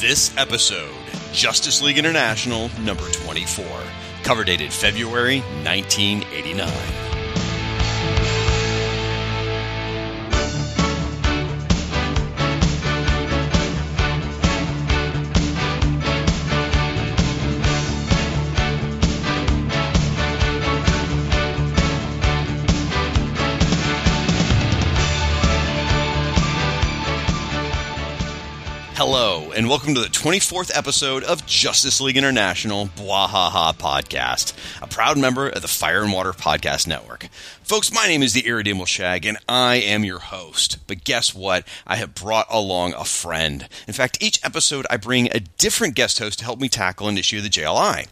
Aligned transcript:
This 0.00 0.30
episode, 0.36 0.94
Justice 1.32 1.82
League 1.82 1.98
International 1.98 2.70
number 2.82 3.02
24, 3.10 3.64
cover 4.22 4.44
dated 4.44 4.72
February 4.72 5.40
1989. 5.64 7.07
And 29.58 29.68
welcome 29.68 29.92
to 29.92 30.00
the 30.00 30.06
24th 30.06 30.70
episode 30.72 31.24
of 31.24 31.44
Justice 31.44 32.00
League 32.00 32.16
International 32.16 32.86
Bwahaha 32.86 33.74
Podcast, 33.74 34.52
a 34.80 34.86
proud 34.86 35.18
member 35.18 35.48
of 35.48 35.62
the 35.62 35.66
Fire 35.66 36.04
and 36.04 36.12
Water 36.12 36.32
Podcast 36.32 36.86
Network. 36.86 37.28
Folks, 37.68 37.92
my 37.92 38.06
name 38.06 38.22
is 38.22 38.32
the 38.32 38.46
Irredeemable 38.46 38.86
Shag, 38.86 39.26
and 39.26 39.36
I 39.46 39.74
am 39.74 40.02
your 40.02 40.20
host. 40.20 40.78
But 40.86 41.04
guess 41.04 41.34
what? 41.34 41.68
I 41.86 41.96
have 41.96 42.14
brought 42.14 42.46
along 42.48 42.94
a 42.94 43.04
friend. 43.04 43.68
In 43.86 43.92
fact, 43.92 44.16
each 44.22 44.42
episode 44.42 44.86
I 44.88 44.96
bring 44.96 45.26
a 45.26 45.40
different 45.40 45.94
guest 45.94 46.18
host 46.18 46.38
to 46.38 46.46
help 46.46 46.60
me 46.60 46.70
tackle 46.70 47.08
an 47.08 47.18
issue 47.18 47.36
of 47.36 47.42
the 47.42 47.50
JLI. 47.50 48.06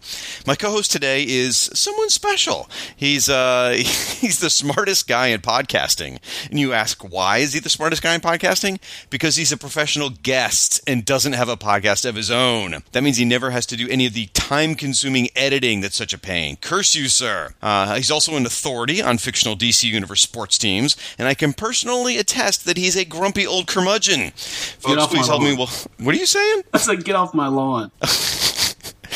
My 0.47 0.57
co-host 0.57 0.91
today 0.91 1.23
is 1.27 1.57
someone 1.73 2.11
special. 2.11 2.69
He's 2.97 3.31
uh, 3.31 3.71
he's 3.77 4.41
the 4.41 4.51
smartest 4.51 5.09
guy 5.09 5.29
in 5.29 5.41
podcasting. 5.41 6.19
And 6.51 6.61
you 6.61 6.75
ask, 6.75 7.03
why 7.03 7.39
is 7.39 7.55
he 7.55 7.61
the 7.61 7.71
smartest 7.71 8.03
guy 8.03 8.15
in 8.15 8.21
podcasting? 8.21 8.79
Because 9.09 9.37
he's 9.37 9.53
a 9.53 9.57
professional 9.57 10.11
guest 10.11 10.83
and 10.87 11.03
doesn't 11.03 11.33
have 11.37 11.49
a 11.49 11.57
podcast 11.57 12.09
of 12.09 12.15
his 12.15 12.31
own. 12.31 12.83
That 12.93 13.03
means 13.03 13.17
he 13.17 13.25
never 13.25 13.51
has 13.51 13.67
to 13.67 13.77
do 13.77 13.89
any 13.89 14.07
of 14.07 14.15
the 14.15 14.27
time-consuming 14.35 15.29
editing 15.37 15.81
that's 15.81 15.97
such 15.97 16.13
a 16.13 16.19
pain. 16.19 16.57
Curse 16.57 16.95
you, 16.95 17.09
sir. 17.09 17.55
Uh, 17.63 17.95
he's 17.97 18.11
also 18.11 18.37
an 18.37 18.47
authority 18.47 19.03
on 19.03 19.19
fictional 19.19 19.57
DC 19.57 19.85
Universe 19.85 20.23
sports 20.23 20.59
teams, 20.59 20.97
and 21.19 21.29
I 21.29 21.35
can 21.35 21.53
personally 21.53 22.19
attest 22.19 22.65
that 22.65 22.77
he's 22.77 22.97
a 22.97 23.05
grumpy 23.05 23.47
old 23.47 23.67
curmudgeon. 23.67 24.31
Folks, 24.33 25.07
please 25.07 25.27
help 25.27 25.43
me. 25.43 25.55
Well, 25.55 25.71
what 25.99 26.15
are 26.15 26.19
you 26.19 26.27
saying? 26.27 26.63
I 26.73 26.79
said, 26.79 27.05
get 27.05 27.15
off 27.15 27.35
my 27.35 27.49
lawn. 27.49 27.91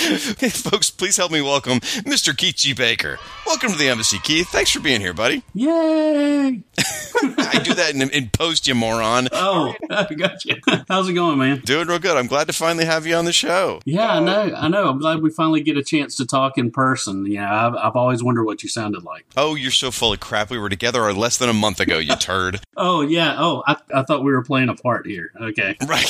Hey, 0.40 0.48
folks, 0.48 0.88
please 0.90 1.16
help 1.18 1.30
me 1.30 1.42
welcome 1.42 1.80
Mr. 1.80 2.34
Keith 2.34 2.56
G. 2.56 2.72
Baker. 2.72 3.18
Welcome 3.44 3.72
to 3.72 3.78
the 3.78 3.88
embassy, 3.88 4.18
Keith. 4.18 4.48
Thanks 4.48 4.70
for 4.70 4.80
being 4.80 5.00
here, 5.00 5.12
buddy. 5.12 5.42
Yay! 5.52 6.62
I 6.78 7.60
do 7.62 7.74
that 7.74 7.92
in, 7.94 8.02
in 8.10 8.30
post, 8.30 8.66
you 8.66 8.74
moron. 8.74 9.28
Oh, 9.32 9.74
I 9.90 10.12
got 10.14 10.44
you. 10.46 10.56
How's 10.88 11.08
it 11.08 11.12
going, 11.12 11.38
man? 11.38 11.60
Doing 11.60 11.88
real 11.88 11.98
good. 11.98 12.16
I'm 12.16 12.28
glad 12.28 12.46
to 12.46 12.54
finally 12.54 12.86
have 12.86 13.06
you 13.06 13.14
on 13.14 13.26
the 13.26 13.32
show. 13.32 13.80
Yeah, 13.84 14.14
I 14.14 14.20
know. 14.20 14.54
I 14.56 14.68
know. 14.68 14.88
I'm 14.88 14.98
glad 14.98 15.20
we 15.20 15.28
finally 15.30 15.60
get 15.60 15.76
a 15.76 15.84
chance 15.84 16.16
to 16.16 16.26
talk 16.26 16.56
in 16.56 16.70
person. 16.70 17.26
You 17.26 17.40
know, 17.40 17.46
I've, 17.46 17.74
I've 17.74 17.96
always 17.96 18.22
wondered 18.22 18.44
what 18.44 18.62
you 18.62 18.70
sounded 18.70 19.04
like. 19.04 19.26
Oh, 19.36 19.54
you're 19.54 19.70
so 19.70 19.90
full 19.90 20.12
of 20.14 20.20
crap. 20.20 20.50
We 20.50 20.58
were 20.58 20.70
together 20.70 21.12
less 21.12 21.36
than 21.36 21.50
a 21.50 21.54
month 21.54 21.80
ago, 21.80 21.98
you 21.98 22.16
turd. 22.16 22.60
Oh, 22.76 23.02
yeah. 23.02 23.34
Oh, 23.38 23.62
I, 23.66 23.76
I 23.94 24.02
thought 24.02 24.24
we 24.24 24.32
were 24.32 24.42
playing 24.42 24.70
a 24.70 24.74
part 24.74 25.06
here. 25.06 25.32
Okay. 25.40 25.76
Right. 25.86 26.06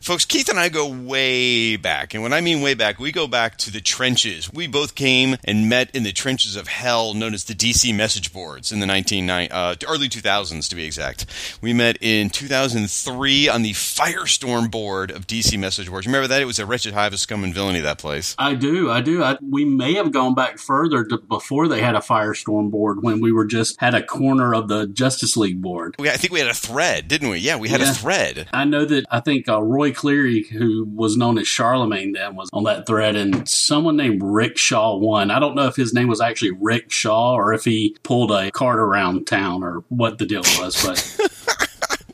Folks, 0.00 0.24
Keith 0.24 0.48
and 0.48 0.58
I 0.58 0.68
go 0.68 0.88
way 0.88 1.76
back. 1.76 2.14
And 2.14 2.22
when 2.22 2.32
I 2.32 2.40
mean 2.40 2.62
way 2.62 2.74
back, 2.76 2.98
we 2.98 3.12
go 3.12 3.26
back 3.26 3.56
to 3.58 3.70
the 3.70 3.80
trenches. 3.80 4.52
We 4.52 4.66
both 4.66 4.94
came 4.94 5.36
and 5.44 5.68
met 5.68 5.90
in 5.94 6.02
the 6.02 6.12
trenches 6.12 6.56
of 6.56 6.68
hell 6.68 7.14
known 7.14 7.34
as 7.34 7.44
the 7.44 7.54
DC 7.54 7.94
message 7.94 8.32
boards 8.32 8.70
in 8.72 8.80
the 8.80 8.86
1990, 8.86 9.50
uh, 9.52 9.74
early 9.92 10.08
2000s 10.08 10.68
to 10.68 10.76
be 10.76 10.84
exact. 10.84 11.26
We 11.60 11.72
met 11.72 11.98
in 12.00 12.30
2003 12.30 13.48
on 13.48 13.62
the 13.62 13.72
Firestorm 13.72 14.70
board 14.70 15.10
of 15.10 15.26
DC 15.26 15.58
message 15.58 15.90
boards. 15.90 16.06
Remember 16.06 16.28
that? 16.28 16.40
It 16.42 16.44
was 16.46 16.58
a 16.58 16.66
wretched 16.66 16.94
hive 16.94 17.12
of 17.12 17.20
scum 17.20 17.44
and 17.44 17.54
villainy, 17.54 17.80
that 17.80 17.98
place. 17.98 18.34
I 18.38 18.54
do. 18.54 18.90
I 18.90 19.00
do. 19.00 19.22
I, 19.22 19.38
we 19.42 19.64
may 19.64 19.94
have 19.94 20.12
gone 20.12 20.34
back 20.34 20.58
further 20.58 21.04
to 21.04 21.18
before 21.18 21.68
they 21.68 21.80
had 21.80 21.94
a 21.94 22.00
Firestorm 22.00 22.70
board 22.70 23.02
when 23.02 23.20
we 23.20 23.32
were 23.32 23.44
just 23.46 23.80
had 23.80 23.94
a 23.94 24.02
corner 24.02 24.54
of 24.54 24.68
the 24.68 24.86
Justice 24.86 25.36
League 25.36 25.60
board. 25.62 25.94
We, 25.98 26.08
I 26.10 26.16
think 26.16 26.32
we 26.32 26.40
had 26.40 26.48
a 26.48 26.54
thread, 26.54 27.08
didn't 27.08 27.30
we? 27.30 27.38
Yeah, 27.38 27.56
we 27.56 27.68
had 27.68 27.80
Yeah. 27.80 27.90
a 27.90 27.94
thread. 27.94 28.48
I 28.52 28.64
know 28.64 28.84
that 28.84 29.04
I 29.10 29.20
think 29.20 29.48
uh, 29.48 29.62
Roy 29.62 29.92
Cleary, 29.92 30.42
who 30.44 30.84
was 30.84 31.16
known 31.16 31.38
as 31.38 31.48
Charlemagne 31.48 32.12
then, 32.12 32.36
was 32.36 32.48
on 32.52 32.64
that 32.66 32.86
thread, 32.86 33.16
and 33.16 33.48
someone 33.48 33.96
named 33.96 34.22
Rick 34.22 34.58
Shaw 34.58 34.96
won. 34.96 35.30
I 35.30 35.40
don't 35.40 35.54
know 35.56 35.66
if 35.66 35.76
his 35.76 35.92
name 35.92 36.08
was 36.08 36.20
actually 36.20 36.52
Rick 36.52 36.92
Shaw 36.92 37.34
or 37.34 37.52
if 37.54 37.64
he 37.64 37.96
pulled 38.02 38.30
a 38.30 38.50
cart 38.50 38.78
around 38.78 39.26
town 39.26 39.62
or 39.64 39.84
what 39.88 40.18
the 40.18 40.26
deal 40.26 40.42
was, 40.58 40.80
but 40.84 41.32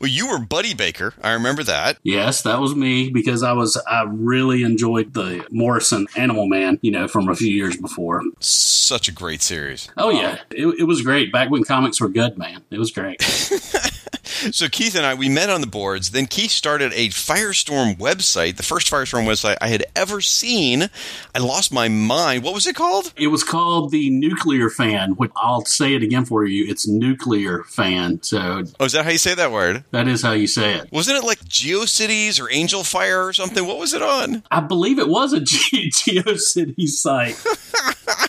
Well, 0.03 0.11
you 0.11 0.27
were 0.29 0.41
Buddy 0.41 0.75
Baker. 0.75 1.15
I 1.23 1.33
remember 1.35 1.63
that. 1.63 1.99
yes, 2.03 2.43
that 2.43 2.59
was 2.59 2.75
me 2.75 3.09
because 3.11 3.45
I 3.45 3.53
was 3.53 3.81
I 3.87 4.03
really 4.09 4.65
enjoyed 4.65 5.15
the 5.15 5.47
Morrison 5.53 6.09
Animal 6.17 6.49
Man, 6.49 6.81
you 6.83 6.91
know, 6.91 7.07
from 7.07 7.29
a 7.29 7.37
few 7.37 7.53
years 7.53 7.77
before. 7.77 8.21
Such 8.41 9.07
a 9.07 9.13
great 9.13 9.43
series. 9.43 9.89
Oh 9.97 10.11
yeah, 10.11 10.39
it, 10.51 10.67
it 10.81 10.85
was 10.89 11.03
great 11.03 11.33
back 11.33 11.51
when 11.51 11.63
comics 11.63 12.01
were 12.01 12.09
good, 12.09 12.37
man. 12.37 12.65
It 12.73 12.81
was 12.81 12.91
great. 12.91 13.23
So 14.53 14.69
Keith 14.69 14.95
and 14.97 15.05
I, 15.07 15.15
we 15.15 15.29
met 15.29 15.51
on 15.51 15.61
the 15.61 15.67
boards. 15.67 16.11
Then 16.11 16.27
Keith 16.27 16.51
started 16.51 16.93
a 16.95 17.09
Firestorm 17.09 17.97
website, 17.99 18.57
the 18.57 18.63
first 18.63 18.91
Firestorm 18.91 19.25
website 19.27 19.57
I 19.61 19.69
had 19.69 19.85
ever 19.95 20.21
seen. 20.21 20.89
I 21.35 21.39
lost 21.39 21.73
my 21.73 21.89
mind. 21.89 22.43
What 22.43 22.55
was 22.55 22.67
it 22.67 22.75
called? 22.77 23.13
It 23.17 23.29
was 23.29 23.45
called 23.45 23.91
the 23.91 24.11
Nuclear 24.11 24.69
Fan, 24.71 25.13
which 25.13 25.31
I'll 25.37 25.65
say 25.65 25.95
it 25.95 26.03
again 26.03 26.25
for 26.25 26.45
you. 26.45 26.67
It's 26.69 26.87
Nuclear 26.89 27.65
Fan, 27.65 28.23
so 28.23 28.65
Oh, 28.81 28.85
is 28.85 28.93
that 28.93 29.05
how 29.05 29.11
you 29.11 29.19
say 29.19 29.35
that 29.35 29.53
word? 29.53 29.85
that 29.91 30.09
is 30.09 30.23
how 30.23 30.33
you 30.33 30.47
say 30.47 30.75
it. 30.75 30.91
Wasn't 30.93 31.17
it 31.17 31.25
like 31.25 31.39
GeoCities 31.41 32.41
or 32.41 32.51
Angel 32.51 32.85
Fire 32.85 33.27
or 33.27 33.33
something? 33.33 33.67
What 33.67 33.79
was 33.79 33.95
it 33.95 34.03
on? 34.03 34.43
I 34.51 34.61
believe 34.61 34.99
it 34.99 35.09
was 35.09 35.33
a 35.33 35.41
Ge- 35.45 35.91
GeoCity 35.93 36.89
site. 36.89 37.37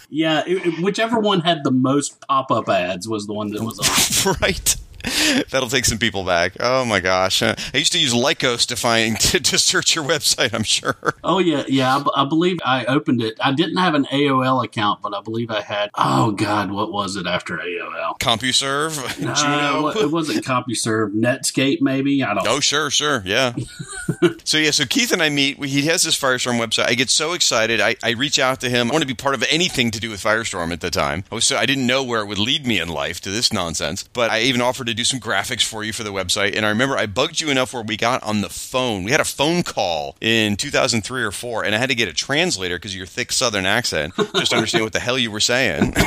yeah, 0.10 0.44
it, 0.46 0.66
it- 0.66 0.84
whichever 0.84 1.20
one 1.20 1.42
had 1.42 1.64
the 1.64 1.72
most 1.72 2.20
pop 2.28 2.52
up 2.52 2.70
ads 2.70 3.08
was 3.08 3.26
the 3.28 3.34
one 3.34 3.50
that 3.52 3.62
was 3.64 3.80
on. 4.26 4.36
right. 4.42 4.76
That'll 5.50 5.70
take 5.70 5.86
some 5.86 5.98
people 5.98 6.24
back. 6.24 6.54
Oh 6.60 6.86
my 6.86 7.00
gosh! 7.00 7.42
Uh, 7.42 7.56
I 7.74 7.78
used 7.78 7.92
to 7.94 8.00
use 8.00 8.14
Lycos 8.14 8.66
to 8.68 8.76
find 8.76 9.20
to, 9.20 9.40
to 9.40 9.58
search 9.58 9.96
your 9.96 10.06
website. 10.06 10.54
I'm 10.54 10.64
sure. 10.64 10.96
Oh 11.24 11.40
yeah, 11.40 11.64
yeah. 11.68 11.98
I, 11.98 12.04
b- 12.04 12.12
I 12.16 12.26
believe 12.26 12.58
I 12.66 12.86
opened 12.86 13.22
it. 13.22 13.38
I 13.44 13.52
didn't 13.54 13.78
have 13.78 13.96
an 13.96 14.06
AOL 14.06 14.64
account, 14.64 15.02
but 15.02 15.14
I 15.14 15.22
believe 15.22 15.52
I 15.52 15.62
had. 15.62 15.90
Oh 15.96 16.32
God, 16.32 16.72
what 16.72 16.92
was 16.92 17.16
it 17.16 17.28
after 17.28 17.58
AOL? 17.58 18.20
CompuServe, 18.20 19.18
Juno. 19.18 19.88
it 19.90 20.12
wasn't 20.12 20.46
CompuServe, 20.46 21.14
Netscape, 21.14 21.82
maybe. 21.82 22.24
I 22.24 22.34
don't. 22.34 22.48
Oh, 22.48 22.60
sure, 22.60 22.90
sure, 22.90 23.22
yeah. 23.26 23.54
so 24.44 24.58
yeah, 24.58 24.72
so 24.72 24.86
Keith 24.86 25.12
and 25.12 25.22
I 25.22 25.30
meet. 25.30 25.64
He 25.64 25.84
has 25.84 26.04
this 26.04 26.20
Firestorm 26.20 26.60
website. 26.60 26.88
I 26.88 26.94
get 26.94 27.10
so 27.10 27.34
excited. 27.34 27.82
I, 27.82 27.96
I 28.04 28.12
reach 28.12 28.40
out 28.40 28.62
to 28.62 28.70
him. 28.70 28.90
I 28.90 28.94
want 28.94 29.02
to 29.02 29.08
be 29.08 29.14
part 29.14 29.36
of 29.36 29.44
anything 29.50 29.92
to 29.92 30.00
do 30.00 30.10
with 30.10 30.22
Firestorm 30.24 30.72
at 30.72 30.82
the 30.82 30.90
time. 30.90 31.24
I 31.32 31.36
was 31.36 31.46
so 31.46 31.58
I 31.58 31.66
didn't 31.66 31.88
know 31.88 32.04
where 32.04 32.22
it 32.22 32.28
would 32.28 32.40
lead 32.40 32.66
me 32.66 32.80
in 32.80 32.88
life 32.88 33.20
to 33.22 33.30
this 33.30 33.52
nonsense. 33.52 34.04
But 34.14 34.32
I 34.32 34.42
even 34.42 34.62
offered 34.62 34.88
to 34.88 34.93
do 34.94 35.04
some 35.04 35.20
graphics 35.20 35.64
for 35.64 35.84
you 35.84 35.94
for 35.94 36.04
the 36.04 36.12
website. 36.12 36.56
And 36.56 36.66
I 36.66 36.70
remember 36.70 36.98
I 36.98 37.06
bugged 37.06 37.42
you 37.42 37.50
enough 37.50 37.74
where 37.74 37.84
we 37.84 37.98
got 37.98 38.24
on 38.24 38.42
the 38.42 38.50
phone. 38.50 39.04
We 39.04 39.12
had 39.12 39.20
a 39.20 39.26
phone 39.26 39.64
call 39.64 40.16
in 40.22 40.56
2003 40.56 41.24
or 41.24 41.32
four, 41.32 41.64
and 41.64 41.76
I 41.76 41.78
had 41.78 41.90
to 41.90 41.96
get 41.96 42.08
a 42.08 42.14
translator 42.14 42.78
because 42.78 42.92
of 42.92 42.98
your 42.98 43.06
thick 43.06 43.32
Southern 43.32 43.66
accent 43.66 44.14
just 44.36 44.52
to 44.52 44.58
understand 44.58 44.84
what 44.84 44.94
the 44.94 45.00
hell 45.00 45.18
you 45.18 45.32
were 45.32 45.40
saying. 45.40 45.94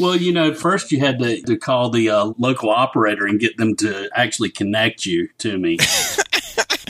Well, 0.00 0.16
you 0.16 0.32
know, 0.32 0.54
first 0.54 0.92
you 0.92 1.00
had 1.00 1.18
to, 1.18 1.42
to 1.42 1.58
call 1.58 1.90
the 1.90 2.08
uh, 2.08 2.32
local 2.38 2.70
operator 2.70 3.26
and 3.26 3.38
get 3.38 3.58
them 3.58 3.76
to 3.76 4.08
actually 4.14 4.48
connect 4.48 5.04
you 5.04 5.28
to 5.38 5.58
me. 5.58 5.76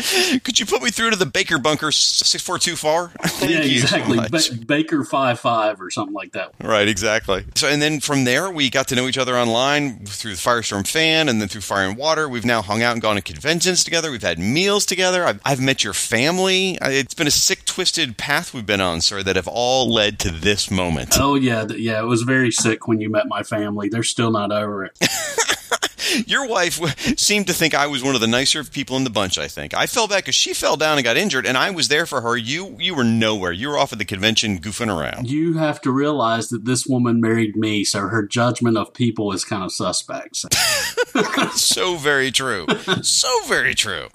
Could 0.45 0.59
you 0.61 0.67
put 0.67 0.83
me 0.83 0.91
through 0.91 1.11
to 1.11 1.17
the 1.17 1.27
Baker 1.27 1.59
Bunker 1.59 1.93
six 1.93 2.43
four 2.43 2.59
two 2.59 2.77
four? 2.77 3.13
Yeah, 3.41 3.63
you 3.63 3.81
so 3.81 3.97
exactly. 3.97 4.19
Ba- 4.29 4.65
Baker 4.67 5.03
five 5.03 5.41
five 5.41 5.81
or 5.81 5.91
something 5.91 6.15
like 6.15 6.33
that. 6.33 6.53
Right, 6.63 6.87
exactly. 6.87 7.45
So, 7.55 7.69
and 7.69 7.81
then 7.81 8.01
from 8.01 8.25
there, 8.25 8.51
we 8.51 8.69
got 8.69 8.87
to 8.89 8.95
know 8.95 9.09
each 9.09 9.17
other 9.17 9.37
online 9.37 10.05
through 10.05 10.33
the 10.33 10.37
Firestorm 10.37 10.87
fan, 10.87 11.29
and 11.29 11.41
then 11.41 11.49
through 11.49 11.63
Fire 11.63 11.89
and 11.89 11.97
Water. 11.97 12.29
We've 12.29 12.45
now 12.45 12.61
hung 12.61 12.83
out 12.83 12.93
and 12.93 13.03
gone 13.03 13.17
to 13.17 13.23
conventions 13.23 13.83
together. 13.83 14.11
We've 14.11 14.23
had 14.23 14.39
meals 14.39 14.85
together. 14.85 15.25
I've, 15.25 15.41
I've 15.45 15.61
met 15.61 15.83
your 15.83 15.95
family. 15.95 16.77
It's 16.83 17.15
been 17.15 17.27
a 17.27 17.31
sick, 17.33 17.65
twisted 17.65 18.19
path 18.19 18.53
we've 18.53 18.67
been 18.67 18.81
on, 18.81 19.01
sir, 19.01 19.23
that 19.23 19.37
have 19.37 19.49
all 19.49 19.91
led 19.91 20.19
to 20.21 20.31
this 20.31 20.71
moment. 20.71 21.17
Oh 21.19 21.35
yeah, 21.35 21.67
yeah. 21.71 22.01
It 22.01 22.07
was 22.07 22.23
very 22.23 22.51
sick 22.53 22.87
when 22.87 23.01
you 23.01 23.09
met 23.11 23.27
my 23.27 23.43
family. 23.43 23.89
They're 23.89 24.03
still 24.03 24.31
not 24.31 24.53
over 24.53 24.85
it. 24.85 24.99
Your 26.27 26.47
wife 26.47 26.79
seemed 27.19 27.47
to 27.49 27.53
think 27.53 27.75
I 27.75 27.87
was 27.87 28.03
one 28.03 28.15
of 28.15 28.21
the 28.21 28.27
nicer 28.27 28.65
people 28.65 28.97
in 28.97 29.05
the 29.05 29.11
bunch. 29.11 29.39
I 29.39 29.49
think 29.49 29.75
I 29.75 29.87
fell 29.87 30.09
back 30.09 30.25
because 30.25 30.35
she 30.35 30.55
fell 30.55 30.77
down 30.77 30.99
and 30.99 31.05
got 31.05 31.17
injured, 31.17 31.47
and 31.47 31.57
I 31.57 31.71
was 31.71 31.89
there 31.89 32.07
for 32.07 32.21
her. 32.21 32.37
You, 32.37 32.77
you 32.79 32.95
were 32.95 33.05
nowhere. 33.05 33.53
You 33.53 33.69
were 33.69 33.79
off 33.79 33.93
at 33.93 33.99
the 33.99 34.05
convention 34.05 34.59
goofing 34.61 34.95
around. 34.95 35.31
You 35.31 35.55
have 35.59 35.81
to 35.83 35.91
realize 35.91 36.49
that 36.49 36.65
this 36.65 36.87
woman 36.87 37.21
married 37.21 37.57
me, 37.57 37.85
so 37.85 38.01
her 38.09 38.27
judgment 38.27 38.77
of 38.77 38.93
people 38.95 39.33
is 39.33 39.45
kind 39.45 39.63
of 39.65 39.73
suspect. 39.73 40.37
So- 40.37 40.49
so 41.55 41.97
very 41.97 42.31
true. 42.31 42.67
So 43.03 43.29
very 43.47 43.75
true. 43.75 44.09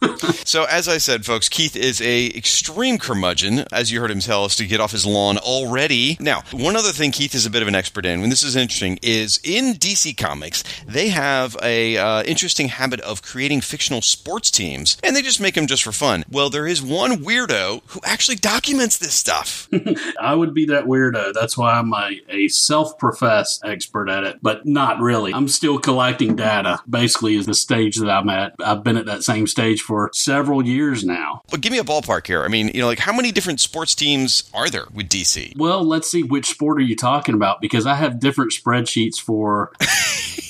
So 0.45 0.63
as 0.65 0.87
I 0.87 0.97
said, 0.97 1.25
folks, 1.25 1.49
Keith 1.49 1.75
is 1.75 2.01
a 2.01 2.27
extreme 2.27 2.97
curmudgeon, 2.97 3.65
as 3.71 3.91
you 3.91 3.99
heard 3.99 4.11
him 4.11 4.19
tell 4.19 4.45
us 4.45 4.55
to 4.57 4.65
get 4.67 4.79
off 4.79 4.91
his 4.91 5.05
lawn 5.05 5.37
already. 5.37 6.17
Now, 6.19 6.43
one 6.51 6.75
other 6.75 6.91
thing 6.91 7.11
Keith 7.11 7.35
is 7.35 7.45
a 7.45 7.49
bit 7.49 7.61
of 7.61 7.67
an 7.67 7.75
expert 7.75 8.05
in, 8.05 8.21
and 8.23 8.31
this 8.31 8.43
is 8.43 8.55
interesting, 8.55 8.99
is 9.01 9.39
in 9.43 9.73
DC 9.73 10.17
Comics, 10.17 10.63
they 10.85 11.09
have 11.09 11.55
a 11.61 11.74
a 11.75 11.97
uh, 11.97 12.23
interesting 12.23 12.69
habit 12.69 13.01
of 13.01 13.21
creating 13.21 13.61
fictional 13.61 14.01
sports 14.01 14.49
teams, 14.49 14.97
and 15.03 15.15
they 15.15 15.21
just 15.21 15.41
make 15.41 15.55
them 15.55 15.67
just 15.67 15.83
for 15.83 15.91
fun. 15.91 16.23
Well, 16.31 16.49
there 16.49 16.65
is 16.65 16.81
one 16.81 17.17
weirdo 17.17 17.81
who 17.87 17.99
actually 18.03 18.37
documents 18.37 18.97
this 18.97 19.13
stuff. 19.13 19.67
I 20.21 20.33
would 20.33 20.53
be 20.53 20.65
that 20.67 20.85
weirdo. 20.85 21.33
That's 21.33 21.57
why 21.57 21.73
I'm 21.73 21.93
a, 21.93 22.21
a 22.29 22.47
self 22.47 22.97
professed 22.97 23.65
expert 23.65 24.09
at 24.09 24.23
it, 24.23 24.39
but 24.41 24.65
not 24.65 24.99
really. 24.99 25.33
I'm 25.33 25.49
still 25.49 25.77
collecting 25.77 26.35
data, 26.35 26.79
basically, 26.89 27.35
is 27.35 27.45
the 27.45 27.53
stage 27.53 27.97
that 27.97 28.09
I'm 28.09 28.29
at. 28.29 28.55
I've 28.63 28.83
been 28.83 28.97
at 28.97 29.05
that 29.07 29.23
same 29.23 29.47
stage 29.47 29.81
for 29.81 30.09
several 30.13 30.65
years 30.65 31.03
now. 31.03 31.41
But 31.51 31.61
give 31.61 31.71
me 31.71 31.79
a 31.79 31.83
ballpark 31.83 32.27
here. 32.27 32.43
I 32.43 32.47
mean, 32.47 32.69
you 32.69 32.81
know, 32.81 32.87
like 32.87 32.99
how 32.99 33.13
many 33.13 33.31
different 33.31 33.59
sports 33.59 33.95
teams 33.95 34.49
are 34.53 34.69
there 34.69 34.87
with 34.93 35.09
DC? 35.09 35.57
Well, 35.57 35.83
let's 35.83 36.09
see 36.09 36.23
which 36.23 36.45
sport 36.47 36.77
are 36.77 36.83
you 36.83 36.95
talking 36.95 37.35
about 37.35 37.59
because 37.59 37.85
I 37.85 37.95
have 37.95 38.19
different 38.19 38.51
spreadsheets 38.51 39.19
for 39.19 39.73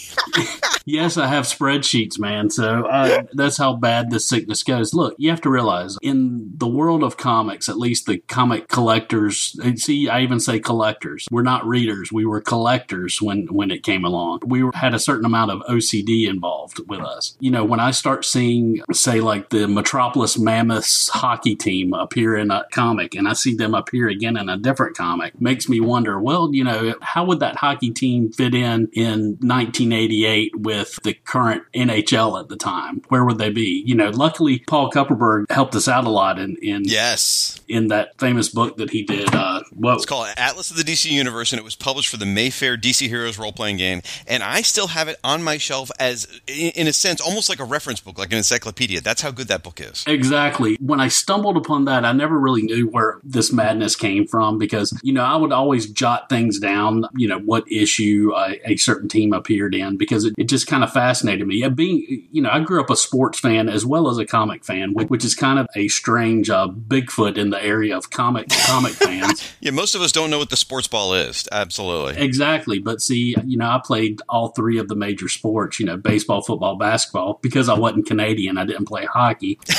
yes, 0.85 1.17
I 1.17 1.27
have 1.27 1.45
spreadsheets, 1.45 2.19
man. 2.19 2.49
So 2.49 2.85
uh, 2.85 3.23
that's 3.33 3.57
how 3.57 3.75
bad 3.75 4.11
this 4.11 4.27
sickness 4.27 4.63
goes. 4.63 4.93
Look, 4.93 5.15
you 5.17 5.29
have 5.29 5.41
to 5.41 5.49
realize 5.49 5.97
in 6.01 6.51
the 6.57 6.67
world 6.67 7.03
of 7.03 7.17
comics, 7.17 7.67
at 7.67 7.77
least 7.77 8.05
the 8.05 8.19
comic 8.19 8.67
collectors, 8.67 9.59
see, 9.75 10.07
I 10.07 10.21
even 10.21 10.39
say 10.39 10.59
collectors. 10.59 11.27
We're 11.31 11.43
not 11.43 11.65
readers. 11.65 12.11
We 12.11 12.25
were 12.25 12.41
collectors 12.41 13.21
when, 13.21 13.47
when 13.47 13.71
it 13.71 13.83
came 13.83 14.05
along. 14.05 14.41
We 14.45 14.63
were, 14.63 14.71
had 14.73 14.93
a 14.93 14.99
certain 14.99 15.25
amount 15.25 15.51
of 15.51 15.61
OCD 15.61 16.27
involved 16.27 16.79
with 16.87 17.01
us. 17.01 17.35
You 17.39 17.51
know, 17.51 17.65
when 17.65 17.79
I 17.79 17.91
start 17.91 18.25
seeing, 18.25 18.81
say, 18.91 19.21
like 19.21 19.49
the 19.49 19.67
Metropolis 19.67 20.37
Mammoths 20.37 21.09
hockey 21.09 21.55
team 21.55 21.93
appear 21.93 22.35
in 22.35 22.51
a 22.51 22.65
comic 22.71 23.15
and 23.15 23.27
I 23.27 23.33
see 23.33 23.55
them 23.55 23.73
appear 23.73 24.07
again 24.07 24.37
in 24.37 24.49
a 24.49 24.57
different 24.57 24.95
comic, 24.95 25.39
makes 25.39 25.67
me 25.67 25.79
wonder, 25.79 26.19
well, 26.19 26.53
you 26.53 26.63
know, 26.63 26.95
how 27.01 27.25
would 27.25 27.39
that 27.39 27.57
hockey 27.57 27.91
team 27.91 28.31
fit 28.31 28.53
in 28.53 28.89
in 28.93 29.37
1980? 29.41 30.04
88 30.05 30.55
with 30.59 30.99
the 31.03 31.13
current 31.13 31.63
NHL 31.73 32.39
at 32.39 32.49
the 32.49 32.55
time, 32.55 33.01
where 33.09 33.25
would 33.25 33.37
they 33.37 33.49
be? 33.49 33.83
You 33.85 33.95
know, 33.95 34.09
luckily 34.09 34.59
Paul 34.59 34.91
Kupperberg 34.91 35.49
helped 35.51 35.75
us 35.75 35.87
out 35.87 36.05
a 36.05 36.09
lot 36.09 36.39
in, 36.39 36.57
in 36.57 36.83
yes 36.85 37.59
in 37.67 37.87
that 37.87 38.17
famous 38.19 38.49
book 38.49 38.77
that 38.77 38.89
he 38.89 39.03
did. 39.03 39.33
Uh, 39.33 39.63
what 39.73 39.95
it's 39.95 40.05
called 40.05 40.27
Atlas 40.37 40.71
of 40.71 40.77
the 40.77 40.83
DC 40.83 41.09
Universe, 41.09 41.51
and 41.51 41.59
it 41.59 41.63
was 41.63 41.75
published 41.75 42.09
for 42.09 42.17
the 42.17 42.25
Mayfair 42.25 42.77
DC 42.77 43.07
Heroes 43.07 43.37
role 43.37 43.51
playing 43.51 43.77
game. 43.77 44.01
And 44.27 44.43
I 44.43 44.61
still 44.61 44.87
have 44.87 45.07
it 45.07 45.17
on 45.23 45.43
my 45.43 45.57
shelf 45.57 45.89
as, 45.99 46.27
in 46.47 46.87
a 46.87 46.93
sense, 46.93 47.21
almost 47.21 47.49
like 47.49 47.59
a 47.59 47.63
reference 47.63 47.99
book, 47.99 48.17
like 48.17 48.31
an 48.31 48.37
encyclopedia. 48.37 49.01
That's 49.01 49.21
how 49.21 49.31
good 49.31 49.47
that 49.47 49.63
book 49.63 49.81
is. 49.81 50.03
Exactly. 50.07 50.77
When 50.79 50.99
I 50.99 51.07
stumbled 51.07 51.57
upon 51.57 51.85
that, 51.85 52.05
I 52.05 52.11
never 52.11 52.37
really 52.37 52.61
knew 52.61 52.87
where 52.87 53.19
this 53.23 53.51
madness 53.51 53.95
came 53.95 54.27
from 54.27 54.57
because 54.57 54.97
you 55.03 55.13
know 55.13 55.23
I 55.23 55.35
would 55.35 55.51
always 55.51 55.89
jot 55.89 56.29
things 56.29 56.59
down. 56.59 57.05
You 57.15 57.27
know 57.27 57.39
what 57.39 57.69
issue 57.71 58.31
a, 58.35 58.71
a 58.71 58.75
certain 58.77 59.09
team 59.09 59.33
appeared 59.33 59.73
in 59.75 59.94
because 59.97 60.25
it, 60.25 60.33
it 60.37 60.45
just 60.45 60.67
kind 60.67 60.83
of 60.83 60.91
fascinated 60.91 61.47
me. 61.47 61.67
Being, 61.69 62.27
you 62.31 62.41
know, 62.41 62.49
I 62.49 62.59
grew 62.59 62.81
up 62.81 62.89
a 62.89 62.95
sports 62.95 63.39
fan 63.39 63.69
as 63.69 63.85
well 63.85 64.09
as 64.09 64.17
a 64.17 64.25
comic 64.25 64.63
fan, 64.63 64.93
which 64.93 65.25
is 65.25 65.35
kind 65.35 65.59
of 65.59 65.67
a 65.75 65.87
strange 65.87 66.49
uh, 66.49 66.67
Bigfoot 66.67 67.37
in 67.37 67.49
the 67.49 67.63
area 67.63 67.97
of 67.97 68.09
comic 68.09 68.47
comic 68.65 68.93
fans. 68.93 69.53
yeah, 69.59 69.71
most 69.71 69.95
of 69.95 70.01
us 70.01 70.11
don't 70.11 70.29
know 70.29 70.37
what 70.37 70.49
the 70.49 70.57
sports 70.57 70.87
ball 70.87 71.13
is. 71.13 71.47
Absolutely, 71.51 72.21
exactly. 72.21 72.79
But 72.79 73.01
see, 73.01 73.35
you 73.45 73.57
know, 73.57 73.67
I 73.67 73.81
played 73.83 74.21
all 74.29 74.49
three 74.49 74.77
of 74.77 74.87
the 74.87 74.95
major 74.95 75.29
sports. 75.29 75.79
You 75.79 75.85
know, 75.85 75.97
baseball, 75.97 76.41
football, 76.41 76.75
basketball. 76.75 77.39
Because 77.41 77.69
I 77.69 77.77
wasn't 77.77 78.07
Canadian, 78.07 78.57
I 78.57 78.65
didn't 78.65 78.85
play 78.85 79.05
hockey. 79.05 79.59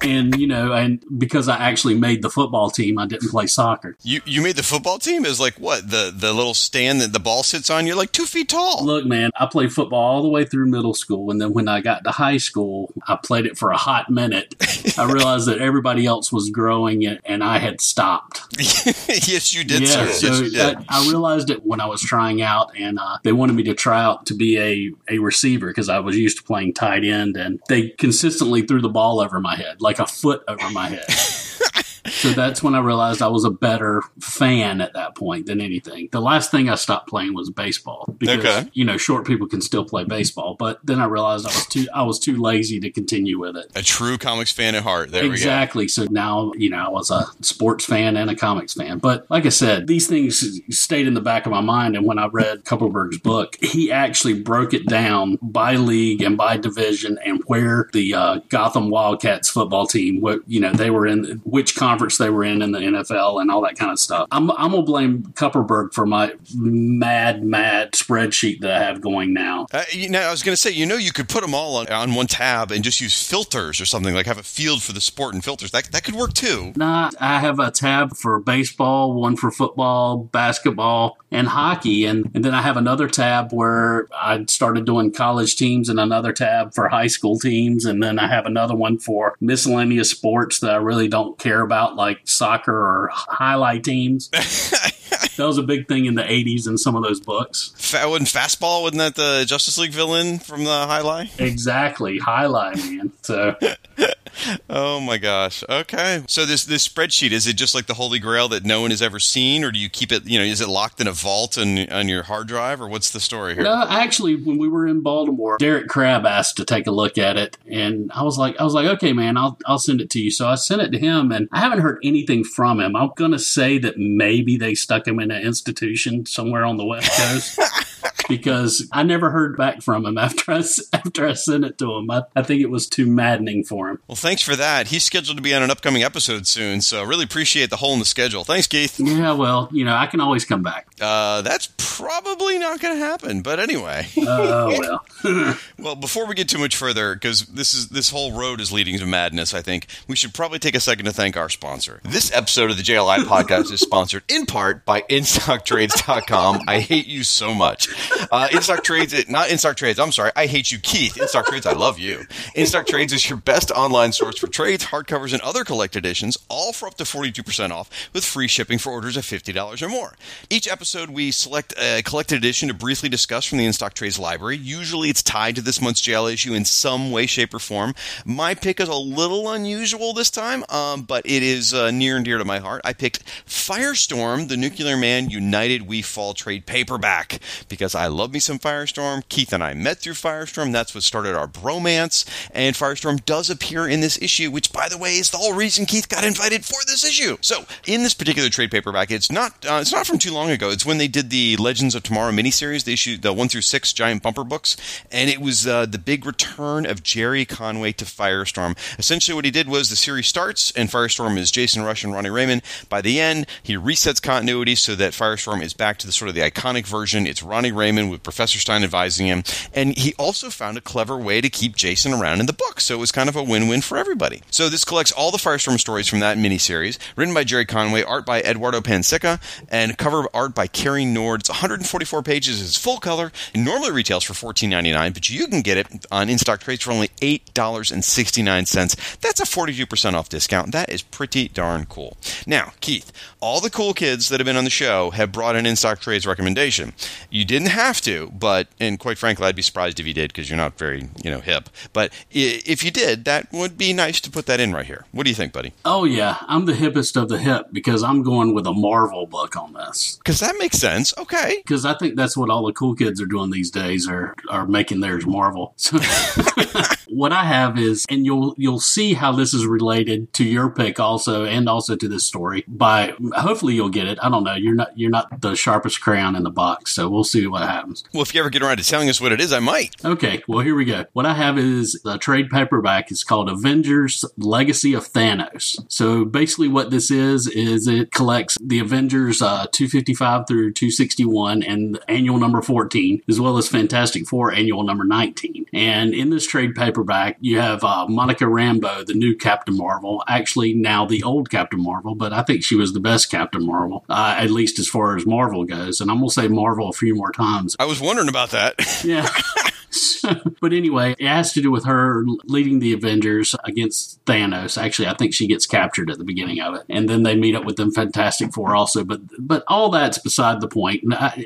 and 0.00 0.38
you 0.38 0.46
know, 0.46 0.72
and 0.72 1.04
because 1.18 1.48
I 1.48 1.56
actually 1.56 1.94
made 1.94 2.22
the 2.22 2.30
football 2.30 2.70
team, 2.70 2.98
I 2.98 3.06
didn't 3.06 3.30
play 3.30 3.46
soccer. 3.46 3.96
You 4.02 4.20
you 4.24 4.42
made 4.42 4.56
the 4.56 4.62
football 4.62 4.98
team? 4.98 5.24
Is 5.24 5.40
like 5.40 5.54
what 5.54 5.90
the 5.90 6.12
the 6.14 6.32
little 6.32 6.54
stand 6.54 7.00
that 7.00 7.12
the 7.12 7.20
ball 7.20 7.42
sits 7.42 7.70
on? 7.70 7.86
You're 7.86 7.96
like 7.96 8.12
two 8.12 8.26
feet 8.26 8.48
tall. 8.48 8.84
Look, 8.84 9.04
man, 9.04 9.30
I 9.38 9.46
played 9.46 9.72
football 9.72 10.00
all 10.00 10.22
the 10.22 10.28
way 10.28 10.44
through 10.44 10.66
middle 10.66 10.94
school, 10.94 11.30
and 11.30 11.40
then 11.40 11.52
when 11.52 11.68
I 11.68 11.80
got 11.80 12.04
to 12.04 12.10
high 12.10 12.38
school, 12.38 12.92
I 13.06 13.18
played 13.22 13.46
it 13.46 13.58
for 13.58 13.70
a 13.70 13.76
hot 13.76 14.10
minute. 14.10 14.54
I 14.98 15.10
realized 15.10 15.46
that 15.48 15.58
everybody 15.58 16.06
else 16.06 16.32
was 16.32 16.50
growing 16.50 17.02
it, 17.02 17.20
and 17.24 17.44
I 17.44 17.58
had 17.58 17.80
stopped. 17.80 18.40
yes, 18.58 19.54
you 19.54 19.64
did, 19.64 19.82
yeah, 19.82 19.88
sir. 19.88 20.06
So 20.08 20.26
yes, 20.42 20.52
did. 20.52 20.86
I, 20.88 21.00
I, 21.00 21.08
realized 21.08 21.50
it 21.50 21.64
when 21.64 21.80
I 21.80 21.86
was 21.86 22.00
trying 22.00 22.42
out, 22.42 22.76
and 22.78 22.98
uh, 22.98 23.18
they 23.22 23.32
wanted 23.32 23.54
me 23.54 23.62
to 23.64 23.74
try 23.74 24.02
out 24.02 24.26
to 24.26 24.34
be 24.34 24.58
a 24.58 24.92
a 25.14 25.18
receiver 25.18 25.68
because 25.68 25.88
I 25.88 25.98
was 25.98 26.16
used 26.16 26.38
to 26.38 26.42
playing 26.42 26.74
tight 26.74 27.04
end, 27.04 27.36
and 27.36 27.60
they 27.68 27.90
consistently 27.90 28.62
threw 28.62 28.80
the 28.80 28.88
ball 28.88 29.20
over 29.20 29.40
my 29.40 29.56
head. 29.56 29.80
Like 29.82 29.98
a 29.98 30.06
foot 30.06 30.44
over 30.46 30.70
my 30.70 30.88
head. 30.88 31.04
so 32.06 32.30
that's 32.30 32.62
when 32.62 32.74
I 32.74 32.80
realized 32.80 33.22
I 33.22 33.28
was 33.28 33.44
a 33.44 33.50
better 33.50 34.02
fan 34.20 34.80
at 34.80 34.94
that 34.94 35.14
point 35.14 35.46
than 35.46 35.60
anything. 35.60 36.08
The 36.10 36.20
last 36.20 36.50
thing 36.50 36.68
I 36.68 36.74
stopped 36.74 37.08
playing 37.08 37.34
was 37.34 37.50
baseball 37.50 38.14
because 38.18 38.44
okay. 38.44 38.70
you 38.72 38.84
know 38.84 38.96
short 38.96 39.26
people 39.26 39.46
can 39.46 39.60
still 39.60 39.84
play 39.84 40.04
baseball, 40.04 40.56
but 40.58 40.80
then 40.84 41.00
I 41.00 41.06
realized 41.06 41.46
I 41.46 41.50
was 41.50 41.66
too 41.66 41.86
I 41.94 42.02
was 42.02 42.18
too 42.18 42.36
lazy 42.40 42.80
to 42.80 42.90
continue 42.90 43.38
with 43.38 43.56
it. 43.56 43.70
A 43.74 43.82
true 43.82 44.18
comics 44.18 44.52
fan 44.52 44.74
at 44.74 44.82
heart. 44.82 45.10
There 45.10 45.24
exactly. 45.24 45.88
So 45.88 46.06
now 46.10 46.52
you 46.56 46.70
know 46.70 46.84
I 46.84 46.88
was 46.88 47.10
a 47.10 47.26
sports 47.40 47.84
fan 47.84 48.16
and 48.16 48.30
a 48.30 48.34
comics 48.34 48.74
fan. 48.74 48.98
But 48.98 49.26
like 49.30 49.46
I 49.46 49.50
said, 49.50 49.86
these 49.86 50.08
things 50.08 50.60
stayed 50.70 51.06
in 51.06 51.14
the 51.14 51.20
back 51.20 51.46
of 51.46 51.52
my 51.52 51.60
mind. 51.60 51.96
And 51.96 52.06
when 52.06 52.18
I 52.18 52.26
read 52.26 52.64
Kupperberg's 52.64 53.18
book, 53.18 53.56
he 53.60 53.92
actually 53.92 54.34
broke 54.34 54.74
it 54.74 54.86
down 54.86 55.38
by 55.40 55.76
league 55.76 56.22
and 56.22 56.36
by 56.36 56.56
division 56.56 57.18
and 57.24 57.42
where 57.46 57.88
the 57.92 58.14
uh, 58.14 58.40
Gotham 58.48 58.90
Wildcats 58.90 59.48
football 59.48 59.86
team, 59.86 60.20
what 60.20 60.40
you 60.48 60.60
know 60.60 60.72
they 60.72 60.90
were 60.90 61.06
in, 61.06 61.40
which 61.44 61.76
conference 61.76 61.91
they 62.18 62.30
were 62.30 62.44
in 62.44 62.62
in 62.62 62.72
the 62.72 62.78
NFL 62.78 63.40
and 63.40 63.50
all 63.50 63.62
that 63.62 63.76
kind 63.76 63.90
of 63.90 63.98
stuff. 63.98 64.28
I'm, 64.30 64.50
I'm 64.52 64.70
gonna 64.70 64.82
blame 64.82 65.22
Kupperberg 65.34 65.92
for 65.92 66.06
my 66.06 66.34
mad, 66.54 67.44
mad 67.44 67.92
spreadsheet 67.92 68.60
that 68.60 68.72
I 68.72 68.84
have 68.84 69.00
going 69.00 69.32
now. 69.32 69.66
Uh, 69.72 69.84
you 69.90 70.08
know, 70.08 70.20
I 70.20 70.30
was 70.30 70.42
gonna 70.42 70.56
say, 70.56 70.70
you 70.70 70.86
know, 70.86 70.96
you 70.96 71.12
could 71.12 71.28
put 71.28 71.42
them 71.42 71.54
all 71.54 71.76
on, 71.76 71.88
on 71.88 72.14
one 72.14 72.26
tab 72.26 72.70
and 72.70 72.82
just 72.84 73.00
use 73.00 73.20
filters 73.22 73.80
or 73.80 73.86
something 73.86 74.14
like 74.14 74.26
have 74.26 74.38
a 74.38 74.42
field 74.42 74.82
for 74.82 74.92
the 74.92 75.00
sport 75.00 75.34
and 75.34 75.44
filters. 75.44 75.70
That 75.70 75.84
that 75.92 76.04
could 76.04 76.14
work 76.14 76.34
too. 76.34 76.72
Nah, 76.76 77.10
I 77.20 77.40
have 77.40 77.58
a 77.58 77.70
tab 77.70 78.16
for 78.16 78.38
baseball, 78.40 79.14
one 79.14 79.36
for 79.36 79.50
football, 79.50 80.18
basketball, 80.18 81.18
and 81.30 81.48
hockey, 81.48 82.04
and 82.04 82.30
and 82.34 82.44
then 82.44 82.54
I 82.54 82.62
have 82.62 82.76
another 82.76 83.08
tab 83.08 83.52
where 83.52 84.08
I 84.14 84.44
started 84.46 84.84
doing 84.84 85.12
college 85.12 85.56
teams, 85.56 85.88
and 85.88 85.98
another 86.00 86.32
tab 86.32 86.74
for 86.74 86.88
high 86.88 87.06
school 87.06 87.38
teams, 87.38 87.84
and 87.84 88.02
then 88.02 88.18
I 88.18 88.28
have 88.28 88.46
another 88.46 88.74
one 88.74 88.98
for 88.98 89.36
miscellaneous 89.40 90.10
sports 90.10 90.60
that 90.60 90.70
I 90.72 90.76
really 90.76 91.08
don't 91.08 91.38
care 91.38 91.60
about, 91.60 91.81
like 91.90 92.12
like 92.12 92.28
soccer 92.28 92.74
or 92.74 93.08
highlight 93.12 93.84
teams. 93.84 94.28
that 95.36 95.46
was 95.46 95.58
a 95.58 95.62
big 95.62 95.88
thing 95.88 96.06
in 96.06 96.14
the 96.14 96.22
80s 96.22 96.68
in 96.68 96.76
some 96.78 96.94
of 96.94 97.02
those 97.02 97.20
books. 97.20 97.72
Fa- 97.76 98.08
wasn't 98.08 98.28
Fastball, 98.28 98.82
wasn't 98.82 98.98
that 98.98 99.14
the 99.14 99.44
Justice 99.46 99.78
League 99.78 99.92
villain 99.92 100.38
from 100.38 100.64
the 100.64 100.70
Highlight? 100.70 101.40
Exactly. 101.40 102.18
Highlight, 102.18 102.76
man. 102.76 103.12
So. 103.22 103.56
oh 104.70 105.00
my 105.00 105.18
gosh. 105.18 105.62
Okay. 105.68 106.22
So 106.26 106.44
this 106.46 106.64
this 106.64 106.86
spreadsheet 106.86 107.32
is 107.32 107.46
it 107.46 107.54
just 107.54 107.74
like 107.74 107.86
the 107.86 107.94
holy 107.94 108.18
grail 108.18 108.48
that 108.48 108.64
no 108.64 108.80
one 108.80 108.90
has 108.90 109.02
ever 109.02 109.18
seen, 109.18 109.64
or 109.64 109.70
do 109.70 109.78
you 109.78 109.88
keep 109.88 110.12
it? 110.12 110.26
You 110.26 110.38
know, 110.38 110.44
is 110.44 110.60
it 110.60 110.68
locked 110.68 111.00
in 111.00 111.06
a 111.06 111.12
vault 111.12 111.58
on 111.58 111.78
on 111.90 112.08
your 112.08 112.22
hard 112.24 112.48
drive, 112.48 112.80
or 112.80 112.88
what's 112.88 113.10
the 113.10 113.20
story 113.20 113.54
here? 113.54 113.64
No, 113.64 113.86
actually, 113.88 114.36
when 114.36 114.58
we 114.58 114.68
were 114.68 114.86
in 114.86 115.02
Baltimore, 115.02 115.58
Derek 115.58 115.88
Crabb 115.88 116.26
asked 116.26 116.56
to 116.56 116.64
take 116.64 116.86
a 116.86 116.90
look 116.90 117.18
at 117.18 117.36
it, 117.36 117.56
and 117.66 118.10
I 118.12 118.22
was 118.22 118.38
like, 118.38 118.58
I 118.60 118.64
was 118.64 118.74
like, 118.74 118.86
okay, 118.86 119.12
man, 119.12 119.36
I'll 119.36 119.58
I'll 119.66 119.78
send 119.78 120.00
it 120.00 120.10
to 120.10 120.20
you. 120.20 120.30
So 120.30 120.48
I 120.48 120.54
sent 120.54 120.82
it 120.82 120.90
to 120.92 120.98
him, 120.98 121.32
and 121.32 121.48
I 121.52 121.60
haven't 121.60 121.71
heard 121.78 121.98
anything 122.02 122.44
from 122.44 122.80
him. 122.80 122.96
I'm 122.96 123.10
gonna 123.16 123.38
say 123.38 123.78
that 123.78 123.98
maybe 123.98 124.56
they 124.56 124.74
stuck 124.74 125.06
him 125.06 125.20
in 125.20 125.30
an 125.30 125.42
institution 125.42 126.26
somewhere 126.26 126.64
on 126.64 126.76
the 126.76 126.84
West 126.84 127.10
Coast. 127.16 127.60
because 128.28 128.88
I 128.92 129.02
never 129.02 129.30
heard 129.30 129.56
back 129.56 129.82
from 129.82 130.06
him 130.06 130.18
after 130.18 130.52
I, 130.52 130.62
after 130.92 131.26
I 131.26 131.34
sent 131.34 131.64
it 131.64 131.78
to 131.78 131.92
him. 131.94 132.10
I, 132.10 132.22
I 132.34 132.42
think 132.42 132.62
it 132.62 132.70
was 132.70 132.88
too 132.88 133.06
maddening 133.06 133.64
for 133.64 133.90
him. 133.90 134.00
Well, 134.08 134.16
thanks 134.16 134.42
for 134.42 134.56
that. 134.56 134.88
He's 134.88 135.04
scheduled 135.04 135.36
to 135.36 135.42
be 135.42 135.54
on 135.54 135.62
an 135.62 135.70
upcoming 135.70 136.02
episode 136.02 136.46
soon, 136.46 136.80
so 136.80 137.04
really 137.04 137.24
appreciate 137.24 137.70
the 137.70 137.76
hole 137.76 137.92
in 137.92 137.98
the 137.98 138.04
schedule. 138.04 138.44
Thanks, 138.44 138.66
Keith. 138.66 138.98
Yeah, 138.98 139.32
well, 139.32 139.68
you 139.72 139.84
know, 139.84 139.94
I 139.94 140.06
can 140.06 140.20
always 140.20 140.44
come 140.44 140.62
back. 140.62 140.88
Uh, 141.00 141.42
that's 141.42 141.68
probably 141.76 142.58
not 142.58 142.80
going 142.80 142.98
to 142.98 143.04
happen, 143.04 143.42
but 143.42 143.60
anyway. 143.60 144.06
Oh 144.24 144.78
well. 144.78 145.56
well, 145.78 145.94
before 145.96 146.26
we 146.26 146.34
get 146.34 146.48
too 146.48 146.58
much 146.58 146.76
further, 146.76 147.14
because 147.14 147.44
this 147.46 147.74
is 147.74 147.88
this 147.88 148.10
whole 148.10 148.32
road 148.32 148.60
is 148.60 148.72
leading 148.72 148.96
to 148.98 149.04
madness, 149.04 149.52
I 149.52 149.60
think 149.60 149.86
we 150.06 150.14
should 150.14 150.32
probably 150.32 150.58
take 150.58 150.74
a 150.76 150.80
second 150.80 151.06
to 151.06 151.12
thank 151.12 151.36
our 151.36 151.48
sponsor. 151.62 152.00
This 152.02 152.34
episode 152.34 152.72
of 152.72 152.76
the 152.76 152.82
JLI 152.82 153.18
podcast 153.18 153.70
is 153.70 153.78
sponsored 153.78 154.24
in 154.28 154.46
part 154.46 154.84
by 154.84 155.02
InStockTrades.com. 155.02 156.62
I 156.66 156.80
hate 156.80 157.06
you 157.06 157.22
so 157.22 157.54
much. 157.54 157.88
Uh, 158.32 158.48
InStock 158.48 159.30
not 159.30 159.46
InStock 159.46 159.76
Trades. 159.76 160.00
I'm 160.00 160.10
sorry, 160.10 160.32
I 160.34 160.46
hate 160.46 160.72
you, 160.72 160.80
Keith. 160.80 161.14
InStock 161.14 161.46
Trades, 161.46 161.64
I 161.64 161.74
love 161.74 162.00
you. 162.00 162.24
InStock 162.56 162.88
Trades 162.88 163.12
is 163.12 163.30
your 163.30 163.36
best 163.36 163.70
online 163.70 164.10
source 164.10 164.38
for 164.40 164.48
trades, 164.48 164.86
hardcovers, 164.86 165.32
and 165.32 165.40
other 165.42 165.62
collect 165.62 165.94
editions, 165.94 166.36
all 166.48 166.72
for 166.72 166.88
up 166.88 166.94
to 166.94 167.04
42% 167.04 167.70
off 167.70 167.88
with 168.12 168.24
free 168.24 168.48
shipping 168.48 168.78
for 168.78 168.90
orders 168.90 169.16
of 169.16 169.22
$50 169.22 169.82
or 169.82 169.88
more. 169.88 170.16
Each 170.50 170.66
episode, 170.66 171.10
we 171.10 171.30
select 171.30 171.74
a 171.80 172.02
collected 172.02 172.38
edition 172.38 172.66
to 172.70 172.74
briefly 172.74 173.08
discuss 173.08 173.44
from 173.44 173.58
the 173.58 173.66
InStock 173.66 173.92
Trades 173.92 174.18
library. 174.18 174.56
Usually, 174.56 175.10
it's 175.10 175.22
tied 175.22 175.54
to 175.54 175.62
this 175.62 175.80
month's 175.80 176.02
JL 176.02 176.32
issue 176.32 176.54
in 176.54 176.64
some 176.64 177.12
way, 177.12 177.26
shape, 177.26 177.54
or 177.54 177.60
form. 177.60 177.94
My 178.24 178.56
pick 178.56 178.80
is 178.80 178.88
a 178.88 178.96
little 178.96 179.48
unusual 179.48 180.12
this 180.12 180.28
time, 180.28 180.64
um, 180.68 181.02
but 181.02 181.24
it 181.24 181.44
is 181.44 181.51
uh, 181.72 181.90
near 181.90 182.16
and 182.16 182.24
dear 182.26 182.36
to 182.36 182.44
my 182.44 182.58
heart. 182.58 182.82
I 182.84 182.92
picked 182.92 183.24
Firestorm, 183.46 184.48
the 184.48 184.56
Nuclear 184.58 184.98
Man 184.98 185.30
United 185.30 185.86
We 185.86 186.02
Fall 186.02 186.34
trade 186.34 186.66
paperback 186.66 187.40
because 187.68 187.94
I 187.94 188.02
I 188.02 188.08
love 188.08 188.32
me 188.32 188.40
some 188.40 188.58
Firestorm. 188.58 189.22
Keith 189.28 189.52
and 189.52 189.62
I 189.62 189.74
met 189.74 190.00
through 190.00 190.14
Firestorm. 190.14 190.72
That's 190.72 190.92
what 190.92 191.04
started 191.04 191.36
our 191.36 191.46
bromance. 191.46 192.26
And 192.52 192.74
Firestorm 192.74 193.24
does 193.24 193.48
appear 193.48 193.86
in 193.86 194.00
this 194.00 194.20
issue, 194.20 194.50
which, 194.50 194.72
by 194.72 194.88
the 194.88 194.98
way, 194.98 195.18
is 195.18 195.30
the 195.30 195.36
whole 195.36 195.52
reason 195.52 195.86
Keith 195.86 196.08
got 196.08 196.24
invited 196.24 196.64
for 196.64 196.80
this 196.84 197.04
issue. 197.04 197.36
So, 197.42 197.64
in 197.86 198.02
this 198.02 198.12
particular 198.12 198.48
trade 198.48 198.72
paperback, 198.72 199.12
it's 199.12 199.30
not 199.30 199.64
uh, 199.64 199.78
it's 199.80 199.92
not 199.92 200.08
from 200.08 200.18
too 200.18 200.32
long 200.32 200.50
ago. 200.50 200.70
It's 200.70 200.84
when 200.84 200.98
they 200.98 201.06
did 201.06 201.30
the 201.30 201.56
Legends 201.58 201.94
of 201.94 202.02
Tomorrow 202.02 202.32
miniseries, 202.32 202.82
the 202.82 202.92
issue 202.92 203.16
the 203.16 203.32
one 203.32 203.48
through 203.48 203.60
six 203.60 203.92
giant 203.92 204.24
bumper 204.24 204.42
books, 204.42 204.76
and 205.12 205.30
it 205.30 205.40
was 205.40 205.64
uh, 205.64 205.86
the 205.86 205.98
big 205.98 206.26
return 206.26 206.86
of 206.86 207.04
Gerry 207.04 207.44
Conway 207.44 207.92
to 207.92 208.04
Firestorm. 208.04 208.76
Essentially, 208.98 209.36
what 209.36 209.44
he 209.44 209.52
did 209.52 209.68
was 209.68 209.90
the 209.90 209.96
series 209.96 210.26
starts, 210.26 210.72
and 210.72 210.88
Firestorm 210.88 211.38
is 211.42 211.50
Jason 211.50 211.82
Rusch 211.82 212.04
and 212.04 212.12
Ronnie 212.12 212.30
Raymond. 212.30 212.62
By 212.88 213.00
the 213.00 213.20
end, 213.20 213.46
he 213.62 213.76
resets 213.76 214.22
continuity 214.22 214.74
so 214.74 214.94
that 214.94 215.12
Firestorm 215.12 215.62
is 215.62 215.74
back 215.74 215.98
to 215.98 216.06
the 216.06 216.12
sort 216.12 216.28
of 216.28 216.34
the 216.34 216.40
iconic 216.40 216.86
version. 216.86 217.26
It's 217.26 217.42
Ronnie 217.42 217.72
Raymond 217.72 218.10
with 218.10 218.22
Professor 218.22 218.58
Stein 218.58 218.84
advising 218.84 219.26
him, 219.26 219.42
and 219.74 219.96
he 219.96 220.14
also 220.14 220.48
found 220.48 220.78
a 220.78 220.80
clever 220.80 221.16
way 221.16 221.40
to 221.40 221.50
keep 221.50 221.76
Jason 221.76 222.12
around 222.12 222.40
in 222.40 222.46
the 222.46 222.52
book. 222.52 222.80
So 222.80 222.94
it 222.94 222.98
was 222.98 223.12
kind 223.12 223.28
of 223.28 223.36
a 223.36 223.42
win-win 223.42 223.82
for 223.82 223.98
everybody. 223.98 224.42
So 224.50 224.68
this 224.68 224.84
collects 224.84 225.12
all 225.12 225.30
the 225.30 225.38
Firestorm 225.38 225.78
stories 225.78 226.08
from 226.08 226.20
that 226.20 226.38
miniseries, 226.38 226.98
written 227.16 227.34
by 227.34 227.44
Gerry 227.44 227.66
Conway, 227.66 228.02
art 228.02 228.24
by 228.24 228.42
Eduardo 228.42 228.80
Pansica, 228.80 229.40
and 229.68 229.98
cover 229.98 230.26
art 230.32 230.54
by 230.54 230.66
Cary 230.66 231.04
Nord. 231.04 231.40
It's 231.40 231.50
144 231.50 232.22
pages. 232.22 232.62
It's 232.62 232.78
full 232.78 232.98
color. 232.98 233.32
It 233.54 233.58
normally 233.58 233.90
retails 233.90 234.24
for 234.24 234.34
$14.99, 234.34 235.14
but 235.14 235.30
you 235.30 235.46
can 235.46 235.62
get 235.62 235.78
it 235.78 236.06
on 236.10 236.28
in-stock 236.28 236.60
trades 236.60 236.82
for 236.82 236.92
only 236.92 237.08
$8.69. 237.20 239.20
That's 239.20 239.40
a 239.40 239.44
42% 239.44 240.14
off 240.14 240.28
discount. 240.28 240.72
That 240.72 240.90
is 240.90 241.02
pretty 241.02 241.21
darn 241.26 241.86
cool. 241.86 242.16
Now, 242.46 242.72
Keith, 242.80 243.12
all 243.40 243.60
the 243.60 243.70
cool 243.70 243.92
kids 243.94 244.28
that 244.28 244.40
have 244.40 244.44
been 244.44 244.56
on 244.56 244.64
the 244.64 244.70
show 244.70 245.10
have 245.10 245.32
brought 245.32 245.56
an 245.56 245.66
in-stock 245.66 246.00
trades 246.00 246.26
recommendation. 246.26 246.92
You 247.30 247.44
didn't 247.44 247.68
have 247.68 248.00
to, 248.02 248.30
but 248.38 248.68
and 248.78 248.98
quite 248.98 249.18
frankly, 249.18 249.46
I'd 249.46 249.56
be 249.56 249.62
surprised 249.62 249.98
if 249.98 250.06
you 250.06 250.14
did 250.14 250.32
because 250.32 250.48
you're 250.48 250.56
not 250.56 250.78
very 250.78 251.08
you 251.22 251.30
know 251.30 251.40
hip. 251.40 251.68
But 251.92 252.12
if 252.30 252.84
you 252.84 252.90
did, 252.90 253.24
that 253.24 253.52
would 253.52 253.76
be 253.76 253.92
nice 253.92 254.20
to 254.22 254.30
put 254.30 254.46
that 254.46 254.60
in 254.60 254.72
right 254.72 254.86
here. 254.86 255.04
What 255.12 255.24
do 255.24 255.30
you 255.30 255.36
think, 255.36 255.52
buddy? 255.52 255.72
Oh 255.84 256.04
yeah, 256.04 256.38
I'm 256.42 256.66
the 256.66 256.72
hippest 256.72 257.20
of 257.20 257.28
the 257.28 257.38
hip 257.38 257.68
because 257.72 258.02
I'm 258.02 258.22
going 258.22 258.54
with 258.54 258.66
a 258.66 258.72
Marvel 258.72 259.26
book 259.26 259.56
on 259.56 259.72
this. 259.72 260.18
Because 260.18 260.40
that 260.40 260.56
makes 260.58 260.78
sense. 260.78 261.12
Okay. 261.18 261.56
Because 261.64 261.84
I 261.84 261.94
think 261.94 262.16
that's 262.16 262.36
what 262.36 262.50
all 262.50 262.66
the 262.66 262.72
cool 262.72 262.94
kids 262.94 263.20
are 263.20 263.26
doing 263.26 263.50
these 263.50 263.70
days 263.70 264.08
are 264.08 264.34
are 264.48 264.66
making 264.66 265.00
theirs 265.00 265.26
Marvel. 265.26 265.74
So 265.76 265.98
what 267.08 267.32
I 267.32 267.44
have 267.44 267.78
is, 267.78 268.06
and 268.08 268.24
you'll 268.24 268.54
you'll 268.56 268.80
see 268.80 269.14
how 269.14 269.32
this 269.32 269.54
is 269.54 269.66
related 269.66 270.32
to 270.34 270.44
your 270.44 270.70
pick 270.70 270.98
also, 270.98 271.44
and 271.44 271.68
also 271.68 271.96
to 271.96 272.08
this 272.08 272.26
story. 272.26 272.64
By 272.68 273.14
hopefully 273.34 273.74
you'll 273.74 273.88
get 273.88 274.06
it. 274.06 274.18
I 274.22 274.28
don't 274.28 274.44
know. 274.44 274.54
You're 274.54 274.74
not 274.74 274.96
you're 274.96 275.10
not 275.10 275.40
the 275.40 275.54
sharpest 275.54 276.00
crayon 276.00 276.36
in 276.36 276.42
the 276.42 276.50
box, 276.50 276.92
so 276.92 277.08
we'll 277.08 277.24
see 277.24 277.46
what 277.46 277.62
happens. 277.62 278.04
Well, 278.12 278.22
if 278.22 278.34
you 278.34 278.40
ever 278.40 278.50
get 278.50 278.62
around 278.62 278.78
to 278.78 278.84
telling 278.84 279.08
us 279.08 279.20
what 279.20 279.32
it 279.32 279.40
is, 279.40 279.52
I 279.52 279.60
might. 279.60 279.94
Okay. 280.04 280.42
Well, 280.48 280.60
here 280.60 280.74
we 280.74 280.84
go. 280.84 281.04
What 281.12 281.26
I 281.26 281.34
have 281.34 281.58
is 281.58 282.00
a 282.04 282.18
trade 282.18 282.50
paperback. 282.50 283.10
It's 283.10 283.24
called 283.24 283.50
Avengers: 283.50 284.24
Legacy 284.36 284.94
of 284.94 285.10
Thanos. 285.10 285.84
So 285.88 286.24
basically, 286.24 286.68
what 286.68 286.90
this 286.90 287.10
is 287.10 287.46
is 287.46 287.86
it 287.86 288.12
collects 288.12 288.56
the 288.60 288.78
Avengers 288.78 289.42
uh, 289.42 289.66
255 289.72 290.46
through 290.46 290.72
261 290.72 291.62
and 291.62 291.98
annual 292.08 292.38
number 292.38 292.62
14, 292.62 293.22
as 293.28 293.40
well 293.40 293.56
as 293.56 293.68
Fantastic 293.68 294.26
Four 294.26 294.52
annual 294.52 294.82
number 294.82 295.04
19. 295.04 295.66
And 295.72 296.14
in 296.14 296.30
this 296.30 296.46
trade 296.46 296.61
paperback, 296.70 297.36
you 297.40 297.58
have 297.58 297.82
uh, 297.84 298.06
Monica 298.08 298.44
Rambeau, 298.44 299.04
the 299.04 299.14
new 299.14 299.34
Captain 299.34 299.76
Marvel, 299.76 300.22
actually 300.28 300.74
now 300.74 301.06
the 301.06 301.22
old 301.22 301.50
Captain 301.50 301.82
Marvel, 301.82 302.14
but 302.14 302.32
I 302.32 302.42
think 302.42 302.64
she 302.64 302.76
was 302.76 302.92
the 302.92 303.00
best 303.00 303.30
Captain 303.30 303.66
Marvel, 303.66 304.04
uh, 304.08 304.36
at 304.38 304.50
least 304.50 304.78
as 304.78 304.88
far 304.88 305.16
as 305.16 305.26
Marvel 305.26 305.64
goes. 305.64 306.00
And 306.00 306.10
I'm 306.10 306.18
going 306.18 306.28
to 306.28 306.34
say 306.34 306.48
Marvel 306.48 306.88
a 306.88 306.92
few 306.92 307.14
more 307.14 307.32
times. 307.32 307.76
I 307.78 307.84
was 307.84 308.00
wondering 308.00 308.28
about 308.28 308.50
that. 308.50 308.74
yeah. 309.04 309.28
but 310.60 310.72
anyway, 310.72 311.14
it 311.18 311.26
has 311.26 311.52
to 311.52 311.60
do 311.60 311.70
with 311.70 311.84
her 311.84 312.24
leading 312.44 312.78
the 312.78 312.92
Avengers 312.92 313.54
against 313.64 314.24
Thanos. 314.24 314.80
Actually, 314.80 315.08
I 315.08 315.14
think 315.14 315.34
she 315.34 315.46
gets 315.46 315.66
captured 315.66 316.10
at 316.10 316.18
the 316.18 316.24
beginning 316.24 316.60
of 316.60 316.74
it, 316.74 316.82
and 316.88 317.08
then 317.08 317.22
they 317.22 317.36
meet 317.36 317.54
up 317.54 317.64
with 317.64 317.76
them 317.76 317.92
Fantastic 317.92 318.52
Four 318.52 318.74
also. 318.74 319.04
But 319.04 319.20
but 319.38 319.64
all 319.68 319.90
that's 319.90 320.18
beside 320.18 320.60
the 320.60 320.68
point. 320.68 321.02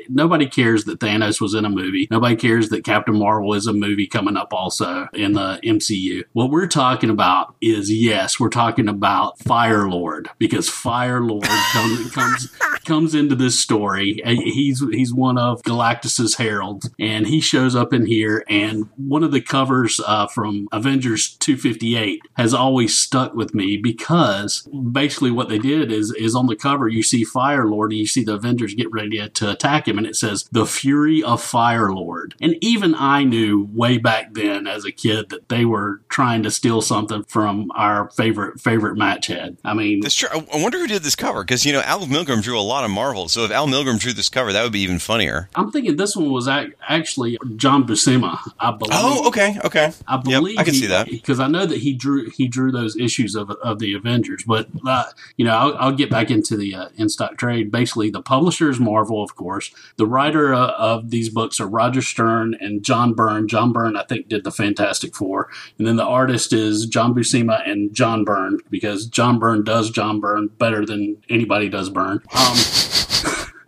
Nobody 0.09 0.47
cares 0.47 0.85
that 0.85 0.99
Thanos 0.99 1.41
was 1.41 1.53
in 1.53 1.65
a 1.65 1.69
movie. 1.69 2.07
Nobody 2.09 2.35
cares 2.35 2.69
that 2.69 2.85
Captain 2.85 3.17
Marvel 3.17 3.53
is 3.53 3.67
a 3.67 3.73
movie 3.73 4.07
coming 4.07 4.37
up 4.37 4.53
also 4.53 5.07
in 5.13 5.33
the 5.33 5.59
MCU. 5.63 6.23
What 6.33 6.51
we're 6.51 6.67
talking 6.67 7.09
about 7.09 7.55
is 7.61 7.91
yes, 7.91 8.39
we're 8.39 8.49
talking 8.49 8.87
about 8.87 9.39
Fire 9.39 9.89
Lord 9.89 10.29
because 10.37 10.69
Fire 10.69 11.21
Lord 11.21 11.43
comes 11.71 12.11
comes 12.11 12.47
comes 12.85 13.15
into 13.15 13.35
this 13.35 13.59
story. 13.59 14.21
He's 14.25 14.83
he's 14.91 15.13
one 15.13 15.37
of 15.37 15.61
Galactus's 15.63 16.35
heralds, 16.35 16.89
and 16.99 17.27
he 17.27 17.41
shows 17.41 17.75
up 17.75 17.93
in 17.93 18.05
here 18.05 18.36
and 18.49 18.89
one 18.95 19.23
of 19.23 19.31
the 19.31 19.41
covers 19.41 19.99
uh, 20.05 20.27
from 20.27 20.67
Avengers 20.71 21.35
258 21.37 22.21
has 22.35 22.53
always 22.53 22.97
stuck 22.97 23.33
with 23.33 23.53
me 23.53 23.77
because 23.77 24.61
basically 24.91 25.31
what 25.31 25.49
they 25.49 25.59
did 25.59 25.91
is 25.91 26.11
is 26.13 26.35
on 26.35 26.47
the 26.47 26.55
cover 26.55 26.87
you 26.87 27.03
see 27.03 27.23
Fire 27.23 27.65
Lord 27.65 27.91
and 27.91 27.99
you 27.99 28.07
see 28.07 28.23
the 28.23 28.35
Avengers 28.35 28.73
get 28.73 28.91
ready 28.91 29.27
to 29.27 29.51
attack 29.51 29.87
him 29.87 29.97
and 29.97 30.07
it 30.07 30.15
says 30.15 30.47
the 30.51 30.65
Fury 30.65 31.23
of 31.23 31.41
Fire 31.41 31.91
Lord. 31.91 32.35
And 32.41 32.55
even 32.61 32.95
I 32.95 33.23
knew 33.23 33.69
way 33.73 33.97
back 33.97 34.33
then 34.33 34.67
as 34.67 34.85
a 34.85 34.91
kid 34.91 35.29
that 35.29 35.49
they 35.49 35.65
were 35.65 36.01
trying 36.09 36.43
to 36.43 36.51
steal 36.51 36.81
something 36.81 37.23
from 37.23 37.71
our 37.75 38.09
favorite 38.11 38.59
favorite 38.59 38.97
match 38.97 39.27
head. 39.27 39.57
I 39.63 39.73
mean, 39.73 40.01
that's 40.01 40.15
true. 40.15 40.29
I 40.31 40.61
wonder 40.61 40.79
who 40.79 40.87
did 40.87 41.03
this 41.03 41.15
cover 41.15 41.43
because 41.43 41.65
you 41.65 41.73
know 41.73 41.81
Al 41.81 42.05
Milgrom 42.05 42.41
drew 42.41 42.59
a 42.59 42.61
lot 42.61 42.83
of 42.83 42.91
Marvel. 42.91 43.27
So 43.29 43.43
if 43.43 43.51
Al 43.51 43.67
Milgrom 43.67 43.99
drew 43.99 44.13
this 44.13 44.29
cover, 44.29 44.53
that 44.53 44.63
would 44.63 44.71
be 44.71 44.81
even 44.81 44.99
funnier. 44.99 45.49
I'm 45.55 45.71
thinking 45.71 45.95
this 45.95 46.15
one 46.15 46.31
was 46.31 46.47
actually 46.47 47.37
John 47.55 47.85
Buscema 47.85 48.26
I 48.59 48.71
believe. 48.71 48.93
Oh, 48.93 49.27
okay, 49.27 49.57
okay. 49.65 49.91
I 50.07 50.17
believe 50.17 50.55
yep, 50.55 50.61
I 50.61 50.63
can 50.63 50.73
he, 50.73 50.81
see 50.81 50.87
that 50.87 51.09
because 51.09 51.39
I 51.39 51.47
know 51.47 51.65
that 51.65 51.79
he 51.79 51.93
drew 51.93 52.29
he 52.29 52.47
drew 52.47 52.71
those 52.71 52.97
issues 52.97 53.35
of 53.35 53.49
of 53.51 53.79
the 53.79 53.93
Avengers. 53.93 54.43
But 54.45 54.67
uh, 54.85 55.05
you 55.35 55.45
know, 55.45 55.55
I'll, 55.55 55.77
I'll, 55.77 55.91
get 55.97 56.09
back 56.09 56.29
into 56.29 56.55
the 56.55 56.75
uh, 56.75 56.89
in 56.95 57.09
stock 57.09 57.37
trade. 57.37 57.71
Basically, 57.71 58.09
the 58.09 58.21
publisher 58.21 58.69
is 58.69 58.79
Marvel, 58.79 59.23
of 59.23 59.35
course. 59.35 59.71
The 59.97 60.05
writer 60.05 60.53
uh, 60.53 60.71
of 60.71 61.09
these 61.09 61.29
books 61.29 61.59
are 61.59 61.67
Roger 61.67 62.01
Stern 62.01 62.55
and 62.59 62.83
John 62.83 63.13
Byrne. 63.13 63.47
John 63.47 63.73
Byrne, 63.73 63.95
I 63.95 64.03
think, 64.03 64.27
did 64.27 64.43
the 64.43 64.51
Fantastic 64.51 65.15
Four, 65.15 65.49
and 65.77 65.87
then 65.87 65.95
the 65.95 66.05
artist 66.05 66.53
is 66.53 66.85
John 66.85 67.13
Buscema 67.13 67.67
and 67.67 67.93
John 67.93 68.23
Byrne 68.23 68.59
because 68.69 69.07
John 69.07 69.39
Byrne 69.39 69.63
does 69.63 69.89
John 69.89 70.19
Byrne 70.19 70.47
better 70.47 70.85
than 70.85 71.17
anybody 71.29 71.69
does 71.69 71.89
Byrne. 71.89 72.21
Um, 72.35 72.57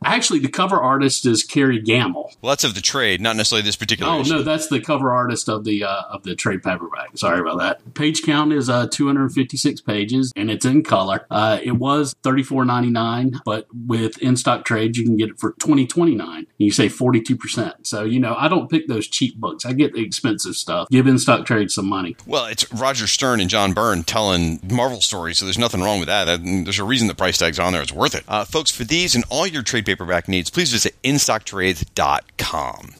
Actually, 0.03 0.39
the 0.39 0.49
cover 0.49 0.79
artist 0.79 1.25
is 1.25 1.43
Kerry 1.43 1.81
Gammill. 1.81 2.35
Well, 2.41 2.51
that's 2.51 2.63
of 2.63 2.75
the 2.75 2.81
trade, 2.81 3.21
not 3.21 3.35
necessarily 3.35 3.63
this 3.63 3.75
particular. 3.75 4.11
Oh 4.11 4.21
issue. 4.21 4.33
no, 4.35 4.43
that's 4.43 4.67
the 4.67 4.79
cover 4.79 5.13
artist 5.13 5.49
of 5.49 5.63
the 5.63 5.83
uh, 5.83 6.03
of 6.09 6.23
the 6.23 6.35
trade 6.35 6.63
paperback. 6.63 7.17
Sorry 7.17 7.39
about 7.39 7.59
that. 7.59 7.93
Page 7.93 8.23
count 8.23 8.53
is 8.53 8.69
uh, 8.69 8.87
256 8.87 9.81
pages, 9.81 10.31
and 10.35 10.49
it's 10.49 10.65
in 10.65 10.83
color. 10.83 11.25
Uh, 11.29 11.59
it 11.61 11.73
was 11.73 12.15
34.99, 12.23 13.41
but 13.45 13.67
with 13.87 14.17
in 14.19 14.37
stock 14.37 14.65
trades, 14.65 14.97
you 14.97 15.05
can 15.05 15.17
get 15.17 15.29
it 15.29 15.39
for 15.39 15.53
20.29. 15.53 16.45
You 16.57 16.71
say 16.71 16.87
42 16.89 17.35
percent. 17.35 17.87
So 17.87 18.03
you 18.03 18.19
know, 18.19 18.35
I 18.37 18.47
don't 18.47 18.69
pick 18.69 18.87
those 18.87 19.07
cheap 19.07 19.37
books. 19.37 19.65
I 19.65 19.73
get 19.73 19.93
the 19.93 20.03
expensive 20.03 20.55
stuff. 20.55 20.89
Give 20.89 21.07
in 21.07 21.17
stock 21.17 21.45
trades 21.45 21.73
some 21.75 21.87
money. 21.87 22.15
Well, 22.25 22.45
it's 22.45 22.71
Roger 22.73 23.07
Stern 23.07 23.39
and 23.39 23.49
John 23.49 23.73
Byrne 23.73 24.03
telling 24.03 24.59
Marvel 24.69 25.01
stories, 25.01 25.37
so 25.37 25.45
there's 25.45 25.57
nothing 25.57 25.81
wrong 25.81 25.99
with 25.99 26.07
that. 26.07 26.39
There's 26.43 26.79
a 26.79 26.83
reason 26.83 27.07
the 27.07 27.15
price 27.15 27.37
tag's 27.37 27.59
on 27.59 27.73
there. 27.73 27.81
It's 27.81 27.91
worth 27.91 28.15
it, 28.15 28.23
uh, 28.27 28.45
folks. 28.45 28.71
For 28.71 28.83
these 28.83 29.15
and 29.15 29.23
all 29.29 29.47
your 29.47 29.63
trade 29.63 29.85
paperback 29.89 30.27
needs, 30.27 30.51
please 30.51 30.71
visit 30.71 30.95
instocktrades.com. 31.03 32.93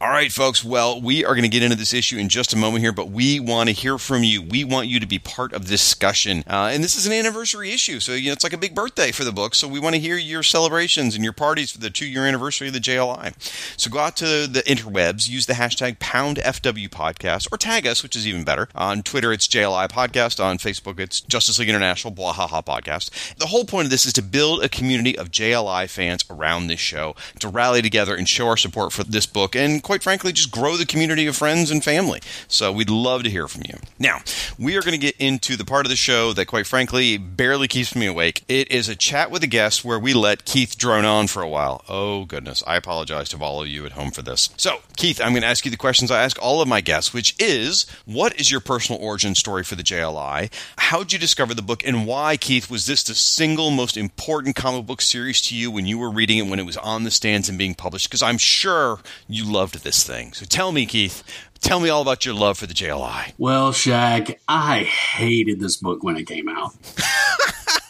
All 0.00 0.10
right, 0.10 0.32
folks. 0.32 0.64
Well, 0.64 1.00
we 1.00 1.24
are 1.24 1.34
going 1.34 1.42
to 1.42 1.48
get 1.48 1.62
into 1.62 1.76
this 1.76 1.94
issue 1.94 2.18
in 2.18 2.28
just 2.28 2.52
a 2.52 2.56
moment 2.56 2.82
here, 2.82 2.92
but 2.92 3.10
we 3.10 3.40
want 3.40 3.68
to 3.68 3.74
hear 3.74 3.98
from 3.98 4.22
you. 4.22 4.42
We 4.42 4.64
want 4.64 4.88
you 4.88 5.00
to 5.00 5.06
be 5.06 5.18
part 5.18 5.52
of 5.52 5.64
the 5.64 5.70
discussion. 5.70 6.44
Uh, 6.46 6.70
and 6.72 6.82
this 6.82 6.96
is 6.96 7.06
an 7.06 7.12
anniversary 7.12 7.72
issue, 7.72 8.00
so 8.00 8.12
you 8.12 8.26
know, 8.26 8.32
it's 8.32 8.44
like 8.44 8.52
a 8.52 8.58
big 8.58 8.74
birthday 8.74 9.12
for 9.12 9.24
the 9.24 9.32
book. 9.32 9.54
So 9.54 9.66
we 9.68 9.80
want 9.80 9.94
to 9.94 10.00
hear 10.00 10.16
your 10.16 10.42
celebrations 10.42 11.14
and 11.14 11.24
your 11.24 11.32
parties 11.32 11.70
for 11.70 11.78
the 11.78 11.90
two 11.90 12.06
year 12.06 12.24
anniversary 12.24 12.68
of 12.68 12.74
the 12.74 12.80
JLI. 12.80 13.34
So 13.78 13.90
go 13.90 13.98
out 13.98 14.16
to 14.18 14.46
the 14.46 14.62
interwebs, 14.66 15.28
use 15.28 15.46
the 15.46 15.54
hashtag 15.54 15.98
PoundFW 15.98 16.88
Podcast, 16.88 17.48
or 17.52 17.58
tag 17.58 17.86
us, 17.86 18.02
which 18.02 18.16
is 18.16 18.26
even 18.26 18.44
better. 18.44 18.68
On 18.74 19.02
Twitter, 19.02 19.32
it's 19.32 19.48
JLI 19.48 19.88
Podcast. 19.88 20.42
On 20.42 20.58
Facebook, 20.58 20.98
it's 21.00 21.20
Justice 21.20 21.58
League 21.58 21.68
International 21.68 22.12
blah, 22.12 22.32
ha, 22.32 22.46
ha, 22.46 22.62
Podcast. 22.62 23.36
The 23.36 23.46
whole 23.46 23.64
point 23.64 23.86
of 23.86 23.90
this 23.90 24.06
is 24.06 24.12
to 24.14 24.22
build 24.22 24.62
a 24.62 24.68
community 24.68 25.16
of 25.16 25.30
JLI 25.30 25.88
fans 25.88 26.24
around 26.30 26.66
this 26.66 26.80
show, 26.80 27.14
to 27.40 27.48
rally 27.48 27.82
together 27.82 28.14
and 28.14 28.28
show 28.28 28.48
our 28.48 28.56
support 28.56 28.92
for 28.92 29.04
this 29.04 29.26
book 29.26 29.54
and, 29.54 29.65
quite 29.82 30.02
frankly, 30.02 30.32
just 30.32 30.50
grow 30.50 30.76
the 30.76 30.86
community 30.86 31.26
of 31.26 31.36
friends 31.36 31.70
and 31.70 31.82
family. 31.82 32.20
So 32.48 32.72
we'd 32.72 32.90
love 32.90 33.22
to 33.24 33.30
hear 33.30 33.48
from 33.48 33.62
you. 33.66 33.78
Now, 33.98 34.20
we 34.58 34.76
are 34.76 34.82
going 34.82 34.92
to 34.92 34.98
get 34.98 35.16
into 35.18 35.56
the 35.56 35.64
part 35.64 35.86
of 35.86 35.90
the 35.90 35.96
show 35.96 36.32
that, 36.32 36.46
quite 36.46 36.66
frankly, 36.66 37.16
barely 37.16 37.68
keeps 37.68 37.94
me 37.94 38.06
awake. 38.06 38.44
It 38.48 38.70
is 38.70 38.88
a 38.88 38.96
chat 38.96 39.30
with 39.30 39.42
a 39.42 39.46
guest 39.46 39.84
where 39.84 39.98
we 39.98 40.14
let 40.14 40.44
Keith 40.44 40.76
drone 40.76 41.04
on 41.04 41.26
for 41.26 41.42
a 41.42 41.48
while. 41.48 41.84
Oh, 41.88 42.24
goodness. 42.24 42.62
I 42.66 42.76
apologize 42.76 43.28
to 43.30 43.38
all 43.38 43.62
of 43.62 43.68
you 43.68 43.86
at 43.86 43.92
home 43.92 44.10
for 44.10 44.22
this. 44.22 44.50
So, 44.56 44.78
Keith, 44.96 45.20
I'm 45.20 45.32
going 45.32 45.42
to 45.42 45.48
ask 45.48 45.64
you 45.64 45.70
the 45.70 45.76
questions 45.76 46.10
I 46.10 46.22
ask 46.22 46.40
all 46.40 46.60
of 46.60 46.68
my 46.68 46.80
guests, 46.80 47.12
which 47.12 47.34
is 47.38 47.86
what 48.04 48.38
is 48.40 48.50
your 48.50 48.60
personal 48.60 49.00
origin 49.00 49.34
story 49.34 49.62
for 49.62 49.74
the 49.74 49.82
JLI? 49.82 50.52
How'd 50.78 51.12
you 51.12 51.18
discover 51.18 51.54
the 51.54 51.62
book? 51.62 51.86
And 51.86 52.06
why, 52.06 52.36
Keith, 52.36 52.70
was 52.70 52.86
this 52.86 53.02
the 53.02 53.14
single 53.14 53.70
most 53.70 53.96
important 53.96 54.56
comic 54.56 54.86
book 54.86 55.00
series 55.00 55.40
to 55.42 55.54
you 55.54 55.70
when 55.70 55.86
you 55.86 55.98
were 55.98 56.10
reading 56.10 56.38
it 56.38 56.48
when 56.48 56.58
it 56.58 56.66
was 56.66 56.76
on 56.78 57.04
the 57.04 57.10
stands 57.10 57.48
and 57.48 57.58
being 57.58 57.74
published? 57.74 58.08
Because 58.08 58.22
I'm 58.22 58.38
sure 58.38 59.00
you 59.28 59.50
loved 59.56 59.82
this 59.82 60.04
thing. 60.04 60.34
So 60.34 60.44
tell 60.44 60.70
me, 60.70 60.84
Keith, 60.84 61.22
tell 61.60 61.80
me 61.80 61.88
all 61.88 62.02
about 62.02 62.26
your 62.26 62.34
love 62.34 62.58
for 62.58 62.66
the 62.66 62.74
JLI. 62.74 63.32
Well, 63.38 63.72
Shag, 63.72 64.38
I 64.46 64.80
hated 64.80 65.60
this 65.60 65.78
book 65.78 66.02
when 66.02 66.18
it 66.18 66.26
came 66.26 66.46
out. 66.50 66.74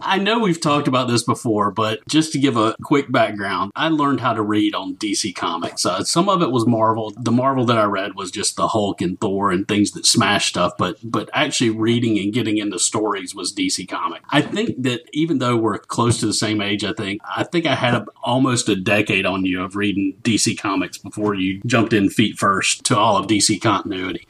I 0.00 0.18
know 0.18 0.38
we've 0.38 0.60
talked 0.60 0.88
about 0.88 1.08
this 1.08 1.22
before, 1.22 1.70
but 1.70 2.06
just 2.08 2.32
to 2.32 2.38
give 2.38 2.56
a 2.56 2.74
quick 2.82 3.10
background, 3.10 3.72
I 3.76 3.88
learned 3.88 4.20
how 4.20 4.32
to 4.32 4.42
read 4.42 4.74
on 4.74 4.96
DC 4.96 5.34
Comics. 5.34 5.84
Uh, 5.84 6.04
some 6.04 6.28
of 6.28 6.42
it 6.42 6.50
was 6.50 6.66
Marvel. 6.66 7.12
The 7.16 7.32
Marvel 7.32 7.64
that 7.66 7.78
I 7.78 7.84
read 7.84 8.14
was 8.14 8.30
just 8.30 8.56
the 8.56 8.68
Hulk 8.68 9.00
and 9.00 9.20
Thor 9.20 9.50
and 9.50 9.66
things 9.66 9.92
that 9.92 10.06
smash 10.06 10.48
stuff, 10.48 10.72
but 10.78 10.96
but 11.02 11.28
actually 11.32 11.70
reading 11.70 12.18
and 12.18 12.32
getting 12.32 12.58
into 12.58 12.78
stories 12.78 13.34
was 13.34 13.52
DC 13.52 13.88
Comics. 13.88 14.24
I 14.30 14.42
think 14.42 14.82
that 14.82 15.02
even 15.12 15.38
though 15.38 15.56
we're 15.56 15.78
close 15.78 16.18
to 16.20 16.26
the 16.26 16.34
same 16.34 16.60
age, 16.60 16.84
I 16.84 16.92
think 16.92 17.20
I 17.24 17.44
think 17.44 17.66
I 17.66 17.74
had 17.74 17.94
a, 17.94 18.06
almost 18.22 18.68
a 18.68 18.76
decade 18.76 19.26
on 19.26 19.44
you 19.44 19.62
of 19.62 19.76
reading 19.76 20.16
DC 20.22 20.58
Comics 20.58 20.98
before 20.98 21.34
you 21.34 21.60
jumped 21.66 21.92
in 21.92 22.10
feet 22.10 22.38
first 22.38 22.84
to 22.84 22.96
all 22.96 23.16
of 23.16 23.26
DC 23.26 23.60
continuity. 23.60 24.26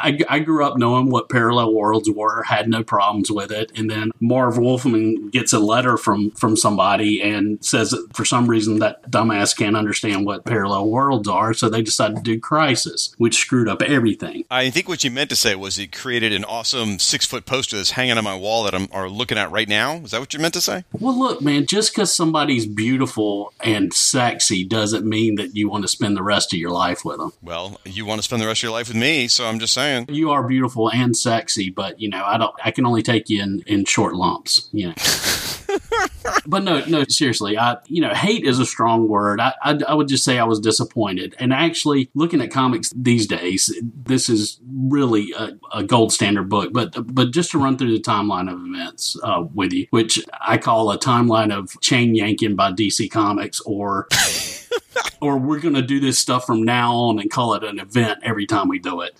I, 0.00 0.18
I, 0.28 0.38
grew 0.38 0.64
up 0.64 0.76
knowing 0.76 1.10
what 1.10 1.28
parallel 1.28 1.74
worlds 1.74 2.10
were, 2.10 2.42
had 2.42 2.68
no 2.68 2.82
problems 2.82 3.30
with 3.30 3.50
it. 3.50 3.72
And 3.76 3.90
then 3.90 4.10
Marv 4.20 4.58
Wolfman 4.58 5.30
gets 5.30 5.52
a 5.52 5.58
letter 5.58 5.96
from 5.96 6.30
from 6.32 6.56
somebody 6.56 7.20
and 7.22 7.64
says 7.64 7.90
that 7.90 8.14
for 8.14 8.24
some 8.24 8.48
reason 8.48 8.78
that 8.78 9.10
dumbass 9.10 9.56
can't 9.56 9.76
understand 9.76 10.24
what 10.24 10.44
parallel 10.44 10.88
worlds 10.88 11.28
are, 11.28 11.52
so 11.54 11.68
they 11.68 11.82
decided 11.82 12.16
to 12.16 12.22
do 12.22 12.40
Crisis, 12.40 13.14
which 13.18 13.36
screwed 13.36 13.68
up 13.68 13.82
everything. 13.82 14.44
I 14.50 14.70
think 14.70 14.88
what 14.88 15.04
you 15.04 15.10
meant 15.10 15.30
to 15.30 15.36
say 15.36 15.54
was 15.54 15.78
it 15.78 15.92
created 15.92 16.32
an 16.32 16.44
awesome 16.44 16.98
six 16.98 17.26
foot 17.26 17.46
poster 17.46 17.76
that's 17.76 17.92
hanging 17.92 18.18
on 18.18 18.24
my 18.24 18.36
wall 18.36 18.64
that 18.64 18.74
I'm 18.74 18.88
are 18.92 19.08
looking 19.08 19.38
at 19.38 19.50
right 19.50 19.68
now. 19.68 19.96
Is 19.96 20.12
that 20.12 20.20
what 20.20 20.32
you 20.32 20.40
meant 20.40 20.54
to 20.54 20.60
say? 20.60 20.84
Well, 20.92 21.18
look, 21.18 21.42
man, 21.42 21.66
just 21.66 21.92
because 21.92 22.14
somebody's 22.14 22.66
beautiful 22.66 23.52
and 23.60 23.92
sexy 23.92 24.64
doesn't 24.64 25.04
mean 25.04 25.36
that 25.36 25.56
you 25.56 25.68
want 25.68 25.82
to 25.82 25.88
spend 25.88 26.16
the 26.16 26.22
rest 26.22 26.52
of 26.52 26.58
your 26.58 26.70
life 26.70 27.04
with 27.04 27.18
them. 27.18 27.32
Well, 27.42 27.80
you 27.84 28.06
want 28.06 28.20
to 28.20 28.22
spend 28.22 28.42
the 28.42 28.46
rest 28.46 28.60
of 28.60 28.64
your 28.64 28.72
life 28.72 28.88
with 28.88 28.96
me, 28.96 29.28
so 29.28 29.46
I'm 29.46 29.58
just 29.58 29.74
saying. 29.74 29.87
You 30.08 30.30
are 30.30 30.46
beautiful 30.46 30.90
and 30.90 31.16
sexy, 31.16 31.70
but 31.70 32.00
you 32.00 32.08
know, 32.08 32.24
I 32.24 32.38
don't 32.38 32.54
I 32.64 32.70
can 32.70 32.86
only 32.86 33.02
take 33.02 33.28
you 33.28 33.42
in, 33.42 33.62
in 33.66 33.84
short 33.84 34.14
lumps, 34.14 34.68
you 34.72 34.88
know. 34.88 34.94
but 36.46 36.62
no, 36.64 36.84
no, 36.86 37.04
seriously, 37.04 37.58
I 37.58 37.76
you 37.86 38.00
know, 38.00 38.14
hate 38.14 38.44
is 38.44 38.58
a 38.58 38.66
strong 38.66 39.08
word. 39.08 39.40
I, 39.40 39.54
I, 39.62 39.78
I 39.88 39.94
would 39.94 40.08
just 40.08 40.24
say 40.24 40.38
I 40.38 40.44
was 40.44 40.60
disappointed. 40.60 41.34
And 41.38 41.52
actually, 41.52 42.10
looking 42.14 42.40
at 42.40 42.50
comics 42.50 42.92
these 42.96 43.26
days, 43.26 43.74
this 43.82 44.28
is 44.28 44.60
really 44.66 45.32
a, 45.38 45.50
a 45.72 45.82
gold 45.82 46.12
standard 46.12 46.48
book. 46.48 46.72
But 46.72 46.94
but 47.14 47.32
just 47.32 47.50
to 47.52 47.58
run 47.58 47.76
through 47.78 47.92
the 47.92 48.02
timeline 48.02 48.50
of 48.50 48.60
events 48.64 49.16
uh, 49.22 49.44
with 49.54 49.72
you, 49.72 49.86
which 49.90 50.24
I 50.40 50.58
call 50.58 50.90
a 50.90 50.98
timeline 50.98 51.56
of 51.56 51.78
chain 51.80 52.14
yanking 52.14 52.56
by 52.56 52.72
DC 52.72 53.10
Comics, 53.10 53.60
or 53.60 54.08
or 55.20 55.38
we're 55.38 55.60
going 55.60 55.74
to 55.74 55.82
do 55.82 56.00
this 56.00 56.18
stuff 56.18 56.46
from 56.46 56.62
now 56.62 56.94
on 56.94 57.18
and 57.18 57.30
call 57.30 57.54
it 57.54 57.64
an 57.64 57.78
event 57.78 58.20
every 58.22 58.46
time 58.46 58.68
we 58.68 58.78
do 58.78 59.00
it. 59.00 59.16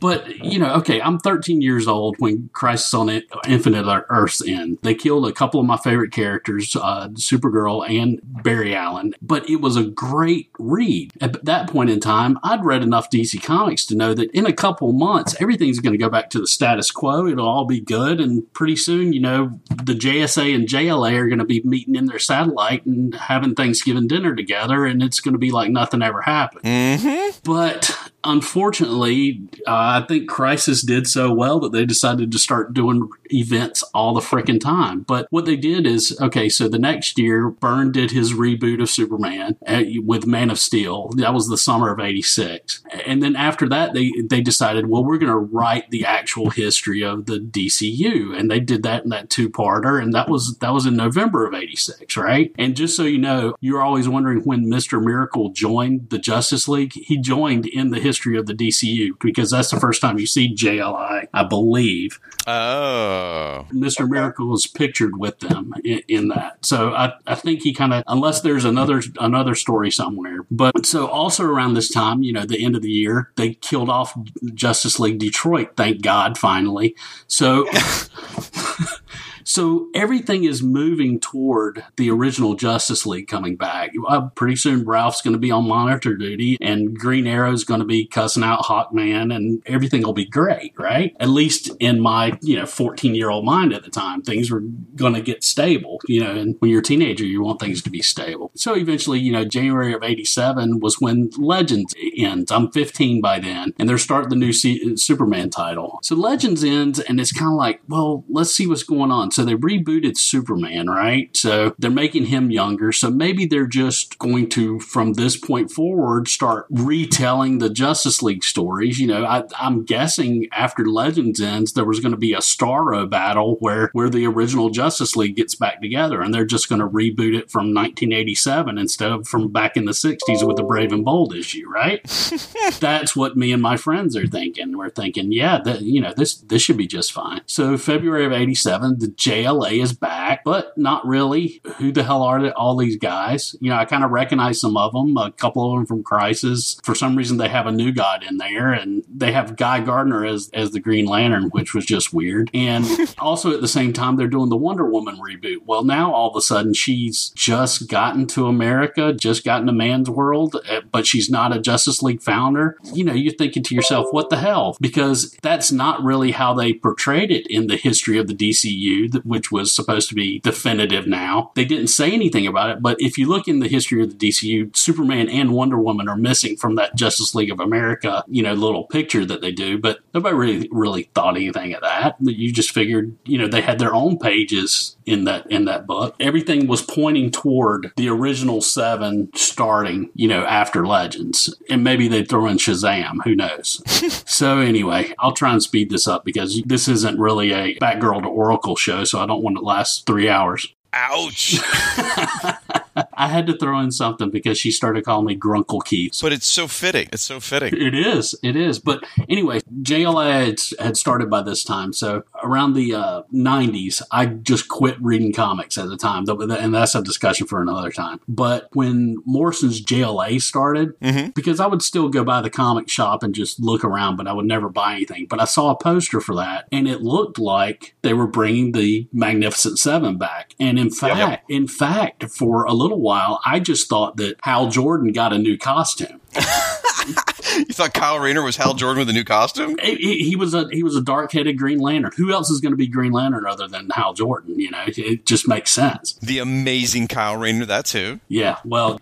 But, 0.00 0.42
you 0.42 0.58
know, 0.58 0.74
okay, 0.76 1.00
I'm 1.00 1.18
13 1.18 1.60
years 1.60 1.86
old 1.86 2.16
when 2.18 2.48
Crisis 2.54 2.92
on 2.94 3.10
Infinite 3.46 4.04
Earth's 4.08 4.46
End. 4.46 4.78
They 4.82 4.94
killed 4.94 5.28
a 5.28 5.32
couple 5.32 5.60
of 5.60 5.66
my 5.66 5.76
favorite 5.76 6.10
characters, 6.10 6.74
uh, 6.74 7.08
Supergirl 7.08 7.88
and 7.88 8.18
Barry 8.42 8.74
Allen, 8.74 9.14
but 9.20 9.48
it 9.48 9.56
was 9.56 9.76
a 9.76 9.84
great 9.84 10.50
read. 10.58 11.12
At 11.20 11.44
that 11.44 11.68
point 11.68 11.90
in 11.90 12.00
time, 12.00 12.38
I'd 12.42 12.64
read 12.64 12.82
enough 12.82 13.10
DC 13.10 13.42
Comics 13.42 13.84
to 13.86 13.94
know 13.94 14.14
that 14.14 14.30
in 14.30 14.46
a 14.46 14.54
couple 14.54 14.92
months, 14.92 15.36
everything's 15.38 15.80
going 15.80 15.92
to 15.92 15.98
go 15.98 16.08
back 16.08 16.30
to 16.30 16.38
the 16.40 16.46
status 16.46 16.90
quo. 16.90 17.26
It'll 17.26 17.46
all 17.46 17.66
be 17.66 17.80
good. 17.80 18.20
And 18.20 18.50
pretty 18.54 18.76
soon, 18.76 19.12
you 19.12 19.20
know, 19.20 19.60
the 19.84 19.94
JSA 19.94 20.54
and 20.54 20.66
JLA 20.66 21.12
are 21.18 21.26
going 21.26 21.40
to 21.40 21.44
be 21.44 21.62
meeting 21.62 21.94
in 21.94 22.06
their 22.06 22.18
satellite 22.18 22.86
and 22.86 23.14
having 23.14 23.54
Thanksgiving 23.80 24.08
dinner 24.08 24.34
together, 24.34 24.84
and 24.84 25.02
it's 25.02 25.20
going 25.20 25.32
to 25.32 25.38
be 25.38 25.50
like 25.50 25.70
nothing 25.70 26.02
ever 26.02 26.20
happened. 26.20 26.64
Mm-hmm. 26.64 27.38
But 27.44 28.09
unfortunately, 28.24 29.42
uh, 29.66 30.02
I 30.02 30.04
think 30.06 30.28
Crisis 30.28 30.82
did 30.82 31.06
so 31.06 31.32
well 31.32 31.60
that 31.60 31.72
they 31.72 31.84
decided 31.84 32.30
to 32.32 32.38
start 32.38 32.74
doing 32.74 33.08
events 33.32 33.82
all 33.94 34.14
the 34.14 34.20
freaking 34.20 34.60
time. 34.60 35.00
But 35.02 35.26
what 35.30 35.44
they 35.44 35.56
did 35.56 35.86
is 35.86 36.16
okay, 36.20 36.48
so 36.48 36.68
the 36.68 36.78
next 36.78 37.18
year, 37.18 37.48
Byrne 37.48 37.92
did 37.92 38.10
his 38.10 38.32
reboot 38.32 38.82
of 38.82 38.90
Superman 38.90 39.56
uh, 39.66 39.82
with 40.04 40.26
Man 40.26 40.50
of 40.50 40.58
Steel. 40.58 41.10
That 41.16 41.34
was 41.34 41.48
the 41.48 41.58
summer 41.58 41.92
of 41.92 42.00
86. 42.00 42.82
And 43.06 43.22
then 43.22 43.36
after 43.36 43.68
that, 43.68 43.94
they, 43.94 44.12
they 44.22 44.40
decided, 44.40 44.86
well, 44.86 45.04
we're 45.04 45.18
going 45.18 45.32
to 45.32 45.36
write 45.36 45.90
the 45.90 46.04
actual 46.04 46.50
history 46.50 47.02
of 47.02 47.26
the 47.26 47.38
DCU. 47.38 48.38
And 48.38 48.50
they 48.50 48.60
did 48.60 48.82
that 48.82 49.04
in 49.04 49.10
that 49.10 49.30
two 49.30 49.48
parter. 49.48 50.02
And 50.02 50.12
that 50.14 50.28
was, 50.28 50.58
that 50.58 50.72
was 50.72 50.86
in 50.86 50.96
November 50.96 51.46
of 51.46 51.54
86, 51.54 52.16
right? 52.16 52.52
And 52.58 52.76
just 52.76 52.96
so 52.96 53.04
you 53.04 53.18
know, 53.18 53.54
you're 53.60 53.82
always 53.82 54.08
wondering 54.08 54.40
when 54.40 54.66
Mr. 54.66 55.02
Miracle 55.02 55.50
joined 55.50 56.10
the 56.10 56.18
Justice 56.18 56.68
League. 56.68 56.92
He 56.92 57.18
joined 57.18 57.66
in 57.66 57.90
the 57.90 58.00
history 58.10 58.36
of 58.36 58.46
the 58.46 58.54
DCU 58.54 59.12
because 59.20 59.52
that's 59.52 59.70
the 59.70 59.78
first 59.78 60.00
time 60.00 60.18
you 60.18 60.26
see 60.26 60.52
JLI, 60.52 61.28
I 61.32 61.44
believe. 61.44 62.18
Oh. 62.44 63.68
Mr. 63.72 64.10
Miracle 64.10 64.52
is 64.52 64.66
pictured 64.66 65.16
with 65.16 65.38
them 65.38 65.72
in, 65.84 66.02
in 66.08 66.28
that. 66.28 66.64
So 66.66 66.92
I, 66.92 67.12
I 67.24 67.36
think 67.36 67.62
he 67.62 67.72
kind 67.72 67.92
of, 67.94 68.02
unless 68.08 68.40
there's 68.40 68.64
another 68.64 69.00
another 69.20 69.54
story 69.54 69.92
somewhere. 69.92 70.44
But 70.50 70.86
so 70.86 71.06
also 71.06 71.44
around 71.44 71.74
this 71.74 71.88
time, 71.88 72.24
you 72.24 72.32
know, 72.32 72.44
the 72.44 72.64
end 72.64 72.74
of 72.74 72.82
the 72.82 72.90
year, 72.90 73.30
they 73.36 73.54
killed 73.54 73.88
off 73.88 74.18
Justice 74.54 74.98
League 74.98 75.20
Detroit, 75.20 75.76
thank 75.76 76.02
God, 76.02 76.36
finally. 76.36 76.96
So. 77.28 77.68
So 79.44 79.88
everything 79.94 80.44
is 80.44 80.62
moving 80.62 81.20
toward 81.20 81.84
the 81.96 82.10
original 82.10 82.54
Justice 82.54 83.06
League 83.06 83.28
coming 83.28 83.56
back. 83.56 83.92
Uh, 84.08 84.28
pretty 84.28 84.56
soon, 84.56 84.84
Ralph's 84.84 85.22
going 85.22 85.32
to 85.32 85.38
be 85.38 85.50
on 85.50 85.66
monitor 85.68 86.16
duty, 86.16 86.56
and 86.60 86.98
Green 86.98 87.26
Arrow's 87.26 87.64
going 87.64 87.80
to 87.80 87.86
be 87.86 88.06
cussing 88.06 88.42
out 88.42 88.64
Hawkman, 88.64 89.34
and 89.34 89.62
everything 89.66 90.02
will 90.02 90.12
be 90.12 90.24
great, 90.24 90.72
right? 90.78 91.14
At 91.20 91.28
least 91.28 91.70
in 91.80 92.00
my 92.00 92.38
you 92.42 92.56
know 92.56 92.66
14 92.66 93.14
year 93.14 93.30
old 93.30 93.44
mind 93.44 93.72
at 93.72 93.84
the 93.84 93.90
time, 93.90 94.22
things 94.22 94.50
were 94.50 94.60
going 94.96 95.14
to 95.14 95.20
get 95.20 95.44
stable. 95.44 96.00
You 96.06 96.24
know, 96.24 96.32
and 96.32 96.56
when 96.58 96.70
you're 96.70 96.80
a 96.80 96.84
teenager, 96.84 97.24
you 97.24 97.42
want 97.42 97.60
things 97.60 97.82
to 97.82 97.90
be 97.90 98.02
stable. 98.02 98.50
So 98.54 98.76
eventually, 98.76 99.18
you 99.20 99.32
know, 99.32 99.44
January 99.44 99.92
of 99.92 100.02
'87 100.02 100.80
was 100.80 101.00
when 101.00 101.30
Legends 101.38 101.94
ends. 102.16 102.50
I'm 102.50 102.70
15 102.70 103.20
by 103.20 103.38
then, 103.38 103.74
and 103.78 103.88
they're 103.88 103.98
starting 103.98 104.30
the 104.30 104.36
new 104.36 104.52
C- 104.52 104.96
Superman 104.96 105.50
title. 105.50 105.98
So 106.02 106.14
Legends 106.14 106.64
ends, 106.64 106.98
and 106.98 107.20
it's 107.20 107.32
kind 107.32 107.50
of 107.50 107.56
like, 107.56 107.80
well, 107.88 108.24
let's 108.28 108.54
see 108.54 108.66
what's 108.66 108.82
going 108.82 109.10
on. 109.10 109.30
So 109.30 109.39
so 109.40 109.46
they 109.46 109.54
rebooted 109.54 110.18
Superman, 110.18 110.90
right? 110.90 111.34
So 111.34 111.74
they're 111.78 111.90
making 111.90 112.26
him 112.26 112.50
younger. 112.50 112.92
So 112.92 113.10
maybe 113.10 113.46
they're 113.46 113.66
just 113.66 114.18
going 114.18 114.50
to, 114.50 114.78
from 114.80 115.14
this 115.14 115.38
point 115.38 115.70
forward, 115.70 116.28
start 116.28 116.66
retelling 116.68 117.56
the 117.56 117.70
Justice 117.70 118.22
League 118.22 118.44
stories. 118.44 119.00
You 119.00 119.06
know, 119.06 119.24
I, 119.24 119.44
am 119.58 119.86
guessing 119.86 120.46
after 120.52 120.84
Legends 120.84 121.40
ends, 121.40 121.72
there 121.72 121.86
was 121.86 122.00
going 122.00 122.12
to 122.12 122.18
be 122.18 122.34
a 122.34 122.40
Starro 122.40 123.08
battle 123.08 123.56
where 123.60 123.88
where 123.94 124.10
the 124.10 124.26
original 124.26 124.68
Justice 124.68 125.16
League 125.16 125.36
gets 125.36 125.54
back 125.54 125.80
together, 125.80 126.20
and 126.20 126.34
they're 126.34 126.44
just 126.44 126.68
going 126.68 126.82
to 126.82 126.86
reboot 126.86 127.34
it 127.34 127.50
from 127.50 127.72
1987 127.72 128.76
instead 128.76 129.10
of 129.10 129.26
from 129.26 129.50
back 129.50 129.74
in 129.74 129.86
the 129.86 129.92
60s 129.92 130.46
with 130.46 130.58
the 130.58 130.62
Brave 130.62 130.92
and 130.92 131.02
Bold 131.02 131.34
issue, 131.34 131.66
right? 131.66 132.02
That's 132.80 133.16
what 133.16 133.38
me 133.38 133.52
and 133.52 133.62
my 133.62 133.78
friends 133.78 134.16
are 134.16 134.26
thinking. 134.26 134.76
We're 134.76 134.90
thinking, 134.90 135.32
yeah, 135.32 135.62
that 135.64 135.80
you 135.80 136.02
know, 136.02 136.12
this 136.14 136.34
this 136.34 136.60
should 136.60 136.76
be 136.76 136.86
just 136.86 137.12
fine. 137.12 137.40
So 137.46 137.78
February 137.78 138.26
of 138.26 138.32
'87, 138.32 138.98
the 138.98 139.08
JLA 139.20 139.82
is 139.82 139.92
back, 139.92 140.44
but 140.44 140.76
not 140.76 141.06
really. 141.06 141.60
Who 141.78 141.92
the 141.92 142.02
hell 142.02 142.22
are 142.22 142.42
they, 142.42 142.50
all 142.50 142.76
these 142.76 142.96
guys? 142.96 143.54
You 143.60 143.70
know, 143.70 143.76
I 143.76 143.84
kind 143.84 144.04
of 144.04 144.10
recognize 144.10 144.60
some 144.60 144.76
of 144.76 144.92
them, 144.92 145.16
a 145.16 145.32
couple 145.32 145.70
of 145.70 145.76
them 145.76 145.86
from 145.86 146.02
Crisis. 146.02 146.78
For 146.82 146.94
some 146.94 147.16
reason, 147.16 147.36
they 147.38 147.48
have 147.48 147.66
a 147.66 147.72
new 147.72 147.92
god 147.92 148.24
in 148.24 148.36
there, 148.38 148.72
and 148.72 149.04
they 149.08 149.32
have 149.32 149.56
Guy 149.56 149.80
Gardner 149.80 150.24
as, 150.24 150.50
as 150.52 150.70
the 150.70 150.80
Green 150.80 151.06
Lantern, 151.06 151.44
which 151.50 151.74
was 151.74 151.86
just 151.86 152.12
weird. 152.12 152.50
And 152.54 152.86
also 153.18 153.52
at 153.52 153.60
the 153.60 153.68
same 153.68 153.92
time, 153.92 154.16
they're 154.16 154.26
doing 154.26 154.48
the 154.48 154.56
Wonder 154.56 154.86
Woman 154.86 155.16
reboot. 155.16 155.58
Well, 155.66 155.84
now 155.84 156.12
all 156.12 156.30
of 156.30 156.36
a 156.36 156.40
sudden, 156.40 156.74
she's 156.74 157.30
just 157.30 157.88
gotten 157.88 158.26
to 158.28 158.46
America, 158.46 159.12
just 159.12 159.44
gotten 159.44 159.66
to 159.66 159.72
man's 159.72 160.10
world, 160.10 160.56
eh, 160.68 160.80
but 160.90 161.06
she's 161.06 161.30
not 161.30 161.54
a 161.54 161.60
Justice 161.60 162.02
League 162.02 162.22
founder. 162.22 162.76
You 162.92 163.04
know, 163.04 163.14
you're 163.14 163.34
thinking 163.34 163.62
to 163.64 163.74
yourself, 163.74 164.08
what 164.12 164.30
the 164.30 164.38
hell? 164.38 164.76
Because 164.80 165.36
that's 165.42 165.72
not 165.72 166.02
really 166.02 166.32
how 166.32 166.54
they 166.54 166.72
portrayed 166.72 167.30
it 167.30 167.46
in 167.48 167.66
the 167.66 167.76
history 167.76 168.18
of 168.18 168.26
the 168.26 168.34
DCU 168.34 168.50
DCU, 168.50 169.09
which 169.24 169.50
was 169.50 169.74
supposed 169.74 170.08
to 170.08 170.14
be 170.14 170.40
definitive 170.40 171.06
now. 171.06 171.52
They 171.54 171.64
didn't 171.64 171.88
say 171.88 172.12
anything 172.12 172.46
about 172.46 172.70
it, 172.70 172.82
but 172.82 173.00
if 173.00 173.18
you 173.18 173.28
look 173.28 173.48
in 173.48 173.60
the 173.60 173.68
history 173.68 174.02
of 174.02 174.16
the 174.16 174.28
DCU, 174.28 174.76
Superman 174.76 175.28
and 175.28 175.52
Wonder 175.52 175.78
Woman 175.78 176.08
are 176.08 176.16
missing 176.16 176.56
from 176.56 176.76
that 176.76 176.96
Justice 176.96 177.34
League 177.34 177.50
of 177.50 177.60
America, 177.60 178.24
you 178.28 178.42
know, 178.42 178.54
little 178.54 178.84
picture 178.84 179.24
that 179.24 179.40
they 179.40 179.52
do. 179.52 179.78
But 179.78 180.00
nobody 180.14 180.34
really 180.34 180.68
really 180.70 181.04
thought 181.14 181.36
anything 181.36 181.74
of 181.74 181.82
that. 181.82 182.16
You 182.20 182.52
just 182.52 182.72
figured, 182.72 183.16
you 183.24 183.38
know, 183.38 183.48
they 183.48 183.60
had 183.60 183.78
their 183.78 183.94
own 183.94 184.18
pages 184.18 184.96
in 185.06 185.24
that 185.24 185.50
in 185.50 185.64
that 185.64 185.86
book. 185.86 186.14
Everything 186.20 186.66
was 186.66 186.82
pointing 186.82 187.30
toward 187.30 187.92
the 187.96 188.08
original 188.08 188.60
seven 188.60 189.30
starting, 189.34 190.10
you 190.14 190.28
know, 190.28 190.44
after 190.44 190.86
Legends, 190.86 191.54
and 191.68 191.82
maybe 191.84 192.08
they'd 192.08 192.28
throw 192.28 192.46
in 192.46 192.56
Shazam. 192.56 193.16
Who 193.24 193.34
knows? 193.34 193.82
so 194.30 194.58
anyway, 194.58 195.12
I'll 195.18 195.32
try 195.32 195.52
and 195.52 195.62
speed 195.62 195.90
this 195.90 196.06
up 196.06 196.24
because 196.24 196.62
this 196.64 196.88
isn't 196.88 197.18
really 197.18 197.52
a 197.52 197.76
Batgirl 197.76 198.22
to 198.22 198.28
Oracle 198.28 198.76
show, 198.76 198.99
so 199.04 199.20
I 199.20 199.26
don't 199.26 199.42
want 199.42 199.56
it 199.56 199.60
to 199.60 199.66
last 199.66 200.06
three 200.06 200.28
hours. 200.28 200.66
Ouch. 200.92 201.58
I 203.20 203.26
had 203.26 203.46
to 203.48 203.56
throw 203.56 203.78
in 203.80 203.92
something 203.92 204.30
because 204.30 204.56
she 204.56 204.70
started 204.70 205.04
calling 205.04 205.26
me 205.26 205.36
Grunkle 205.36 205.84
Keith. 205.84 206.18
But 206.22 206.32
it's 206.32 206.46
so 206.46 206.66
fitting. 206.66 207.06
It's 207.12 207.22
so 207.22 207.38
fitting. 207.38 207.74
It 207.76 207.94
is. 207.94 208.34
It 208.42 208.56
is. 208.56 208.78
But 208.78 209.04
anyway, 209.28 209.60
JLA 209.82 210.46
had, 210.46 210.84
had 210.86 210.96
started 210.96 211.28
by 211.28 211.42
this 211.42 211.62
time. 211.62 211.92
So 211.92 212.24
around 212.42 212.72
the 212.72 212.94
uh, 212.94 213.22
90s, 213.30 214.00
I 214.10 214.24
just 214.24 214.68
quit 214.68 214.96
reading 215.02 215.34
comics 215.34 215.76
at 215.76 215.90
the 215.90 215.98
time. 215.98 216.24
And 216.26 216.74
that's 216.74 216.94
a 216.94 217.02
discussion 217.02 217.46
for 217.46 217.60
another 217.60 217.90
time. 217.90 218.20
But 218.26 218.70
when 218.72 219.18
Morrison's 219.26 219.84
JLA 219.84 220.40
started, 220.40 220.98
mm-hmm. 221.00 221.32
because 221.32 221.60
I 221.60 221.66
would 221.66 221.82
still 221.82 222.08
go 222.08 222.24
by 222.24 222.40
the 222.40 222.48
comic 222.48 222.88
shop 222.88 223.22
and 223.22 223.34
just 223.34 223.60
look 223.60 223.84
around, 223.84 224.16
but 224.16 224.28
I 224.28 224.32
would 224.32 224.46
never 224.46 224.70
buy 224.70 224.94
anything. 224.94 225.26
But 225.28 225.42
I 225.42 225.44
saw 225.44 225.72
a 225.72 225.76
poster 225.76 226.22
for 226.22 226.34
that 226.36 226.68
and 226.72 226.88
it 226.88 227.02
looked 227.02 227.38
like 227.38 227.94
they 228.00 228.14
were 228.14 228.26
bringing 228.26 228.72
the 228.72 229.08
Magnificent 229.12 229.78
Seven 229.78 230.16
back. 230.16 230.54
And 230.58 230.78
in 230.78 230.88
fact, 230.88 231.18
yep, 231.18 231.44
in 231.50 231.68
fact, 231.68 232.24
for 232.24 232.64
a 232.64 232.72
little 232.72 233.00
while, 233.00 233.09
I 233.10 233.60
just 233.60 233.88
thought 233.88 234.16
that 234.16 234.36
Hal 234.42 234.68
Jordan 234.68 235.12
got 235.12 235.32
a 235.32 235.38
new 235.38 235.58
costume. 235.58 236.20
you 236.34 237.64
thought 237.72 237.92
Kyle 237.94 238.18
Rayner 238.18 238.42
was 238.42 238.56
Hal 238.56 238.74
Jordan 238.74 239.00
with 239.00 239.10
a 239.10 239.12
new 239.12 239.24
costume? 239.24 239.76
He, 239.82 240.22
he 240.22 240.36
was 240.36 240.54
a 240.54 240.68
he 240.70 240.82
was 240.82 240.96
a 240.96 241.02
dark 241.02 241.32
headed 241.32 241.58
Green 241.58 241.78
Lantern. 241.78 242.12
Who 242.16 242.32
else 242.32 242.50
is 242.50 242.60
going 242.60 242.72
to 242.72 242.76
be 242.76 242.86
Green 242.86 243.12
Lantern 243.12 243.46
other 243.46 243.66
than 243.66 243.90
Hal 243.90 244.14
Jordan? 244.14 244.58
You 244.58 244.70
know, 244.70 244.84
it 244.86 245.26
just 245.26 245.48
makes 245.48 245.70
sense. 245.70 246.14
The 246.14 246.38
amazing 246.38 247.08
Kyle 247.08 247.36
Rayner. 247.36 247.66
That's 247.66 247.92
who. 247.92 248.20
Yeah. 248.28 248.58
Well, 248.64 249.00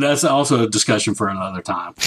that's 0.00 0.24
also 0.24 0.64
a 0.64 0.68
discussion 0.68 1.14
for 1.14 1.28
another 1.28 1.62
time. 1.62 1.94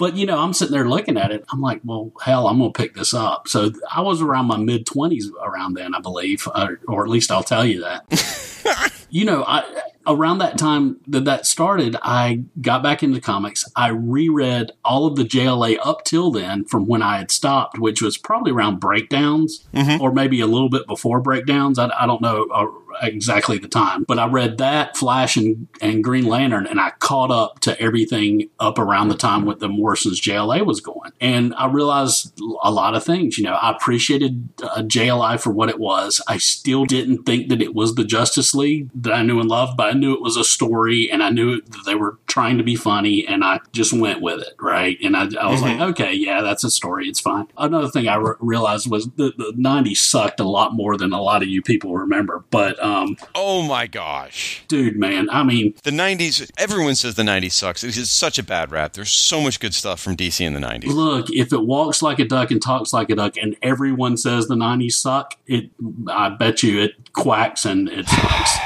But 0.00 0.16
you 0.16 0.24
know, 0.24 0.38
I'm 0.38 0.54
sitting 0.54 0.72
there 0.72 0.88
looking 0.88 1.18
at 1.18 1.30
it. 1.30 1.44
I'm 1.52 1.60
like, 1.60 1.82
well, 1.84 2.10
hell, 2.24 2.48
I'm 2.48 2.58
going 2.58 2.72
to 2.72 2.82
pick 2.82 2.94
this 2.94 3.12
up. 3.12 3.46
So 3.48 3.70
I 3.94 4.00
was 4.00 4.22
around 4.22 4.46
my 4.46 4.56
mid 4.56 4.86
20s 4.86 5.24
around 5.42 5.74
then, 5.74 5.94
I 5.94 6.00
believe, 6.00 6.48
or, 6.56 6.80
or 6.88 7.04
at 7.04 7.10
least 7.10 7.30
I'll 7.30 7.42
tell 7.42 7.66
you 7.66 7.82
that. 7.82 8.94
you 9.10 9.26
know, 9.26 9.44
I 9.46 9.62
around 10.10 10.38
that 10.38 10.58
time 10.58 11.00
that 11.06 11.24
that 11.24 11.46
started, 11.46 11.96
I 12.02 12.44
got 12.60 12.82
back 12.82 13.02
into 13.02 13.20
comics. 13.20 13.64
I 13.76 13.88
reread 13.88 14.72
all 14.84 15.06
of 15.06 15.16
the 15.16 15.24
JLA 15.24 15.78
up 15.82 16.04
till 16.04 16.30
then 16.30 16.64
from 16.64 16.86
when 16.86 17.02
I 17.02 17.18
had 17.18 17.30
stopped, 17.30 17.78
which 17.78 18.02
was 18.02 18.18
probably 18.18 18.52
around 18.52 18.80
breakdowns 18.80 19.66
mm-hmm. 19.72 20.00
or 20.02 20.12
maybe 20.12 20.40
a 20.40 20.46
little 20.46 20.68
bit 20.68 20.86
before 20.86 21.20
breakdowns. 21.20 21.78
I, 21.78 21.90
I 21.98 22.06
don't 22.06 22.20
know 22.20 22.46
uh, 22.52 22.66
exactly 23.02 23.58
the 23.58 23.68
time, 23.68 24.04
but 24.04 24.18
I 24.18 24.26
read 24.26 24.58
that 24.58 24.96
Flash 24.96 25.36
and, 25.36 25.68
and 25.80 26.02
Green 26.04 26.26
Lantern, 26.26 26.66
and 26.66 26.80
I 26.80 26.90
caught 26.98 27.30
up 27.30 27.60
to 27.60 27.80
everything 27.80 28.48
up 28.58 28.78
around 28.78 29.08
the 29.08 29.16
time 29.16 29.44
with 29.44 29.60
the 29.60 29.68
Morrison's 29.68 30.20
JLA 30.20 30.64
was 30.64 30.80
going, 30.80 31.12
and 31.20 31.54
I 31.54 31.66
realized 31.66 32.38
a 32.62 32.70
lot 32.70 32.94
of 32.94 33.04
things. 33.04 33.38
You 33.38 33.44
know, 33.44 33.54
I 33.54 33.70
appreciated 33.70 34.48
uh, 34.62 34.82
JLI 34.82 35.40
for 35.40 35.50
what 35.50 35.68
it 35.68 35.78
was. 35.78 36.20
I 36.28 36.38
still 36.38 36.84
didn't 36.84 37.24
think 37.24 37.48
that 37.48 37.62
it 37.62 37.74
was 37.74 37.94
the 37.94 38.04
Justice 38.04 38.54
League 38.54 38.90
that 38.94 39.12
I 39.12 39.22
knew 39.22 39.40
and 39.40 39.48
loved, 39.48 39.76
but 39.76 39.90
I 39.90 39.92
knew 39.92 40.14
it 40.14 40.22
was 40.22 40.36
a 40.36 40.44
story, 40.44 41.10
and 41.10 41.22
I 41.22 41.30
knew 41.30 41.60
that 41.60 41.82
they 41.86 41.94
were 41.94 42.18
trying 42.26 42.58
to 42.58 42.64
be 42.64 42.76
funny, 42.76 43.26
and 43.26 43.44
I 43.44 43.60
just 43.72 43.92
went 43.92 44.20
with 44.20 44.40
it, 44.40 44.54
right? 44.60 44.98
And 45.02 45.16
I, 45.16 45.22
I 45.40 45.50
was 45.50 45.60
mm-hmm. 45.60 45.80
like, 45.80 45.90
okay, 45.90 46.14
yeah, 46.14 46.40
that's 46.42 46.64
a 46.64 46.70
story. 46.70 47.08
It's 47.08 47.20
fine. 47.20 47.46
Another 47.56 47.88
thing 47.88 48.08
I 48.08 48.16
re- 48.16 48.34
realized 48.40 48.90
was 48.90 49.06
the, 49.16 49.32
the 49.36 49.52
90s 49.56 49.98
sucked 49.98 50.40
a 50.40 50.44
lot 50.44 50.74
more 50.74 50.96
than 50.96 51.12
a 51.12 51.20
lot 51.20 51.42
of 51.42 51.48
you 51.48 51.62
people 51.62 51.94
remember, 51.94 52.44
but 52.50 52.79
um, 52.80 53.16
oh 53.34 53.62
my 53.62 53.86
gosh, 53.86 54.64
dude, 54.68 54.96
man! 54.96 55.28
I 55.30 55.42
mean, 55.42 55.74
the 55.82 55.90
'90s. 55.90 56.50
Everyone 56.58 56.94
says 56.94 57.14
the 57.14 57.22
'90s 57.22 57.52
sucks. 57.52 57.84
It's 57.84 58.10
such 58.10 58.38
a 58.38 58.42
bad 58.42 58.70
rap. 58.70 58.94
There's 58.94 59.10
so 59.10 59.40
much 59.40 59.60
good 59.60 59.74
stuff 59.74 60.00
from 60.00 60.16
DC 60.16 60.44
in 60.44 60.54
the 60.54 60.60
'90s. 60.60 60.92
Look, 60.92 61.30
if 61.30 61.52
it 61.52 61.62
walks 61.62 62.02
like 62.02 62.18
a 62.18 62.24
duck 62.24 62.50
and 62.50 62.60
talks 62.60 62.92
like 62.92 63.10
a 63.10 63.16
duck, 63.16 63.36
and 63.36 63.56
everyone 63.62 64.16
says 64.16 64.48
the 64.48 64.54
'90s 64.54 64.92
suck, 64.92 65.36
it. 65.46 65.70
I 66.08 66.30
bet 66.30 66.62
you 66.62 66.80
it 66.80 67.12
quacks 67.12 67.64
and 67.64 67.88
it 67.88 68.08
sucks. 68.08 68.58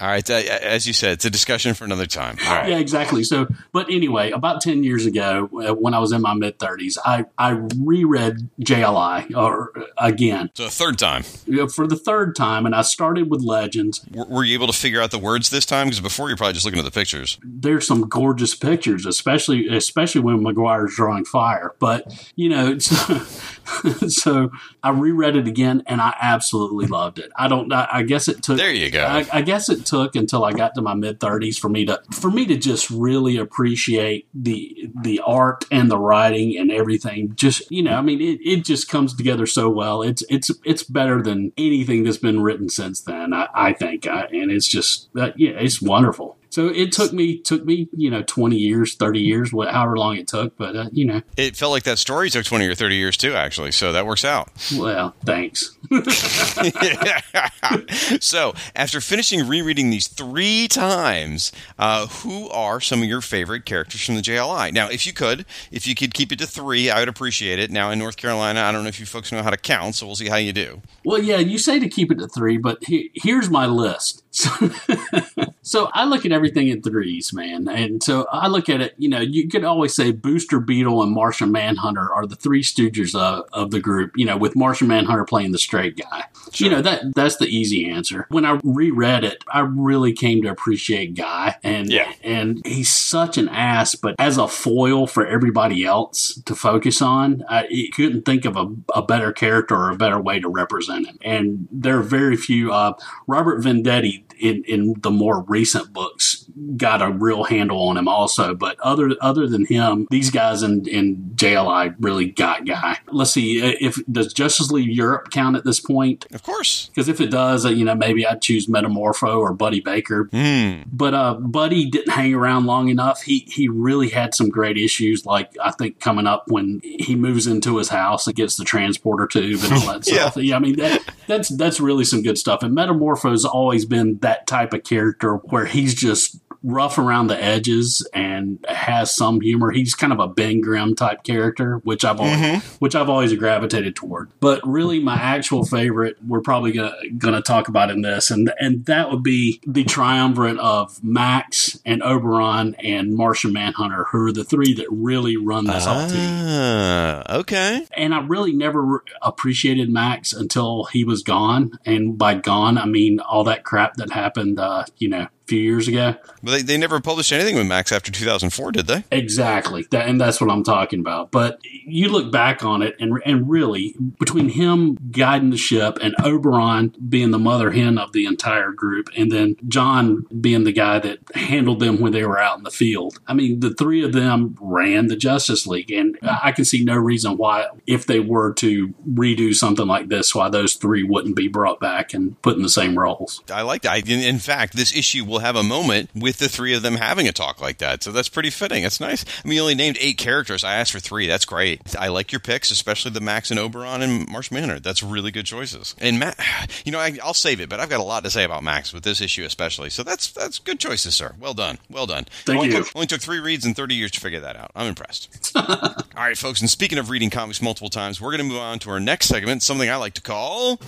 All 0.00 0.06
right. 0.06 0.28
Uh, 0.28 0.34
as 0.34 0.86
you 0.86 0.92
said, 0.92 1.12
it's 1.12 1.24
a 1.24 1.30
discussion 1.30 1.74
for 1.74 1.84
another 1.84 2.06
time. 2.06 2.36
Yeah, 2.40 2.78
exactly. 2.78 3.24
So, 3.24 3.48
but 3.72 3.90
anyway, 3.90 4.30
about 4.30 4.60
10 4.60 4.84
years 4.84 5.06
ago, 5.06 5.48
uh, 5.54 5.74
when 5.74 5.94
I 5.94 5.98
was 5.98 6.12
in 6.12 6.22
my 6.22 6.34
mid 6.34 6.58
30s, 6.58 6.98
I, 7.04 7.24
I 7.36 7.50
reread 7.76 8.48
JLI 8.60 9.36
or 9.36 9.72
again. 9.96 10.50
So, 10.54 10.66
a 10.66 10.70
third 10.70 10.98
time. 10.98 11.22
For 11.22 11.86
the 11.86 11.96
third 11.96 12.36
time. 12.36 12.66
And 12.66 12.74
I 12.74 12.82
started 12.82 13.30
with 13.30 13.42
Legends. 13.42 14.04
Were 14.12 14.44
you 14.44 14.54
able 14.54 14.68
to 14.68 14.72
figure 14.72 15.00
out 15.00 15.10
the 15.10 15.18
words 15.18 15.50
this 15.50 15.66
time? 15.66 15.88
Because 15.88 16.00
before 16.00 16.28
you're 16.28 16.36
probably 16.36 16.54
just 16.54 16.64
looking 16.64 16.78
at 16.80 16.84
the 16.84 16.90
pictures. 16.90 17.38
There's 17.42 17.86
some 17.86 18.08
gorgeous 18.08 18.54
pictures, 18.54 19.06
especially 19.06 19.68
especially 19.68 20.20
when 20.20 20.42
Maguire's 20.42 20.94
drawing 20.94 21.24
fire. 21.24 21.74
But, 21.78 22.30
you 22.36 22.48
know, 22.48 22.78
so, 24.08 24.50
I 24.82 24.90
reread 24.90 25.36
it 25.36 25.46
again 25.46 25.82
and 25.86 26.00
I 26.00 26.14
absolutely 26.20 26.86
loved 26.86 27.18
it. 27.18 27.30
I 27.36 27.48
don't, 27.48 27.72
I, 27.72 27.88
I 27.92 28.02
guess 28.02 28.28
it 28.28 28.42
took. 28.42 28.56
There 28.56 28.72
you 28.72 28.90
go. 28.90 29.04
I, 29.04 29.26
I 29.32 29.42
guess 29.42 29.68
it 29.68 29.84
took 29.84 30.16
until 30.16 30.44
I 30.44 30.52
got 30.52 30.74
to 30.74 30.82
my 30.82 30.94
mid 30.94 31.20
30s 31.20 31.58
for 31.58 31.68
me 31.68 31.84
to 31.86 32.00
for 32.12 32.30
me 32.30 32.46
to 32.46 32.56
just 32.56 32.90
really 32.90 33.36
appreciate 33.36 34.26
the 34.34 34.90
the 35.02 35.20
art 35.24 35.64
and 35.70 35.90
the 35.90 35.98
writing 35.98 36.56
and 36.56 36.70
everything. 36.70 37.34
Just 37.34 37.70
you 37.70 37.82
know, 37.82 37.96
I 37.96 38.00
mean, 38.00 38.20
it, 38.20 38.40
it 38.42 38.64
just 38.64 38.88
comes 38.88 39.14
together 39.14 39.46
so 39.46 39.68
well. 39.68 40.02
It's 40.02 40.22
it's 40.30 40.50
it's 40.64 40.82
better 40.82 41.22
than 41.22 41.52
anything 41.58 42.04
that's 42.04 42.18
been 42.18 42.42
written 42.42 42.68
since 42.68 43.00
then. 43.02 43.32
I, 43.34 43.48
I 43.54 43.72
think, 43.72 44.06
I, 44.06 44.24
and 44.32 44.50
it's 44.50 44.68
just 44.68 45.08
uh, 45.16 45.30
yeah, 45.36 45.52
it's 45.52 45.82
wonderful. 45.82 46.37
So 46.58 46.66
it 46.66 46.90
took 46.90 47.12
me 47.12 47.38
took 47.38 47.64
me 47.64 47.88
you 47.92 48.10
know 48.10 48.22
twenty 48.22 48.56
years, 48.56 48.96
thirty 48.96 49.20
years, 49.20 49.52
however 49.52 49.96
long 49.96 50.16
it 50.16 50.26
took. 50.26 50.56
But 50.56 50.74
uh, 50.74 50.88
you 50.90 51.04
know, 51.04 51.22
it 51.36 51.54
felt 51.54 51.70
like 51.70 51.84
that 51.84 51.98
story 51.98 52.30
took 52.30 52.46
twenty 52.46 52.66
or 52.66 52.74
thirty 52.74 52.96
years 52.96 53.16
too, 53.16 53.34
actually. 53.34 53.70
So 53.70 53.92
that 53.92 54.04
works 54.04 54.24
out. 54.24 54.50
Well, 54.76 55.14
thanks. 55.24 55.76
so 58.20 58.54
after 58.74 59.00
finishing 59.00 59.46
rereading 59.46 59.90
these 59.90 60.08
three 60.08 60.66
times, 60.66 61.52
uh, 61.78 62.08
who 62.08 62.48
are 62.48 62.80
some 62.80 63.02
of 63.02 63.08
your 63.08 63.20
favorite 63.20 63.64
characters 63.64 64.04
from 64.04 64.16
the 64.16 64.20
JLI? 64.20 64.72
Now, 64.72 64.88
if 64.88 65.06
you 65.06 65.12
could, 65.12 65.46
if 65.70 65.86
you 65.86 65.94
could 65.94 66.12
keep 66.12 66.32
it 66.32 66.40
to 66.40 66.46
three, 66.48 66.90
I 66.90 66.98
would 66.98 67.08
appreciate 67.08 67.60
it. 67.60 67.70
Now 67.70 67.92
in 67.92 68.00
North 68.00 68.16
Carolina, 68.16 68.62
I 68.62 68.72
don't 68.72 68.82
know 68.82 68.88
if 68.88 68.98
you 68.98 69.06
folks 69.06 69.30
know 69.30 69.44
how 69.44 69.50
to 69.50 69.56
count, 69.56 69.94
so 69.94 70.06
we'll 70.06 70.16
see 70.16 70.28
how 70.28 70.36
you 70.36 70.52
do. 70.52 70.82
Well, 71.04 71.22
yeah, 71.22 71.38
you 71.38 71.56
say 71.56 71.78
to 71.78 71.88
keep 71.88 72.10
it 72.10 72.18
to 72.18 72.26
three, 72.26 72.58
but 72.58 72.82
he, 72.82 73.12
here's 73.14 73.48
my 73.48 73.66
list. 73.66 74.24
So, 74.38 74.70
so 75.62 75.90
I 75.92 76.04
look 76.04 76.24
at 76.24 76.30
everything 76.30 76.68
in 76.68 76.80
threes, 76.80 77.32
man. 77.32 77.66
And 77.66 78.00
so 78.00 78.24
I 78.30 78.46
look 78.46 78.68
at 78.68 78.80
it, 78.80 78.94
you 78.96 79.08
know, 79.08 79.20
you 79.20 79.48
could 79.48 79.64
always 79.64 79.94
say 79.94 80.12
Booster 80.12 80.60
Beetle 80.60 81.02
and 81.02 81.12
Martian 81.12 81.50
Manhunter 81.50 82.12
are 82.12 82.24
the 82.24 82.36
three 82.36 82.62
stooges 82.62 83.18
of, 83.18 83.48
of 83.52 83.72
the 83.72 83.80
group, 83.80 84.12
you 84.16 84.24
know, 84.24 84.36
with 84.36 84.54
Martian 84.54 84.86
Manhunter 84.86 85.24
playing 85.24 85.50
the 85.50 85.58
straight 85.58 85.96
guy. 85.96 86.24
Sure. 86.52 86.68
You 86.68 86.74
know, 86.74 86.82
that 86.82 87.14
that's 87.16 87.36
the 87.36 87.46
easy 87.46 87.90
answer. 87.90 88.26
When 88.30 88.44
I 88.44 88.60
reread 88.62 89.24
it, 89.24 89.42
I 89.52 89.60
really 89.60 90.12
came 90.12 90.42
to 90.42 90.48
appreciate 90.48 91.14
Guy. 91.14 91.56
And 91.62 91.90
yeah. 91.90 92.12
and 92.22 92.64
he's 92.64 92.90
such 92.90 93.36
an 93.38 93.48
ass, 93.48 93.94
but 93.94 94.14
as 94.18 94.38
a 94.38 94.48
foil 94.48 95.06
for 95.06 95.26
everybody 95.26 95.84
else 95.84 96.40
to 96.46 96.54
focus 96.54 97.02
on, 97.02 97.44
I 97.48 97.90
couldn't 97.94 98.24
think 98.24 98.44
of 98.44 98.56
a, 98.56 98.68
a, 98.94 99.02
better 99.02 99.32
character 99.32 99.74
or 99.74 99.90
a 99.90 99.96
better 99.96 100.20
way 100.20 100.38
to 100.40 100.48
represent 100.48 101.06
him. 101.06 101.18
And 101.22 101.68
there 101.70 101.98
are 101.98 102.02
very 102.02 102.36
few. 102.36 102.72
Uh, 102.72 102.94
Robert 103.26 103.62
Venditti 103.62 104.27
in, 104.38 104.64
in 104.64 104.94
the 105.00 105.10
more 105.10 105.42
recent 105.42 105.92
books 105.92 106.37
got 106.76 107.02
a 107.02 107.10
real 107.10 107.44
handle 107.44 107.88
on 107.88 107.96
him 107.96 108.08
also. 108.08 108.54
But 108.54 108.78
other 108.80 109.10
other 109.20 109.46
than 109.46 109.64
him, 109.64 110.06
these 110.10 110.30
guys 110.30 110.62
in, 110.62 110.86
in 110.88 111.32
JLI 111.34 111.94
really 112.00 112.30
got 112.30 112.66
guy. 112.66 112.98
Let's 113.10 113.32
see 113.32 113.60
if 113.60 113.98
does 114.10 114.32
Justice 114.32 114.70
League 114.70 114.94
Europe 114.94 115.30
count 115.30 115.56
at 115.56 115.64
this 115.64 115.80
point? 115.80 116.26
Of 116.32 116.42
course, 116.42 116.86
because 116.88 117.08
if 117.08 117.20
it 117.20 117.30
does, 117.30 117.64
uh, 117.64 117.70
you 117.70 117.84
know 117.84 117.94
maybe 117.94 118.26
I'd 118.26 118.42
choose 118.42 118.66
Metamorpho 118.66 119.38
or 119.38 119.52
Buddy 119.52 119.80
Baker. 119.80 120.26
Mm. 120.26 120.84
But 120.92 121.14
uh, 121.14 121.34
Buddy 121.34 121.86
didn't 121.86 122.12
hang 122.12 122.34
around 122.34 122.66
long 122.66 122.88
enough. 122.88 123.22
He 123.22 123.40
he 123.48 123.68
really 123.68 124.08
had 124.08 124.34
some 124.34 124.48
great 124.48 124.78
issues, 124.78 125.26
like 125.26 125.52
I 125.62 125.70
think 125.72 126.00
coming 126.00 126.26
up 126.26 126.44
when 126.48 126.80
he 126.82 127.14
moves 127.14 127.46
into 127.46 127.78
his 127.78 127.88
house 127.88 128.26
and 128.26 128.36
gets 128.36 128.56
the 128.56 128.64
transporter 128.64 129.26
tube 129.26 129.60
and 129.62 129.72
all 129.72 129.92
that 129.92 130.04
stuff. 130.04 130.36
Yeah, 130.36 130.56
I 130.56 130.58
mean 130.58 130.76
that, 130.76 131.02
that's 131.26 131.48
that's 131.48 131.80
really 131.80 132.04
some 132.04 132.22
good 132.22 132.38
stuff. 132.38 132.62
And 132.62 132.74
Metamorpho's 132.74 133.44
always 133.44 133.84
been 133.84 134.18
that 134.18 134.46
type 134.46 134.72
of 134.72 134.84
character 134.84 135.36
where 135.36 135.66
he's 135.66 135.94
just 135.94 136.40
rough 136.62 136.98
around 136.98 137.28
the 137.28 137.42
edges 137.42 138.06
and 138.12 138.64
has 138.68 139.14
some 139.14 139.40
humor. 139.40 139.70
He's 139.70 139.94
kind 139.94 140.12
of 140.12 140.18
a 140.18 140.28
Ben 140.28 140.60
Grimm 140.60 140.94
type 140.94 141.22
character, 141.22 141.78
which 141.84 142.04
I've 142.04 142.20
always, 142.20 142.36
mm-hmm. 142.36 142.76
which 142.78 142.94
I've 142.94 143.08
always 143.08 143.32
gravitated 143.34 143.96
toward. 143.96 144.30
But 144.40 144.66
really, 144.66 145.00
my 145.00 145.14
actual 145.14 145.64
favorite, 145.64 146.16
we're 146.26 146.40
probably 146.40 146.72
gonna 146.72 146.94
gonna 147.16 147.42
talk 147.42 147.68
about 147.68 147.90
in 147.90 148.02
this, 148.02 148.30
and 148.30 148.52
and 148.58 148.84
that 148.86 149.10
would 149.10 149.22
be 149.22 149.60
the 149.66 149.84
triumvirate 149.84 150.58
of 150.58 151.02
Max 151.02 151.80
and 151.84 152.02
Oberon 152.02 152.74
and 152.76 153.14
Martian 153.14 153.52
Manhunter, 153.52 154.04
who 154.10 154.26
are 154.26 154.32
the 154.32 154.44
three 154.44 154.74
that 154.74 154.86
really 154.90 155.36
run 155.36 155.64
this 155.64 155.86
ah, 155.86 155.94
whole 155.94 156.08
team. 156.08 157.40
Okay. 157.40 157.86
And 157.96 158.14
I 158.14 158.20
really 158.20 158.52
never 158.52 159.04
appreciated 159.22 159.90
Max 159.90 160.32
until 160.32 160.84
he 160.84 161.04
was 161.04 161.22
gone, 161.22 161.78
and 161.84 162.18
by 162.18 162.34
gone 162.34 162.78
I 162.78 162.86
mean 162.86 163.20
all 163.20 163.44
that 163.44 163.64
crap 163.64 163.94
that 163.94 164.12
happened. 164.12 164.58
Uh, 164.58 164.84
you 164.96 165.08
know, 165.08 165.28
few 165.48 165.60
years 165.60 165.88
ago. 165.88 166.14
But 166.42 166.50
they, 166.52 166.62
they 166.62 166.76
never 166.76 167.00
published 167.00 167.32
anything 167.32 167.56
with 167.56 167.66
Max 167.66 167.90
after 167.90 168.12
2004, 168.12 168.72
did 168.72 168.86
they? 168.86 169.04
Exactly. 169.10 169.86
That, 169.90 170.08
and 170.08 170.20
that's 170.20 170.40
what 170.40 170.50
I'm 170.50 170.62
talking 170.62 171.00
about. 171.00 171.30
But 171.30 171.60
you 171.64 172.08
look 172.08 172.30
back 172.30 172.64
on 172.64 172.82
it, 172.82 172.96
and, 173.00 173.20
and 173.24 173.48
really, 173.48 173.94
between 174.18 174.50
him 174.50 174.98
guiding 175.10 175.50
the 175.50 175.56
ship 175.56 175.98
and 176.02 176.14
Oberon 176.22 176.94
being 177.08 177.30
the 177.30 177.38
mother 177.38 177.70
hen 177.70 177.98
of 177.98 178.12
the 178.12 178.26
entire 178.26 178.70
group, 178.70 179.08
and 179.16 179.32
then 179.32 179.56
John 179.66 180.26
being 180.40 180.64
the 180.64 180.72
guy 180.72 180.98
that 180.98 181.18
handled 181.34 181.80
them 181.80 182.00
when 182.00 182.12
they 182.12 182.24
were 182.24 182.38
out 182.38 182.58
in 182.58 182.64
the 182.64 182.70
field, 182.70 183.18
I 183.26 183.34
mean, 183.34 183.60
the 183.60 183.74
three 183.74 184.04
of 184.04 184.12
them 184.12 184.56
ran 184.60 185.06
the 185.06 185.16
Justice 185.16 185.66
League. 185.66 185.90
And 185.90 186.18
I 186.22 186.52
can 186.52 186.64
see 186.64 186.84
no 186.84 186.96
reason 186.96 187.36
why, 187.36 187.66
if 187.86 188.06
they 188.06 188.20
were 188.20 188.52
to 188.54 188.88
redo 189.08 189.54
something 189.54 189.86
like 189.86 190.08
this, 190.08 190.34
why 190.34 190.48
those 190.48 190.74
three 190.74 191.02
wouldn't 191.02 191.36
be 191.36 191.48
brought 191.48 191.80
back 191.80 192.12
and 192.12 192.40
put 192.42 192.56
in 192.56 192.62
the 192.62 192.68
same 192.68 192.98
roles. 192.98 193.42
I 193.50 193.62
like 193.62 193.82
that. 193.82 194.08
In 194.08 194.38
fact, 194.38 194.76
this 194.76 194.94
issue 194.94 195.24
will 195.24 195.37
will 195.38 195.44
have 195.44 195.56
a 195.56 195.62
moment 195.62 196.10
with 196.14 196.38
the 196.38 196.48
three 196.48 196.74
of 196.74 196.82
them 196.82 196.96
having 196.96 197.28
a 197.28 197.32
talk 197.32 197.60
like 197.60 197.78
that. 197.78 198.02
So 198.02 198.10
that's 198.10 198.28
pretty 198.28 198.50
fitting. 198.50 198.82
It's 198.82 198.98
nice. 198.98 199.24
I 199.44 199.48
mean, 199.48 199.56
you 199.56 199.62
only 199.62 199.76
named 199.76 199.96
eight 200.00 200.18
characters. 200.18 200.64
I 200.64 200.74
asked 200.74 200.90
for 200.90 200.98
three. 200.98 201.28
That's 201.28 201.44
great. 201.44 201.94
I 201.96 202.08
like 202.08 202.32
your 202.32 202.40
picks, 202.40 202.72
especially 202.72 203.12
the 203.12 203.20
Max 203.20 203.50
and 203.50 203.60
Oberon 203.60 204.02
and 204.02 204.28
Marsh 204.28 204.50
Manor. 204.50 204.80
That's 204.80 205.02
really 205.02 205.30
good 205.30 205.46
choices. 205.46 205.94
And 205.98 206.18
Matt, 206.18 206.38
you 206.84 206.90
know, 206.90 206.98
I, 206.98 207.16
will 207.24 207.34
save 207.34 207.60
it, 207.60 207.68
but 207.68 207.78
I've 207.78 207.88
got 207.88 208.00
a 208.00 208.04
lot 208.04 208.24
to 208.24 208.30
say 208.30 208.44
about 208.44 208.64
Max 208.64 208.92
with 208.92 209.04
this 209.04 209.20
issue 209.20 209.44
especially. 209.44 209.90
So 209.90 210.02
that's 210.02 210.30
that's 210.32 210.58
good 210.58 210.80
choices, 210.80 211.14
sir. 211.14 211.34
Well 211.38 211.54
done. 211.54 211.78
Well 211.88 212.06
done. 212.06 212.26
Thank 212.44 212.58
only 212.58 212.74
you. 212.74 212.82
Took, 212.82 212.96
only 212.96 213.06
took 213.06 213.20
three 213.20 213.38
reads 213.38 213.64
and 213.64 213.76
30 213.76 213.94
years 213.94 214.10
to 214.12 214.20
figure 214.20 214.40
that 214.40 214.56
out. 214.56 214.72
I'm 214.74 214.88
impressed. 214.88 215.52
All 215.56 215.94
right, 216.16 216.36
folks. 216.36 216.60
And 216.60 216.68
speaking 216.68 216.98
of 216.98 217.10
reading 217.10 217.30
comics 217.30 217.62
multiple 217.62 217.90
times, 217.90 218.20
we're 218.20 218.30
going 218.30 218.48
to 218.48 218.52
move 218.52 218.62
on 218.62 218.80
to 218.80 218.90
our 218.90 219.00
next 219.00 219.26
segment, 219.26 219.62
something 219.62 219.88
I 219.88 219.96
like 219.96 220.14
to 220.14 220.22
call 220.22 220.80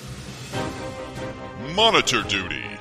Monitor 1.75 2.23
Duty. 2.23 2.80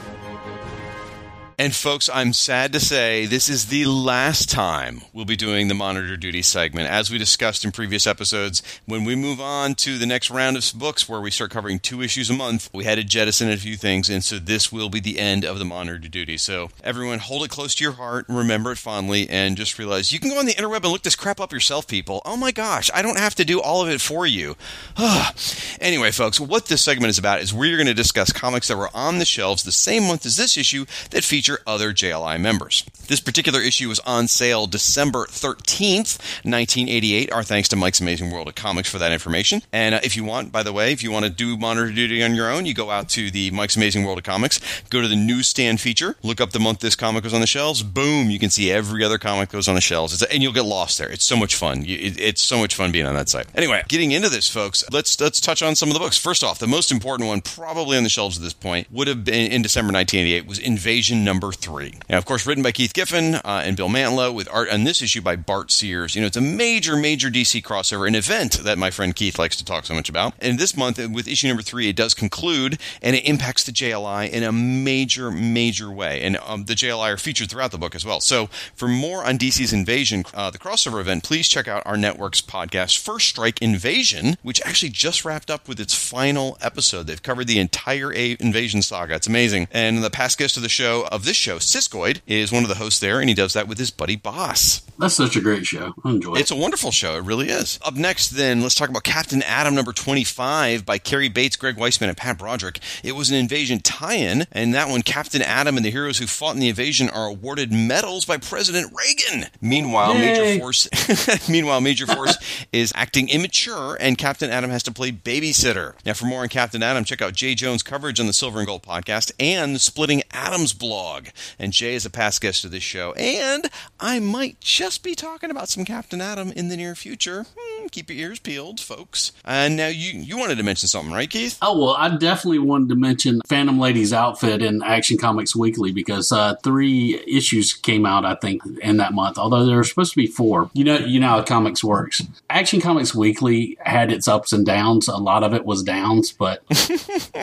And 1.59 1.75
folks, 1.75 2.09
I'm 2.13 2.31
sad 2.31 2.71
to 2.71 2.79
say 2.79 3.25
this 3.25 3.49
is 3.49 3.65
the 3.65 3.85
last 3.85 4.49
time 4.49 5.01
we'll 5.11 5.25
be 5.25 5.35
doing 5.35 5.67
the 5.67 5.73
monitor 5.73 6.15
duty 6.15 6.41
segment. 6.41 6.87
As 6.87 7.11
we 7.11 7.17
discussed 7.17 7.65
in 7.65 7.73
previous 7.73 8.07
episodes, 8.07 8.63
when 8.85 9.03
we 9.03 9.13
move 9.13 9.41
on 9.41 9.75
to 9.75 9.97
the 9.97 10.05
next 10.05 10.31
round 10.31 10.55
of 10.55 10.71
books 10.73 11.09
where 11.09 11.19
we 11.19 11.31
start 11.31 11.51
covering 11.51 11.77
two 11.77 12.01
issues 12.01 12.29
a 12.29 12.33
month, 12.33 12.69
we 12.73 12.85
had 12.85 12.95
to 12.95 13.03
jettison 13.03 13.51
a 13.51 13.57
few 13.57 13.75
things, 13.75 14.09
and 14.09 14.23
so 14.23 14.39
this 14.39 14.71
will 14.71 14.87
be 14.87 15.01
the 15.01 15.19
end 15.19 15.43
of 15.43 15.59
the 15.59 15.65
monitor 15.65 15.97
duty. 16.07 16.37
So 16.37 16.69
everyone 16.81 17.19
hold 17.19 17.43
it 17.43 17.51
close 17.51 17.75
to 17.75 17.83
your 17.83 17.91
heart, 17.91 18.23
remember 18.29 18.71
it 18.71 18.77
fondly, 18.77 19.29
and 19.29 19.57
just 19.57 19.77
realize 19.77 20.13
you 20.13 20.19
can 20.21 20.29
go 20.29 20.39
on 20.39 20.45
the 20.45 20.53
interweb 20.53 20.83
and 20.83 20.93
look 20.93 21.03
this 21.03 21.17
crap 21.17 21.41
up 21.41 21.51
yourself, 21.51 21.87
people. 21.87 22.21
Oh 22.23 22.37
my 22.37 22.51
gosh, 22.51 22.89
I 22.93 23.01
don't 23.01 23.19
have 23.19 23.35
to 23.35 23.43
do 23.43 23.59
all 23.59 23.81
of 23.81 23.89
it 23.89 23.99
for 23.99 24.25
you. 24.25 24.55
anyway, 25.81 26.11
folks, 26.11 26.39
what 26.39 26.67
this 26.67 26.81
segment 26.81 27.09
is 27.09 27.17
about 27.17 27.41
is 27.41 27.53
we're 27.53 27.75
going 27.75 27.87
to 27.87 27.93
discuss 27.93 28.31
comics 28.31 28.69
that 28.69 28.77
were 28.77 28.95
on 28.95 29.19
the 29.19 29.25
shelves 29.25 29.63
the 29.63 29.73
same 29.73 30.03
month 30.03 30.25
as 30.25 30.37
this 30.37 30.55
issue 30.55 30.85
that 31.09 31.25
feature 31.25 31.48
feature 31.49 31.63
other 31.65 31.91
JLI 31.91 32.39
members. 32.39 32.83
This 33.07 33.19
particular 33.19 33.59
issue 33.59 33.89
was 33.89 33.99
on 34.01 34.27
sale 34.27 34.67
December 34.67 35.25
13th, 35.25 36.19
1988. 36.45 37.31
Our 37.31 37.43
thanks 37.43 37.67
to 37.69 37.75
Mike's 37.75 37.99
Amazing 37.99 38.29
World 38.29 38.47
of 38.47 38.53
Comics 38.53 38.87
for 38.87 38.99
that 38.99 39.11
information. 39.11 39.63
And 39.73 39.95
uh, 39.95 39.99
if 40.03 40.15
you 40.15 40.23
want, 40.23 40.51
by 40.51 40.61
the 40.61 40.71
way, 40.71 40.91
if 40.91 41.01
you 41.01 41.11
want 41.11 41.25
to 41.25 41.31
do 41.31 41.57
monitor 41.57 41.91
duty 41.91 42.23
on 42.23 42.35
your 42.35 42.51
own, 42.51 42.67
you 42.67 42.75
go 42.75 42.91
out 42.91 43.09
to 43.09 43.31
the 43.31 43.49
Mike's 43.49 43.75
Amazing 43.75 44.05
World 44.05 44.19
of 44.19 44.23
Comics, 44.23 44.59
go 44.91 45.01
to 45.01 45.07
the 45.07 45.15
newsstand 45.15 45.81
feature, 45.81 46.17
look 46.21 46.39
up 46.39 46.51
the 46.51 46.59
month 46.59 46.81
this 46.81 46.95
comic 46.95 47.23
was 47.23 47.33
on 47.33 47.41
the 47.41 47.47
shelves, 47.47 47.81
boom, 47.81 48.29
you 48.29 48.37
can 48.37 48.51
see 48.51 48.71
every 48.71 49.03
other 49.03 49.17
comic 49.17 49.51
was 49.53 49.67
on 49.67 49.73
the 49.73 49.81
shelves. 49.81 50.21
And 50.21 50.43
you'll 50.43 50.53
get 50.53 50.65
lost 50.65 50.99
there. 50.99 51.09
It's 51.09 51.25
so 51.25 51.35
much 51.35 51.55
fun. 51.55 51.81
It, 51.85 52.19
it's 52.19 52.43
so 52.43 52.59
much 52.59 52.75
fun 52.75 52.91
being 52.91 53.07
on 53.07 53.15
that 53.15 53.29
site. 53.29 53.47
Anyway, 53.55 53.83
getting 53.87 54.11
into 54.11 54.29
this, 54.29 54.47
folks, 54.47 54.83
let's 54.91 55.19
let's 55.19 55.41
touch 55.41 55.63
on 55.63 55.75
some 55.75 55.89
of 55.89 55.93
the 55.93 55.99
books. 55.99 56.17
First 56.17 56.43
off, 56.43 56.59
the 56.59 56.67
most 56.67 56.91
important 56.91 57.27
one, 57.27 57.41
probably 57.41 57.97
on 57.97 58.03
the 58.03 58.09
shelves 58.09 58.37
at 58.37 58.43
this 58.43 58.53
point, 58.53 58.91
would 58.91 59.07
have 59.07 59.25
been 59.25 59.51
in 59.51 59.63
December 59.63 59.91
1988, 59.91 60.47
was 60.47 60.59
Invasion 60.59 61.23
number 61.23 61.38
number 61.39 61.53
three. 61.53 61.93
Now, 62.09 62.17
of 62.17 62.25
course, 62.25 62.45
written 62.45 62.63
by 62.63 62.73
Keith 62.73 62.93
Giffen 62.93 63.35
uh, 63.35 63.61
and 63.63 63.77
Bill 63.77 63.87
Mantlo, 63.87 64.33
with 64.33 64.49
art 64.51 64.69
on 64.69 64.83
this 64.83 65.01
issue 65.01 65.21
by 65.21 65.37
Bart 65.37 65.71
Sears. 65.71 66.13
You 66.13 66.21
know, 66.21 66.27
it's 66.27 66.35
a 66.35 66.41
major, 66.41 66.97
major 66.97 67.29
DC 67.29 67.63
crossover, 67.63 68.05
an 68.07 68.15
event 68.15 68.59
that 68.63 68.77
my 68.77 68.91
friend 68.91 69.15
Keith 69.15 69.39
likes 69.39 69.55
to 69.55 69.63
talk 69.63 69.85
so 69.85 69.93
much 69.93 70.09
about. 70.09 70.33
And 70.39 70.59
this 70.59 70.75
month, 70.75 70.97
with 70.97 71.29
issue 71.29 71.47
number 71.47 71.63
three, 71.63 71.87
it 71.87 71.95
does 71.95 72.13
conclude, 72.13 72.77
and 73.01 73.15
it 73.15 73.25
impacts 73.25 73.63
the 73.63 73.71
JLI 73.71 74.29
in 74.29 74.43
a 74.43 74.51
major, 74.51 75.31
major 75.31 75.89
way. 75.89 76.21
And 76.21 76.35
um, 76.45 76.65
the 76.65 76.73
JLI 76.73 77.13
are 77.13 77.17
featured 77.17 77.49
throughout 77.49 77.71
the 77.71 77.77
book 77.77 77.95
as 77.95 78.05
well. 78.05 78.19
So, 78.19 78.47
for 78.75 78.89
more 78.89 79.23
on 79.23 79.37
DC's 79.37 79.71
Invasion, 79.71 80.25
uh, 80.33 80.51
the 80.51 80.59
crossover 80.59 80.99
event, 80.99 81.23
please 81.23 81.47
check 81.47 81.69
out 81.69 81.83
our 81.85 81.95
network's 81.95 82.41
podcast, 82.41 82.97
First 82.97 83.29
Strike 83.29 83.61
Invasion, 83.61 84.35
which 84.43 84.61
actually 84.65 84.89
just 84.89 85.23
wrapped 85.23 85.49
up 85.49 85.69
with 85.69 85.79
its 85.79 85.95
final 85.95 86.57
episode. 86.59 87.07
They've 87.07 87.23
covered 87.23 87.47
the 87.47 87.59
entire 87.59 88.11
A- 88.13 88.35
Invasion 88.41 88.81
saga. 88.81 89.15
It's 89.15 89.27
amazing. 89.27 89.69
And 89.71 90.03
the 90.03 90.09
past 90.09 90.37
guest 90.37 90.57
of 90.57 90.63
the 90.63 90.69
show 90.69 91.07
of 91.19 91.25
this 91.25 91.35
show, 91.35 91.57
Siskoid, 91.57 92.21
is 92.25 92.49
one 92.51 92.63
of 92.63 92.69
the 92.69 92.75
hosts 92.75 92.99
there, 93.01 93.19
and 93.19 93.27
he 93.27 93.35
does 93.35 93.51
that 93.53 93.67
with 93.67 93.77
his 93.77 93.91
buddy 93.91 94.15
Boss. 94.15 94.81
That's 94.97 95.13
such 95.13 95.35
a 95.35 95.41
great 95.41 95.65
show. 95.65 95.93
I 96.03 96.11
enjoy 96.11 96.35
it. 96.35 96.39
It's 96.39 96.51
a 96.51 96.55
wonderful 96.55 96.91
show. 96.91 97.17
It 97.17 97.23
really 97.23 97.49
is. 97.49 97.77
Up 97.83 97.95
next, 97.95 98.29
then, 98.29 98.61
let's 98.61 98.75
talk 98.75 98.89
about 98.89 99.03
Captain 99.03 99.41
Atom 99.43 99.75
number 99.75 99.91
25 99.91 100.85
by 100.85 100.97
Cary 100.97 101.27
Bates, 101.27 101.57
Greg 101.57 101.75
Weisman, 101.75 102.07
and 102.07 102.17
Pat 102.17 102.37
Broderick. 102.37 102.79
It 103.03 103.13
was 103.17 103.29
an 103.29 103.35
invasion 103.35 103.79
tie 103.79 104.15
in, 104.15 104.45
and 104.51 104.73
that 104.73 104.89
one, 104.89 105.01
Captain 105.01 105.41
Atom 105.41 105.75
and 105.75 105.85
the 105.85 105.91
heroes 105.91 106.19
who 106.19 106.25
fought 106.27 106.53
in 106.53 106.61
the 106.61 106.69
invasion 106.69 107.09
are 107.09 107.27
awarded 107.27 107.71
medals 107.71 108.23
by 108.23 108.37
President 108.37 108.93
Reagan. 108.97 109.49
Meanwhile, 109.61 110.15
Yay. 110.15 110.19
Major 110.21 110.59
Force 110.59 111.49
Meanwhile, 111.49 111.81
Major 111.81 112.07
Force 112.07 112.65
is 112.71 112.93
acting 112.95 113.27
immature, 113.29 113.97
and 113.99 114.17
Captain 114.17 114.49
Atom 114.49 114.69
has 114.69 114.83
to 114.83 114.91
play 114.93 115.11
babysitter. 115.11 115.95
Now, 116.05 116.13
for 116.13 116.25
more 116.25 116.43
on 116.43 116.49
Captain 116.49 116.81
Atom, 116.81 117.03
check 117.03 117.21
out 117.21 117.33
Jay 117.33 117.55
Jones' 117.55 117.83
coverage 117.83 118.19
on 118.19 118.27
the 118.27 118.33
Silver 118.33 118.59
and 118.59 118.67
Gold 118.67 118.83
podcast 118.83 119.31
and 119.37 119.75
the 119.75 119.79
Splitting 119.79 120.23
Atoms 120.31 120.73
blog 120.73 121.08
and 121.57 121.73
Jay 121.73 121.95
is 121.95 122.05
a 122.05 122.09
past 122.09 122.41
guest 122.41 122.65
of 122.65 122.71
this 122.71 122.83
show. 122.83 123.13
And 123.13 123.69
I 123.99 124.19
might 124.19 124.59
just 124.59 125.03
be 125.03 125.15
talking 125.15 125.51
about 125.51 125.69
some 125.69 125.85
Captain 125.85 126.21
Atom 126.21 126.51
in 126.53 126.69
the 126.69 126.77
near 126.77 126.95
future. 126.95 127.45
Hmm, 127.57 127.87
keep 127.87 128.09
your 128.09 128.19
ears 128.19 128.39
peeled, 128.39 128.79
folks. 128.79 129.31
And 129.45 129.75
now 129.75 129.87
you 129.87 130.19
you 130.19 130.37
wanted 130.37 130.57
to 130.57 130.63
mention 130.63 130.87
something, 130.87 131.13
right, 131.13 131.29
Keith? 131.29 131.57
Oh 131.61 131.77
well, 131.77 131.95
I 131.95 132.15
definitely 132.15 132.59
wanted 132.59 132.89
to 132.89 132.95
mention 132.95 133.41
Phantom 133.47 133.79
Lady's 133.79 134.13
outfit 134.13 134.61
in 134.61 134.81
Action 134.83 135.17
Comics 135.17 135.55
Weekly 135.55 135.91
because 135.91 136.31
uh, 136.31 136.55
three 136.63 137.21
issues 137.27 137.73
came 137.73 138.05
out, 138.05 138.25
I 138.25 138.35
think, 138.35 138.61
in 138.81 138.97
that 138.97 139.13
month. 139.13 139.37
Although 139.37 139.65
there 139.65 139.77
were 139.77 139.83
supposed 139.83 140.13
to 140.13 140.17
be 140.17 140.27
four. 140.27 140.69
You 140.73 140.83
know, 140.83 140.97
you 140.97 141.19
know 141.19 141.29
how 141.29 141.43
comics 141.43 141.83
works. 141.83 142.21
Action 142.49 142.81
Comics 142.81 143.15
Weekly 143.15 143.77
had 143.79 144.11
its 144.11 144.27
ups 144.27 144.53
and 144.53 144.65
downs. 144.65 145.07
A 145.07 145.17
lot 145.17 145.43
of 145.43 145.53
it 145.53 145.65
was 145.65 145.83
downs, 145.83 146.31
but 146.31 146.63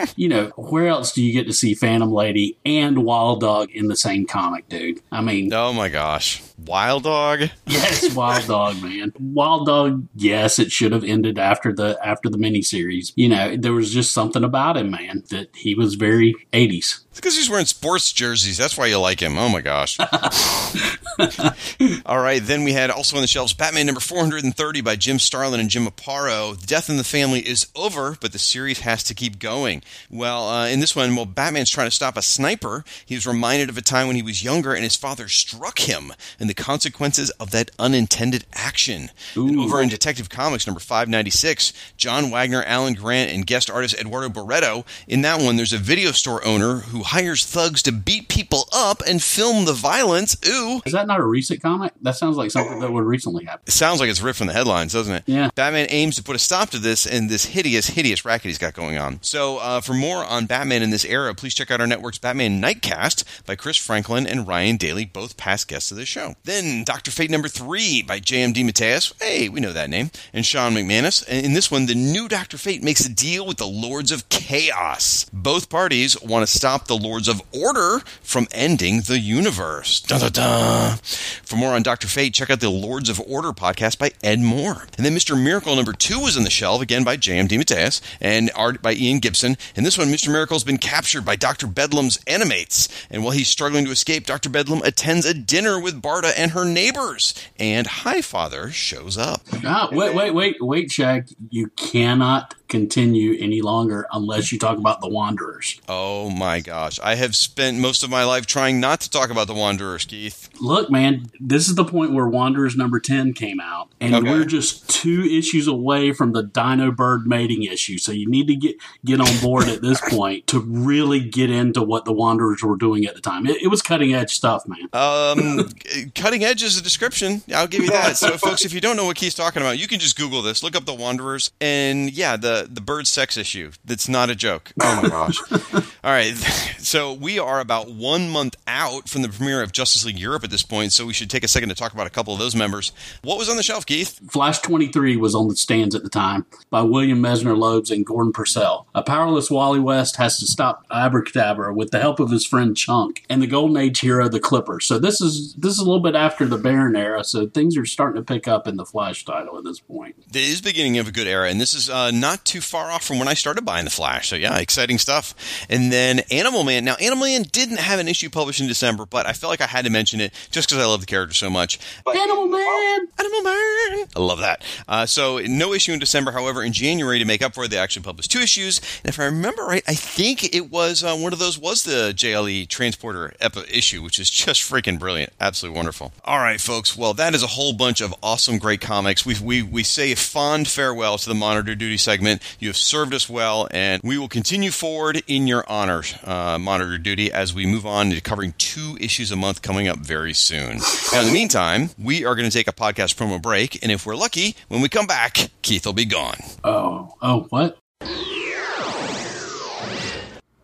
you 0.15 0.27
know, 0.27 0.47
where 0.55 0.87
else 0.87 1.13
do 1.13 1.23
you 1.23 1.33
get 1.33 1.47
to 1.47 1.53
see 1.53 1.73
Phantom 1.73 2.11
Lady 2.11 2.57
and 2.65 3.03
Wild 3.03 3.41
Dog 3.41 3.56
in 3.63 3.87
the 3.87 3.95
same 3.95 4.25
comic, 4.25 4.67
dude. 4.69 5.01
I 5.11 5.21
mean, 5.21 5.53
oh 5.53 5.73
my 5.73 5.89
gosh, 5.89 6.41
Wild 6.65 7.03
Dog. 7.03 7.49
Yes, 7.65 8.13
Wild 8.15 8.47
Dog, 8.47 8.81
man. 8.81 9.13
Wild 9.19 9.67
Dog. 9.67 10.07
Yes, 10.15 10.59
it 10.59 10.71
should 10.71 10.91
have 10.91 11.03
ended 11.03 11.37
after 11.37 11.73
the 11.73 11.99
after 12.03 12.29
the 12.29 12.37
miniseries. 12.37 13.11
You 13.15 13.29
know, 13.29 13.55
there 13.55 13.73
was 13.73 13.93
just 13.93 14.11
something 14.11 14.43
about 14.43 14.77
him, 14.77 14.91
man, 14.91 15.23
that 15.29 15.55
he 15.55 15.75
was 15.75 15.95
very 15.95 16.33
eighties. 16.53 17.01
It's 17.11 17.19
because 17.19 17.35
he's 17.35 17.49
wearing 17.49 17.65
sports 17.65 18.11
jerseys. 18.11 18.57
That's 18.57 18.77
why 18.77 18.85
you 18.85 18.99
like 18.99 19.19
him. 19.19 19.39
Oh 19.39 19.49
my 19.49 19.61
gosh. 19.61 19.97
All 22.05 22.19
right. 22.19 22.43
Then 22.43 22.63
we 22.63 22.73
had 22.73 22.91
also 22.91 23.15
on 23.15 23.23
the 23.23 23.27
shelves 23.27 23.53
Batman 23.53 23.87
number 23.87 24.01
430 24.01 24.81
by 24.81 24.95
Jim 24.95 25.17
Starlin 25.17 25.59
and 25.59 25.67
Jim 25.67 25.87
Aparo. 25.87 26.63
Death 26.63 26.91
in 26.91 26.97
the 26.97 27.03
Family 27.03 27.39
is 27.39 27.65
over, 27.75 28.17
but 28.21 28.33
the 28.33 28.37
series 28.39 28.81
has 28.81 29.03
to 29.05 29.15
keep 29.15 29.39
going. 29.39 29.81
Well, 30.11 30.47
uh, 30.47 30.67
in 30.67 30.79
this 30.79 30.95
one, 30.95 31.15
well, 31.15 31.25
Batman's 31.25 31.71
trying 31.71 31.87
to 31.87 31.95
stop 31.95 32.17
a 32.17 32.21
sniper, 32.21 32.85
he 33.03 33.15
was 33.15 33.25
reminded 33.25 33.69
of 33.69 33.79
a 33.79 33.81
time 33.81 34.05
when 34.05 34.15
he 34.15 34.21
was 34.21 34.43
younger 34.43 34.75
and 34.75 34.83
his 34.83 34.95
father 34.95 35.27
struck 35.27 35.79
him. 35.79 36.13
And 36.39 36.46
and 36.47 36.49
the 36.49 36.63
consequences 36.63 37.29
of 37.31 37.51
that 37.51 37.71
unintended 37.77 38.45
action. 38.53 39.11
And 39.35 39.59
over 39.59 39.81
in 39.81 39.89
Detective 39.89 40.29
Comics 40.29 40.65
number 40.65 40.79
596, 40.79 41.73
John 41.97 42.31
Wagner, 42.31 42.63
Alan 42.63 42.93
Grant, 42.93 43.33
and 43.33 43.45
guest 43.45 43.69
artist 43.69 43.95
Eduardo 43.99 44.29
Barreto. 44.29 44.85
In 45.09 45.23
that 45.23 45.41
one, 45.41 45.57
there's 45.57 45.73
a 45.73 45.77
video 45.77 46.11
store 46.11 46.45
owner 46.45 46.75
who 46.77 47.03
hires 47.03 47.45
thugs 47.45 47.83
to 47.83 47.91
beat 47.91 48.29
people 48.29 48.69
up 48.71 49.01
and 49.05 49.21
film 49.21 49.65
the 49.65 49.73
violence. 49.73 50.37
Ooh. 50.47 50.81
Is 50.85 50.93
that 50.93 51.05
not 51.05 51.19
a 51.19 51.25
recent 51.25 51.61
comic? 51.61 51.91
That 52.01 52.15
sounds 52.15 52.37
like 52.37 52.49
something 52.49 52.79
that 52.79 52.93
would 52.93 53.03
recently 53.03 53.43
happen. 53.43 53.63
It 53.67 53.71
sounds 53.71 53.99
like 53.99 54.09
it's 54.09 54.21
ripped 54.21 54.37
from 54.37 54.47
the 54.47 54.53
headlines, 54.53 54.93
doesn't 54.93 55.13
it? 55.13 55.23
Yeah. 55.25 55.49
Batman 55.53 55.87
aims 55.89 56.15
to 56.15 56.23
put 56.23 56.37
a 56.37 56.39
stop 56.39 56.69
to 56.69 56.79
this 56.79 57.05
and 57.05 57.29
this 57.29 57.47
hideous, 57.47 57.87
hideous 57.87 58.23
racket 58.23 58.45
he's 58.45 58.57
got 58.57 58.73
going 58.73 58.97
on. 58.97 59.19
So, 59.21 59.57
uh, 59.57 59.81
for 59.81 59.93
more 59.93 60.23
on 60.23 60.45
Batman 60.45 60.81
in 60.81 60.91
this 60.91 61.03
era, 61.03 61.35
please 61.35 61.53
check 61.53 61.71
out 61.71 61.81
our 61.81 61.87
network's 61.87 62.19
Batman 62.19 62.61
Nightcast 62.61 63.25
by 63.45 63.57
Chris 63.57 63.75
Franklin 63.75 64.25
and 64.25 64.47
Ryan 64.47 64.77
Daly, 64.77 65.03
both 65.03 65.35
past 65.35 65.67
guests 65.67 65.91
of 65.91 65.97
the 65.97 66.05
show. 66.05 66.35
Then, 66.43 66.83
Doctor 66.85 67.11
Fate 67.11 67.29
number 67.29 67.49
three 67.49 68.01
by 68.01 68.19
J.M. 68.19 68.53
DeMatteis. 68.53 69.21
Hey, 69.21 69.49
we 69.49 69.59
know 69.59 69.73
that 69.73 69.89
name. 69.89 70.11
And 70.31 70.45
Shawn 70.45 70.73
McManus. 70.73 71.25
And 71.27 71.45
in 71.45 71.53
this 71.53 71.69
one, 71.69 71.87
the 71.87 71.95
new 71.95 72.27
Doctor 72.29 72.57
Fate 72.57 72.81
makes 72.81 73.05
a 73.05 73.13
deal 73.13 73.45
with 73.45 73.57
the 73.57 73.67
Lords 73.67 74.11
of 74.11 74.29
Chaos. 74.29 75.25
Both 75.33 75.69
parties 75.69 76.19
want 76.21 76.47
to 76.47 76.57
stop 76.57 76.87
the 76.87 76.97
Lords 76.97 77.27
of 77.27 77.41
Order 77.51 77.99
from 78.21 78.47
ending 78.51 79.01
the 79.01 79.19
universe. 79.19 79.99
Dun, 79.99 80.21
dun, 80.21 80.31
dun. 80.31 80.97
For 81.43 81.57
more 81.57 81.73
on 81.73 81.83
Doctor 81.83 82.07
Fate, 82.07 82.33
check 82.33 82.49
out 82.49 82.61
the 82.61 82.69
Lords 82.69 83.09
of 83.09 83.21
Order 83.27 83.51
podcast 83.51 83.97
by 83.97 84.11
Ed 84.23 84.39
Moore. 84.39 84.87
And 84.95 85.05
then 85.05 85.15
Mr. 85.15 85.41
Miracle 85.41 85.75
number 85.75 85.93
two 85.93 86.19
was 86.19 86.37
on 86.37 86.43
the 86.43 86.49
shelf, 86.49 86.81
again 86.81 87.03
by 87.03 87.17
J.M. 87.17 87.47
DeMatteis 87.47 88.01
and 88.21 88.49
art 88.55 88.81
by 88.81 88.93
Ian 88.93 89.19
Gibson. 89.19 89.57
And 89.75 89.85
this 89.85 89.97
one, 89.97 90.07
Mr. 90.07 90.31
Miracle's 90.31 90.63
been 90.63 90.77
captured 90.77 91.25
by 91.25 91.35
Dr. 91.35 91.67
Bedlam's 91.67 92.19
animates. 92.25 92.87
And 93.09 93.23
while 93.23 93.31
he's 93.31 93.47
struggling 93.49 93.85
to 93.85 93.91
escape, 93.91 94.25
Dr. 94.25 94.49
Bedlam 94.49 94.81
attends 94.83 95.25
a 95.25 95.33
dinner 95.33 95.79
with 95.79 96.01
Barda 96.01 96.26
and 96.37 96.51
her 96.51 96.65
neighbors. 96.65 97.33
And 97.59 97.87
Highfather 97.87 98.71
shows 98.71 99.17
up. 99.17 99.41
Ah, 99.63 99.89
wait, 99.91 100.13
wait, 100.15 100.33
wait, 100.33 100.55
wait, 100.59 100.91
Shag. 100.91 101.29
You 101.49 101.69
cannot 101.75 102.55
continue 102.67 103.35
any 103.39 103.61
longer 103.61 104.07
unless 104.11 104.51
you 104.51 104.59
talk 104.59 104.77
about 104.77 105.01
the 105.01 105.09
Wanderers. 105.09 105.79
Oh 105.87 106.29
my 106.29 106.59
gosh. 106.59 106.99
I 107.03 107.15
have 107.15 107.35
spent 107.35 107.77
most 107.79 108.03
of 108.03 108.09
my 108.09 108.23
life 108.23 108.45
trying 108.45 108.79
not 108.79 109.01
to 109.01 109.09
talk 109.09 109.29
about 109.29 109.47
the 109.47 109.53
Wanderers, 109.53 110.05
Keith. 110.05 110.49
Look, 110.61 110.89
man, 110.89 111.29
this 111.39 111.67
is 111.67 111.75
the 111.75 111.85
point 111.85 112.13
where 112.13 112.27
Wanderers 112.27 112.75
number 112.75 112.99
10 112.99 113.33
came 113.33 113.59
out, 113.59 113.89
and 114.01 114.15
Okay. 114.15 114.29
we're 114.29 114.45
just 114.45 114.89
two 114.89 115.21
issues 115.23 115.67
away 115.67 116.11
from 116.13 116.31
the 116.33 116.43
Dino 116.43 116.91
Bird 116.91 117.27
mating 117.27 117.63
issue. 117.63 117.97
So 117.97 118.11
you 118.11 118.27
need 118.29 118.47
to 118.47 118.55
get, 118.55 118.75
get 119.05 119.21
on 119.21 119.37
board 119.41 119.67
at 119.67 119.81
this 119.81 120.01
point 120.09 120.47
to 120.47 120.59
really 120.59 121.19
get 121.19 121.49
into 121.49 121.81
what 121.83 122.05
the 122.05 122.13
Wanderers 122.13 122.63
were 122.63 122.77
doing 122.77 123.05
at 123.05 123.15
the 123.15 123.21
time. 123.21 123.45
It, 123.47 123.61
it 123.61 123.67
was 123.67 123.81
cutting 123.81 124.13
edge 124.13 124.31
stuff, 124.33 124.63
man. 124.67 124.89
Um, 124.93 125.69
cutting 126.15 126.43
edge 126.43 126.63
is 126.63 126.77
a 126.77 126.81
description. 126.81 127.41
I'll 127.53 127.67
give 127.67 127.83
you 127.83 127.91
that. 127.91 128.17
So, 128.17 128.37
folks, 128.37 128.65
if 128.65 128.73
you 128.73 128.81
don't 128.81 128.97
know 128.97 129.05
what 129.05 129.17
Keith's 129.17 129.35
talking 129.35 129.61
about, 129.61 129.77
you 129.77 129.87
can 129.87 129.99
just 129.99 130.17
Google 130.17 130.41
this, 130.41 130.63
look 130.63 130.75
up 130.75 130.85
the 130.85 130.93
Wanderers, 130.93 131.51
and 131.61 132.11
yeah, 132.11 132.35
the 132.37 132.56
the 132.69 132.81
bird 132.81 133.07
sex 133.07 133.37
issue. 133.37 133.71
That's 133.85 134.07
not 134.07 134.29
a 134.29 134.35
joke. 134.35 134.71
Oh 134.81 135.01
my 135.01 135.09
gosh! 135.09 135.39
All 136.03 136.13
right, 136.13 136.35
so 136.77 137.11
we 137.11 137.37
are 137.37 137.59
about 137.59 137.91
one 137.91 138.29
month 138.29 138.55
out 138.65 139.09
from 139.09 139.21
the 139.21 139.29
premiere 139.29 139.61
of 139.61 139.71
Justice 139.71 140.05
League 140.05 140.19
Europe 140.19 140.43
at 140.43 140.49
this 140.49 140.63
point, 140.63 140.93
so 140.93 141.05
we 141.05 141.13
should 141.13 141.29
take 141.29 141.43
a 141.43 141.47
second 141.47 141.69
to 141.69 141.75
talk 141.75 141.93
about 141.93 142.07
a 142.07 142.11
couple 142.11 142.33
of 142.33 142.39
those 142.39 142.55
members. 142.55 142.91
What 143.23 143.37
was 143.37 143.49
on 143.49 143.57
the 143.57 143.63
shelf, 143.63 143.85
Keith? 143.85 144.19
Flash 144.29 144.59
23 144.59 145.17
was 145.17 145.35
on 145.35 145.47
the 145.49 145.55
stands 145.55 145.95
at 145.95 146.03
the 146.03 146.09
time 146.09 146.45
by 146.69 146.81
William 146.81 147.21
Messner 147.21 147.57
Loebs 147.57 147.91
and 147.91 148.05
Gordon 148.05 148.31
Purcell. 148.31 148.87
A 148.95 149.03
powerless 149.03 149.51
Wally 149.51 149.79
West 149.79 150.15
has 150.15 150.39
to 150.39 150.47
stop 150.47 150.85
Abracadabra 150.89 151.73
with 151.73 151.91
the 151.91 151.99
help 151.99 152.19
of 152.19 152.31
his 152.31 152.45
friend 152.45 152.75
Chunk 152.77 153.25
and 153.29 153.41
the 153.41 153.47
Golden 153.47 153.77
Age 153.77 153.99
hero, 153.99 154.29
the 154.29 154.39
Clipper. 154.39 154.79
So 154.79 154.99
this 154.99 155.19
is 155.19 155.53
this 155.55 155.73
is 155.73 155.79
a 155.79 155.83
little 155.83 155.99
bit 155.99 156.15
after 156.15 156.45
the 156.45 156.57
Baron 156.57 156.95
era, 156.95 157.23
so 157.23 157.47
things 157.47 157.75
are 157.77 157.85
starting 157.85 158.21
to 158.21 158.25
pick 158.25 158.47
up 158.47 158.67
in 158.67 158.77
the 158.77 158.85
Flash 158.85 159.25
title 159.25 159.57
at 159.57 159.63
this 159.63 159.79
point. 159.79 160.15
It 160.29 160.35
is 160.37 160.61
beginning 160.61 160.97
of 160.99 161.07
a 161.07 161.11
good 161.11 161.27
era, 161.27 161.49
and 161.49 161.59
this 161.59 161.73
is 161.73 161.89
uh, 161.89 162.11
not 162.11 162.45
too 162.47 162.61
far 162.61 162.91
off 162.91 163.03
from 163.03 163.19
when 163.19 163.27
I 163.27 163.33
started 163.33 163.65
buying 163.65 163.85
the 163.85 163.91
Flash. 163.91 164.29
So 164.29 164.35
yeah, 164.35 164.57
exciting 164.57 164.97
stuff. 164.97 165.35
And 165.69 165.91
then 165.91 166.19
Animal 166.31 166.63
Man. 166.63 166.85
Now, 166.85 166.95
Animal 166.95 167.27
Man 167.27 167.43
didn't 167.43 167.79
have 167.79 167.99
an 167.99 168.07
issue 168.07 168.29
published 168.29 168.61
in 168.61 168.67
December, 168.67 169.05
but 169.05 169.25
I 169.25 169.33
felt 169.33 169.51
like 169.51 169.61
I 169.61 169.67
had 169.67 169.85
to 169.85 169.91
mention 169.91 170.19
it 170.21 170.33
just 170.51 170.69
because 170.69 170.83
I 170.83 170.87
love 170.87 171.01
the 171.01 171.05
character 171.05 171.33
so 171.33 171.49
much. 171.49 171.79
Animal 172.07 172.47
Man! 172.47 173.07
Animal 173.19 173.41
Man. 173.43 174.07
I 174.15 174.19
love 174.19 174.39
that. 174.39 174.63
Uh, 174.87 175.05
so 175.05 175.39
no 175.39 175.73
issue 175.73 175.93
in 175.93 175.99
December. 175.99 176.31
However, 176.31 176.63
in 176.63 176.73
January 176.73 177.19
to 177.19 177.25
make 177.25 177.41
up 177.41 177.53
for 177.53 177.65
it, 177.65 177.71
they 177.71 177.77
actually 177.77 178.03
published 178.03 178.31
two 178.31 178.39
issues. 178.39 178.79
And 179.03 179.09
if 179.09 179.19
I 179.19 179.25
remember 179.25 179.63
right, 179.63 179.83
I 179.87 179.93
think 179.93 180.55
it 180.55 180.71
was 180.71 181.03
uh, 181.03 181.15
one 181.15 181.33
of 181.33 181.39
those 181.39 181.57
was 181.57 181.83
the 181.83 182.13
JLE 182.15 182.67
Transporter 182.67 183.33
epi- 183.39 183.65
issue, 183.71 184.01
which 184.01 184.19
is 184.19 184.29
just 184.29 184.61
freaking 184.61 184.99
brilliant, 184.99 185.33
absolutely 185.39 185.77
wonderful. 185.77 186.13
All 186.23 186.39
right, 186.39 186.59
folks. 186.59 186.97
Well, 186.97 187.13
that 187.15 187.35
is 187.35 187.43
a 187.43 187.47
whole 187.47 187.73
bunch 187.73 188.01
of 188.01 188.13
awesome, 188.23 188.57
great 188.57 188.81
comics. 188.81 189.25
We 189.25 189.35
we 189.41 189.61
we 189.61 189.83
say 189.83 190.11
a 190.11 190.15
fond 190.15 190.67
farewell 190.67 191.17
to 191.17 191.27
the 191.29 191.35
Monitor 191.35 191.75
Duty 191.75 191.97
segment. 191.97 192.36
You 192.59 192.69
have 192.69 192.77
served 192.77 193.13
us 193.13 193.29
well, 193.29 193.67
and 193.71 194.01
we 194.03 194.17
will 194.17 194.27
continue 194.27 194.71
forward 194.71 195.23
in 195.27 195.47
your 195.47 195.63
honor, 195.67 196.03
uh, 196.23 196.57
Monitor 196.59 196.97
Duty, 196.97 197.31
as 197.31 197.53
we 197.53 197.65
move 197.65 197.85
on 197.85 198.09
to 198.11 198.21
covering 198.21 198.53
two 198.57 198.97
issues 198.99 199.31
a 199.31 199.35
month 199.35 199.61
coming 199.61 199.87
up 199.87 199.99
very 199.99 200.33
soon. 200.33 200.79
Now, 201.11 201.21
in 201.21 201.27
the 201.27 201.33
meantime, 201.33 201.89
we 201.97 202.25
are 202.25 202.35
going 202.35 202.49
to 202.49 202.55
take 202.55 202.67
a 202.67 202.73
podcast 202.73 203.15
promo 203.15 203.41
break, 203.41 203.81
and 203.83 203.91
if 203.91 204.05
we're 204.05 204.15
lucky, 204.15 204.55
when 204.67 204.81
we 204.81 204.89
come 204.89 205.07
back, 205.07 205.49
Keith 205.61 205.85
will 205.85 205.93
be 205.93 206.05
gone. 206.05 206.37
Oh, 206.63 207.15
oh, 207.21 207.47
what? 207.49 207.77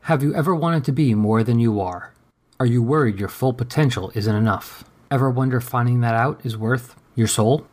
Have 0.02 0.22
you 0.22 0.36
ever 0.36 0.54
wanted 0.54 0.84
to 0.86 0.92
be 0.92 1.16
more 1.16 1.44
than 1.44 1.60
you 1.60 1.80
are? 1.80 2.14
Are 2.60 2.66
you 2.66 2.84
worried 2.84 3.20
your 3.20 3.30
full 3.30 3.54
potential 3.54 4.12
isn't 4.14 4.36
enough? 4.36 4.84
Ever 5.10 5.30
wonder 5.30 5.62
finding 5.62 6.02
that 6.02 6.14
out 6.14 6.42
is 6.44 6.58
worth 6.58 6.96
your 7.16 7.28
soul? 7.28 7.66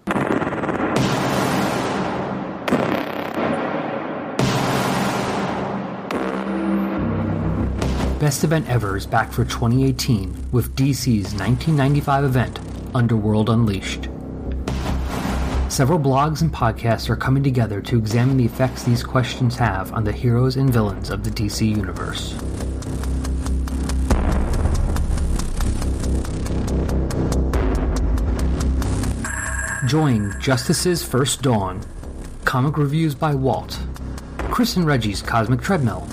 Best 8.21 8.45
Event 8.45 8.69
Ever 8.69 8.99
is 8.99 9.07
back 9.07 9.33
for 9.33 9.47
2018 9.47 10.49
with 10.53 10.77
DC's 10.77 11.33
1995 11.33 12.25
event, 12.25 12.61
Underworld 12.95 13.49
Unleashed. 13.49 14.11
Several 15.73 15.99
blogs 15.99 16.43
and 16.43 16.53
podcasts 16.53 17.09
are 17.09 17.17
coming 17.17 17.43
together 17.43 17.81
to 17.81 17.97
examine 17.97 18.37
the 18.37 18.45
effects 18.45 18.83
these 18.83 19.03
questions 19.03 19.57
have 19.57 19.95
on 19.95 20.05
the 20.05 20.13
heroes 20.13 20.57
and 20.57 20.71
villains 20.71 21.09
of 21.09 21.25
the 21.25 21.31
DC 21.31 21.67
Universe. 21.67 22.35
Join 29.89 30.39
Justice's 30.39 31.03
First 31.03 31.41
Dawn, 31.41 31.81
comic 32.45 32.77
reviews 32.77 33.15
by 33.15 33.35
Walt, 33.35 33.81
Chris 34.51 34.77
and 34.77 34.85
Reggie's 34.85 35.23
Cosmic 35.23 35.63
Treadmill, 35.63 36.07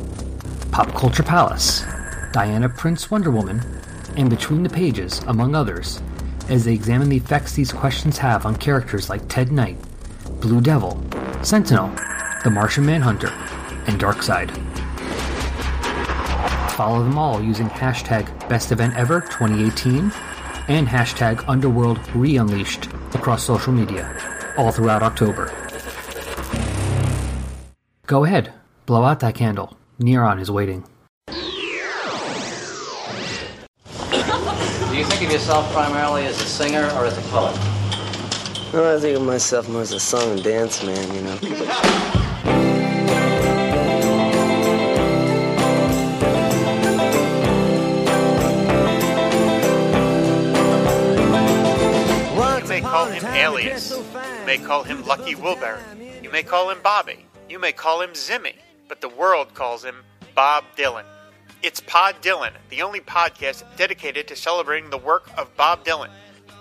Pop 0.72 0.93
Culture 0.93 1.24
Palace, 1.24 1.84
Diana 2.38 2.69
Prince 2.69 3.10
Wonder 3.10 3.32
Woman, 3.32 3.63
and 4.15 4.30
Between 4.30 4.62
the 4.62 4.69
Pages, 4.69 5.23
among 5.26 5.56
others, 5.56 6.00
as 6.50 6.65
they 6.65 6.73
examine 6.76 7.10
the 7.10 7.17
effects 7.17 7.54
these 7.54 7.71
questions 7.71 8.19
have 8.19 8.45
on 8.45 8.56
characters 8.56 9.10
like 9.10 9.28
Ted 9.28 9.52
Knight, 9.52 9.76
Blue 10.39 10.62
Devil, 10.62 11.04
Sentinel, 11.41 11.88
the 12.43 12.52
Martian 12.52 12.86
Manhunter, 12.86 13.30
and 13.88 14.00
Darkseid. 14.00 14.52
Follow 16.73 17.04
them 17.04 17.17
all 17.17 17.41
using 17.41 17.69
hashtag 17.69 18.28
BestEventEver 18.41 19.23
2018 19.32 20.12
and 20.67 20.88
hashtag 20.88 21.43
Underworld 21.47 21.97
across 23.15 23.43
social 23.43 23.73
media, 23.73 24.54
all 24.60 24.71
throughout 24.71 25.02
October. 25.02 25.52
Go 28.06 28.26
ahead, 28.26 28.54
blow 28.86 29.06
out 29.06 29.21
that 29.21 29.34
candle. 29.34 29.76
Neron 30.00 30.39
is 30.39 30.52
waiting. 30.52 30.88
Do 34.98 35.04
you 35.04 35.10
think 35.10 35.22
of 35.28 35.32
yourself 35.32 35.72
primarily 35.74 36.26
as 36.26 36.42
a 36.42 36.46
singer 36.46 36.90
or 36.96 37.06
as 37.06 37.16
a 37.16 37.22
poet? 37.30 37.56
Well, 38.74 38.98
I 38.98 39.00
think 39.00 39.16
of 39.16 39.22
myself 39.22 39.70
more 39.70 39.84
as 39.84 39.92
a 39.92 40.00
song 40.00 40.32
and 40.32 40.44
dance 40.44 40.84
man, 40.84 41.14
you 41.14 41.22
know. 41.22 41.38
You 41.44 41.52
may 52.68 52.82
call 52.82 53.06
him 53.06 53.24
Alias. 53.28 53.92
You 53.92 54.04
may 54.48 54.58
call 54.58 54.82
him 54.82 55.06
Lucky 55.06 55.36
Wilbury. 55.36 56.24
You 56.24 56.32
may 56.32 56.42
call 56.42 56.72
him 56.72 56.80
Bobby. 56.82 57.24
You 57.48 57.60
may 57.60 57.72
call 57.72 58.02
him 58.02 58.14
Zimmy. 58.14 58.56
But 58.88 59.02
the 59.02 59.10
world 59.10 59.54
calls 59.54 59.86
him 59.86 60.04
Bob 60.34 60.64
Dylan. 60.76 61.06
It's 61.68 61.82
Pod 61.82 62.22
Dylan, 62.22 62.54
the 62.70 62.82
only 62.82 63.02
podcast 63.02 63.66
dedicated 63.76 64.26
to 64.30 64.38
celebrating 64.38 64.90
the 64.90 64.98
work 64.98 65.30
of 65.38 65.54
Bob 65.58 65.84
Dylan. 65.84 66.10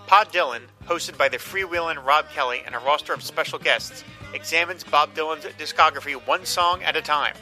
Pod 0.08 0.32
Dylan, 0.32 0.62
hosted 0.84 1.16
by 1.16 1.28
the 1.28 1.36
freewheeling 1.36 2.04
Rob 2.04 2.28
Kelly 2.30 2.64
and 2.66 2.74
a 2.74 2.80
roster 2.80 3.12
of 3.12 3.22
special 3.22 3.60
guests, 3.60 4.02
examines 4.34 4.82
Bob 4.82 5.14
Dylan's 5.14 5.44
discography 5.44 6.14
one 6.26 6.44
song 6.44 6.82
at 6.82 6.96
a 6.96 7.02
time. 7.02 7.36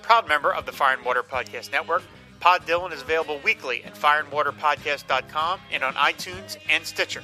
Proud 0.00 0.28
member 0.28 0.50
of 0.50 0.64
the 0.64 0.72
Fire 0.72 0.96
and 0.96 1.04
Water 1.04 1.22
Podcast 1.22 1.70
Network, 1.70 2.04
Pod 2.40 2.64
Dylan 2.66 2.90
is 2.90 3.02
available 3.02 3.38
weekly 3.44 3.84
at 3.84 3.94
fireandwaterpodcast.com 3.94 5.60
and 5.70 5.84
on 5.84 5.92
iTunes 5.96 6.56
and 6.70 6.86
Stitcher. 6.86 7.22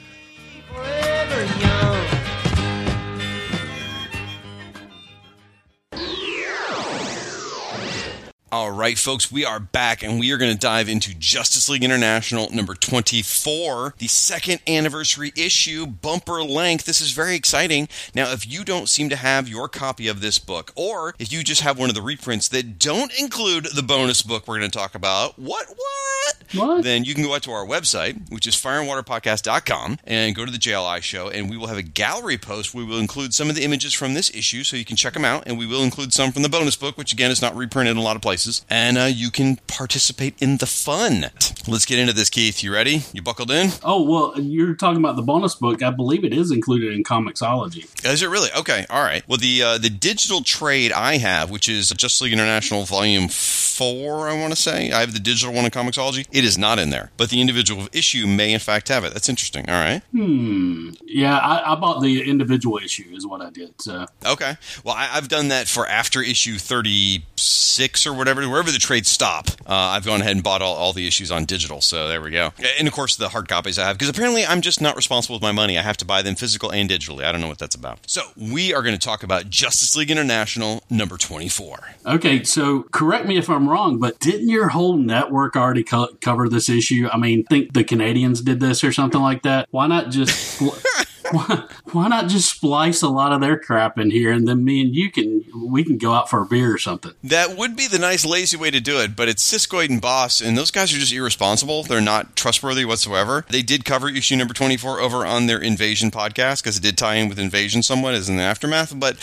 All 8.57 8.71
right, 8.71 8.97
folks, 8.97 9.31
we 9.31 9.45
are 9.45 9.61
back 9.61 10.03
and 10.03 10.19
we 10.19 10.33
are 10.33 10.38
going 10.38 10.51
to 10.51 10.59
dive 10.59 10.88
into 10.88 11.14
Justice 11.14 11.69
League 11.69 11.85
International 11.85 12.49
number 12.51 12.75
24, 12.75 13.97
the 13.99 14.09
second 14.09 14.62
anniversary 14.66 15.31
issue, 15.37 15.85
bumper 15.85 16.42
length. 16.42 16.87
This 16.87 17.03
is 17.03 17.11
very 17.12 17.35
exciting. 17.35 17.87
Now, 18.14 18.33
if 18.33 18.51
you 18.51 18.64
don't 18.64 18.88
seem 18.88 19.11
to 19.11 19.16
have 19.16 19.47
your 19.47 19.69
copy 19.69 20.09
of 20.09 20.23
this 20.23 20.38
book, 20.38 20.73
or 20.75 21.14
if 21.19 21.31
you 21.31 21.45
just 21.45 21.61
have 21.61 21.79
one 21.79 21.90
of 21.90 21.95
the 21.95 22.01
reprints 22.01 22.49
that 22.49 22.79
don't 22.79 23.12
include 23.21 23.66
the 23.75 23.83
bonus 23.83 24.23
book 24.23 24.49
we're 24.49 24.59
going 24.59 24.71
to 24.71 24.79
talk 24.79 24.95
about, 24.95 25.38
what, 25.38 25.66
what? 25.69 26.37
What? 26.55 26.83
Then 26.83 27.05
you 27.05 27.12
can 27.12 27.25
go 27.25 27.35
out 27.35 27.42
to 27.42 27.51
our 27.51 27.67
website, 27.67 28.31
which 28.31 28.46
is 28.46 28.54
fireandwaterpodcast.com, 28.54 29.98
and 30.04 30.35
go 30.35 30.46
to 30.46 30.50
the 30.50 30.59
JLI 30.59 31.02
show, 31.02 31.29
and 31.29 31.50
we 31.50 31.59
will 31.59 31.67
have 31.67 31.77
a 31.77 31.83
gallery 31.83 32.38
post. 32.38 32.73
We 32.73 32.85
will 32.85 32.98
include 32.98 33.35
some 33.35 33.50
of 33.50 33.54
the 33.54 33.65
images 33.65 33.92
from 33.92 34.15
this 34.15 34.35
issue 34.35 34.65
so 34.65 34.77
you 34.77 34.85
can 34.87 34.96
check 34.96 35.13
them 35.13 35.27
out, 35.27 35.42
and 35.46 35.59
we 35.59 35.67
will 35.67 35.83
include 35.83 36.15
some 36.15 36.33
from 36.33 36.42
the 36.42 36.48
bonus 36.48 36.77
book, 36.77 36.96
which 36.96 37.13
again 37.13 37.31
is 37.31 37.42
not 37.42 37.54
reprinted 37.54 37.92
in 37.92 37.98
a 37.98 38.02
lot 38.02 38.17
of 38.17 38.23
places 38.23 38.46
and 38.71 38.99
uh, 38.99 39.05
you 39.05 39.31
can 39.31 39.57
participate 39.67 40.35
in 40.40 40.59
the 40.59 40.67
fun. 40.67 41.31
Let's 41.69 41.85
get 41.85 41.99
into 41.99 42.13
this, 42.13 42.31
Keith. 42.31 42.63
You 42.63 42.73
ready? 42.73 43.03
You 43.13 43.23
buckled 43.23 43.51
in? 43.51 43.71
Oh 43.83 44.03
well, 44.03 44.40
you're 44.40 44.75
talking 44.75 44.99
about 44.99 45.17
the 45.17 45.23
bonus 45.23 45.55
book. 45.55 45.83
I 45.83 45.90
believe 45.90 46.25
it 46.25 46.33
is 46.33 46.51
included 46.51 46.92
in 46.92 47.05
Comixology. 47.05 47.88
Is 48.05 48.23
it 48.23 48.29
really? 48.29 48.51
Okay, 48.57 48.87
all 48.90 49.03
right. 49.03 49.23
Well, 49.29 49.38
the 49.38 49.63
uh, 49.63 49.79
the 49.79 49.90
digital 49.90 50.42
trade 50.42 50.92
I 50.92 51.19
have, 51.19 51.51
which 51.51 51.69
is 51.69 51.88
Justice 51.90 52.23
League 52.23 52.33
International 52.33 52.85
Volume 52.85 53.29
Four, 53.29 54.29
I 54.29 54.40
want 54.40 54.55
to 54.55 54.61
say, 54.61 54.90
I 54.90 55.01
have 55.01 55.13
the 55.13 55.19
digital 55.19 55.53
one 55.53 55.65
in 55.65 55.71
Comixology. 55.71 56.27
It 56.33 56.44
is 56.44 56.57
not 56.57 56.79
in 56.79 56.90
there, 56.90 57.11
but 57.17 57.31
the 57.31 57.40
individual 57.40 57.88
issue 57.92 58.27
may 58.27 58.53
in 58.53 58.61
fact 58.61 58.88
have 58.88 59.05
it. 59.05 59.13
That's 59.13 59.29
interesting. 59.29 59.69
All 59.69 59.75
right. 59.75 60.03
Hmm. 60.13 60.90
Yeah, 61.05 61.37
I, 61.37 61.73
I 61.73 61.75
bought 61.75 62.01
the 62.01 62.29
individual 62.29 62.79
issue. 62.79 63.05
Is 63.13 63.27
what 63.27 63.40
I 63.40 63.51
did. 63.51 63.81
So. 63.81 64.07
Okay. 64.25 64.57
Well, 64.85 64.94
I, 64.94 65.11
I've 65.13 65.29
done 65.29 65.49
that 65.49 65.69
for 65.69 65.87
after 65.87 66.23
issue 66.23 66.59
thirty 66.59 67.25
six 67.37 68.07
or 68.07 68.15
whatever, 68.15 68.36
wherever 68.45 68.71
the 68.71 68.79
trades 68.79 69.09
stop. 69.09 69.49
Uh, 69.67 69.75
I've 69.75 70.05
gone 70.05 70.21
ahead 70.21 70.33
and 70.33 70.43
bought 70.43 70.63
all, 70.63 70.75
all 70.75 70.93
the 70.93 71.07
issues 71.07 71.31
on 71.31 71.45
digital. 71.45 71.81
So 71.81 72.09
there 72.09 72.21
we 72.21 72.31
go. 72.31 72.53
And 72.79 72.87
of 72.87 72.95
course, 72.95 73.17
the 73.17 73.31
hard 73.31 73.49
copies 73.49 73.79
I 73.79 73.87
have, 73.87 73.97
because 73.97 74.09
apparently 74.09 74.45
I'm 74.45 74.61
just 74.61 74.81
not 74.81 74.97
responsible 74.97 75.37
with 75.37 75.43
my 75.43 75.53
money. 75.53 75.79
I 75.79 75.83
have 75.83 75.97
to 75.99 76.05
buy 76.05 76.23
them 76.23 76.35
physical 76.35 76.71
and 76.73 76.89
digitally. 76.89 77.25
I 77.25 77.33
don't 77.33 77.41
know 77.41 77.49
what 77.49 77.59
that's 77.59 77.75
about. 77.75 77.99
So 78.09 78.23
we 78.37 78.75
are 78.75 78.83
going 78.83 78.97
to 78.97 79.05
talk 79.05 79.23
about 79.23 79.51
Justice 79.51 79.97
League 79.97 80.11
International 80.11 80.83
number 80.91 81.17
24. 81.17 81.79
Okay, 82.07 82.43
so 82.45 82.83
correct 82.85 83.27
me 83.27 83.39
if 83.39 83.49
I'm 83.49 83.69
wrong, 83.69 83.99
but 83.99 84.19
didn't 84.21 84.49
your 84.49 84.69
whole 84.69 84.97
network 84.97 85.57
already 85.57 85.83
co- 85.85 86.15
cover 86.21 86.49
this 86.49 86.69
issue? 86.69 87.09
I 87.13 87.17
mean, 87.19 87.45
think 87.45 87.73
the 87.73 87.85
Canadians 87.85 88.41
did 88.43 88.61
this 88.61 88.85
or 88.85 88.93
something 88.93 89.21
like 89.21 89.43
that. 89.43 89.69
Why 89.71 89.87
not 89.87 90.11
just. 90.11 90.63
why, 91.33 91.68
why 91.92 92.08
not 92.08 92.29
just 92.29 92.50
splice 92.50 93.02
a 93.02 93.08
lot 93.08 93.33
of 93.33 93.40
their 93.40 93.58
crap 93.58 93.98
in 93.98 94.10
here 94.10 94.33
and 94.33 94.46
then 94.46 94.64
me 94.64 94.81
and 94.81 94.94
you 94.94 95.10
can 95.10 95.44
we 95.68 95.85
can 95.85 95.98
go 95.98 96.12
out 96.12 96.29
for 96.29 96.42
a 96.42 96.46
beer 96.46 96.72
or 96.72 96.79
something 96.79 97.12
That 97.22 97.56
would 97.56 97.77
be 97.77 97.87
the 97.87 97.98
nice, 97.98 98.24
lazy 98.24 98.56
way 98.56 98.70
to 98.70 98.81
do 98.81 99.00
it, 99.00 99.16
but 99.16 99.29
it's 99.29 99.42
Siskoid 99.50 99.90
and 99.90 100.00
Boss, 100.00 100.40
and 100.40 100.56
those 100.56 100.70
guys 100.70 100.92
are 100.94 100.98
just 100.98 101.12
irresponsible. 101.12 101.83
They're 101.83 102.00
not 102.00 102.37
trustworthy 102.37 102.85
whatsoever. 102.85 103.44
They 103.50 103.62
did 103.62 103.85
cover 103.85 104.08
issue 104.08 104.37
number 104.37 104.54
24 104.54 105.00
over 105.00 105.27
on 105.27 105.46
their 105.46 105.58
Invasion 105.58 106.10
podcast 106.10 106.62
because 106.62 106.77
it 106.77 106.83
did 106.83 106.98
tie 106.98 107.16
in 107.16 107.29
with 107.29 107.38
Invasion 107.38 107.83
somewhat 107.83 108.14
as 108.14 108.29
in 108.29 108.37
the 108.37 108.42
aftermath, 108.42 108.98
but. 108.98 109.16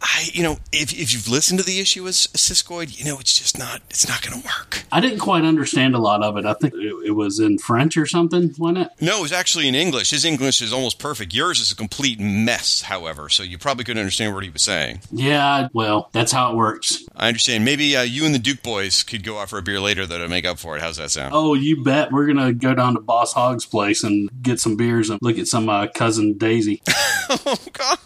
I, 0.00 0.28
you 0.32 0.42
know, 0.42 0.58
if, 0.72 0.92
if 0.92 1.12
you've 1.12 1.28
listened 1.28 1.58
to 1.58 1.64
the 1.64 1.80
issue 1.80 2.06
as 2.06 2.26
a 2.26 2.38
Siskoid, 2.38 2.98
you 2.98 3.04
know 3.04 3.18
it's 3.18 3.38
just 3.38 3.58
not 3.58 3.80
it's 3.90 4.08
not 4.08 4.22
going 4.22 4.40
to 4.40 4.46
work. 4.46 4.84
I 4.92 5.00
didn't 5.00 5.18
quite 5.18 5.44
understand 5.44 5.94
a 5.94 5.98
lot 5.98 6.22
of 6.22 6.36
it. 6.36 6.44
I 6.44 6.54
think 6.54 6.74
it, 6.74 6.94
it 7.06 7.10
was 7.10 7.40
in 7.40 7.58
French 7.58 7.96
or 7.96 8.06
something, 8.06 8.54
wasn't 8.58 8.86
it? 8.86 8.90
No, 9.00 9.18
it 9.18 9.22
was 9.22 9.32
actually 9.32 9.66
in 9.66 9.74
English. 9.74 10.10
His 10.10 10.24
English 10.24 10.62
is 10.62 10.72
almost 10.72 10.98
perfect. 10.98 11.34
Yours 11.34 11.60
is 11.60 11.72
a 11.72 11.76
complete 11.76 12.20
mess, 12.20 12.82
however, 12.82 13.28
so 13.28 13.42
you 13.42 13.58
probably 13.58 13.84
couldn't 13.84 14.00
understand 14.00 14.34
what 14.34 14.44
he 14.44 14.50
was 14.50 14.62
saying. 14.62 15.00
Yeah, 15.10 15.68
well, 15.72 16.10
that's 16.12 16.32
how 16.32 16.52
it 16.52 16.56
works. 16.56 17.04
I 17.16 17.28
understand. 17.28 17.64
Maybe 17.64 17.96
uh, 17.96 18.02
you 18.02 18.24
and 18.24 18.34
the 18.34 18.38
Duke 18.38 18.62
boys 18.62 19.02
could 19.02 19.24
go 19.24 19.38
out 19.38 19.50
for 19.50 19.58
a 19.58 19.62
beer 19.62 19.80
later, 19.80 20.06
though, 20.06 20.18
to 20.18 20.28
make 20.28 20.46
up 20.46 20.58
for 20.58 20.76
it. 20.76 20.80
How's 20.80 20.98
that 20.98 21.10
sound? 21.10 21.32
Oh, 21.34 21.54
you 21.54 21.82
bet. 21.82 22.12
We're 22.12 22.26
gonna 22.26 22.52
go 22.52 22.74
down 22.74 22.94
to 22.94 23.00
Boss 23.00 23.32
Hogg's 23.32 23.66
place 23.66 24.04
and 24.04 24.30
get 24.42 24.60
some 24.60 24.76
beers 24.76 25.10
and 25.10 25.18
look 25.22 25.38
at 25.38 25.48
some 25.48 25.68
uh, 25.68 25.88
cousin 25.88 26.38
Daisy. 26.38 26.82
oh 27.30 27.56
God! 27.72 27.98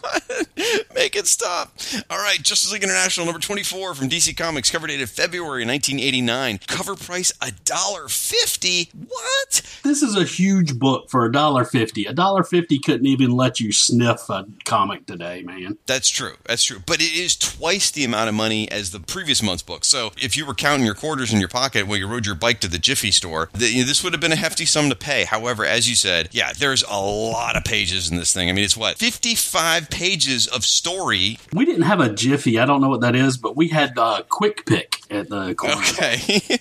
Make 0.95 1.15
it 1.15 1.27
stop. 1.27 1.71
All 2.09 2.17
right, 2.17 2.41
Justice 2.41 2.71
League 2.71 2.83
International 2.83 3.25
number 3.25 3.39
twenty-four 3.39 3.93
from 3.95 4.09
DC 4.09 4.35
Comics, 4.37 4.71
cover 4.71 4.87
dated 4.87 5.09
February 5.09 5.65
nineteen 5.65 5.99
eighty-nine. 5.99 6.59
Cover 6.67 6.95
price 6.95 7.31
a 7.41 7.51
dollar 7.65 8.07
fifty. 8.07 8.89
What? 9.07 9.61
This 9.83 10.01
is 10.01 10.15
a 10.15 10.23
huge 10.23 10.79
book 10.79 11.09
for 11.09 11.25
a 11.25 11.31
dollar 11.31 11.65
fifty. 11.65 12.05
A 12.05 12.13
dollar 12.13 12.43
fifty 12.43 12.79
couldn't 12.79 13.07
even 13.07 13.31
let 13.31 13.59
you 13.59 13.71
sniff 13.71 14.29
a 14.29 14.45
comic 14.65 15.05
today, 15.05 15.43
man. 15.43 15.77
That's 15.85 16.09
true. 16.09 16.35
That's 16.45 16.63
true. 16.63 16.79
But 16.85 17.01
it 17.01 17.13
is 17.13 17.35
twice 17.35 17.91
the 17.91 18.03
amount 18.03 18.29
of 18.29 18.35
money 18.35 18.69
as 18.71 18.91
the 18.91 18.99
previous 18.99 19.41
month's 19.43 19.63
book. 19.63 19.85
So 19.85 20.11
if 20.21 20.37
you 20.37 20.45
were 20.45 20.53
counting 20.53 20.85
your 20.85 20.95
quarters 20.95 21.33
in 21.33 21.39
your 21.39 21.49
pocket 21.49 21.87
while 21.87 21.97
you 21.97 22.07
rode 22.07 22.25
your 22.25 22.35
bike 22.35 22.59
to 22.61 22.67
the 22.67 22.77
Jiffy 22.77 23.11
store, 23.11 23.49
the, 23.53 23.69
you 23.69 23.81
know, 23.81 23.87
this 23.87 24.03
would 24.03 24.13
have 24.13 24.21
been 24.21 24.31
a 24.31 24.37
hefty 24.37 24.65
sum 24.65 24.89
to 24.89 24.95
pay. 24.95 25.25
However, 25.25 25.65
as 25.65 25.89
you 25.89 25.95
said, 25.95 26.29
yeah, 26.31 26.53
there's 26.53 26.83
a 26.83 26.99
lot 26.99 27.55
of 27.55 27.63
pages 27.63 28.09
in 28.09 28.17
this 28.17 28.33
thing. 28.33 28.49
I 28.49 28.53
mean, 28.53 28.63
it's 28.63 28.77
what 28.77 28.97
fifty-five 28.97 29.89
pages 29.89 30.47
of 30.47 30.63
story. 30.63 31.37
We 31.51 31.65
didn't 31.65 31.72
have 31.81 31.99
a 31.99 32.13
Jiffy. 32.13 32.59
I 32.59 32.65
don't 32.65 32.81
know 32.81 32.89
what 32.89 33.01
that 33.01 33.15
is, 33.15 33.37
but 33.37 33.55
we 33.57 33.69
had 33.69 33.97
uh, 33.97 34.21
Quick 34.29 34.65
Pick 34.65 34.97
at 35.09 35.29
the 35.29 35.53
corner. 35.55 35.75
Okay, 35.75 36.59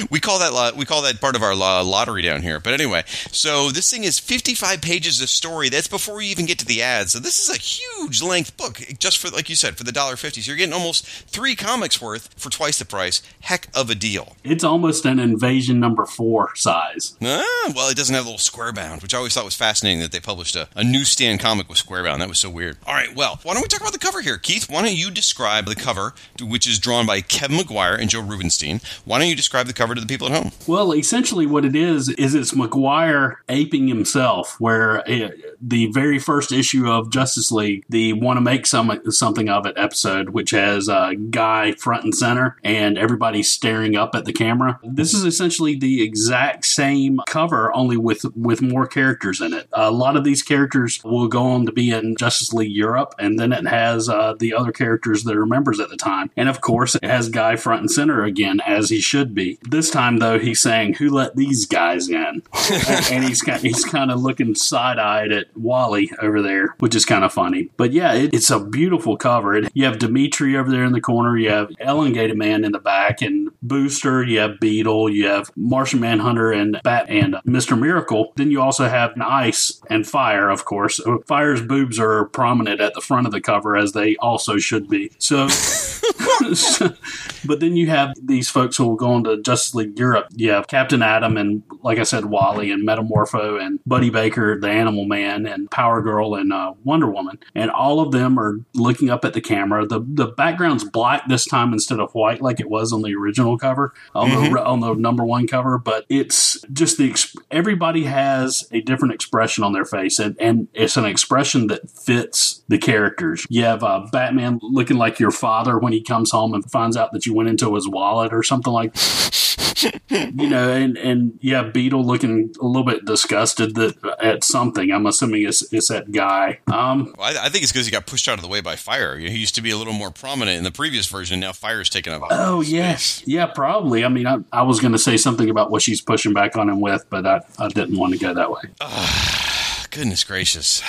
we 0.10 0.20
call 0.20 0.38
that 0.38 0.52
lo- 0.52 0.72
we 0.76 0.84
call 0.84 1.02
that 1.02 1.20
part 1.20 1.36
of 1.36 1.42
our 1.42 1.54
lo- 1.54 1.82
lottery 1.84 2.22
down 2.22 2.42
here. 2.42 2.60
But 2.60 2.72
anyway, 2.74 3.02
so 3.06 3.70
this 3.70 3.90
thing 3.90 4.04
is 4.04 4.18
55 4.18 4.80
pages 4.80 5.20
of 5.20 5.28
story. 5.28 5.68
That's 5.68 5.86
before 5.88 6.20
you 6.22 6.30
even 6.30 6.46
get 6.46 6.58
to 6.60 6.64
the 6.66 6.82
ads. 6.82 7.12
So 7.12 7.18
this 7.18 7.38
is 7.38 7.54
a 7.54 7.58
huge 7.58 8.22
length 8.22 8.56
book, 8.56 8.80
just 8.98 9.18
for 9.18 9.28
like 9.30 9.48
you 9.48 9.56
said, 9.56 9.76
for 9.76 9.84
the 9.84 9.92
dollar 9.92 10.16
fifty. 10.16 10.40
So 10.40 10.50
you're 10.50 10.58
getting 10.58 10.72
almost 10.74 11.06
three 11.06 11.54
comics 11.56 12.00
worth 12.00 12.32
for 12.38 12.50
twice 12.50 12.78
the 12.78 12.84
price. 12.84 13.22
Heck 13.40 13.68
of 13.74 13.90
a 13.90 13.94
deal. 13.94 14.36
It's 14.44 14.64
almost 14.64 15.04
an 15.04 15.18
Invasion 15.18 15.80
number 15.80 16.06
four 16.06 16.54
size. 16.56 17.16
Ah, 17.22 17.72
well, 17.74 17.88
it 17.90 17.96
doesn't 17.96 18.14
have 18.14 18.24
a 18.24 18.28
little 18.28 18.38
square 18.38 18.72
bound, 18.72 19.02
which 19.02 19.14
I 19.14 19.18
always 19.18 19.34
thought 19.34 19.44
was 19.44 19.56
fascinating 19.56 20.00
that 20.00 20.12
they 20.12 20.20
published 20.20 20.54
a, 20.56 20.68
a 20.76 20.84
newsstand 20.84 21.40
comic 21.40 21.68
with 21.68 21.78
square 21.78 22.02
bound. 22.04 22.20
That 22.22 22.28
was 22.28 22.38
so 22.38 22.50
weird. 22.50 22.76
All 22.86 22.94
right, 22.94 23.14
well, 23.14 23.40
why 23.42 23.54
don't 23.54 23.62
we 23.62 23.68
talk 23.68 23.80
about 23.80 23.92
the 23.92 23.98
cover 23.98 24.20
here, 24.20 24.35
Keith? 24.38 24.68
Why 24.70 24.82
don't 24.82 24.96
you 24.96 25.10
describe 25.10 25.66
the 25.66 25.74
cover, 25.74 26.14
which 26.40 26.66
is 26.68 26.78
drawn 26.78 27.06
by 27.06 27.20
Kevin 27.20 27.56
Maguire 27.56 27.94
and 27.94 28.10
Joe 28.10 28.20
Rubinstein? 28.20 28.80
Why 29.04 29.18
don't 29.18 29.28
you 29.28 29.36
describe 29.36 29.66
the 29.66 29.72
cover 29.72 29.94
to 29.94 30.00
the 30.00 30.06
people 30.06 30.28
at 30.28 30.32
home? 30.32 30.52
Well, 30.66 30.94
essentially, 30.94 31.46
what 31.46 31.64
it 31.64 31.76
is 31.76 32.08
is 32.10 32.34
it's 32.34 32.54
Maguire 32.54 33.42
aping 33.48 33.88
himself. 33.88 34.56
Where 34.58 35.00
uh 35.08 35.30
the 35.60 35.86
very 35.92 36.18
first 36.18 36.52
issue 36.52 36.88
of 36.90 37.10
Justice 37.10 37.50
League, 37.50 37.84
the 37.88 38.12
"Want 38.12 38.36
to 38.36 38.40
Make 38.40 38.66
some 38.66 39.00
something 39.10 39.48
of 39.48 39.66
it" 39.66 39.74
episode, 39.76 40.30
which 40.30 40.50
has 40.50 40.88
a 40.88 41.14
guy 41.30 41.72
front 41.72 42.04
and 42.04 42.14
center 42.14 42.56
and 42.62 42.96
everybody's 42.96 43.50
staring 43.50 43.96
up 43.96 44.14
at 44.14 44.24
the 44.24 44.32
camera. 44.32 44.78
This 44.82 45.14
is 45.14 45.24
essentially 45.24 45.74
the 45.76 46.02
exact 46.02 46.64
same 46.66 47.20
cover, 47.26 47.74
only 47.74 47.96
with 47.96 48.24
with 48.36 48.62
more 48.62 48.86
characters 48.86 49.40
in 49.40 49.52
it. 49.52 49.68
A 49.72 49.90
lot 49.90 50.16
of 50.16 50.24
these 50.24 50.42
characters 50.42 51.00
will 51.04 51.28
go 51.28 51.42
on 51.42 51.66
to 51.66 51.72
be 51.72 51.90
in 51.90 52.16
Justice 52.16 52.52
League 52.52 52.72
Europe, 52.74 53.14
and 53.18 53.38
then 53.38 53.52
it 53.52 53.66
has 53.66 54.08
uh, 54.08 54.25
Uh, 54.26 54.34
the 54.38 54.54
other 54.54 54.72
characters 54.72 55.22
that 55.24 55.36
are 55.36 55.46
members 55.46 55.78
at 55.78 55.88
the 55.88 55.96
time, 55.96 56.30
and 56.36 56.48
of 56.48 56.60
course, 56.60 56.96
it 56.96 57.04
has 57.04 57.28
Guy 57.28 57.54
front 57.54 57.80
and 57.82 57.90
center 57.90 58.24
again 58.24 58.60
as 58.66 58.90
he 58.90 58.98
should 58.98 59.34
be. 59.34 59.58
This 59.62 59.88
time, 59.90 60.18
though, 60.18 60.38
he's 60.38 60.60
saying, 60.60 60.94
"Who 60.94 61.10
let 61.10 61.36
these 61.36 61.66
guys 61.66 62.08
in?" 62.08 62.16
and, 62.72 63.12
and 63.12 63.24
he's 63.24 63.42
kind 63.42 63.60
he's 63.60 63.84
kind 63.84 64.10
of 64.10 64.20
looking 64.20 64.54
side 64.54 64.98
eyed 64.98 65.32
at 65.32 65.46
Wally 65.56 66.10
over 66.20 66.42
there, 66.42 66.74
which 66.78 66.94
is 66.94 67.04
kind 67.04 67.24
of 67.24 67.32
funny. 67.32 67.70
But 67.76 67.92
yeah, 67.92 68.14
it, 68.14 68.34
it's 68.34 68.50
a 68.50 68.58
beautiful 68.58 69.16
cover. 69.16 69.54
It, 69.54 69.70
you 69.74 69.84
have 69.84 69.98
Dmitri 69.98 70.56
over 70.56 70.70
there 70.70 70.84
in 70.84 70.92
the 70.92 71.00
corner. 71.00 71.36
You 71.36 71.50
have 71.50 71.70
Elongated 71.78 72.36
Man 72.36 72.64
in 72.64 72.72
the 72.72 72.80
back, 72.80 73.22
and 73.22 73.50
Booster. 73.62 74.24
You 74.24 74.40
have 74.40 74.58
Beetle. 74.60 75.10
You 75.10 75.28
have 75.28 75.50
Martian 75.56 76.00
Manhunter 76.00 76.50
and 76.50 76.80
Bat 76.82 77.06
and 77.08 77.36
Mister 77.44 77.76
Miracle. 77.76 78.32
Then 78.36 78.50
you 78.50 78.60
also 78.60 78.88
have 78.88 79.12
Ice 79.20 79.80
and 79.88 80.06
Fire, 80.06 80.48
of 80.50 80.64
course. 80.64 81.00
Fire's 81.26 81.62
boobs 81.62 81.98
are 81.98 82.26
prominent 82.26 82.80
at 82.80 82.94
the 82.94 83.00
front 83.00 83.26
of 83.26 83.32
the 83.32 83.40
cover, 83.40 83.76
as 83.76 83.92
they 83.92 84.15
also 84.20 84.58
should 84.58 84.88
be. 84.88 85.10
So. 85.18 85.48
but 87.46 87.60
then 87.60 87.76
you 87.76 87.88
have 87.88 88.14
these 88.22 88.48
folks 88.48 88.76
who 88.76 88.86
will 88.86 88.96
go 88.96 89.16
into 89.16 89.40
Justice 89.42 89.74
League 89.74 89.98
Europe. 89.98 90.26
You 90.34 90.50
have 90.50 90.66
Captain 90.66 91.02
Atom 91.02 91.36
and, 91.36 91.62
like 91.82 91.98
I 91.98 92.02
said, 92.02 92.26
Wally 92.26 92.70
and 92.70 92.86
Metamorpho 92.86 93.60
and 93.60 93.80
Buddy 93.86 94.10
Baker, 94.10 94.58
the 94.58 94.68
Animal 94.68 95.06
Man, 95.06 95.46
and 95.46 95.70
Power 95.70 96.02
Girl 96.02 96.34
and 96.34 96.52
uh, 96.52 96.74
Wonder 96.84 97.10
Woman. 97.10 97.38
And 97.54 97.70
all 97.70 98.00
of 98.00 98.12
them 98.12 98.38
are 98.38 98.60
looking 98.74 99.10
up 99.10 99.24
at 99.24 99.32
the 99.32 99.40
camera. 99.40 99.86
The 99.86 100.04
the 100.06 100.26
background's 100.26 100.84
black 100.84 101.28
this 101.28 101.46
time 101.46 101.72
instead 101.72 102.00
of 102.00 102.12
white 102.12 102.42
like 102.42 102.60
it 102.60 102.68
was 102.68 102.92
on 102.92 103.02
the 103.02 103.14
original 103.14 103.58
cover, 103.58 103.92
on, 104.14 104.30
the, 104.30 104.64
on 104.64 104.80
the 104.80 104.94
number 104.94 105.24
one 105.24 105.46
cover. 105.46 105.78
But 105.78 106.04
it's 106.08 106.60
just 106.72 106.98
the 106.98 107.14
everybody 107.50 108.04
has 108.04 108.68
a 108.72 108.80
different 108.80 109.14
expression 109.14 109.64
on 109.64 109.72
their 109.72 109.84
face, 109.84 110.18
and, 110.18 110.36
and 110.40 110.68
it's 110.74 110.96
an 110.96 111.04
expression 111.04 111.68
that 111.68 111.88
fits 111.88 112.62
the 112.68 112.78
characters. 112.78 113.46
You 113.48 113.64
have 113.64 113.82
uh, 113.82 114.05
Batman 114.10 114.58
looking 114.62 114.96
like 114.96 115.18
your 115.18 115.30
father 115.30 115.78
when 115.78 115.92
he 115.92 116.02
comes 116.02 116.16
comes 116.16 116.30
home 116.30 116.54
and 116.54 116.70
finds 116.70 116.96
out 116.96 117.12
that 117.12 117.26
you 117.26 117.34
went 117.34 117.48
into 117.48 117.74
his 117.74 117.88
wallet 117.88 118.32
or 118.32 118.42
something 118.42 118.72
like 118.72 118.94
you 120.08 120.48
know, 120.48 120.72
and, 120.72 120.96
and 120.96 121.38
yeah, 121.42 121.62
Beetle 121.62 122.02
looking 122.02 122.54
a 122.58 122.64
little 122.64 122.84
bit 122.84 123.04
disgusted 123.04 123.74
that 123.74 124.16
at 124.20 124.42
something. 124.42 124.90
I'm 124.90 125.04
assuming 125.04 125.42
it's, 125.42 125.70
it's 125.70 125.88
that 125.88 126.10
guy. 126.10 126.60
Um, 126.72 127.14
Well, 127.18 127.36
I, 127.36 127.46
I 127.46 127.48
think 127.50 127.62
it's 127.62 127.72
because 127.72 127.84
he 127.84 127.92
got 127.92 128.06
pushed 128.06 128.26
out 128.26 128.38
of 128.38 128.42
the 128.42 128.48
way 128.48 128.62
by 128.62 128.76
fire. 128.76 129.18
He 129.18 129.36
used 129.36 129.54
to 129.56 129.62
be 129.62 129.70
a 129.70 129.76
little 129.76 129.92
more 129.92 130.10
prominent 130.10 130.56
in 130.56 130.64
the 130.64 130.70
previous 130.70 131.06
version. 131.06 131.40
Now 131.40 131.52
fire's 131.52 131.90
taken 131.90 132.14
up. 132.14 132.22
oh, 132.30 132.62
space. 132.62 132.72
yes. 132.72 133.22
Yeah, 133.26 133.46
probably. 133.46 134.02
I 134.02 134.08
mean, 134.08 134.26
I, 134.26 134.38
I 134.50 134.62
was 134.62 134.80
going 134.80 134.92
to 134.92 134.98
say 134.98 135.18
something 135.18 135.50
about 135.50 135.70
what 135.70 135.82
she's 135.82 136.00
pushing 136.00 136.32
back 136.32 136.56
on 136.56 136.70
him 136.70 136.80
with, 136.80 137.04
but 137.10 137.26
I, 137.26 137.42
I 137.58 137.68
didn't 137.68 137.98
want 137.98 138.14
to 138.14 138.18
go 138.18 138.32
that 138.32 138.50
way. 138.50 138.62
Goodness 139.96 140.24
gracious! 140.24 140.82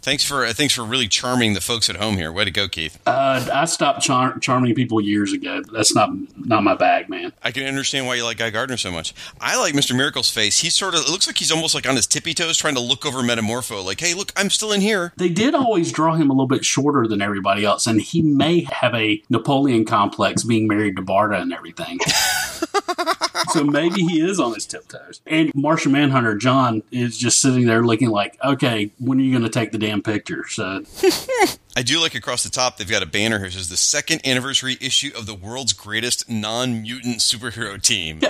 Thanks 0.00 0.24
for 0.24 0.46
uh, 0.46 0.54
thanks 0.54 0.72
for 0.72 0.82
really 0.82 1.08
charming 1.08 1.52
the 1.52 1.60
folks 1.60 1.90
at 1.90 1.96
home 1.96 2.16
here. 2.16 2.32
Way 2.32 2.46
to 2.46 2.50
go, 2.50 2.68
Keith. 2.68 2.98
Uh, 3.04 3.46
I 3.52 3.66
stopped 3.66 4.00
char- 4.00 4.38
charming 4.38 4.74
people 4.74 4.98
years 4.98 5.34
ago. 5.34 5.60
That's 5.70 5.94
not 5.94 6.08
not 6.38 6.64
my 6.64 6.74
bag, 6.74 7.10
man. 7.10 7.34
I 7.42 7.50
can 7.50 7.64
understand 7.64 8.06
why 8.06 8.14
you 8.14 8.24
like 8.24 8.38
Guy 8.38 8.48
Gardner 8.48 8.78
so 8.78 8.90
much. 8.90 9.12
I 9.42 9.60
like 9.60 9.74
Mr. 9.74 9.94
Miracle's 9.94 10.30
face. 10.30 10.60
He 10.60 10.70
sort 10.70 10.94
of 10.94 11.02
it 11.02 11.10
looks 11.10 11.26
like 11.26 11.36
he's 11.36 11.52
almost 11.52 11.74
like 11.74 11.86
on 11.86 11.96
his 11.96 12.06
tippy 12.06 12.32
toes, 12.32 12.56
trying 12.56 12.76
to 12.76 12.80
look 12.80 13.04
over 13.04 13.18
Metamorpho. 13.18 13.84
Like, 13.84 14.00
hey, 14.00 14.14
look, 14.14 14.32
I'm 14.36 14.48
still 14.48 14.72
in 14.72 14.80
here. 14.80 15.12
They 15.18 15.28
did 15.28 15.54
always 15.54 15.92
draw 15.92 16.14
him 16.14 16.30
a 16.30 16.32
little 16.32 16.46
bit 16.46 16.64
shorter 16.64 17.06
than 17.06 17.20
everybody 17.20 17.66
else, 17.66 17.86
and 17.86 18.00
he 18.00 18.22
may 18.22 18.66
have 18.72 18.94
a 18.94 19.22
Napoleon 19.28 19.84
complex 19.84 20.44
being 20.44 20.66
married 20.66 20.96
to 20.96 21.02
Barda 21.02 21.42
and 21.42 21.52
everything. 21.52 21.98
so 23.52 23.64
maybe 23.64 24.02
he 24.02 24.20
is 24.20 24.40
on 24.40 24.54
his 24.54 24.66
tiptoes. 24.66 25.20
And 25.26 25.52
Martian 25.54 25.92
Manhunter 25.92 26.36
John 26.36 26.82
is 26.90 27.18
just 27.18 27.40
sitting 27.40 27.66
there 27.66 27.84
looking 27.84 28.10
like, 28.10 28.38
okay, 28.44 28.90
when 28.98 29.18
are 29.18 29.22
you 29.22 29.32
going 29.32 29.42
to 29.42 29.48
take 29.48 29.72
the 29.72 29.78
damn 29.78 30.02
picture? 30.02 30.44
So 30.48 30.82
I 31.76 31.82
do 31.82 32.00
like 32.00 32.14
across 32.14 32.42
the 32.42 32.48
top, 32.48 32.78
they've 32.78 32.88
got 32.88 33.02
a 33.02 33.06
banner 33.06 33.38
here 33.38 33.50
says 33.50 33.68
the 33.68 33.76
second 33.76 34.26
anniversary 34.26 34.78
issue 34.80 35.10
of 35.14 35.26
the 35.26 35.34
world's 35.34 35.74
greatest 35.74 36.28
non 36.28 36.80
mutant 36.80 37.18
superhero 37.18 37.80
team. 37.80 38.20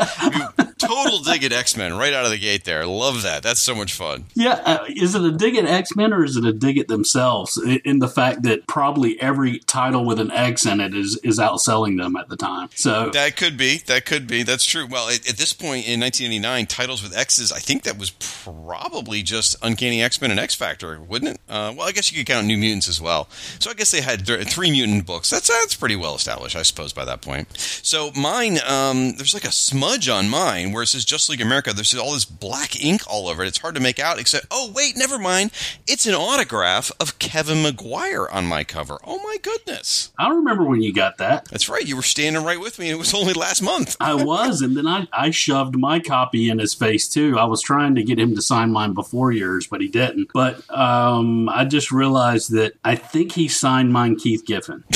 Total 0.78 1.20
dig 1.20 1.44
at 1.44 1.52
X 1.52 1.76
Men 1.76 1.96
right 1.96 2.12
out 2.12 2.24
of 2.24 2.32
the 2.32 2.38
gate 2.38 2.64
there. 2.64 2.84
Love 2.86 3.22
that. 3.22 3.44
That's 3.44 3.60
so 3.60 3.74
much 3.74 3.92
fun. 3.92 4.24
Yeah, 4.34 4.60
uh, 4.64 4.84
is 4.88 5.14
it 5.14 5.22
a 5.22 5.30
dig 5.30 5.56
at 5.56 5.64
X 5.64 5.94
Men 5.94 6.12
or 6.12 6.24
is 6.24 6.36
it 6.36 6.44
a 6.44 6.52
dig 6.52 6.76
at 6.76 6.88
themselves 6.88 7.56
in, 7.56 7.80
in 7.84 7.98
the 8.00 8.08
fact 8.08 8.42
that 8.42 8.66
probably 8.66 9.20
every 9.20 9.60
title 9.60 10.04
with 10.04 10.18
an 10.18 10.32
X 10.32 10.66
in 10.66 10.80
it 10.80 10.94
is 10.94 11.16
is 11.22 11.38
outselling 11.38 11.98
them 12.02 12.16
at 12.16 12.28
the 12.28 12.36
time? 12.36 12.68
So 12.74 13.10
That 13.10 13.36
could 13.36 13.56
be. 13.56 13.78
That 13.86 14.04
could 14.06 14.26
be. 14.26 14.42
That's 14.42 14.66
true. 14.66 14.86
Well, 14.86 15.08
at, 15.08 15.28
at 15.28 15.36
this 15.36 15.52
point 15.52 15.86
in 15.86 16.00
1989, 16.00 16.66
titles 16.66 17.02
with 17.02 17.16
X's, 17.16 17.52
I 17.52 17.60
think 17.60 17.84
that 17.84 17.96
was 17.96 18.10
probably 18.10 19.22
just 19.22 19.56
Uncanny 19.62 20.02
X 20.02 20.20
Men 20.20 20.32
and 20.32 20.40
X 20.40 20.54
Factor, 20.54 21.00
wouldn't 21.00 21.36
it? 21.36 21.40
Uh, 21.48 21.72
well, 21.76 21.86
I 21.86 21.92
guess 21.92 22.10
you 22.10 22.18
could 22.18 22.26
count 22.26 22.46
New 22.46 22.58
Mutants 22.58 22.88
as 22.88 23.00
well. 23.00 23.28
So 23.58 23.70
I 23.70 23.74
guess 23.74 23.90
they 23.90 24.00
had 24.00 24.26
th- 24.26 24.48
three 24.48 24.70
mutant 24.70 25.06
books. 25.06 25.30
That's 25.30 25.48
that's 25.48 25.74
pretty 25.74 25.96
well 25.96 26.14
established, 26.14 26.56
I 26.56 26.62
suppose, 26.62 26.92
by 26.92 27.04
that 27.04 27.20
point. 27.20 27.48
So 27.58 28.10
mine, 28.16 28.58
um, 28.66 29.14
there's 29.16 29.34
like 29.34 29.44
a 29.44 29.52
smudge 29.52 30.08
on 30.08 30.28
mine 30.28 30.72
where 30.72 30.82
it 30.82 30.88
says 30.88 31.04
Just 31.04 31.28
League 31.28 31.40
America. 31.40 31.72
There's 31.72 31.94
all 31.94 32.12
this 32.12 32.24
black 32.24 32.82
ink 32.82 33.02
all 33.08 33.28
over 33.28 33.42
it. 33.42 33.48
It's 33.48 33.58
hard 33.58 33.74
to 33.74 33.80
make 33.80 33.98
out. 33.98 34.18
Except, 34.18 34.46
oh 34.50 34.72
wait, 34.74 34.96
never 34.96 35.18
mind. 35.18 35.50
It's 35.86 36.06
an 36.06 36.14
autograph 36.14 36.90
of 37.00 37.18
Kevin 37.18 37.62
Maguire 37.62 38.28
on 38.28 38.46
my 38.46 38.64
cover. 38.64 38.98
Oh 39.04 39.18
my 39.22 39.36
goodness. 39.42 40.12
I 40.18 40.30
remember 40.30 40.64
when 40.64 40.82
you 40.82 40.92
got 40.92 41.18
that. 41.18 41.46
That's 41.46 41.68
right. 41.68 41.86
You 41.86 41.96
were 41.96 42.02
standing 42.02 42.42
right 42.44 42.60
with 42.60 42.78
me. 42.78 42.90
It 42.90 42.98
was 42.98 43.14
only 43.14 43.32
last 43.32 43.62
month. 43.62 43.96
I 44.00 44.14
was, 44.24 44.62
and 44.62 44.76
then 44.76 44.86
I, 44.86 45.06
I 45.12 45.30
shoved 45.30 45.76
my 45.76 46.00
copy 46.00 46.48
in 46.50 46.58
his 46.58 46.74
face 46.74 47.08
too. 47.08 47.38
I 47.38 47.44
was 47.44 47.62
trying 47.62 47.94
to 47.96 48.02
get 48.02 48.18
him 48.18 48.34
to 48.34 48.42
sign 48.42 48.72
mine 48.72 48.92
before 48.94 49.32
yours, 49.32 49.66
but 49.66 49.80
he 49.80 49.88
didn't. 49.88 50.30
But 50.32 50.68
um, 50.70 51.48
I 51.48 51.64
just 51.64 51.90
realized 51.92 52.52
that 52.52 52.74
I 52.84 52.94
think 52.96 53.25
he 53.32 53.48
signed 53.48 53.92
mine 53.92 54.16
Keith 54.16 54.44
Giffen. 54.46 54.84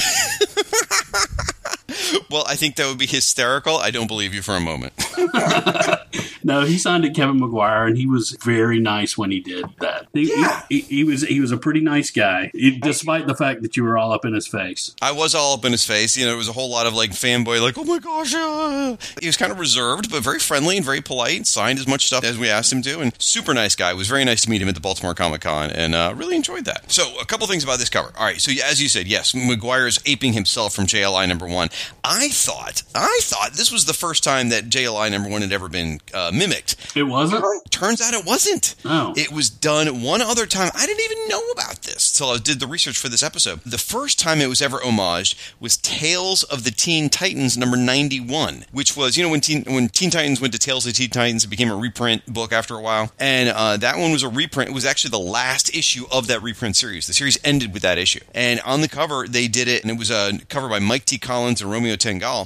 Well, 2.31 2.45
I 2.49 2.55
think 2.57 2.77
that 2.77 2.87
would 2.89 2.99
be 2.99 3.07
hysterical. 3.07 3.77
I 3.77 3.91
don't 3.91 4.07
believe 4.07 4.33
you 4.35 4.43
for 4.43 4.55
a 4.57 4.61
moment. 4.61 4.93
No, 6.43 6.63
he 6.65 6.79
signed 6.79 7.05
it 7.05 7.15
Kevin 7.15 7.39
Maguire, 7.39 7.87
and 7.87 7.97
he 7.99 8.07
was 8.07 8.31
very 8.43 8.81
nice 8.81 9.17
when 9.17 9.31
he 9.31 9.41
did 9.41 9.67
that. 9.81 10.07
He, 10.15 10.33
Yeah. 10.35 10.63
he, 10.71 10.81
he 10.81 11.05
was 11.05 11.23
he 11.23 11.39
was 11.39 11.53
a 11.53 11.59
pretty 11.59 11.81
nice 11.81 12.11
guy, 12.11 12.51
despite 12.81 13.27
the 13.27 13.35
fact 13.35 13.63
that 13.63 13.77
you 13.77 13.85
were 13.85 13.99
all 13.99 14.11
up 14.11 14.25
in 14.25 14.33
his 14.33 14.47
face. 14.49 14.95
I 15.03 15.13
was 15.13 15.35
all 15.35 15.55
up 15.55 15.65
in 15.67 15.73
his 15.73 15.85
face. 15.85 16.17
You 16.17 16.25
know, 16.25 16.31
there 16.31 16.39
was 16.39 16.49
a 16.49 16.53
whole 16.53 16.71
lot 16.71 16.87
of 16.87 16.95
like 16.95 17.11
fanboy, 17.11 17.61
like, 17.61 17.77
oh 17.77 17.85
my 17.85 17.99
gosh. 17.99 18.35
Uh. 18.35 18.97
He 19.21 19.27
was 19.27 19.37
kind 19.37 19.53
of 19.53 19.59
reserved, 19.61 20.11
but 20.11 20.23
very 20.23 20.39
friendly 20.39 20.77
and 20.77 20.85
very 20.85 21.03
polite. 21.03 21.47
Signed 21.47 21.79
as 21.79 21.87
much 21.87 22.07
stuff 22.07 22.25
as 22.25 22.39
we 22.39 22.49
asked 22.49 22.73
him 22.73 22.81
to, 22.83 23.01
and 23.01 23.13
super 23.21 23.53
nice 23.53 23.77
guy. 23.77 23.91
It 23.91 23.97
was 23.97 24.09
very 24.09 24.25
nice 24.25 24.41
to 24.43 24.51
meet 24.51 24.63
him 24.63 24.69
at 24.69 24.75
the 24.75 24.81
Baltimore 24.81 25.15
Comic 25.15 25.43
Con, 25.43 25.71
and 25.71 25.95
uh, 25.95 26.15
really 26.17 26.37
enjoyed 26.37 26.65
that. 26.65 26.91
So, 26.91 27.21
a 27.21 27.27
couple 27.27 27.47
things 27.49 27.65
about 27.65 27.79
this 27.79 27.91
cover. 27.91 28.13
All 28.19 28.25
right, 28.25 28.41
so 28.41 28.51
as 28.65 28.81
you 28.83 28.89
said, 28.89 29.07
yes, 29.07 29.35
Maguire 29.35 29.87
is 29.87 30.01
aping 30.07 30.33
himself 30.33 30.75
from 30.75 30.87
JLI 30.87 31.29
number 31.29 31.47
one. 31.47 31.69
I 32.03 32.20
thought, 32.29 32.83
I 32.95 33.21
thought 33.23 33.53
this 33.53 33.73
was 33.73 33.85
the 33.85 33.93
first 33.93 34.25
time 34.25 34.49
that 34.51 34.65
JLI 34.65 35.11
number 35.11 35.29
one 35.29 35.43
had 35.43 35.53
ever 35.53 35.69
been 35.69 36.01
uh, 36.13 36.31
mimicked. 36.33 36.77
It 36.97 37.05
wasn't. 37.05 37.45
Turns 37.71 38.01
out 38.01 38.15
it 38.15 38.27
wasn't. 38.27 38.75
Oh. 38.85 39.15
It 39.17 39.33
was 39.33 39.49
done 39.49 40.03
one 40.03 40.23
other 40.23 40.47
time. 40.47 40.71
I 40.75 40.87
didn't 40.87 41.05
even 41.05 41.29
know 41.29 41.43
about 41.53 41.83
this 41.83 42.13
till 42.13 42.29
I 42.29 42.39
did 42.39 42.61
the 42.61 42.67
research 42.67 42.99
for 42.99 43.09
this 43.09 43.23
episode. 43.23 43.61
The 43.65 43.79
first 43.79 44.19
time 44.19 44.41
it 44.41 44.49
was 44.49 44.61
ever 44.63 44.79
homaged 44.79 45.35
was 45.61 45.77
Tales 45.77 46.43
of 46.45 46.65
the 46.65 46.71
Teen 46.71 47.09
Titans 47.09 47.57
number 47.57 47.77
91, 47.77 48.65
which 48.73 48.97
was, 48.97 49.17
you 49.17 49.25
know, 49.25 49.31
when 49.31 49.41
Teen, 49.41 49.65
when 49.65 49.89
Teen 49.89 50.11
Titans 50.11 50.41
went 50.41 50.53
to 50.53 50.59
Tales 50.59 50.87
of 50.87 50.93
the 50.93 50.97
Teen 50.97 51.11
Titans, 51.11 51.45
it 51.45 51.49
became 51.49 51.71
a 51.71 51.77
reprint 51.77 52.27
book 52.27 52.53
after 52.53 52.75
a 52.75 52.81
while. 52.81 53.13
And 53.19 53.49
uh, 53.49 53.77
that 53.79 53.99
one 53.99 54.13
was 54.13 54.23
a 54.23 54.29
reprint. 54.29 54.71
It 54.71 54.75
was 54.75 54.85
actually 54.85 55.11
the 55.11 55.19
last 55.19 55.75
issue 55.75 56.05
of 56.11 56.27
that 56.27 56.43
reprint 56.43 56.77
series. 56.77 57.07
The 57.07 57.13
series 57.13 57.39
ended 57.45 57.73
with 57.73 57.83
that 57.83 57.99
issue. 57.99 58.21
And 58.35 58.61
on 58.61 58.81
the 58.81 58.89
cover, 58.89 59.27
they 59.27 59.49
did 59.49 59.69
it, 59.69 59.83
and 59.83 59.91
it 59.91 59.99
was 59.99 60.11
a 60.11 60.33
cover 60.49 60.69
by 60.69 60.79
Mike 60.79 61.05
T. 61.05 61.19
Collins 61.19 61.61
and 61.63 61.71
Romeo 61.71 61.97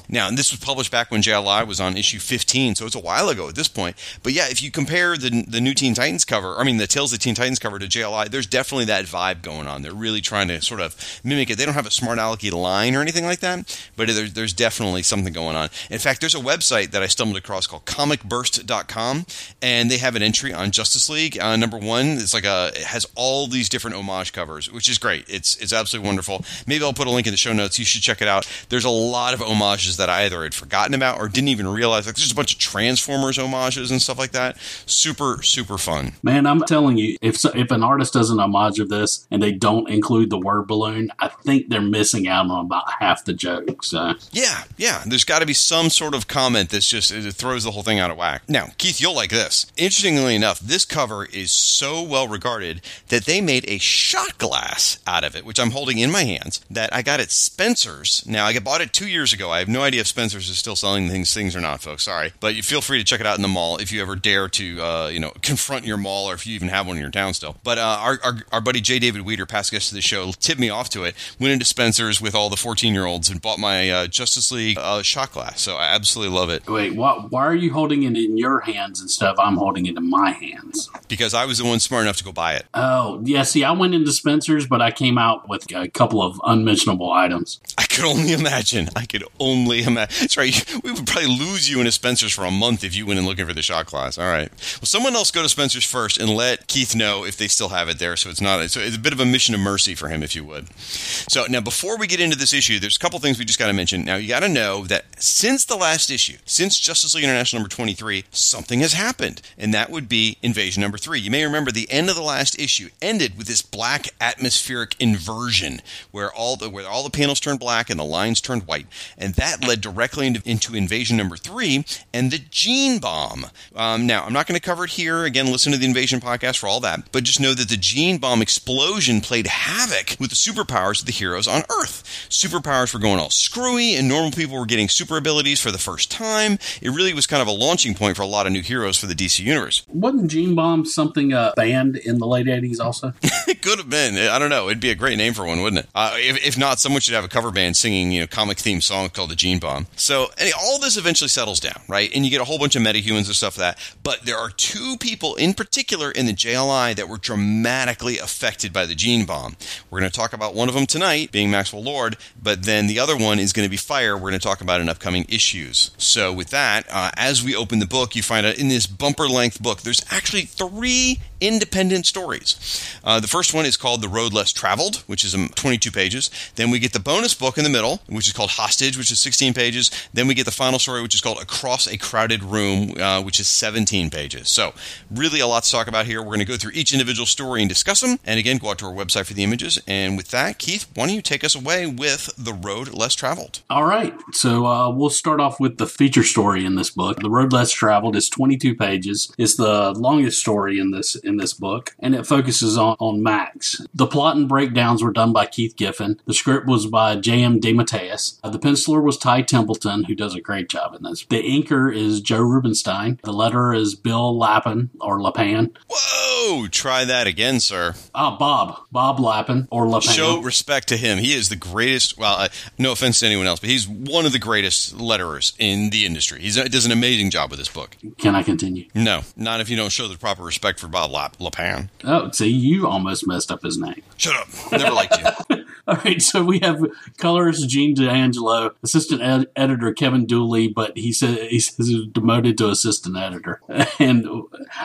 Now, 0.09 0.29
and 0.29 0.37
this 0.37 0.51
was 0.51 0.61
published 0.61 0.91
back 0.91 1.11
when 1.11 1.23
JLI 1.23 1.67
was 1.67 1.81
on 1.81 1.97
issue 1.97 2.19
15, 2.19 2.75
so 2.75 2.87
it's 2.87 2.95
a 2.95 3.01
while 3.01 3.29
ago 3.29 3.49
at 3.49 3.55
this 3.55 3.69
point. 3.69 3.97
But 4.23 4.33
yeah, 4.33 4.47
if 4.49 4.63
you 4.63 4.71
compare 4.71 5.17
the 5.17 5.45
the 5.49 5.61
new 5.61 5.75
Teen 5.75 5.95
Titans 5.95 6.25
cover, 6.25 6.57
I 6.57 6.65
mean 6.65 6.77
the 6.77 6.87
Tales 6.87 7.13
of 7.13 7.19
Teen 7.19 7.35
Titans 7.35 7.59
cover 7.59 7.79
to 7.79 7.87
JLI, 7.87 8.29
there's 8.29 8.47
definitely 8.47 8.87
that 8.87 9.05
vibe 9.05 9.43
going 9.43 9.67
on. 9.67 9.83
They're 9.83 9.93
really 9.93 10.21
trying 10.21 10.49
to 10.49 10.61
sort 10.61 10.81
of 10.81 10.97
mimic 11.25 11.51
it. 11.51 11.59
They 11.59 11.65
don't 11.65 11.75
have 11.75 11.87
a 11.87 11.91
smart 11.91 12.19
alecky 12.19 12.53
line 12.53 12.95
or 12.95 13.01
anything 13.01 13.25
like 13.25 13.41
that, 13.41 13.89
but 13.97 14.09
there's, 14.09 14.33
there's 14.33 14.53
definitely 14.53 15.03
something 15.03 15.33
going 15.33 15.57
on. 15.57 15.69
In 15.91 15.99
fact, 15.99 16.21
there's 16.21 16.35
a 16.35 16.41
website 16.41 16.91
that 16.91 17.03
I 17.03 17.07
stumbled 17.07 17.37
across 17.37 17.67
called 17.67 17.85
comicburst.com, 17.85 19.27
and 19.63 19.91
they 19.91 19.99
have 19.99 20.17
an 20.17 20.23
entry 20.23 20.53
on 20.53 20.71
Justice 20.71 21.09
League. 21.09 21.39
Uh, 21.39 21.57
number 21.57 21.79
one, 21.79 22.07
it's 22.07 22.35
like 22.35 22.45
a 22.45 22.73
it 22.75 22.85
has 22.85 23.07
all 23.15 23.47
these 23.47 23.69
different 23.69 23.97
homage 23.97 24.33
covers, 24.33 24.71
which 24.73 24.89
is 24.89 24.99
great. 24.99 25.25
It's 25.29 25.57
it's 25.57 25.73
absolutely 25.73 26.09
wonderful. 26.09 26.45
Maybe 26.67 26.85
I'll 26.85 26.93
put 26.93 27.07
a 27.07 27.11
link 27.11 27.27
in 27.27 27.33
the 27.33 27.37
show 27.37 27.53
notes. 27.53 27.79
You 27.79 27.85
should 27.85 28.03
check 28.03 28.23
it 28.23 28.29
out. 28.29 28.49
There's 28.69 28.85
a 28.85 28.91
lot 28.91 29.35
of 29.35 29.43
homages 29.55 29.97
that 29.97 30.11
I 30.11 30.25
either 30.25 30.43
had 30.43 30.55
forgotten 30.55 30.95
about 30.95 31.19
or 31.19 31.29
didn't 31.29 31.49
even 31.49 31.69
realize. 31.69 32.07
Like 32.07 32.17
there's 32.17 32.33
a 32.33 32.35
bunch 32.35 32.53
of 32.53 32.59
Transformers 32.59 33.37
homages 33.37 33.91
and 33.91 34.01
stuff 34.03 34.19
like 34.19 34.33
that. 34.33 34.59
Super 34.87 35.43
super 35.43 35.79
fun. 35.79 36.13
Man, 36.23 36.47
I'm 36.47 36.63
telling 36.63 36.99
you, 36.99 37.17
if 37.23 37.37
so, 37.37 37.51
if 37.55 37.71
an 37.71 37.83
artist 37.83 38.15
does 38.15 38.31
an 38.31 38.41
homage 38.41 38.79
of 38.81 38.89
this 38.89 39.27
and 39.31 39.43
they 39.43 39.53
don't 39.53 39.89
include 39.89 40.31
the 40.31 40.39
word 40.39 40.67
balloon, 40.67 41.11
I 41.19 41.29
think 41.29 41.69
they're 41.69 41.81
missing 41.81 42.29
out 42.29 42.51
on 42.51 42.67
about 42.67 42.85
half 43.01 43.25
the 43.25 43.35
joke. 43.35 43.85
So 43.85 44.15
Yeah, 44.33 44.65
yeah. 44.77 45.05
There's 45.07 45.25
got 45.25 45.41
to 45.41 45.47
be 45.47 45.55
some 45.55 45.91
sort 45.91 46.15
of 46.15 46.29
comment 46.29 46.71
that's 46.71 46.89
just 46.89 47.13
it 47.13 47.33
throws 47.33 47.65
the 47.65 47.71
whole 47.71 47.83
thing 47.83 47.99
out 47.99 48.11
of 48.11 48.17
whack. 48.17 48.43
Now, 48.49 48.69
Keith, 48.79 49.01
you'll 49.01 49.15
like 49.15 49.31
this. 49.31 49.67
Interestingly 49.77 50.35
enough, 50.35 50.61
this 50.61 50.85
cover 50.85 51.25
is 51.27 51.53
so 51.53 52.03
well 52.03 52.29
regarded 52.29 52.81
that 53.09 53.25
they 53.25 53.41
made 53.41 53.65
a 53.69 53.79
shot 53.79 54.39
glass 54.39 54.99
out 55.07 55.25
of 55.25 55.37
it, 55.37 55.45
which 55.45 55.61
I'm 55.61 55.71
holding 55.71 55.99
in 55.99 56.11
my 56.11 56.25
hands. 56.25 56.61
That 56.71 56.95
I 56.95 57.03
got 57.03 57.21
at 57.21 57.31
Spencer's. 57.31 58.25
Now, 58.27 58.47
I 58.47 58.59
bought 58.59 58.81
it 58.81 58.93
two 58.93 59.09
years 59.09 59.33
ago. 59.33 59.44
I 59.51 59.61
have 59.61 59.69
no 59.69 59.83
idea 59.83 60.01
if 60.01 60.07
Spencer's 60.07 60.49
is 60.49 60.59
still 60.59 60.77
selling 60.77 61.09
things 61.09 61.33
things 61.33 61.57
or 61.57 61.61
not, 61.61 61.81
folks. 61.81 62.05
Sorry, 62.05 62.33
but 62.41 62.55
you 62.55 62.63
feel 62.63 62.81
free 62.81 62.99
to 62.99 63.05
check 63.05 63.21
it 63.21 63.27
out 63.27 63.37
in 63.37 63.43
the 63.43 63.49
mall 63.49 63.79
if 63.79 63.93
you 63.93 64.03
ever 64.03 64.17
dare 64.17 64.49
to, 64.49 64.83
uh, 64.83 65.09
you 65.09 65.21
know, 65.21 65.33
confront 65.43 65.85
your 65.85 65.97
mall 65.97 66.29
or 66.29 66.35
if 66.35 66.47
you 66.47 66.55
even 66.55 66.69
have 66.69 66.87
one 66.87 66.97
in 66.97 67.03
your 67.03 67.11
town 67.11 67.35
still. 67.35 67.57
But 67.63 67.79
uh, 67.79 67.99
our, 68.01 68.19
our 68.23 68.37
our 68.53 68.61
buddy 68.61 68.81
J. 68.81 68.99
David 68.99 69.23
Weeder, 69.23 69.47
past 69.47 69.71
guest 69.71 69.91
of 69.91 69.97
the 69.97 70.03
show, 70.03 70.33
tipped 70.33 70.61
me 70.61 70.71
off 70.71 70.89
to 70.91 71.05
it. 71.05 71.15
Went 71.39 71.53
into 71.53 71.65
Spencer's 71.65 72.21
with 72.21 72.35
all 72.35 72.51
the 72.51 72.57
14 72.57 72.93
year 72.93 73.07
olds 73.07 73.31
and 73.31 73.41
bought 73.41 73.59
my 73.59 73.91
uh, 73.91 74.07
Justice 74.07 74.51
League 74.53 74.79
uh, 74.79 75.03
shot 75.03 75.33
glass. 75.33 75.61
So 75.61 75.77
I 75.77 75.95
absolutely 75.95 76.35
love 76.35 76.51
it 76.51 76.65
wait, 76.75 76.95
why, 76.95 77.15
why 77.29 77.47
are 77.47 77.55
you 77.55 77.73
holding 77.73 78.03
it 78.03 78.17
in 78.17 78.37
your 78.37 78.61
hands 78.61 79.01
and 79.01 79.11
stuff? 79.11 79.37
I'm 79.39 79.57
holding 79.57 79.87
it 79.87 79.97
in 79.97 80.11
my 80.11 80.31
hands. 80.31 80.91
because 81.09 81.35
I 81.35 81.45
was 81.45 81.59
the 81.59 81.65
one 81.65 81.81
smart 81.81 82.03
enough 82.03 82.17
to 82.19 82.25
go 82.25 82.33
buy 82.33 82.55
it. 82.55 82.67
Oh, 82.75 83.21
yeah. 83.25 83.43
See, 83.43 83.65
I 83.65 83.73
went 83.73 83.95
into 83.95 84.13
Spencer's, 84.13 84.67
but 84.67 84.83
I 84.83 84.91
came 84.91 85.19
out 85.19 85.49
with 85.49 85.71
a 85.75 85.89
couple 85.89 86.23
of 86.23 86.41
unmentionable 86.45 87.11
items. 87.11 87.61
I 87.79 87.85
could 87.85 88.05
only 88.05 88.33
imagine. 88.33 88.89
I 88.97 89.07
could 89.07 89.25
only 89.41 89.83
imagine. 89.83 90.15
That's 90.21 90.37
right. 90.37 90.65
We 90.85 90.93
would 90.93 91.07
probably 91.07 91.31
lose 91.31 91.71
you 91.71 91.81
in 91.81 91.87
a 91.87 91.93
Spencer's 91.93 92.33
for 92.33 92.45
a 92.45 92.51
month 92.51 92.85
if 92.85 92.95
you 92.95 93.07
went 93.07 93.19
in 93.19 93.25
looking 93.25 93.47
for 93.47 93.55
the 93.55 93.63
shot 93.63 93.87
glass. 93.87 94.19
All 94.19 94.27
right. 94.27 94.51
Well, 94.51 94.85
someone 94.85 95.15
else 95.15 95.31
go 95.31 95.43
to 95.43 95.49
Spencer's 95.49 95.85
first 95.85 96.19
and 96.19 96.29
let 96.29 96.67
Keith 96.67 96.95
know 96.95 97.25
if 97.25 97.37
they 97.39 97.49
still 97.49 97.71
have 97.71 97.89
it 97.89 97.99
there. 97.99 98.17
So 98.17 98.29
it's 98.29 98.41
not. 98.41 98.69
So 98.71 98.81
it's 98.81 98.97
a 98.97 98.99
bit 98.99 99.15
of 99.15 99.21
a 99.21 99.25
mission 99.25 99.55
of 99.55 99.61
mercy 99.61 99.95
for 99.95 100.09
him, 100.09 100.23
if 100.23 100.37
you 100.37 100.45
would. 100.45 100.69
So 100.79 101.47
now, 101.49 101.61
before 101.61 101.97
we 101.97 102.07
get 102.07 102.21
into 102.21 102.37
this 102.37 102.53
issue, 102.53 102.79
there's 102.79 102.97
a 102.97 102.99
couple 102.99 103.19
things 103.19 103.39
we 103.39 103.45
just 103.47 103.59
got 103.59 103.69
to 103.69 103.73
mention. 103.73 104.05
Now, 104.05 104.17
you 104.17 104.29
got 104.29 104.41
to 104.41 104.49
know 104.49 104.85
that 104.85 105.07
since 105.23 105.65
the 105.65 105.77
last 105.77 106.11
issue, 106.11 106.37
since 106.45 106.79
Justice 106.79 107.15
League 107.15 107.25
International 107.25 107.61
number 107.61 107.75
23, 107.75 108.25
something 108.31 108.81
has 108.81 108.93
happened, 108.93 109.41
and 109.57 109.73
that 109.73 109.91
would 109.91 110.09
be 110.09 110.37
Invasion 110.43 110.81
number 110.83 110.99
three. 110.99 111.21
You 111.21 111.31
may 111.31 111.45
remember 111.45 111.71
the 111.71 111.91
end 111.91 112.11
of 112.11 112.17
the 112.17 112.23
last 112.23 112.59
issue 112.59 112.91
ended 113.01 113.39
with 113.39 113.47
this 113.47 113.63
black 113.63 114.09
atmospheric 114.21 114.97
inversion, 115.01 115.81
where 116.11 116.33
all 116.33 116.57
the 116.57 116.69
where 116.69 116.87
all 116.89 117.03
the 117.03 117.11
panels 117.11 117.41
turned 117.41 117.61
black 117.61 117.89
and 117.89 117.99
the 117.99 118.05
lines 118.05 118.41
turned 118.41 118.67
white. 118.67 118.87
And 119.17 119.35
that 119.35 119.67
led 119.67 119.81
directly 119.81 120.27
into, 120.27 120.43
into 120.45 120.75
invasion 120.75 121.17
number 121.17 121.37
three 121.37 121.85
and 122.13 122.31
the 122.31 122.41
gene 122.51 122.99
bomb. 122.99 123.47
Um, 123.75 124.07
now, 124.07 124.25
I'm 124.25 124.33
not 124.33 124.47
going 124.47 124.59
to 124.59 124.65
cover 124.65 124.85
it 124.85 124.91
here. 124.91 125.25
Again, 125.25 125.51
listen 125.51 125.73
to 125.73 125.79
the 125.79 125.87
invasion 125.87 126.21
podcast 126.21 126.59
for 126.59 126.67
all 126.67 126.81
that. 126.81 127.11
But 127.13 127.25
just 127.25 127.41
know 127.41 127.55
that 127.55 127.69
the 127.69 127.77
gene 127.77 128.19
bomb 128.19 128.43
explosion 128.43 129.21
played 129.21 129.47
havoc 129.47 130.17
with 130.19 130.31
the 130.31 130.37
superpowers 130.37 131.01
of 131.01 131.07
the 131.07 131.13
heroes 131.13 131.49
on 131.49 131.63
Earth. 131.81 132.27
Superpowers 132.29 132.93
were 132.93 133.01
going 133.01 133.19
all 133.19 133.31
screwy, 133.31 133.95
and 133.95 134.09
normal 134.09 134.31
people 134.31 134.59
were 134.59 134.67
getting 134.67 134.89
super 134.89 135.17
abilities 135.17 135.61
for 135.61 135.71
the 135.71 135.79
first 135.79 136.11
time. 136.11 136.59
It 136.81 136.91
really 136.91 137.15
was 137.15 137.27
kind 137.27 137.43
of 137.43 137.49
a 137.49 137.53
launching 137.53 137.95
point 137.95 138.17
for 138.17 138.23
a 138.23 138.27
lot 138.27 138.47
of 138.47 138.53
new 138.53 138.63
heroes 138.63 138.97
for 138.97 139.07
the 139.07 139.15
DC 139.15 139.41
universe. 139.41 139.85
Wasn't 139.89 140.31
Gene 140.31 140.55
Bomb 140.55 140.85
something 140.85 141.33
uh, 141.33 141.53
banned 141.57 141.97
in 141.97 142.19
the 142.19 142.27
late 142.27 142.47
80s 142.47 142.81
also? 142.81 143.13
it 143.49 143.63
could 143.63 143.79
have 143.79 143.91
been. 143.91 144.17
I 144.17 144.39
don't 144.39 144.51
know. 144.51 144.67
It'd 144.67 144.81
be 144.81 144.91
a 144.91 144.95
great 144.95 145.19
name 145.19 145.35
for 145.35 145.45
one, 145.45 145.63
wouldn't 145.63 145.85
it? 145.85 145.91
Uh, 145.95 146.15
if, 146.15 146.45
if, 146.47 146.59
not, 146.59 146.79
someone 146.79 147.01
should 147.01 147.15
have 147.15 147.25
a 147.25 147.29
cover 147.29 147.51
band 147.51 147.77
singing, 147.77 148.13
you 148.13 148.21
know, 148.21 148.27
comic 148.27 148.59
themed 148.59 148.83
song 149.05 149.15
called 149.15 149.31
the 149.31 149.37
Gene 149.37 149.59
Bomb. 149.59 149.87
So 149.97 150.31
all 150.59 150.79
this 150.79 150.97
eventually 150.97 151.29
settles 151.29 151.61
down, 151.61 151.81
right? 151.89 152.11
And 152.15 152.25
you 152.25 152.31
get 152.31 152.41
a 152.41 152.45
whole 152.45 152.59
bunch 152.59 152.77
of 152.77 152.83
metahumans 152.83 153.27
and 153.27 153.35
stuff 153.35 153.59
like 153.59 153.77
that. 153.77 153.97
But 154.03 154.23
there 154.23 154.37
are 154.37 154.51
two 154.51 154.97
people 154.99 155.35
in 155.37 155.55
particular 155.55 156.11
in 156.11 156.27
the 156.27 156.33
JLI 156.33 156.97
that 156.97 157.09
were 157.09 157.19
dramatically 157.19 158.19
affected 158.19 158.73
by 158.73 158.87
the 158.87 158.95
Gene 158.95 159.25
Bomb. 159.25 159.57
We're 159.91 160.01
going 160.01 160.11
to 160.11 160.17
talk 160.17 160.33
about 160.33 160.55
one 160.55 160.69
of 160.69 160.75
them 160.75 160.87
tonight, 160.87 161.33
being 161.33 161.51
Maxwell 161.51 161.83
Lord, 161.83 162.17
but 162.41 162.65
then 162.65 162.87
the 162.87 162.99
other 162.99 163.17
one 163.17 163.39
is 163.39 163.53
going 163.53 163.67
to 163.67 163.71
be 163.71 163.77
Fire. 163.77 164.17
We're 164.17 164.31
going 164.31 164.35
to 164.35 164.39
talk 164.39 164.61
about 164.61 164.81
in 164.81 164.89
upcoming 164.89 165.27
issues. 165.29 165.91
So 165.99 166.33
with 166.33 166.51
that, 166.51 166.87
uh, 166.91 167.11
as 167.17 167.43
we 167.43 167.55
open 167.55 167.79
the 167.79 167.87
book, 167.87 168.17
you 168.17 168.23
find 168.23 168.47
out 168.47 168.59
in 168.59 168.69
this 168.69 168.87
bumper 168.87 169.29
length 169.29 169.63
book, 169.63 169.83
there's 169.83 170.05
actually 170.11 170.43
three 170.43 171.21
independent 171.47 172.07
stories. 172.07 172.57
Uh, 173.05 173.21
the 173.21 173.29
first 173.29 173.55
one 173.55 173.67
is 173.67 173.77
called 173.77 174.03
The 174.03 174.09
Road 174.09 174.33
Less 174.33 174.53
Traveled, 174.53 174.97
which 175.07 175.25
is 175.25 175.35
um, 175.35 175.49
22 175.55 175.91
pages. 175.91 176.31
Then 176.57 176.71
we 176.71 176.79
get 176.79 176.93
the 176.93 177.01
bonus 177.01 177.35
book 177.35 177.59
in 177.59 177.65
the 177.65 177.71
middle, 177.71 178.01
which 178.09 178.27
is 178.27 178.33
called 178.33 178.51
Hostage, 178.51 178.97
which 178.97 179.11
is 179.11 179.21
16 179.21 179.55
pages. 179.55 179.91
Then 180.13 180.27
we 180.27 180.35
get 180.35 180.47
the 180.47 180.53
final 180.53 180.79
story, 180.79 181.03
which 181.03 181.15
is 181.15 181.21
called 181.21 181.41
Across 181.41 181.89
a 181.89 181.99
Crowded 181.99 182.43
Room, 182.43 182.99
uh, 183.01 183.23
which 183.23 183.41
is 183.41 183.49
17 183.49 184.11
pages. 184.11 184.49
So, 184.49 184.75
really 185.11 185.41
a 185.41 185.47
lot 185.47 185.65
to 185.65 185.71
talk 185.71 185.87
about 185.87 186.07
here. 186.07 186.21
We're 186.21 186.29
going 186.29 186.39
to 186.41 186.45
go 186.45 186.57
through 186.57 186.73
each 186.75 186.93
individual 186.93 187.27
story 187.27 187.61
and 187.61 187.69
discuss 187.69 188.01
them. 188.01 188.19
And 188.25 188.39
again, 188.39 188.59
go 188.59 188.71
out 188.71 188.79
to 188.79 188.87
our 188.87 188.93
website 188.93 189.27
for 189.27 189.35
the 189.35 189.45
images. 189.45 189.81
And 189.87 190.17
with 190.17 190.29
that, 190.29 190.59
Keith, 190.59 190.87
why 190.95 191.07
don't 191.07 191.15
you 191.15 191.23
take 191.23 191.45
us 191.45 191.55
away 191.55 191.87
with 191.87 192.31
The 192.37 192.53
Road 192.53 192.93
Less 192.95 193.15
Traveled? 193.15 193.61
All 193.71 193.85
right. 193.85 194.15
So, 194.33 194.67
uh, 194.67 194.91
we'll 194.91 195.11
start 195.11 195.41
off 195.41 195.61
with 195.61 195.79
the 195.79 195.87
feature 195.87 196.23
story 196.23 196.65
in 196.65 196.75
this 196.75 196.91
book. 196.91 197.21
The 197.21 197.31
Road 197.31 197.53
Less 197.53 197.71
Traveled 197.71 198.17
is 198.17 198.29
22 198.29 198.75
pages. 198.75 199.33
It's 199.39 199.57
the 199.57 199.93
longest 199.93 200.41
story 200.41 200.79
in 200.79 200.91
this 200.91 201.15
in 201.17 201.34
this 201.37 201.55
book, 201.55 201.95
and 201.99 202.15
it 202.15 202.27
focuses 202.27 202.77
on, 202.77 202.97
on 202.99 203.23
Max. 203.23 203.81
The 203.95 204.07
plot 204.07 204.37
and 204.37 204.49
breakdowns 204.49 205.03
were 205.03 205.13
done 205.13 205.33
by 205.33 205.47
Keith 205.47 205.77
Giffen. 205.77 206.21
The 206.27 206.35
script 206.35 206.67
was 206.67 206.87
by 206.87 207.17
J.M. 207.17 207.61
DeMatteis. 207.61 208.39
Uh, 208.43 208.51
the 208.51 208.59
penciler 208.59 209.03
was 209.03 209.19
Ty 209.19 209.43
Templeton, 209.43 210.05
who 210.05 210.15
does 210.15 210.35
a 210.35 210.41
great 210.41 210.69
job 210.69 210.95
in 210.95 211.03
this. 211.03 211.25
The 211.25 211.43
inker 211.43 211.95
is 211.95 212.21
Joe 212.21 212.43
Rubinstein. 212.43 213.21
The 213.25 213.33
letterer 213.33 213.77
is 213.77 213.95
Bill 213.95 214.37
Lappin 214.37 214.91
or 215.01 215.21
Lapan. 215.21 215.73
Whoa! 215.89 216.69
Try 216.69 217.05
that 217.05 217.27
again, 217.27 217.61
sir. 217.61 217.95
Ah, 218.15 218.37
Bob. 218.37 218.81
Bob 218.93 219.19
Lappin 219.19 219.69
or 219.71 219.89
Lapan. 219.89 220.15
Show 220.15 220.41
respect 220.41 220.89
to 220.89 220.97
him. 220.97 221.19
He 221.19 221.33
is 221.35 221.49
the 221.49 221.57
greatest. 221.57 222.19
Well, 222.19 222.35
uh, 222.35 222.49
no 222.79 222.93
offense 222.93 223.21
to 223.21 223.27
anyone 223.27 223.47
else, 223.47 223.61
but 223.61 223.71
he's 223.71 223.89
one 223.89 224.27
of 224.27 224.33
the 224.33 224.39
greatest 224.39 224.97
letterers 224.97 225.55
in 225.59 225.91
the 225.91 226.07
industry. 226.07 226.41
He 226.41 226.51
does 226.51 226.87
an 226.87 226.93
amazing 226.93 227.31
job 227.31 227.51
with 227.51 227.59
this 227.59 227.69
book. 227.69 227.97
Can 228.19 228.35
I 228.35 228.43
continue? 228.43 228.87
No, 228.95 229.23
not 229.37 229.61
if 229.61 229.69
you 229.69 229.77
don't 229.77 229.91
show 229.91 230.09
the 230.09 230.19
proper 230.19 230.43
respect 230.43 230.79
for 230.79 230.89
Bob 230.89 231.11
Lapan. 231.39 231.89
Oh, 232.05 232.31
see, 232.31 232.49
you 232.49 232.87
almost 232.87 233.27
messed 233.27 233.51
up 233.51 233.63
his 233.63 233.79
name. 233.79 234.03
Shut 234.17 234.37
up. 234.37 234.49
Never 234.73 234.93
liked 234.93 235.17
you. 235.51 235.65
All 235.87 235.97
right, 235.97 236.21
so 236.23 236.43
we 236.43 236.61
have 236.61 236.83
colorist 237.19 237.69
Gene 237.69 237.93
D'Angelo, 237.95 238.71
assistant 238.83 239.21
ed- 239.21 239.49
editor 239.55 239.93
Kevin 239.93 240.25
Dooley, 240.25 240.67
but 240.67 240.97
he 240.97 241.13
said 241.13 241.37
he 241.51 241.61
says 241.61 241.89
he's 241.89 242.07
demoted 242.07 242.57
to 242.59 242.71
assistant 242.71 243.17
editor. 243.17 243.61
And 243.99 244.27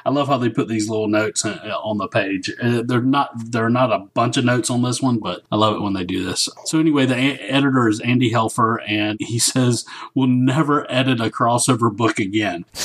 I 0.06 0.10
love 0.12 0.28
how 0.28 0.38
they 0.38 0.50
put 0.50 0.68
these 0.68 0.88
little 0.90 1.08
notes 1.08 1.44
uh, 1.44 1.58
on 1.84 1.98
the 1.98 2.08
page. 2.08 2.52
Uh, 2.62 2.84
they're 2.86 3.02
not 3.02 3.32
they're 3.52 3.70
not 3.70 3.92
a 3.92 4.00
bunch 4.14 4.38
of 4.38 4.46
notes 4.46 4.70
on 4.70 4.82
this 4.82 5.02
one, 5.02 5.20
but 5.20 5.42
I 5.52 5.56
love 5.56 5.76
it 5.76 5.82
when 5.82 5.94
they 5.94 6.04
do 6.04 6.24
this. 6.24 6.48
So 6.66 6.80
anyway, 6.80 7.06
the 7.06 7.16
a- 7.16 7.40
editor 7.50 7.88
is 7.88 8.00
Andy 8.02 8.32
Helfer, 8.32 8.78
and 8.88 9.18
he 9.22 9.40
says 9.40 9.86
we'll 10.14 10.28
never 10.28 10.90
edit 10.92 11.20
a 11.22 11.30
crossover 11.30 11.96
book 11.96 12.20
again. 12.20 12.66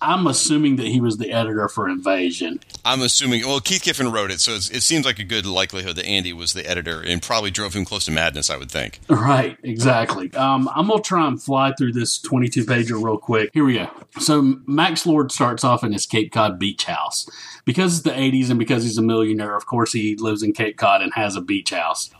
I'm 0.00 0.26
assuming 0.26 0.76
that 0.76 0.86
he 0.86 1.00
was 1.00 1.18
the 1.18 1.32
editor 1.32 1.68
for 1.68 1.88
Invasion. 1.88 2.60
I'm 2.84 3.02
assuming. 3.02 3.46
Well, 3.46 3.60
Keith 3.60 3.82
Giffen 3.82 4.12
wrote 4.12 4.30
it, 4.30 4.40
so 4.40 4.52
it 4.52 4.82
seems 4.82 5.04
like 5.04 5.18
a 5.18 5.24
good 5.24 5.46
likelihood 5.46 5.96
that 5.96 6.06
Andy 6.06 6.32
was 6.32 6.52
the 6.52 6.68
editor, 6.68 7.00
and 7.00 7.20
probably 7.20 7.50
drove 7.50 7.74
him 7.74 7.84
close 7.84 8.04
to 8.06 8.10
madness. 8.10 8.50
I 8.50 8.56
would 8.56 8.70
think. 8.70 9.00
Right, 9.08 9.56
exactly. 9.62 10.32
Um, 10.34 10.68
I'm 10.74 10.88
gonna 10.88 11.02
try 11.02 11.26
and 11.26 11.42
fly 11.42 11.72
through 11.76 11.92
this 11.92 12.18
22 12.18 12.64
pager 12.64 13.02
real 13.02 13.18
quick. 13.18 13.50
Here 13.52 13.64
we 13.64 13.74
go. 13.74 13.88
So 14.18 14.56
Max 14.66 15.04
Lord 15.06 15.32
starts 15.32 15.64
off 15.64 15.82
in 15.84 15.92
his 15.92 16.06
Cape 16.06 16.32
Cod 16.32 16.58
beach 16.58 16.84
house 16.84 17.28
because 17.64 17.94
it's 17.94 18.04
the 18.04 18.10
80s 18.10 18.50
and 18.50 18.58
because 18.58 18.84
he's 18.84 18.98
a 18.98 19.02
millionaire. 19.02 19.56
Of 19.56 19.66
course, 19.66 19.92
he 19.92 20.16
lives 20.16 20.42
in 20.42 20.52
Cape 20.52 20.76
Cod 20.76 21.02
and 21.02 21.12
has 21.14 21.36
a 21.36 21.40
beach 21.40 21.70
house. 21.70 22.10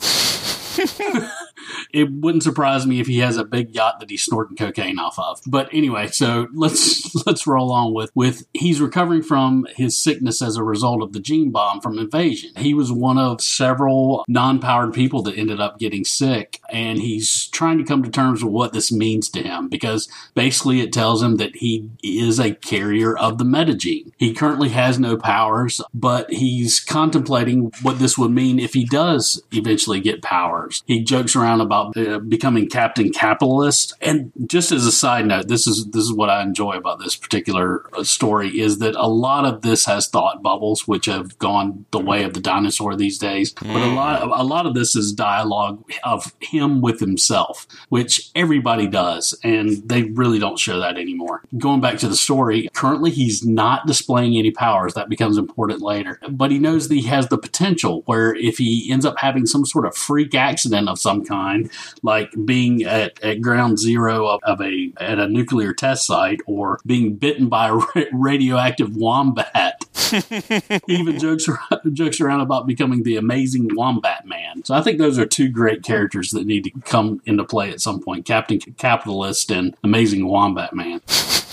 it 1.92 2.10
wouldn't 2.12 2.42
surprise 2.42 2.86
me 2.86 3.00
if 3.00 3.06
he 3.06 3.18
has 3.18 3.36
a 3.36 3.44
big 3.44 3.74
yacht 3.74 4.00
that 4.00 4.10
he's 4.10 4.22
snorting 4.22 4.56
cocaine 4.56 4.98
off 4.98 5.18
of. 5.18 5.40
But 5.46 5.68
anyway, 5.72 6.08
so 6.08 6.48
let's 6.52 7.14
let's 7.26 7.46
roll 7.46 7.72
on 7.72 7.94
with 7.94 8.10
with 8.14 8.46
he's 8.54 8.80
recovering 8.80 9.22
from 9.22 9.66
his 9.76 10.02
sickness 10.02 10.42
as 10.42 10.56
a 10.56 10.62
result 10.62 11.02
of 11.02 11.12
the 11.12 11.20
gene 11.20 11.50
bomb 11.50 11.80
from 11.80 11.98
invasion. 11.98 12.52
He 12.56 12.74
was 12.74 12.92
one 12.92 13.18
of 13.18 13.40
several 13.40 14.24
non-powered 14.28 14.92
people 14.92 15.22
that 15.22 15.36
ended 15.36 15.60
up 15.60 15.78
getting 15.78 16.04
sick 16.04 16.60
and 16.70 16.98
he's 16.98 17.46
trying 17.48 17.78
to 17.78 17.84
come 17.84 18.02
to 18.02 18.10
terms 18.10 18.44
with 18.44 18.52
what 18.52 18.72
this 18.72 18.92
means 18.92 19.28
to 19.30 19.42
him 19.42 19.68
because 19.68 20.08
basically 20.34 20.80
it 20.80 20.92
tells 20.92 21.22
him 21.22 21.36
that 21.36 21.56
he 21.56 21.88
is 22.02 22.38
a 22.38 22.54
carrier 22.54 23.16
of 23.16 23.38
the 23.38 23.44
metagene. 23.44 24.12
He 24.16 24.34
currently 24.34 24.70
has 24.70 24.98
no 24.98 25.16
powers, 25.16 25.80
but 25.94 26.30
he's 26.30 26.80
contemplating 26.80 27.72
what 27.82 27.98
this 27.98 28.18
would 28.18 28.30
mean 28.30 28.58
if 28.58 28.74
he 28.74 28.84
does 28.84 29.42
eventually 29.52 30.00
get 30.00 30.22
powers. 30.68 30.82
He 30.86 31.02
jokes 31.02 31.36
around 31.36 31.60
about 31.60 31.96
uh, 31.96 32.18
becoming 32.18 32.68
Captain 32.68 33.10
Capitalist. 33.12 33.94
And 34.00 34.32
just 34.46 34.72
as 34.72 34.86
a 34.86 34.92
side 34.92 35.26
note, 35.26 35.48
this 35.48 35.66
is 35.66 35.86
this 35.90 36.04
is 36.04 36.12
what 36.12 36.30
I 36.30 36.42
enjoy 36.42 36.76
about 36.76 36.98
this 36.98 37.16
particular 37.16 37.84
uh, 37.96 38.04
story 38.04 38.60
is 38.60 38.78
that 38.78 38.94
a 38.94 39.08
lot 39.08 39.44
of 39.44 39.62
this 39.62 39.86
has 39.86 40.08
thought 40.08 40.42
bubbles, 40.42 40.86
which 40.86 41.06
have 41.06 41.38
gone 41.38 41.86
the 41.90 41.98
way 41.98 42.24
of 42.24 42.34
the 42.34 42.40
dinosaur 42.40 42.96
these 42.96 43.18
days. 43.18 43.54
Mm. 43.54 43.72
But 43.72 43.82
a 43.82 43.94
lot 43.94 44.22
a 44.22 44.44
lot 44.44 44.66
of 44.66 44.74
this 44.74 44.94
is 44.96 45.12
dialogue 45.12 45.82
of 46.04 46.34
him 46.40 46.80
with 46.80 47.00
himself, 47.00 47.66
which 47.88 48.30
everybody 48.34 48.86
does, 48.86 49.38
and 49.42 49.88
they 49.88 50.04
really 50.04 50.38
don't 50.38 50.58
show 50.58 50.78
that 50.80 50.96
anymore. 50.96 51.42
Going 51.56 51.80
back 51.80 51.98
to 51.98 52.08
the 52.08 52.16
story, 52.16 52.68
currently 52.74 53.10
he's 53.10 53.44
not 53.44 53.86
displaying 53.86 54.36
any 54.36 54.50
powers. 54.50 54.94
That 54.94 55.08
becomes 55.08 55.38
important 55.38 55.80
later, 55.80 56.20
but 56.28 56.50
he 56.50 56.58
knows 56.58 56.88
that 56.88 56.94
he 56.94 57.06
has 57.06 57.28
the 57.28 57.38
potential 57.38 58.02
where 58.06 58.34
if 58.34 58.58
he 58.58 58.90
ends 58.90 59.04
up 59.04 59.18
having 59.18 59.46
some 59.46 59.64
sort 59.64 59.86
of 59.86 59.96
freak 59.96 60.34
accident 60.48 60.88
of 60.88 60.98
some 60.98 61.24
kind, 61.24 61.70
like 62.02 62.32
being 62.44 62.84
at, 62.84 63.22
at 63.22 63.40
ground 63.40 63.78
zero 63.78 64.26
of, 64.26 64.40
of 64.44 64.60
a 64.60 64.92
at 64.98 65.18
a 65.18 65.28
nuclear 65.28 65.72
test 65.72 66.06
site 66.06 66.40
or 66.46 66.80
being 66.86 67.16
bitten 67.16 67.48
by 67.48 67.68
a 67.68 68.04
radioactive 68.12 68.96
wombat. 68.96 69.82
he 70.10 70.80
even 70.88 71.18
jokes 71.18 71.48
around, 71.48 71.94
jokes 71.94 72.20
around 72.20 72.40
about 72.40 72.66
becoming 72.66 73.02
the 73.02 73.16
amazing 73.16 73.68
wombat 73.74 74.26
man. 74.26 74.64
So 74.64 74.74
I 74.74 74.82
think 74.82 74.98
those 74.98 75.18
are 75.18 75.26
two 75.26 75.48
great 75.48 75.82
characters 75.82 76.30
that 76.30 76.46
need 76.46 76.64
to 76.64 76.70
come 76.84 77.20
into 77.26 77.44
play 77.44 77.70
at 77.70 77.80
some 77.80 78.00
point: 78.00 78.24
Captain 78.24 78.58
Capitalist 78.58 79.50
and 79.50 79.76
Amazing 79.84 80.26
Wombat 80.26 80.74
Man. 80.74 81.00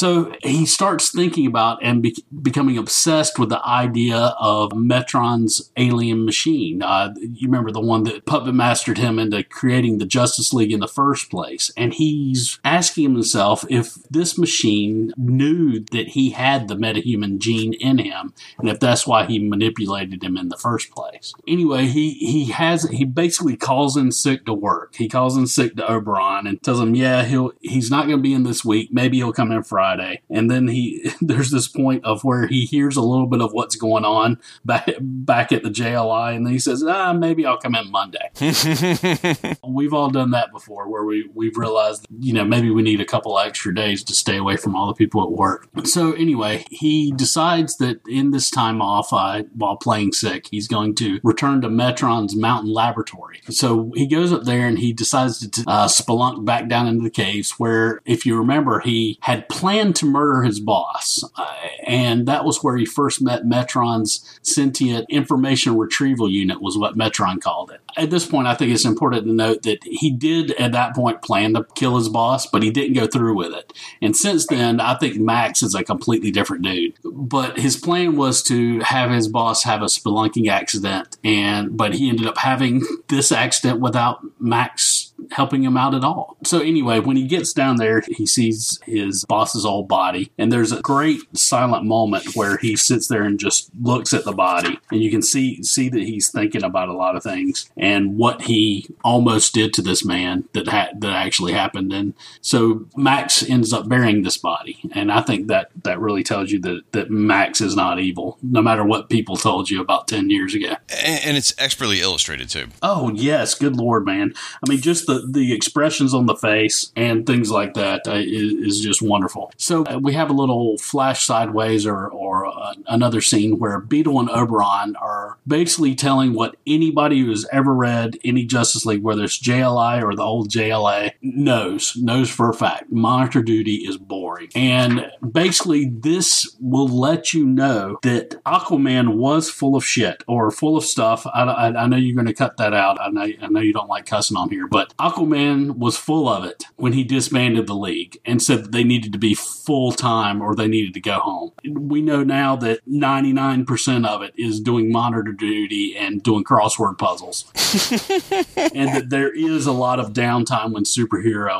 So 0.00 0.32
he 0.42 0.64
starts 0.64 1.10
thinking 1.10 1.44
about 1.44 1.80
and 1.82 2.00
be- 2.00 2.24
becoming 2.40 2.78
obsessed 2.78 3.38
with 3.38 3.50
the 3.50 3.62
idea 3.68 4.34
of 4.40 4.74
Metron's 4.74 5.70
alien 5.76 6.24
machine. 6.24 6.82
Uh, 6.82 7.12
you 7.20 7.48
remember 7.48 7.70
the 7.70 7.82
one 7.82 8.04
that 8.04 8.24
puppet 8.24 8.54
mastered 8.54 8.96
him 8.96 9.18
into 9.18 9.44
creating 9.44 9.98
the 9.98 10.06
Justice 10.06 10.54
League 10.54 10.72
in 10.72 10.80
the 10.80 10.88
first 10.88 11.30
place. 11.30 11.70
And 11.76 11.92
he's 11.92 12.58
asking 12.64 13.12
himself 13.12 13.62
if 13.68 13.96
this 14.08 14.38
machine 14.38 15.12
knew 15.18 15.80
that 15.92 16.08
he 16.08 16.30
had 16.30 16.68
the 16.68 16.76
metahuman 16.76 17.36
gene 17.36 17.74
in 17.74 17.98
him, 17.98 18.32
and 18.58 18.70
if 18.70 18.80
that's 18.80 19.06
why 19.06 19.26
he 19.26 19.38
manipulated 19.38 20.24
him 20.24 20.38
in 20.38 20.48
the 20.48 20.56
first 20.56 20.90
place. 20.92 21.34
Anyway, 21.46 21.84
he, 21.88 22.14
he 22.14 22.52
has 22.52 22.88
he 22.88 23.04
basically 23.04 23.54
calls 23.54 23.98
in 23.98 24.12
sick 24.12 24.46
to 24.46 24.54
work. 24.54 24.94
He 24.94 25.10
calls 25.10 25.36
in 25.36 25.46
sick 25.46 25.76
to 25.76 25.86
Oberon 25.86 26.46
and 26.46 26.62
tells 26.62 26.80
him, 26.80 26.94
yeah, 26.94 27.24
he'll 27.24 27.52
he's 27.60 27.90
not 27.90 28.06
going 28.06 28.16
to 28.16 28.22
be 28.22 28.32
in 28.32 28.44
this 28.44 28.64
week. 28.64 28.88
Maybe 28.90 29.18
he'll 29.18 29.34
come 29.34 29.52
in 29.52 29.62
Friday. 29.62 29.89
Friday. 29.90 30.22
And 30.30 30.50
then 30.50 30.68
he 30.68 31.10
there's 31.20 31.50
this 31.50 31.68
point 31.68 32.04
of 32.04 32.22
where 32.24 32.46
he 32.46 32.64
hears 32.64 32.96
a 32.96 33.02
little 33.02 33.26
bit 33.26 33.40
of 33.40 33.52
what's 33.52 33.76
going 33.76 34.04
on 34.04 34.40
back 34.64 34.88
back 35.00 35.52
at 35.52 35.62
the 35.62 35.70
JLI, 35.70 36.36
and 36.36 36.46
then 36.46 36.52
he 36.52 36.58
says, 36.58 36.84
"Ah, 36.86 37.12
maybe 37.12 37.46
I'll 37.46 37.58
come 37.58 37.74
in 37.74 37.90
Monday." 37.90 38.30
we've 39.66 39.94
all 39.94 40.10
done 40.10 40.30
that 40.30 40.52
before, 40.52 40.88
where 40.88 41.04
we 41.04 41.28
we've 41.34 41.56
realized, 41.56 42.06
you 42.18 42.32
know, 42.32 42.44
maybe 42.44 42.70
we 42.70 42.82
need 42.82 43.00
a 43.00 43.04
couple 43.04 43.38
extra 43.38 43.74
days 43.74 44.04
to 44.04 44.14
stay 44.14 44.36
away 44.36 44.56
from 44.56 44.76
all 44.76 44.86
the 44.86 44.94
people 44.94 45.22
at 45.22 45.30
work. 45.30 45.68
So 45.84 46.12
anyway, 46.12 46.64
he 46.70 47.12
decides 47.12 47.76
that 47.78 48.00
in 48.08 48.30
this 48.30 48.50
time 48.50 48.80
off, 48.80 49.12
uh, 49.12 49.44
while 49.54 49.76
playing 49.76 50.12
sick, 50.12 50.48
he's 50.50 50.68
going 50.68 50.94
to 50.96 51.20
return 51.22 51.60
to 51.62 51.70
Metron's 51.70 52.36
mountain 52.36 52.72
laboratory. 52.72 53.40
So 53.50 53.92
he 53.94 54.06
goes 54.06 54.32
up 54.32 54.44
there 54.44 54.66
and 54.66 54.78
he 54.78 54.92
decides 54.92 55.46
to 55.46 55.64
uh, 55.66 55.86
spelunk 55.86 56.44
back 56.44 56.68
down 56.68 56.86
into 56.86 57.02
the 57.02 57.10
caves, 57.10 57.52
where, 57.52 58.00
if 58.04 58.26
you 58.26 58.36
remember, 58.36 58.80
he 58.80 59.18
had 59.22 59.48
planned 59.48 59.79
to 59.94 60.06
murder 60.06 60.42
his 60.42 60.60
boss, 60.60 61.24
uh, 61.36 61.46
and 61.86 62.26
that 62.26 62.44
was 62.44 62.62
where 62.62 62.76
he 62.76 62.84
first 62.84 63.20
met 63.22 63.44
Metron's 63.44 64.38
sentient 64.42 65.06
information 65.10 65.76
retrieval 65.76 66.30
unit, 66.30 66.60
was 66.60 66.76
what 66.76 66.96
Metron 66.96 67.40
called 67.40 67.70
it. 67.70 67.80
At 67.96 68.10
this 68.10 68.26
point, 68.26 68.46
I 68.46 68.54
think 68.54 68.72
it's 68.72 68.84
important 68.84 69.24
to 69.24 69.32
note 69.32 69.62
that 69.62 69.82
he 69.82 70.10
did 70.10 70.52
at 70.52 70.72
that 70.72 70.94
point 70.94 71.22
plan 71.22 71.54
to 71.54 71.66
kill 71.74 71.96
his 71.96 72.08
boss, 72.08 72.46
but 72.46 72.62
he 72.62 72.70
didn't 72.70 72.94
go 72.94 73.06
through 73.06 73.34
with 73.34 73.52
it. 73.52 73.72
And 74.00 74.16
since 74.16 74.46
then, 74.46 74.80
I 74.80 74.96
think 74.96 75.16
Max 75.16 75.62
is 75.62 75.74
a 75.74 75.82
completely 75.82 76.30
different 76.30 76.62
dude. 76.62 76.94
But 77.04 77.58
his 77.58 77.76
plan 77.76 78.16
was 78.16 78.42
to 78.44 78.80
have 78.80 79.10
his 79.10 79.28
boss 79.28 79.64
have 79.64 79.82
a 79.82 79.86
spelunking 79.86 80.48
accident, 80.48 81.16
and 81.24 81.76
but 81.76 81.94
he 81.94 82.08
ended 82.08 82.26
up 82.26 82.38
having 82.38 82.82
this 83.08 83.32
accident 83.32 83.80
without 83.80 84.20
Max 84.38 85.09
helping 85.30 85.62
him 85.62 85.76
out 85.76 85.94
at 85.94 86.04
all. 86.04 86.36
So 86.44 86.60
anyway, 86.60 87.00
when 87.00 87.16
he 87.16 87.26
gets 87.26 87.52
down 87.52 87.76
there, 87.76 88.02
he 88.06 88.26
sees 88.26 88.78
his 88.84 89.24
boss's 89.24 89.64
old 89.64 89.88
body, 89.88 90.30
and 90.38 90.52
there's 90.52 90.72
a 90.72 90.80
great 90.80 91.20
silent 91.36 91.84
moment 91.84 92.36
where 92.36 92.56
he 92.56 92.76
sits 92.76 93.08
there 93.08 93.22
and 93.22 93.38
just 93.38 93.70
looks 93.80 94.12
at 94.12 94.24
the 94.24 94.32
body, 94.32 94.78
and 94.90 95.02
you 95.02 95.10
can 95.10 95.22
see 95.22 95.62
see 95.62 95.88
that 95.88 96.02
he's 96.02 96.30
thinking 96.30 96.62
about 96.62 96.88
a 96.88 96.94
lot 96.94 97.16
of 97.16 97.22
things 97.22 97.70
and 97.76 98.16
what 98.16 98.42
he 98.42 98.86
almost 99.04 99.54
did 99.54 99.72
to 99.74 99.82
this 99.82 100.04
man 100.04 100.48
that 100.52 100.68
ha- 100.68 100.90
that 100.98 101.12
actually 101.12 101.52
happened. 101.52 101.92
And 101.92 102.14
so 102.40 102.86
Max 102.96 103.42
ends 103.42 103.72
up 103.72 103.88
burying 103.88 104.22
this 104.22 104.36
body, 104.36 104.78
and 104.92 105.12
I 105.12 105.20
think 105.20 105.48
that 105.48 105.70
that 105.82 106.00
really 106.00 106.22
tells 106.22 106.50
you 106.50 106.60
that 106.60 106.82
that 106.92 107.10
Max 107.10 107.60
is 107.60 107.76
not 107.76 107.98
evil, 108.00 108.38
no 108.42 108.62
matter 108.62 108.84
what 108.84 109.10
people 109.10 109.36
told 109.36 109.70
you 109.70 109.80
about 109.80 110.08
ten 110.08 110.30
years 110.30 110.54
ago. 110.54 110.76
And, 111.04 111.20
and 111.24 111.36
it's 111.36 111.54
expertly 111.58 112.00
illustrated 112.00 112.48
too. 112.48 112.68
Oh 112.82 113.10
yes, 113.14 113.54
good 113.54 113.76
lord, 113.76 114.04
man! 114.04 114.34
I 114.64 114.70
mean, 114.70 114.80
just 114.80 115.06
the 115.10 115.26
the 115.26 115.52
expressions 115.52 116.14
on 116.14 116.26
the 116.26 116.36
face 116.36 116.92
and 116.96 117.26
things 117.26 117.50
like 117.50 117.74
that 117.74 118.06
uh, 118.06 118.12
is, 118.12 118.52
is 118.52 118.80
just 118.80 119.02
wonderful. 119.02 119.52
So 119.56 119.84
uh, 119.84 119.98
we 119.98 120.12
have 120.14 120.30
a 120.30 120.34
little 120.34 120.78
flash 120.78 121.24
sideways 121.24 121.86
or 121.86 122.08
or 122.08 122.46
uh, 122.46 122.74
another 122.86 123.20
scene 123.20 123.58
where 123.58 123.80
Beetle 123.80 124.20
and 124.20 124.30
Oberon 124.30 124.96
are 124.96 125.38
basically 125.46 125.94
telling 125.94 126.34
what 126.34 126.56
anybody 126.66 127.20
who 127.20 127.30
has 127.30 127.46
ever 127.52 127.74
read 127.74 128.18
any 128.24 128.44
Justice 128.44 128.86
League, 128.86 129.02
whether 129.02 129.24
it's 129.24 129.40
JLI 129.40 130.02
or 130.02 130.14
the 130.14 130.22
old 130.22 130.50
JLA, 130.50 131.12
knows 131.22 131.96
knows 131.96 132.30
for 132.30 132.48
a 132.48 132.54
fact. 132.54 132.90
Monitor 132.90 133.42
duty 133.42 133.76
is 133.76 133.96
boring, 133.96 134.48
and 134.54 135.10
basically 135.32 135.90
this 135.90 136.56
will 136.60 136.88
let 136.88 137.34
you 137.34 137.46
know 137.46 137.98
that 138.02 138.42
Aquaman 138.44 139.16
was 139.16 139.50
full 139.50 139.76
of 139.76 139.84
shit 139.84 140.22
or 140.26 140.50
full 140.50 140.76
of 140.76 140.84
stuff. 140.84 141.26
I, 141.26 141.42
I, 141.42 141.82
I 141.82 141.86
know 141.86 141.96
you're 141.96 142.14
going 142.14 142.26
to 142.26 142.34
cut 142.34 142.56
that 142.58 142.74
out. 142.74 143.00
I 143.00 143.08
know 143.10 143.22
I 143.22 143.48
know 143.48 143.60
you 143.60 143.72
don't 143.72 143.88
like 143.88 144.06
cussing 144.06 144.36
on 144.36 144.50
here, 144.50 144.66
but 144.66 144.92
Aquaman 145.00 145.76
was 145.76 145.96
full 145.96 146.28
of 146.28 146.44
it 146.44 146.64
when 146.76 146.92
he 146.92 147.04
disbanded 147.04 147.66
the 147.66 147.74
league 147.74 148.18
and 148.24 148.42
said 148.42 148.64
that 148.64 148.72
they 148.72 148.84
needed 148.84 149.12
to 149.12 149.18
be 149.18 149.34
full 149.34 149.92
time 149.92 150.42
or 150.42 150.54
they 150.54 150.68
needed 150.68 150.92
to 150.94 151.00
go 151.00 151.18
home. 151.18 151.52
We 151.64 152.02
know 152.02 152.22
now 152.22 152.54
that 152.56 152.86
99% 152.86 154.06
of 154.06 154.22
it 154.22 154.34
is 154.36 154.60
doing 154.60 154.92
monitor 154.92 155.32
duty 155.32 155.96
and 155.96 156.22
doing 156.22 156.44
crossword 156.44 156.98
puzzles. 156.98 157.46
and 158.56 158.94
that 158.94 159.06
there 159.08 159.34
is 159.34 159.66
a 159.66 159.72
lot 159.72 159.98
of 159.98 160.12
downtime 160.12 160.72
when 160.72 160.84
superhero 160.84 161.50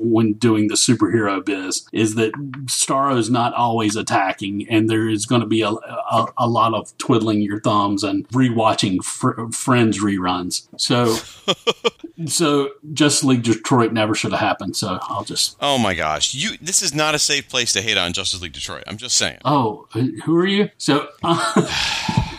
when 0.00 0.32
doing 0.34 0.68
the 0.68 0.74
superhero 0.74 1.44
biz 1.44 1.86
is 1.92 2.16
that 2.16 2.32
Starro 2.64 3.16
is 3.16 3.30
not 3.30 3.54
always 3.54 3.96
attacking 3.96 4.68
and 4.68 4.88
there 4.88 5.08
is 5.08 5.26
going 5.26 5.40
to 5.40 5.46
be 5.46 5.62
a, 5.62 5.68
a, 5.68 6.26
a 6.38 6.48
lot 6.48 6.74
of 6.74 6.96
twiddling 6.98 7.40
your 7.42 7.60
thumbs 7.60 8.02
and 8.02 8.28
rewatching 8.30 9.02
fr- 9.04 9.50
friends 9.52 10.02
reruns. 10.02 10.68
So 10.76 11.16
so 12.26 12.70
Justice 12.92 13.24
League 13.24 13.42
Detroit 13.42 13.92
never 13.92 14.14
should 14.14 14.32
have 14.32 14.40
happened. 14.40 14.76
So 14.76 14.98
I'll 15.02 15.24
just. 15.24 15.56
Oh 15.60 15.78
my 15.78 15.94
gosh, 15.94 16.34
you! 16.34 16.56
This 16.60 16.82
is 16.82 16.94
not 16.94 17.14
a 17.14 17.18
safe 17.18 17.48
place 17.48 17.72
to 17.72 17.82
hate 17.82 17.96
on 17.96 18.12
Justice 18.12 18.40
League 18.42 18.52
Detroit. 18.52 18.84
I'm 18.86 18.96
just 18.96 19.16
saying. 19.16 19.38
Oh, 19.44 19.86
who 19.92 20.36
are 20.36 20.46
you? 20.46 20.70
So. 20.78 21.08
Uh, 21.22 21.66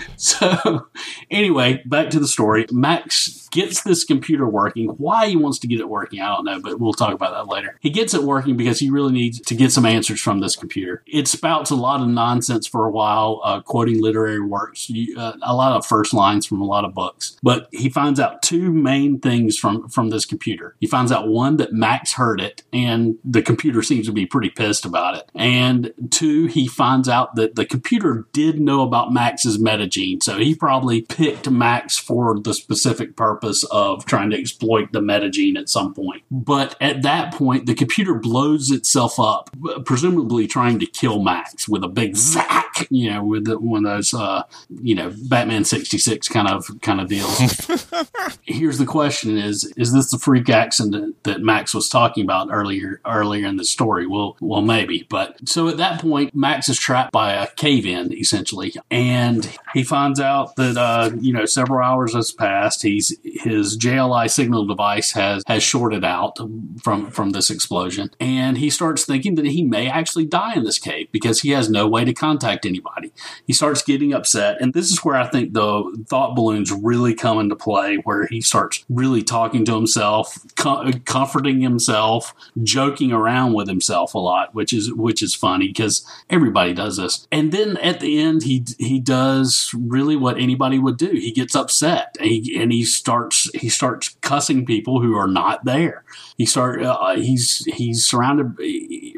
so 0.18 0.88
anyway, 1.32 1.82
back 1.86 2.10
to 2.12 2.20
the 2.20 2.28
story. 2.28 2.66
Max 2.72 3.39
gets 3.52 3.84
this 3.84 4.04
computer 4.04 4.48
working. 4.48 4.90
Why 4.90 5.28
he 5.28 5.36
wants 5.36 5.60
to 5.60 5.68
get 5.68 5.80
it 5.80 5.90
working, 5.90 6.22
I 6.22 6.28
don't 6.36 6.46
know, 6.46 6.60
but 6.60 6.80
we'll 6.80 6.94
talk 6.94 7.14
about 7.14 7.34
that 7.34 7.54
later. 7.54 7.78
He 7.82 7.90
gets 7.90 8.14
it 8.14 8.24
working 8.24 8.58
because 8.58 8.80
he 8.80 8.90
really 8.90 9.14
needs 9.14 9.40
to 9.42 9.56
get 9.56 9.72
some 9.72 9.86
answers 9.86 10.22
from 10.22 10.40
this 10.40 10.56
computer. 10.56 11.04
It 11.06 11.28
spouts 11.28 11.72
a 11.72 11.76
lot 11.76 12.02
of 12.02 12.08
nonsense 12.08 12.68
for 12.68 12.86
a 12.86 12.92
while, 12.92 13.42
uh, 13.44 13.62
quoting 13.62 14.02
literary 14.02 14.42
works, 14.42 14.92
uh, 15.18 15.34
a 15.42 15.56
lot 15.56 15.74
of 15.74 15.86
first 15.86 16.14
lines 16.14 16.46
from 16.46 16.62
a 16.62 16.66
lot 16.66 16.86
of 16.86 16.94
books. 16.94 17.38
But 17.42 17.68
he 17.72 17.90
finds 17.90 18.20
out 18.20 18.42
two 18.42 18.72
main 18.72 19.20
things 19.20 19.58
from 19.58 19.90
from 19.90 20.10
this 20.10 20.26
computer. 20.26 20.76
He 20.80 20.88
finds 20.88 21.12
out 21.12 21.28
one 21.28 21.58
that 21.58 21.74
Max 21.74 22.14
heard 22.14 22.42
it, 22.42 22.64
and 22.72 23.18
the 23.24 23.42
computer 23.42 23.82
seems 23.82 24.06
to 24.08 24.12
be 24.12 24.26
pretty 24.26 24.50
pissed 24.50 24.86
about 24.86 25.16
it. 25.16 25.30
And 25.36 25.94
two, 26.12 26.46
he 26.46 26.68
finds 26.68 27.10
out 27.10 27.36
that 27.36 27.56
the 27.56 27.66
computer 27.66 28.28
did 28.34 28.60
know 28.60 28.82
about 28.82 29.14
Max's 29.14 29.58
metagene, 29.58 30.22
so 30.22 30.38
he 30.38 30.56
probably 30.56 31.02
picked 31.02 31.50
Max 31.50 31.98
for 31.98 32.40
the 32.40 32.54
specific 32.54 33.16
purpose 33.16 33.39
purpose 33.40 33.64
of 33.66 34.06
trying 34.06 34.30
to 34.32 34.40
exploit 34.40 34.92
the 34.92 35.00
metagene 35.00 35.58
at 35.58 35.70
some 35.70 35.94
point. 35.94 36.24
But 36.30 36.76
at 36.82 37.02
that 37.04 37.34
point, 37.34 37.66
the 37.66 37.74
computer 37.74 38.14
blows 38.14 38.72
itself 38.72 39.20
up, 39.20 39.50
presumably 39.86 40.48
trying 40.48 40.80
to 40.80 40.86
kill 40.86 41.22
Max 41.22 41.68
with 41.68 41.84
a 41.84 41.88
big 41.88 42.16
zack, 42.16 42.88
you 42.90 43.12
know, 43.12 43.24
with 43.24 43.46
the, 43.46 43.60
one 43.60 43.86
of 43.86 43.92
those, 43.92 44.14
uh, 44.14 44.44
you 44.82 44.96
know, 44.96 45.14
Batman 45.30 45.64
66 45.66 46.28
kind 46.28 46.48
of, 46.48 46.70
kind 46.82 47.02
of 47.02 47.08
deals. 47.08 47.40
Here's 48.44 48.78
the 48.78 48.86
question 48.86 49.38
is, 49.38 49.72
is 49.78 49.94
this 49.94 50.12
the 50.12 50.20
freak 50.20 50.50
accident 50.50 51.24
that 51.24 51.42
Max 51.42 51.74
was 51.74 51.90
talking 51.90 52.24
about 52.24 52.50
earlier, 52.52 53.02
earlier 53.06 53.48
in 53.48 53.58
the 53.58 53.66
story? 53.66 54.06
Well, 54.06 54.38
well, 54.42 54.62
maybe. 54.62 55.08
But 55.10 55.48
so 55.48 55.68
at 55.68 55.78
that 55.78 56.02
point, 56.02 56.36
Max 56.36 56.70
is 56.70 56.78
trapped 56.78 57.12
by 57.12 57.34
a 57.34 57.48
cave 57.48 57.86
in 57.86 58.14
essentially. 58.14 58.74
And 58.92 59.50
he 59.74 59.84
finds 59.84 60.20
out 60.20 60.56
that, 60.58 60.78
uh, 60.78 61.12
you 61.20 61.34
know, 61.34 61.46
several 61.46 61.84
hours 61.84 62.14
has 62.14 62.32
passed. 62.32 62.82
He's, 62.82 63.18
his 63.36 63.78
JLI 63.78 64.30
signal 64.30 64.66
device 64.66 65.12
has 65.14 65.44
has 65.48 65.64
shorted 65.64 66.04
out 66.04 66.38
from 66.82 67.10
from 67.12 67.32
this 67.32 67.50
explosion, 67.50 68.12
and 68.20 68.58
he 68.58 68.70
starts 68.70 69.06
thinking 69.06 69.36
that 69.36 69.46
he 69.46 69.64
may 69.64 69.90
actually 69.90 70.26
die 70.26 70.56
in 70.56 70.64
this 70.64 70.78
cave 70.78 71.08
because 71.12 71.42
he 71.42 71.52
has 71.52 71.70
no 71.70 71.88
way 71.88 72.06
to 72.06 72.14
contact 72.14 72.66
anybody. 72.66 73.12
He 73.48 73.54
starts 73.54 73.82
getting 73.82 74.14
upset, 74.14 74.62
and 74.62 74.74
this 74.74 74.92
is 74.92 75.04
where 75.04 75.16
I 75.16 75.28
think 75.28 75.54
the 75.54 76.06
thought 76.08 76.36
balloons 76.36 76.72
really 76.72 77.14
come 77.14 77.40
into 77.40 77.56
play, 77.56 77.98
where 77.98 78.28
he 78.28 78.42
starts 78.42 78.86
really 78.90 79.24
talking 79.24 79.66
to 79.66 79.76
himself, 79.76 80.38
com- 80.56 80.94
comforting 81.02 81.62
himself, 81.62 82.34
joking 82.64 83.12
around 83.12 83.54
with 83.54 83.68
himself 83.68 84.14
a 84.14 84.20
lot, 84.20 84.54
which 84.54 84.74
is 84.74 84.94
which 84.94 85.24
is 85.24 85.34
funny 85.36 85.68
because 85.68 86.06
everybody 86.30 86.74
does 86.74 86.98
this. 86.98 87.28
And 87.32 87.52
then 87.52 87.78
at 87.78 88.00
the 88.00 88.20
end, 88.20 88.44
he 88.44 88.66
he 88.78 89.00
does 89.00 89.72
really 89.74 90.16
what 90.16 90.38
anybody 90.38 90.80
would 90.80 90.98
do. 90.98 91.12
He 91.12 91.32
gets 91.32 91.56
upset 91.56 92.16
he, 92.20 92.58
and 92.62 92.72
he 92.72 92.84
starts 92.84 93.19
starts 93.20 93.50
he 93.56 93.70
starts 93.70 94.10
cussing 94.22 94.66
people 94.66 95.02
who 95.02 95.16
are 95.16 95.28
not 95.28 95.66
there. 95.66 96.04
He 96.38 96.46
start 96.46 96.82
uh, 96.82 97.16
he's 97.16 97.66
he's 97.66 98.06
surrounded 98.06 98.56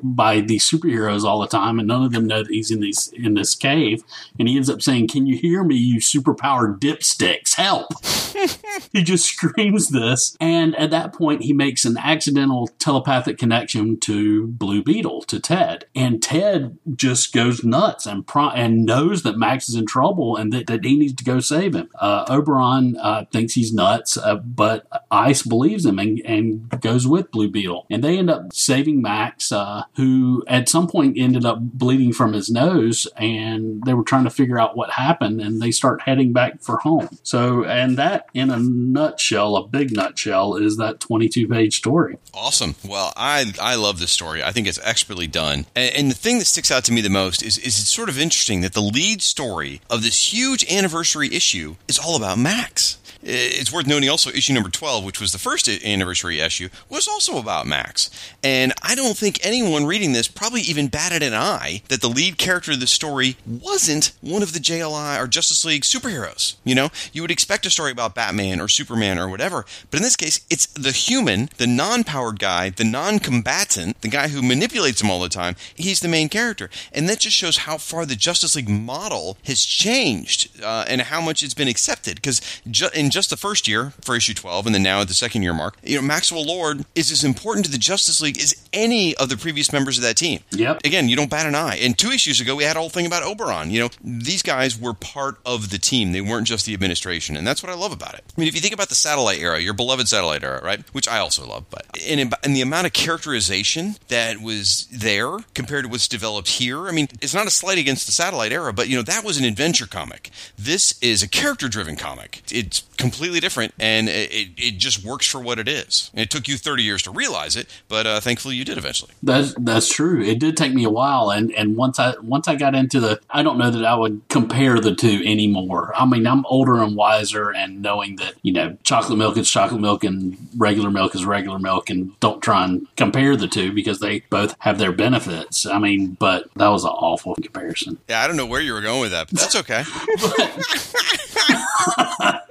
by 0.04 0.42
these 0.42 0.70
superheroes 0.70 1.24
all 1.24 1.40
the 1.40 1.48
time, 1.48 1.80
and 1.80 1.88
none 1.88 2.04
of 2.04 2.12
them 2.12 2.28
know 2.28 2.44
that 2.44 2.52
he's 2.52 2.72
in 2.72 2.80
these 2.80 3.14
in 3.14 3.36
this 3.36 3.56
cave. 3.56 4.04
And 4.40 4.48
he 4.48 4.56
ends 4.56 4.70
up 4.70 4.82
saying, 4.82 5.08
"Can 5.08 5.26
you 5.26 5.38
hear 5.38 5.64
me, 5.64 5.76
you 5.76 6.00
superpowered 6.00 6.80
dipsticks? 6.80 7.56
Help!" 7.56 7.88
he 8.94 9.04
just 9.04 9.26
screams 9.26 9.90
this, 9.90 10.36
and 10.40 10.76
at 10.76 10.92
that 10.92 11.14
point, 11.14 11.44
he 11.44 11.54
makes 11.54 11.86
an 11.86 11.98
accidental 11.98 12.68
telepathic 12.80 13.38
connection 13.38 14.00
to 14.02 14.48
Blue 14.48 14.84
Beetle 14.84 15.22
to 15.24 15.40
Ted, 15.40 15.86
and 15.96 16.22
Ted 16.22 16.78
just 16.96 17.34
goes 17.34 17.64
nuts 17.64 18.06
and 18.06 18.26
pro- 18.26 18.50
and 18.50 18.86
knows 18.86 19.24
that 19.24 19.38
Max 19.38 19.70
is 19.70 19.76
in 19.76 19.86
trouble 19.86 20.36
and 20.36 20.52
that, 20.54 20.68
that 20.68 20.86
he 20.86 20.98
needs 20.98 21.14
to 21.14 21.24
go 21.24 21.40
save 21.40 21.76
him. 21.76 21.90
Uh, 22.00 22.26
Oberon 22.28 22.98
uh, 22.98 23.26
thinks 23.32 23.54
he's 23.54 23.74
nuts, 23.74 24.18
uh, 24.18 24.36
but 24.36 24.88
Ice 25.10 25.44
believes 25.44 25.86
him 25.86 26.00
and, 26.00 26.22
and 26.26 26.82
goes 26.82 27.08
with 27.08 27.32
Blue 27.32 27.50
Beetle, 27.50 27.86
and 27.90 28.04
they 28.04 28.18
end 28.18 28.30
up 28.30 28.54
saving 28.54 29.02
Max, 29.02 29.52
uh, 29.52 29.84
who 29.96 30.44
at 30.48 30.70
some 30.70 30.88
point 30.88 31.18
ended 31.18 31.46
up 31.46 31.60
bleeding 31.60 32.14
from 32.14 32.34
his 32.34 32.50
nose, 32.50 33.08
and 33.18 33.84
they 33.84 33.94
were 33.94 34.04
trying 34.04 34.24
to 34.24 34.30
figure 34.30 34.60
out 34.60 34.78
what 34.78 34.92
happened, 34.92 35.42
and 35.42 35.62
they 35.62 35.72
start 35.72 36.02
heading 36.02 36.34
back 36.34 36.62
for 36.62 36.78
home. 36.78 37.10
So, 37.24 37.64
and 37.66 37.98
that 37.98 38.28
in 38.34 38.50
a 38.50 38.61
nutshell, 38.62 39.56
a 39.56 39.68
big 39.68 39.92
nutshell, 39.92 40.56
is 40.56 40.78
that 40.78 41.00
22 41.00 41.48
page 41.48 41.78
story. 41.78 42.18
Awesome. 42.34 42.76
Well, 42.86 43.14
I 43.16 43.54
I 43.62 43.76
love 43.76 44.00
this 44.00 44.12
story. 44.12 44.44
I 44.44 44.52
think 44.52 44.68
it's 44.68 44.80
expertly 44.84 45.28
done. 45.28 45.66
And, 45.76 45.96
and, 45.96 46.12
the 46.12 46.16
thing 46.16 46.40
that 46.40 46.46
sticks 46.46 46.72
out 46.72 46.84
to 46.86 46.94
me 46.94 47.02
the 47.02 47.10
most 47.10 47.44
is 47.44 47.58
is 47.58 47.80
it's 47.80 47.90
sort 47.90 48.10
of 48.10 48.20
interesting 48.20 48.62
that 48.62 48.74
the 48.74 48.82
lead 48.82 49.22
story 49.22 49.82
of 49.90 50.04
this 50.04 50.34
huge 50.34 50.66
anniversary 50.70 51.34
issue 51.34 51.76
is 51.88 52.00
all 52.00 52.16
about 52.16 52.38
Max. 52.38 52.98
It's 53.24 53.72
worth 53.72 53.88
noting 53.88 54.10
also 54.10 54.30
issue 54.30 54.54
number 54.54 54.70
12, 54.70 55.04
which 55.04 55.22
was 55.22 55.32
the 55.32 55.38
first 55.38 55.68
anniversary 55.70 56.40
issue, 56.40 56.70
was 56.90 57.08
also 57.08 57.38
about 57.38 57.68
Max. 57.68 58.10
And 58.44 58.74
I 58.82 58.96
don't 58.96 59.18
think 59.18 59.40
anyone 59.44 59.86
reading 59.86 60.14
this 60.14 60.28
probably 60.28 60.62
even 60.62 60.88
batted 60.88 61.22
an 61.22 61.34
eye 61.34 61.84
that 61.90 62.02
the 62.02 62.10
lead 62.10 62.38
character 62.38 62.72
of 62.72 62.80
the 62.80 62.88
story 62.88 63.38
wasn't 63.46 64.14
one 64.22 64.42
of 64.42 64.54
the 64.54 64.60
JLI 64.60 65.22
or 65.22 65.28
Justice 65.28 65.64
League 65.66 65.84
superheroes. 65.84 66.56
You 66.64 66.76
know, 66.76 66.90
you 67.14 67.22
would 67.22 67.32
expect 67.32 67.66
a 67.66 67.70
story 67.70 67.92
about 67.92 68.16
Batman 68.16 68.60
or 68.60 68.68
Superman 68.68 69.20
or 69.20 69.30
whatever, 69.30 69.66
but 69.90 69.98
in 69.98 70.04
this 70.04 70.16
case, 70.16 70.46
it's 70.50 70.66
the 70.68 70.92
human, 70.92 71.50
the 71.58 71.68
non 71.68 72.04
powered 72.04 72.40
guy, 72.40 72.70
the 72.70 72.84
non 72.84 73.20
combatant, 73.20 74.02
the 74.02 74.08
guy 74.08 74.30
who 74.30 74.42
manipulates 74.42 75.02
him 75.02 75.12
all 75.12 75.22
the 75.22 75.30
time. 75.30 75.56
He's 75.76 76.00
the 76.00 76.08
main 76.08 76.30
character. 76.30 76.70
And 76.92 77.08
that 77.10 77.20
just 77.20 77.36
shows 77.36 77.58
how 77.58 77.78
far 77.78 78.06
the 78.06 78.16
Justice 78.16 78.56
League 78.56 78.70
model 78.70 79.38
has 79.46 79.64
changed 79.64 80.62
uh, 80.64 80.86
and 80.88 81.02
how 81.02 81.22
much 81.22 81.44
it's 81.44 81.54
been 81.54 81.68
accepted. 81.68 82.16
Because 82.16 82.42
ju- 82.70 82.90
in 82.96 83.11
just 83.12 83.30
the 83.30 83.38
first 83.38 83.68
year 83.68 83.94
for 84.02 84.16
issue 84.16 84.34
12 84.34 84.66
and 84.66 84.76
then 84.76 84.84
now 84.84 85.02
at 85.02 85.08
the 85.08 85.14
second 85.14 85.44
year 85.44 85.54
mark, 85.54 85.78
you 85.84 85.96
know, 85.96 86.02
Maxwell 86.02 86.46
Lord 86.46 86.86
is 86.96 87.12
as 87.12 87.24
important 87.24 87.66
to 87.66 87.72
the 87.72 87.78
Justice 87.78 88.22
League 88.22 88.38
as 88.40 88.56
any 88.74 89.16
of 89.16 89.30
the 89.30 89.38
previous 89.38 89.72
members 89.72 89.98
of 89.98 90.04
that 90.04 90.18
team. 90.18 90.40
Yep. 90.52 90.82
Again, 90.84 91.10
you 91.10 91.16
don't 91.16 91.30
bat 91.30 91.46
an 91.46 91.56
eye. 91.56 91.76
And 91.76 91.98
two 91.98 92.10
issues 92.10 92.40
ago, 92.40 92.56
we 92.56 92.64
had 92.64 92.76
a 92.76 92.80
whole 92.80 92.90
thing 92.90 93.06
about 93.06 93.24
Oberon. 93.24 93.72
You 93.72 93.82
know, 93.82 93.90
these 94.04 94.42
guys 94.42 94.80
were 94.80 94.94
part 94.94 95.38
of 95.46 95.70
the 95.70 95.78
team. 95.78 96.12
They 96.12 96.22
weren't 96.22 96.48
just 96.48 96.66
the 96.66 96.74
administration. 96.74 97.36
And 97.36 97.46
that's 97.46 97.62
what 97.62 97.72
I 97.72 97.76
love 97.76 97.92
about 97.92 98.14
it. 98.16 98.24
I 98.36 98.40
mean, 98.40 98.48
if 98.48 98.56
you 98.56 98.62
think 98.62 98.74
about 98.74 98.90
the 98.90 98.96
satellite 98.96 99.40
era, 99.40 99.60
your 99.60 99.74
beloved 99.74 100.08
satellite 100.08 100.44
era, 100.44 100.64
right? 100.64 100.84
Which 100.94 101.08
I 101.08 101.20
also 101.20 101.46
love, 101.46 101.66
but 101.70 101.86
in, 102.06 102.20
in 102.44 102.54
the 102.54 102.62
amount 102.62 102.88
of 102.88 102.94
characterization 102.94 103.96
that 104.08 104.42
was 104.42 104.88
there 104.92 105.38
compared 105.54 105.86
to 105.86 105.90
what's 105.90 106.08
developed 106.08 106.48
here, 106.48 106.88
I 106.88 106.92
mean, 106.92 107.08
it's 107.22 107.34
not 107.34 107.48
a 107.48 107.52
slight 107.52 107.78
against 107.78 108.06
the 108.06 108.12
satellite 108.12 108.52
era, 108.52 108.74
but, 108.74 108.88
you 108.88 108.96
know, 108.96 109.04
that 109.04 109.24
was 109.24 109.38
an 109.38 109.46
adventure 109.46 109.88
comic. 109.88 110.30
This 110.58 110.98
is 111.02 111.22
a 111.22 111.28
character 111.28 111.68
driven 111.68 111.96
comic. 111.96 112.42
It's 112.52 112.82
completely 113.02 113.40
different, 113.40 113.74
and 113.80 114.08
it, 114.08 114.50
it 114.58 114.78
just 114.78 115.04
works 115.04 115.28
for 115.28 115.42
what 115.42 115.60
it 115.60 115.68
is. 115.68 116.12
And 116.14 116.22
it 116.22 116.30
took 116.30 116.48
you 116.48 116.58
30 116.58 116.84
years 116.84 117.02
to 117.04 117.12
realize 117.12 117.56
it, 117.56 117.68
but 117.88 118.06
uh, 118.06 118.20
thankfully 118.20 118.56
you 118.56 118.64
did 118.64 118.78
eventually. 118.78 119.12
That's 119.24 119.56
that's 119.58 119.92
true. 119.92 120.22
It 120.22 120.40
did 120.40 120.56
take 120.56 120.74
me 120.74 120.84
a 120.84 120.90
while, 120.90 121.32
and 121.32 121.52
and 121.54 121.76
once 121.76 122.00
I 122.00 122.14
once 122.22 122.48
I 122.48 122.56
got 122.56 122.76
into 122.76 123.00
the, 123.00 123.20
I 123.30 123.44
don't 123.44 123.58
know 123.58 123.72
that 123.72 123.84
I 123.84 123.96
would 123.96 124.22
compare 124.30 124.80
the 124.80 124.96
two 124.96 125.22
anymore. 125.26 125.94
I 125.96 126.06
mean, 126.06 126.28
I'm 126.28 126.46
older 126.46 126.82
and 126.82 126.96
wiser, 126.96 127.50
and 127.50 127.82
knowing 127.82 128.18
that 128.18 128.36
you 128.44 128.54
know 128.54 128.78
chocolate 128.84 129.18
milk 129.18 129.38
is 129.38 129.50
chocolate 129.50 129.82
milk 129.82 130.04
and 130.04 130.38
regular 130.56 130.92
milk 130.92 131.16
is 131.16 131.26
regular 131.26 131.60
milk, 131.60 131.90
and 131.90 132.18
don't 132.20 132.42
try 132.42 132.64
and 132.64 132.88
compare 132.96 133.36
the 133.36 133.48
two 133.48 133.74
because 133.74 134.00
they 134.00 134.20
both 134.30 134.56
have 134.60 134.78
their 134.78 134.92
benefits. 134.92 135.66
I 135.66 135.80
mean, 135.80 136.18
but 136.20 136.50
that 136.56 136.70
was 136.70 136.84
an 136.84 136.92
awful 136.92 137.36
comparison. 137.36 137.98
Yeah, 138.08 138.22
I 138.22 138.28
don't 138.28 138.38
know 138.38 138.46
where 138.46 138.62
you 138.62 138.74
were 138.74 138.82
going 138.82 139.02
with 139.02 139.12
that, 139.12 139.30
but 139.30 139.40
that's 139.40 139.56
okay. 139.56 139.84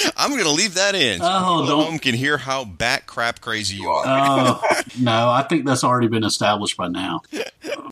I'm 0.16 0.30
going 0.30 0.44
to 0.44 0.50
leave 0.50 0.74
that 0.74 0.94
in. 0.94 1.20
So 1.20 1.26
oh, 1.28 1.66
don't. 1.66 1.84
Home 1.84 1.98
can 1.98 2.14
hear 2.14 2.38
how 2.38 2.64
bat 2.64 3.06
crap 3.06 3.40
crazy 3.40 3.76
you 3.76 3.88
are. 3.88 4.04
Oh, 4.06 4.62
no, 5.00 5.30
I 5.30 5.42
think 5.42 5.66
that's 5.66 5.84
already 5.84 6.08
been 6.08 6.24
established 6.24 6.76
by 6.76 6.88
now. 6.88 7.22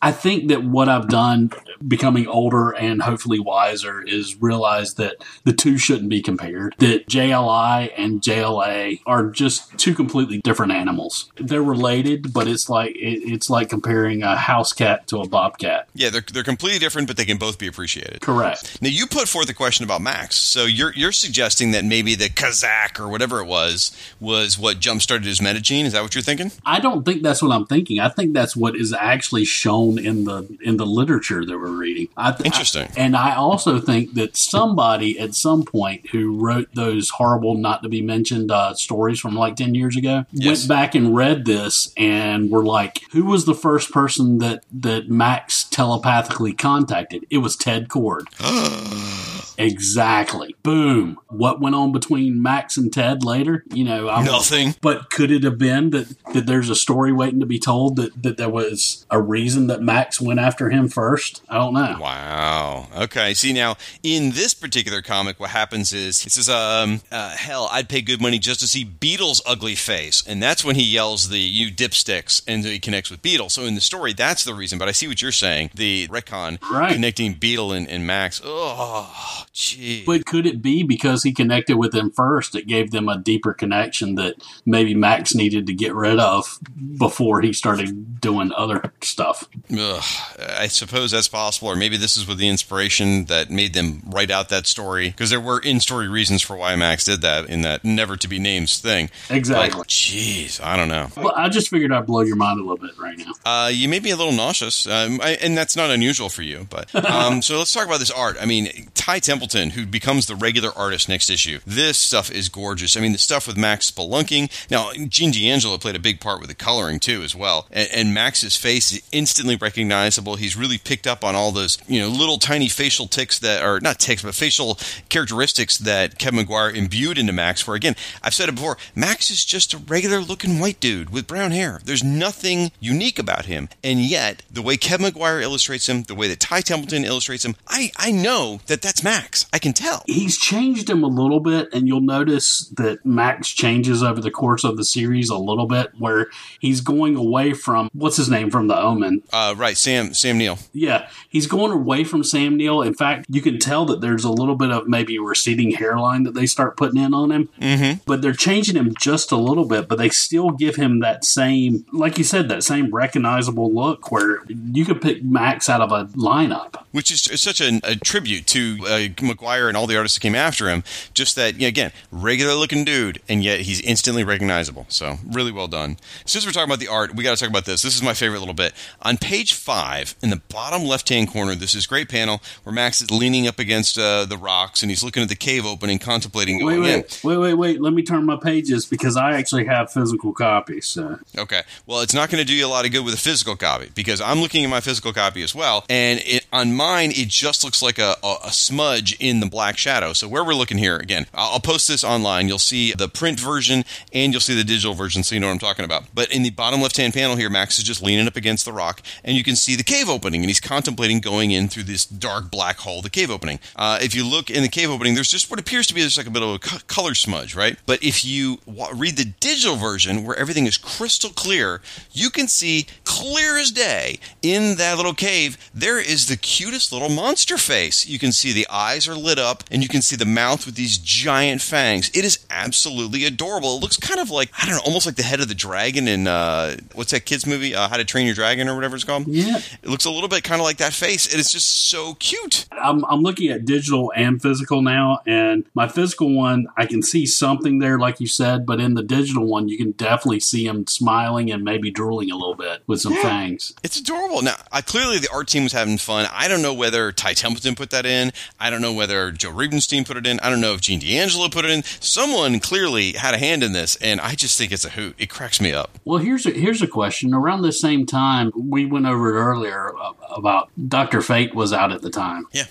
I 0.01 0.11
think 0.11 0.49
that 0.49 0.63
what 0.63 0.89
I've 0.89 1.07
done, 1.07 1.51
becoming 1.87 2.27
older 2.27 2.71
and 2.71 3.01
hopefully 3.01 3.39
wiser, 3.39 4.01
is 4.01 4.41
realize 4.41 4.95
that 4.95 5.23
the 5.43 5.53
two 5.53 5.77
shouldn't 5.77 6.09
be 6.09 6.21
compared. 6.21 6.75
That 6.79 7.07
JLI 7.07 7.91
and 7.97 8.21
JLA 8.21 9.01
are 9.05 9.29
just 9.29 9.77
two 9.77 9.93
completely 9.93 10.39
different 10.39 10.71
animals. 10.71 11.31
They're 11.37 11.63
related, 11.63 12.33
but 12.33 12.47
it's 12.47 12.69
like 12.69 12.95
it, 12.95 13.31
it's 13.31 13.49
like 13.49 13.69
comparing 13.69 14.23
a 14.23 14.35
house 14.35 14.73
cat 14.73 15.07
to 15.07 15.19
a 15.19 15.27
bobcat. 15.27 15.87
Yeah, 15.93 16.09
they're 16.09 16.23
they're 16.33 16.43
completely 16.43 16.79
different, 16.79 17.07
but 17.07 17.17
they 17.17 17.25
can 17.25 17.37
both 17.37 17.57
be 17.57 17.67
appreciated. 17.67 18.21
Correct. 18.21 18.81
Now 18.81 18.89
you 18.89 19.07
put 19.07 19.27
forth 19.27 19.47
the 19.47 19.53
question 19.53 19.83
about 19.83 20.01
Max, 20.01 20.35
so 20.35 20.65
you're 20.65 20.93
you're 20.93 21.11
suggesting 21.11 21.71
that 21.71 21.85
maybe 21.85 22.15
the 22.15 22.29
Kazakh 22.29 22.99
or 22.99 23.07
whatever 23.07 23.39
it 23.39 23.45
was 23.45 23.91
was 24.19 24.57
what 24.57 24.79
jump 24.79 25.01
started 25.01 25.25
his 25.25 25.39
metagene. 25.39 25.85
Is 25.85 25.93
that 25.93 26.03
what 26.03 26.15
you're 26.15 26.21
thinking? 26.21 26.51
I 26.65 26.79
don't 26.79 27.05
think 27.05 27.23
that's 27.23 27.41
what 27.41 27.51
I'm 27.51 27.65
thinking. 27.65 27.99
I 27.99 28.09
think 28.09 28.33
that's 28.33 28.55
what 28.55 28.75
is 28.75 28.93
actually 28.93 29.45
shown 29.45 29.99
in 29.99 30.25
the 30.25 30.47
in 30.61 30.77
the 30.77 30.85
literature 30.85 31.45
that 31.45 31.57
we're 31.57 31.70
reading. 31.77 32.07
I 32.17 32.31
th- 32.31 32.45
Interesting. 32.45 32.87
I, 32.87 32.93
and 32.97 33.15
I 33.15 33.35
also 33.35 33.79
think 33.79 34.13
that 34.15 34.35
somebody 34.35 35.19
at 35.19 35.35
some 35.35 35.63
point 35.63 36.09
who 36.09 36.37
wrote 36.39 36.69
those 36.73 37.09
horrible, 37.09 37.55
not 37.55 37.83
to 37.83 37.89
be 37.89 38.01
mentioned 38.01 38.51
uh, 38.51 38.73
stories 38.73 39.19
from 39.19 39.35
like 39.35 39.55
ten 39.55 39.75
years 39.75 39.97
ago 39.97 40.25
yes. 40.31 40.59
went 40.59 40.69
back 40.69 40.95
and 40.95 41.15
read 41.15 41.45
this 41.45 41.93
and 41.97 42.49
were 42.51 42.65
like, 42.65 43.01
"Who 43.11 43.25
was 43.25 43.45
the 43.45 43.55
first 43.55 43.91
person 43.91 44.39
that 44.39 44.63
that 44.71 45.09
Max 45.09 45.63
telepathically 45.63 46.53
contacted?" 46.53 47.25
It 47.29 47.39
was 47.39 47.55
Ted 47.55 47.87
Kord. 47.87 48.25
exactly. 49.61 50.55
Boom. 50.63 51.19
What 51.29 51.61
went 51.61 51.75
on 51.75 51.91
between 51.91 52.41
Max 52.41 52.77
and 52.77 52.91
Ted 52.91 53.23
later? 53.23 53.63
You 53.73 53.83
know, 53.83 54.09
I 54.09 54.23
nothing. 54.23 54.75
but 54.81 55.09
could 55.09 55.31
it 55.31 55.43
have 55.43 55.57
been 55.57 55.91
that 55.91 56.15
that 56.33 56.45
there's 56.45 56.69
a 56.69 56.75
story 56.75 57.11
waiting 57.11 57.39
to 57.39 57.45
be 57.45 57.59
told 57.59 57.95
that 57.97 58.23
that 58.23 58.37
there 58.37 58.49
was 58.49 59.05
a 59.09 59.21
reason 59.21 59.67
that 59.67 59.81
Max 59.81 60.19
went 60.19 60.39
after 60.39 60.69
him 60.69 60.87
first? 60.89 61.41
I 61.49 61.55
don't 61.55 61.73
know. 61.73 61.97
Wow. 61.99 62.87
Okay. 62.95 63.33
See 63.33 63.53
now, 63.53 63.77
in 64.03 64.31
this 64.31 64.53
particular 64.53 65.01
comic, 65.01 65.39
what 65.39 65.51
happens 65.51 65.93
is 65.93 66.25
it 66.25 66.31
says, 66.31 66.49
um, 66.49 67.01
uh, 67.11 67.35
"Hell, 67.35 67.69
I'd 67.71 67.89
pay 67.89 68.01
good 68.01 68.21
money 68.21 68.39
just 68.39 68.59
to 68.61 68.67
see 68.67 68.83
Beetle's 68.83 69.41
ugly 69.45 69.75
face," 69.75 70.23
and 70.25 70.41
that's 70.41 70.63
when 70.63 70.75
he 70.75 70.83
yells 70.83 71.29
the 71.29 71.39
"You 71.39 71.71
dipsticks," 71.71 72.41
and 72.47 72.63
he 72.65 72.79
connects 72.79 73.09
with 73.09 73.21
Beetle. 73.21 73.49
So 73.49 73.63
in 73.65 73.75
the 73.75 73.81
story, 73.81 74.13
that's 74.13 74.43
the 74.43 74.53
reason. 74.53 74.79
But 74.79 74.87
I 74.87 74.91
see 74.91 75.07
what 75.07 75.21
you're 75.21 75.31
saying. 75.31 75.71
The 75.75 76.07
retcon 76.07 76.61
right. 76.71 76.93
connecting 76.93 77.33
Beetle 77.33 77.71
and, 77.73 77.87
and 77.87 78.05
Max. 78.05 78.41
Oh, 78.43 79.45
gee. 79.53 80.03
But 80.05 80.25
could 80.25 80.45
it 80.45 80.61
be 80.61 80.83
because 80.83 81.23
he 81.23 81.31
connected 81.31 81.77
with 81.77 81.91
them 81.91 82.11
first? 82.11 82.55
It 82.55 82.67
gave 82.67 82.91
them 82.91 83.09
a 83.09 83.17
deeper 83.17 83.53
connection 83.53 84.15
that 84.15 84.35
maybe 84.65 84.95
Max 84.95 85.35
needed 85.35 85.67
to 85.67 85.73
get 85.73 85.93
rid 85.93 86.19
of 86.19 86.59
before 86.97 87.41
he 87.41 87.53
started 87.53 88.19
doing 88.21 88.51
other 88.55 88.93
stuff. 89.01 89.47
Ugh, 89.71 90.03
I 90.39 90.67
suppose 90.67 91.11
that's 91.11 91.27
possible, 91.27 91.69
or 91.69 91.75
maybe 91.75 91.97
this 91.97 92.17
is 92.17 92.27
with 92.27 92.37
the 92.37 92.47
inspiration 92.47 93.25
that 93.25 93.49
made 93.49 93.73
them 93.73 94.01
write 94.05 94.31
out 94.31 94.49
that 94.49 94.67
story 94.67 95.09
because 95.09 95.29
there 95.29 95.41
were 95.41 95.59
in-story 95.59 96.07
reasons 96.07 96.41
for 96.41 96.55
why 96.55 96.75
Max 96.75 97.05
did 97.05 97.21
that 97.21 97.49
in 97.49 97.61
that 97.61 97.83
never 97.83 98.17
to 98.17 98.27
be 98.27 98.39
named 98.39 98.69
thing. 98.69 99.09
Exactly. 99.29 99.83
Jeez, 99.83 100.63
I 100.63 100.77
don't 100.77 100.87
know. 100.87 101.09
Well, 101.17 101.33
I 101.35 101.49
just 101.49 101.69
figured 101.69 101.91
I'd 101.91 102.05
blow 102.05 102.21
your 102.21 102.35
mind 102.35 102.59
a 102.59 102.63
little 102.63 102.77
bit 102.77 102.97
right 102.97 103.17
now. 103.17 103.31
Uh, 103.45 103.67
you 103.67 103.89
made 103.89 104.03
me 104.03 104.11
a 104.11 104.15
little 104.15 104.33
nauseous, 104.33 104.87
um, 104.87 105.19
I, 105.21 105.31
and 105.41 105.57
that's 105.57 105.75
not 105.75 105.89
unusual 105.89 106.29
for 106.29 106.41
you. 106.41 106.67
But 106.69 106.93
um, 107.05 107.41
so 107.41 107.57
let's 107.57 107.73
talk 107.73 107.85
about 107.85 107.99
this 107.99 108.11
art. 108.11 108.37
I 108.39 108.45
mean, 108.45 108.89
Ty 108.93 109.19
Templeton, 109.41 109.71
who 109.71 109.87
becomes 109.87 110.27
the 110.27 110.35
regular 110.35 110.69
artist 110.75 111.09
next 111.09 111.27
issue. 111.27 111.59
This 111.65 111.97
stuff 111.97 112.29
is 112.29 112.47
gorgeous. 112.47 112.95
I 112.95 112.99
mean, 112.99 113.11
the 113.11 113.17
stuff 113.17 113.47
with 113.47 113.57
Max 113.57 113.89
spelunking. 113.89 114.51
Now, 114.69 114.91
Gene 114.93 115.31
D'Angelo 115.31 115.79
played 115.79 115.95
a 115.95 115.99
big 115.99 116.19
part 116.19 116.39
with 116.39 116.49
the 116.49 116.55
coloring 116.55 116.99
too, 116.99 117.23
as 117.23 117.35
well. 117.35 117.65
And, 117.71 117.89
and 117.91 118.13
Max's 118.13 118.55
face 118.55 118.91
is 118.91 119.01
instantly 119.11 119.55
recognizable. 119.55 120.35
He's 120.35 120.55
really 120.55 120.77
picked 120.77 121.07
up 121.07 121.23
on 121.23 121.33
all 121.33 121.51
those, 121.51 121.79
you 121.87 121.99
know, 121.99 122.07
little 122.07 122.37
tiny 122.37 122.69
facial 122.69 123.07
ticks 123.07 123.39
that 123.39 123.63
are 123.63 123.79
not 123.79 123.97
ticks, 123.97 124.21
but 124.21 124.35
facial 124.35 124.77
characteristics 125.09 125.79
that 125.79 126.19
Kevin 126.19 126.41
Maguire 126.41 126.69
imbued 126.69 127.17
into 127.17 127.33
Max. 127.33 127.65
Where 127.65 127.75
again, 127.75 127.95
I've 128.21 128.35
said 128.35 128.47
it 128.47 128.53
before, 128.53 128.77
Max 128.93 129.31
is 129.31 129.43
just 129.43 129.73
a 129.73 129.79
regular 129.79 130.19
looking 130.19 130.59
white 130.59 130.79
dude 130.79 131.09
with 131.09 131.25
brown 131.25 131.49
hair. 131.49 131.81
There's 131.83 132.03
nothing 132.03 132.71
unique 132.79 133.17
about 133.17 133.45
him, 133.45 133.69
and 133.83 134.01
yet 134.01 134.43
the 134.51 134.61
way 134.61 134.77
Kevin 134.77 135.07
Maguire 135.07 135.41
illustrates 135.41 135.89
him, 135.89 136.03
the 136.03 136.13
way 136.13 136.27
that 136.27 136.39
Ty 136.39 136.61
Templeton 136.61 137.05
illustrates 137.05 137.43
him, 137.43 137.55
I 137.67 137.91
I 137.97 138.11
know 138.11 138.61
that 138.67 138.83
that's 138.83 139.03
Max. 139.03 139.30
I 139.53 139.59
can 139.59 139.73
tell. 139.73 140.03
He's 140.05 140.37
changed 140.37 140.89
him 140.89 141.03
a 141.03 141.07
little 141.07 141.39
bit, 141.39 141.69
and 141.73 141.87
you'll 141.87 142.01
notice 142.01 142.71
that 142.77 143.05
Max 143.05 143.49
changes 143.49 144.03
over 144.03 144.21
the 144.21 144.31
course 144.31 144.63
of 144.63 144.77
the 144.77 144.85
series 144.85 145.29
a 145.29 145.37
little 145.37 145.67
bit, 145.67 145.91
where 145.97 146.27
he's 146.59 146.81
going 146.81 147.15
away 147.15 147.53
from 147.53 147.89
what's 147.93 148.17
his 148.17 148.29
name 148.29 148.49
from 148.49 148.67
The 148.67 148.77
Omen. 148.77 149.23
Uh, 149.31 149.53
right, 149.57 149.77
Sam 149.77 150.13
Sam 150.13 150.37
Neill. 150.37 150.59
Yeah, 150.73 151.09
he's 151.29 151.47
going 151.47 151.71
away 151.71 152.03
from 152.03 152.23
Sam 152.23 152.57
Neill. 152.57 152.81
In 152.81 152.93
fact, 152.93 153.25
you 153.29 153.41
can 153.41 153.59
tell 153.59 153.85
that 153.85 154.01
there's 154.01 154.23
a 154.23 154.31
little 154.31 154.55
bit 154.55 154.71
of 154.71 154.87
maybe 154.87 155.17
receding 155.19 155.71
hairline 155.71 156.23
that 156.23 156.33
they 156.33 156.45
start 156.45 156.77
putting 156.77 157.01
in 157.01 157.13
on 157.13 157.31
him. 157.31 157.49
Mm-hmm. 157.59 158.01
But 158.05 158.21
they're 158.21 158.33
changing 158.33 158.75
him 158.75 158.93
just 158.99 159.31
a 159.31 159.37
little 159.37 159.65
bit, 159.65 159.87
but 159.87 159.97
they 159.97 160.09
still 160.09 160.51
give 160.51 160.75
him 160.75 160.99
that 160.99 161.23
same, 161.23 161.85
like 161.91 162.17
you 162.17 162.23
said, 162.23 162.49
that 162.49 162.63
same 162.63 162.93
recognizable 162.93 163.73
look 163.73 164.11
where 164.11 164.39
you 164.47 164.85
could 164.85 165.01
pick 165.01 165.23
Max 165.23 165.69
out 165.69 165.81
of 165.81 165.91
a 165.91 166.05
lineup. 166.17 166.83
Which 166.91 167.11
is 167.11 167.21
such 167.41 167.61
a, 167.61 167.79
a 167.83 167.95
tribute 167.95 168.47
to 168.47 168.79
a 168.87 169.09
Maguire 169.25 169.67
and 169.67 169.77
all 169.77 169.87
the 169.87 169.97
artists 169.97 170.17
that 170.17 170.21
came 170.21 170.35
after 170.35 170.69
him. 170.69 170.83
Just 171.13 171.35
that, 171.35 171.55
you 171.55 171.61
know, 171.61 171.67
again, 171.67 171.91
regular 172.11 172.53
looking 172.53 172.83
dude, 172.83 173.21
and 173.27 173.43
yet 173.43 173.61
he's 173.61 173.81
instantly 173.81 174.23
recognizable. 174.23 174.85
So 174.89 175.17
really 175.25 175.51
well 175.51 175.67
done. 175.67 175.97
Since 176.25 176.45
we're 176.45 176.51
talking 176.51 176.69
about 176.69 176.79
the 176.79 176.87
art, 176.87 177.15
we 177.15 177.23
got 177.23 177.37
to 177.37 177.39
talk 177.39 177.49
about 177.49 177.65
this. 177.65 177.81
This 177.81 177.95
is 177.95 178.01
my 178.01 178.13
favorite 178.13 178.39
little 178.39 178.53
bit 178.53 178.73
on 179.01 179.17
page 179.17 179.53
five 179.53 180.15
in 180.21 180.29
the 180.29 180.41
bottom 180.49 180.83
left 180.83 181.09
hand 181.09 181.29
corner. 181.31 181.55
This 181.55 181.75
is 181.75 181.87
great 181.87 182.09
panel 182.09 182.41
where 182.63 182.73
Max 182.73 183.01
is 183.01 183.11
leaning 183.11 183.47
up 183.47 183.59
against 183.59 183.97
uh, 183.97 184.25
the 184.25 184.37
rocks 184.37 184.81
and 184.81 184.89
he's 184.89 185.03
looking 185.03 185.23
at 185.23 185.29
the 185.29 185.35
cave 185.35 185.65
opening, 185.65 185.99
contemplating 185.99 186.63
Wait, 186.65 186.75
going 186.75 186.87
in. 186.87 186.99
wait, 187.01 187.23
wait, 187.23 187.37
wait, 187.37 187.53
wait. 187.53 187.81
Let 187.81 187.93
me 187.93 188.03
turn 188.03 188.25
my 188.25 188.37
pages 188.37 188.85
because 188.85 189.17
I 189.17 189.37
actually 189.37 189.65
have 189.65 189.91
physical 189.91 190.33
copies. 190.33 190.87
So. 190.87 191.19
Okay. 191.37 191.61
Well, 191.85 192.01
it's 192.01 192.13
not 192.13 192.29
going 192.29 192.41
to 192.41 192.47
do 192.47 192.55
you 192.55 192.65
a 192.65 192.67
lot 192.67 192.85
of 192.85 192.91
good 192.91 193.03
with 193.05 193.13
a 193.13 193.17
physical 193.17 193.55
copy 193.55 193.89
because 193.93 194.21
I'm 194.21 194.39
looking 194.39 194.63
at 194.63 194.69
my 194.69 194.81
physical 194.81 195.13
copy 195.13 195.43
as 195.43 195.53
well, 195.55 195.85
and 195.89 196.19
it, 196.25 196.45
on 196.51 196.73
mine 196.75 197.11
it 197.11 197.27
just 197.27 197.63
looks 197.63 197.81
like 197.81 197.99
a, 197.99 198.15
a, 198.23 198.35
a 198.45 198.51
smudge 198.51 199.10
in 199.19 199.39
the 199.39 199.45
black 199.45 199.77
shadow. 199.77 200.13
So 200.13 200.27
where 200.27 200.43
we're 200.43 200.53
looking 200.53 200.77
here 200.77 200.97
again, 200.97 201.27
I'll, 201.33 201.59
post 201.61 201.87
this 201.87 202.03
online. 202.03 202.47
You'll 202.47 202.57
see 202.57 202.91
the 202.93 203.07
print 203.07 203.39
version 203.39 203.85
and 204.11 204.33
you'll 204.33 204.41
see 204.41 204.55
the 204.55 204.63
digital 204.63 204.95
version, 204.95 205.23
so 205.23 205.35
you 205.35 205.41
know 205.41 205.47
what 205.47 205.53
I'm 205.53 205.59
talking 205.59 205.85
about. 205.85 206.05
But 206.13 206.31
in 206.33 206.41
the 206.41 206.49
bottom 206.49 206.81
left-hand 206.81 207.13
panel 207.13 207.35
here, 207.35 207.49
Max 207.49 207.77
is 207.77 207.83
just 207.83 208.01
leaning 208.01 208.27
up 208.27 208.35
against 208.35 208.65
the 208.65 208.73
rock, 208.73 209.01
and 209.23 209.37
you 209.37 209.43
can 209.43 209.55
see 209.55 209.75
the 209.75 209.83
cave 209.83 210.09
opening, 210.09 210.41
and 210.41 210.49
he's 210.49 210.59
contemplating 210.59 211.19
going 211.19 211.51
in 211.51 211.67
through 211.67 211.83
this 211.83 212.05
dark 212.05 212.49
black 212.49 212.77
hole, 212.77 213.01
the 213.01 213.09
cave 213.09 213.29
opening. 213.29 213.59
Uh, 213.75 213.99
if 214.01 214.15
you 214.15 214.27
look 214.27 214.49
in 214.49 214.63
the 214.63 214.69
cave 214.69 214.89
opening, 214.89 215.13
there's 215.13 215.29
just 215.29 215.51
what 215.51 215.59
appears 215.59 215.85
to 215.87 215.93
be 215.93 216.01
just 216.01 216.17
like 216.17 216.27
a 216.27 216.31
bit 216.31 216.41
of 216.41 216.55
a 216.55 216.59
color 216.59 217.13
smudge, 217.13 217.55
right? 217.55 217.77
But 217.85 218.03
if 218.03 218.25
you 218.25 218.57
wa- 218.65 218.91
read 218.93 219.17
the 219.17 219.25
digital 219.25 219.75
version, 219.75 220.23
where 220.25 220.35
everything 220.35 220.65
is 220.65 220.77
crystal 220.77 221.29
clear, 221.29 221.81
you 222.11 222.29
can 222.29 222.47
see 222.47 222.87
clear 223.03 223.57
as 223.57 223.71
day 223.71 224.19
in 224.41 224.77
that 224.77 224.97
little 224.97 225.13
cave, 225.13 225.57
there 225.73 225.99
is 225.99 226.27
the 226.27 226.37
cutest 226.37 226.91
little 226.91 227.09
monster 227.09 227.57
face. 227.57 228.07
You 228.07 228.19
can 228.19 228.31
see 228.31 228.51
the 228.51 228.67
eyes 228.69 229.00
are 229.07 229.15
lit 229.15 229.39
up, 229.39 229.63
and 229.71 229.81
you 229.81 229.89
can 229.89 230.01
see 230.01 230.15
the 230.15 230.25
mouth 230.25 230.65
with 230.65 230.75
these 230.75 230.97
giant 230.97 231.61
fangs. 231.61 232.09
It 232.13 232.25
is 232.25 232.45
absolutely 232.49 233.25
adorable. 233.25 233.77
It 233.77 233.81
looks 233.81 233.97
kind 233.97 234.19
of 234.19 234.29
like, 234.29 234.49
I 234.61 234.65
don't 234.65 234.75
know, 234.75 234.81
almost 234.85 235.05
like 235.05 235.15
the 235.15 235.23
head 235.23 235.39
of 235.39 235.47
the 235.47 235.55
dragon 235.55 236.07
in, 236.07 236.27
uh, 236.27 236.77
what's 236.93 237.11
that 237.11 237.25
kid's 237.25 237.45
movie? 237.45 237.75
Uh, 237.75 237.87
How 237.87 237.97
to 237.97 238.05
Train 238.05 238.25
Your 238.25 238.35
Dragon 238.35 238.67
or 238.67 238.75
whatever 238.75 238.95
it's 238.95 239.03
called? 239.05 239.27
Yeah. 239.27 239.57
It 239.57 239.89
looks 239.89 240.05
a 240.05 240.11
little 240.11 240.29
bit 240.29 240.43
kind 240.43 240.59
of 240.61 240.65
like 240.65 240.77
that 240.77 240.93
face. 240.93 241.33
It 241.33 241.39
is 241.39 241.51
just 241.51 241.89
so 241.89 242.15
cute. 242.15 242.65
I'm, 242.71 243.03
I'm 243.05 243.21
looking 243.21 243.49
at 243.51 243.65
digital 243.65 244.11
and 244.15 244.41
physical 244.41 244.81
now, 244.81 245.19
and 245.25 245.65
my 245.73 245.87
physical 245.87 246.33
one, 246.33 246.67
I 246.77 246.85
can 246.85 247.01
see 247.01 247.25
something 247.25 247.79
there, 247.79 247.99
like 247.99 248.19
you 248.19 248.27
said, 248.27 248.65
but 248.65 248.79
in 248.79 248.93
the 248.93 249.03
digital 249.03 249.45
one, 249.45 249.67
you 249.67 249.77
can 249.77 249.91
definitely 249.91 250.39
see 250.39 250.65
him 250.65 250.87
smiling 250.87 251.51
and 251.51 251.63
maybe 251.63 251.91
drooling 251.91 252.31
a 252.31 252.35
little 252.35 252.55
bit 252.55 252.83
with 252.87 253.01
some 253.01 253.15
fangs. 253.15 253.73
It's 253.83 253.99
adorable. 253.99 254.41
Now, 254.41 254.55
I, 254.71 254.81
clearly 254.81 255.19
the 255.19 255.29
art 255.31 255.47
team 255.47 255.63
was 255.63 255.73
having 255.73 255.97
fun. 255.97 256.27
I 256.31 256.47
don't 256.47 256.61
know 256.61 256.73
whether 256.73 257.11
Ty 257.11 257.33
Templeton 257.33 257.75
put 257.75 257.89
that 257.91 258.05
in. 258.05 258.31
I 258.59 258.69
don't 258.69 258.81
know 258.81 258.90
whether 258.95 259.31
Joe 259.31 259.51
Rubinstein 259.51 260.03
put 260.05 260.17
it 260.17 260.25
in. 260.27 260.39
I 260.39 260.49
don't 260.49 260.61
know 260.61 260.73
if 260.73 260.81
Gene 260.81 260.99
D'Angelo 260.99 261.49
put 261.49 261.65
it 261.65 261.71
in. 261.71 261.83
Someone 261.99 262.59
clearly 262.59 263.13
had 263.13 263.33
a 263.33 263.37
hand 263.37 263.63
in 263.63 263.73
this, 263.73 263.95
and 263.97 264.21
I 264.21 264.35
just 264.35 264.57
think 264.57 264.71
it's 264.71 264.85
a 264.85 264.89
hoot. 264.89 265.15
It 265.17 265.29
cracks 265.29 265.61
me 265.61 265.71
up. 265.71 265.97
Well, 266.05 266.19
here's 266.19 266.45
a, 266.45 266.51
here's 266.51 266.81
a 266.81 266.87
question. 266.87 267.33
Around 267.33 267.61
the 267.61 267.71
same 267.71 268.05
time, 268.05 268.51
we 268.55 268.85
went 268.85 269.05
over 269.05 269.29
it 269.29 269.41
earlier 269.41 269.95
uh, 269.97 270.13
about 270.35 270.69
Doctor 270.87 271.21
Fate 271.21 271.53
was 271.53 271.73
out 271.73 271.91
at 271.91 272.01
the 272.01 272.09
time. 272.09 272.45
Yeah. 272.51 272.65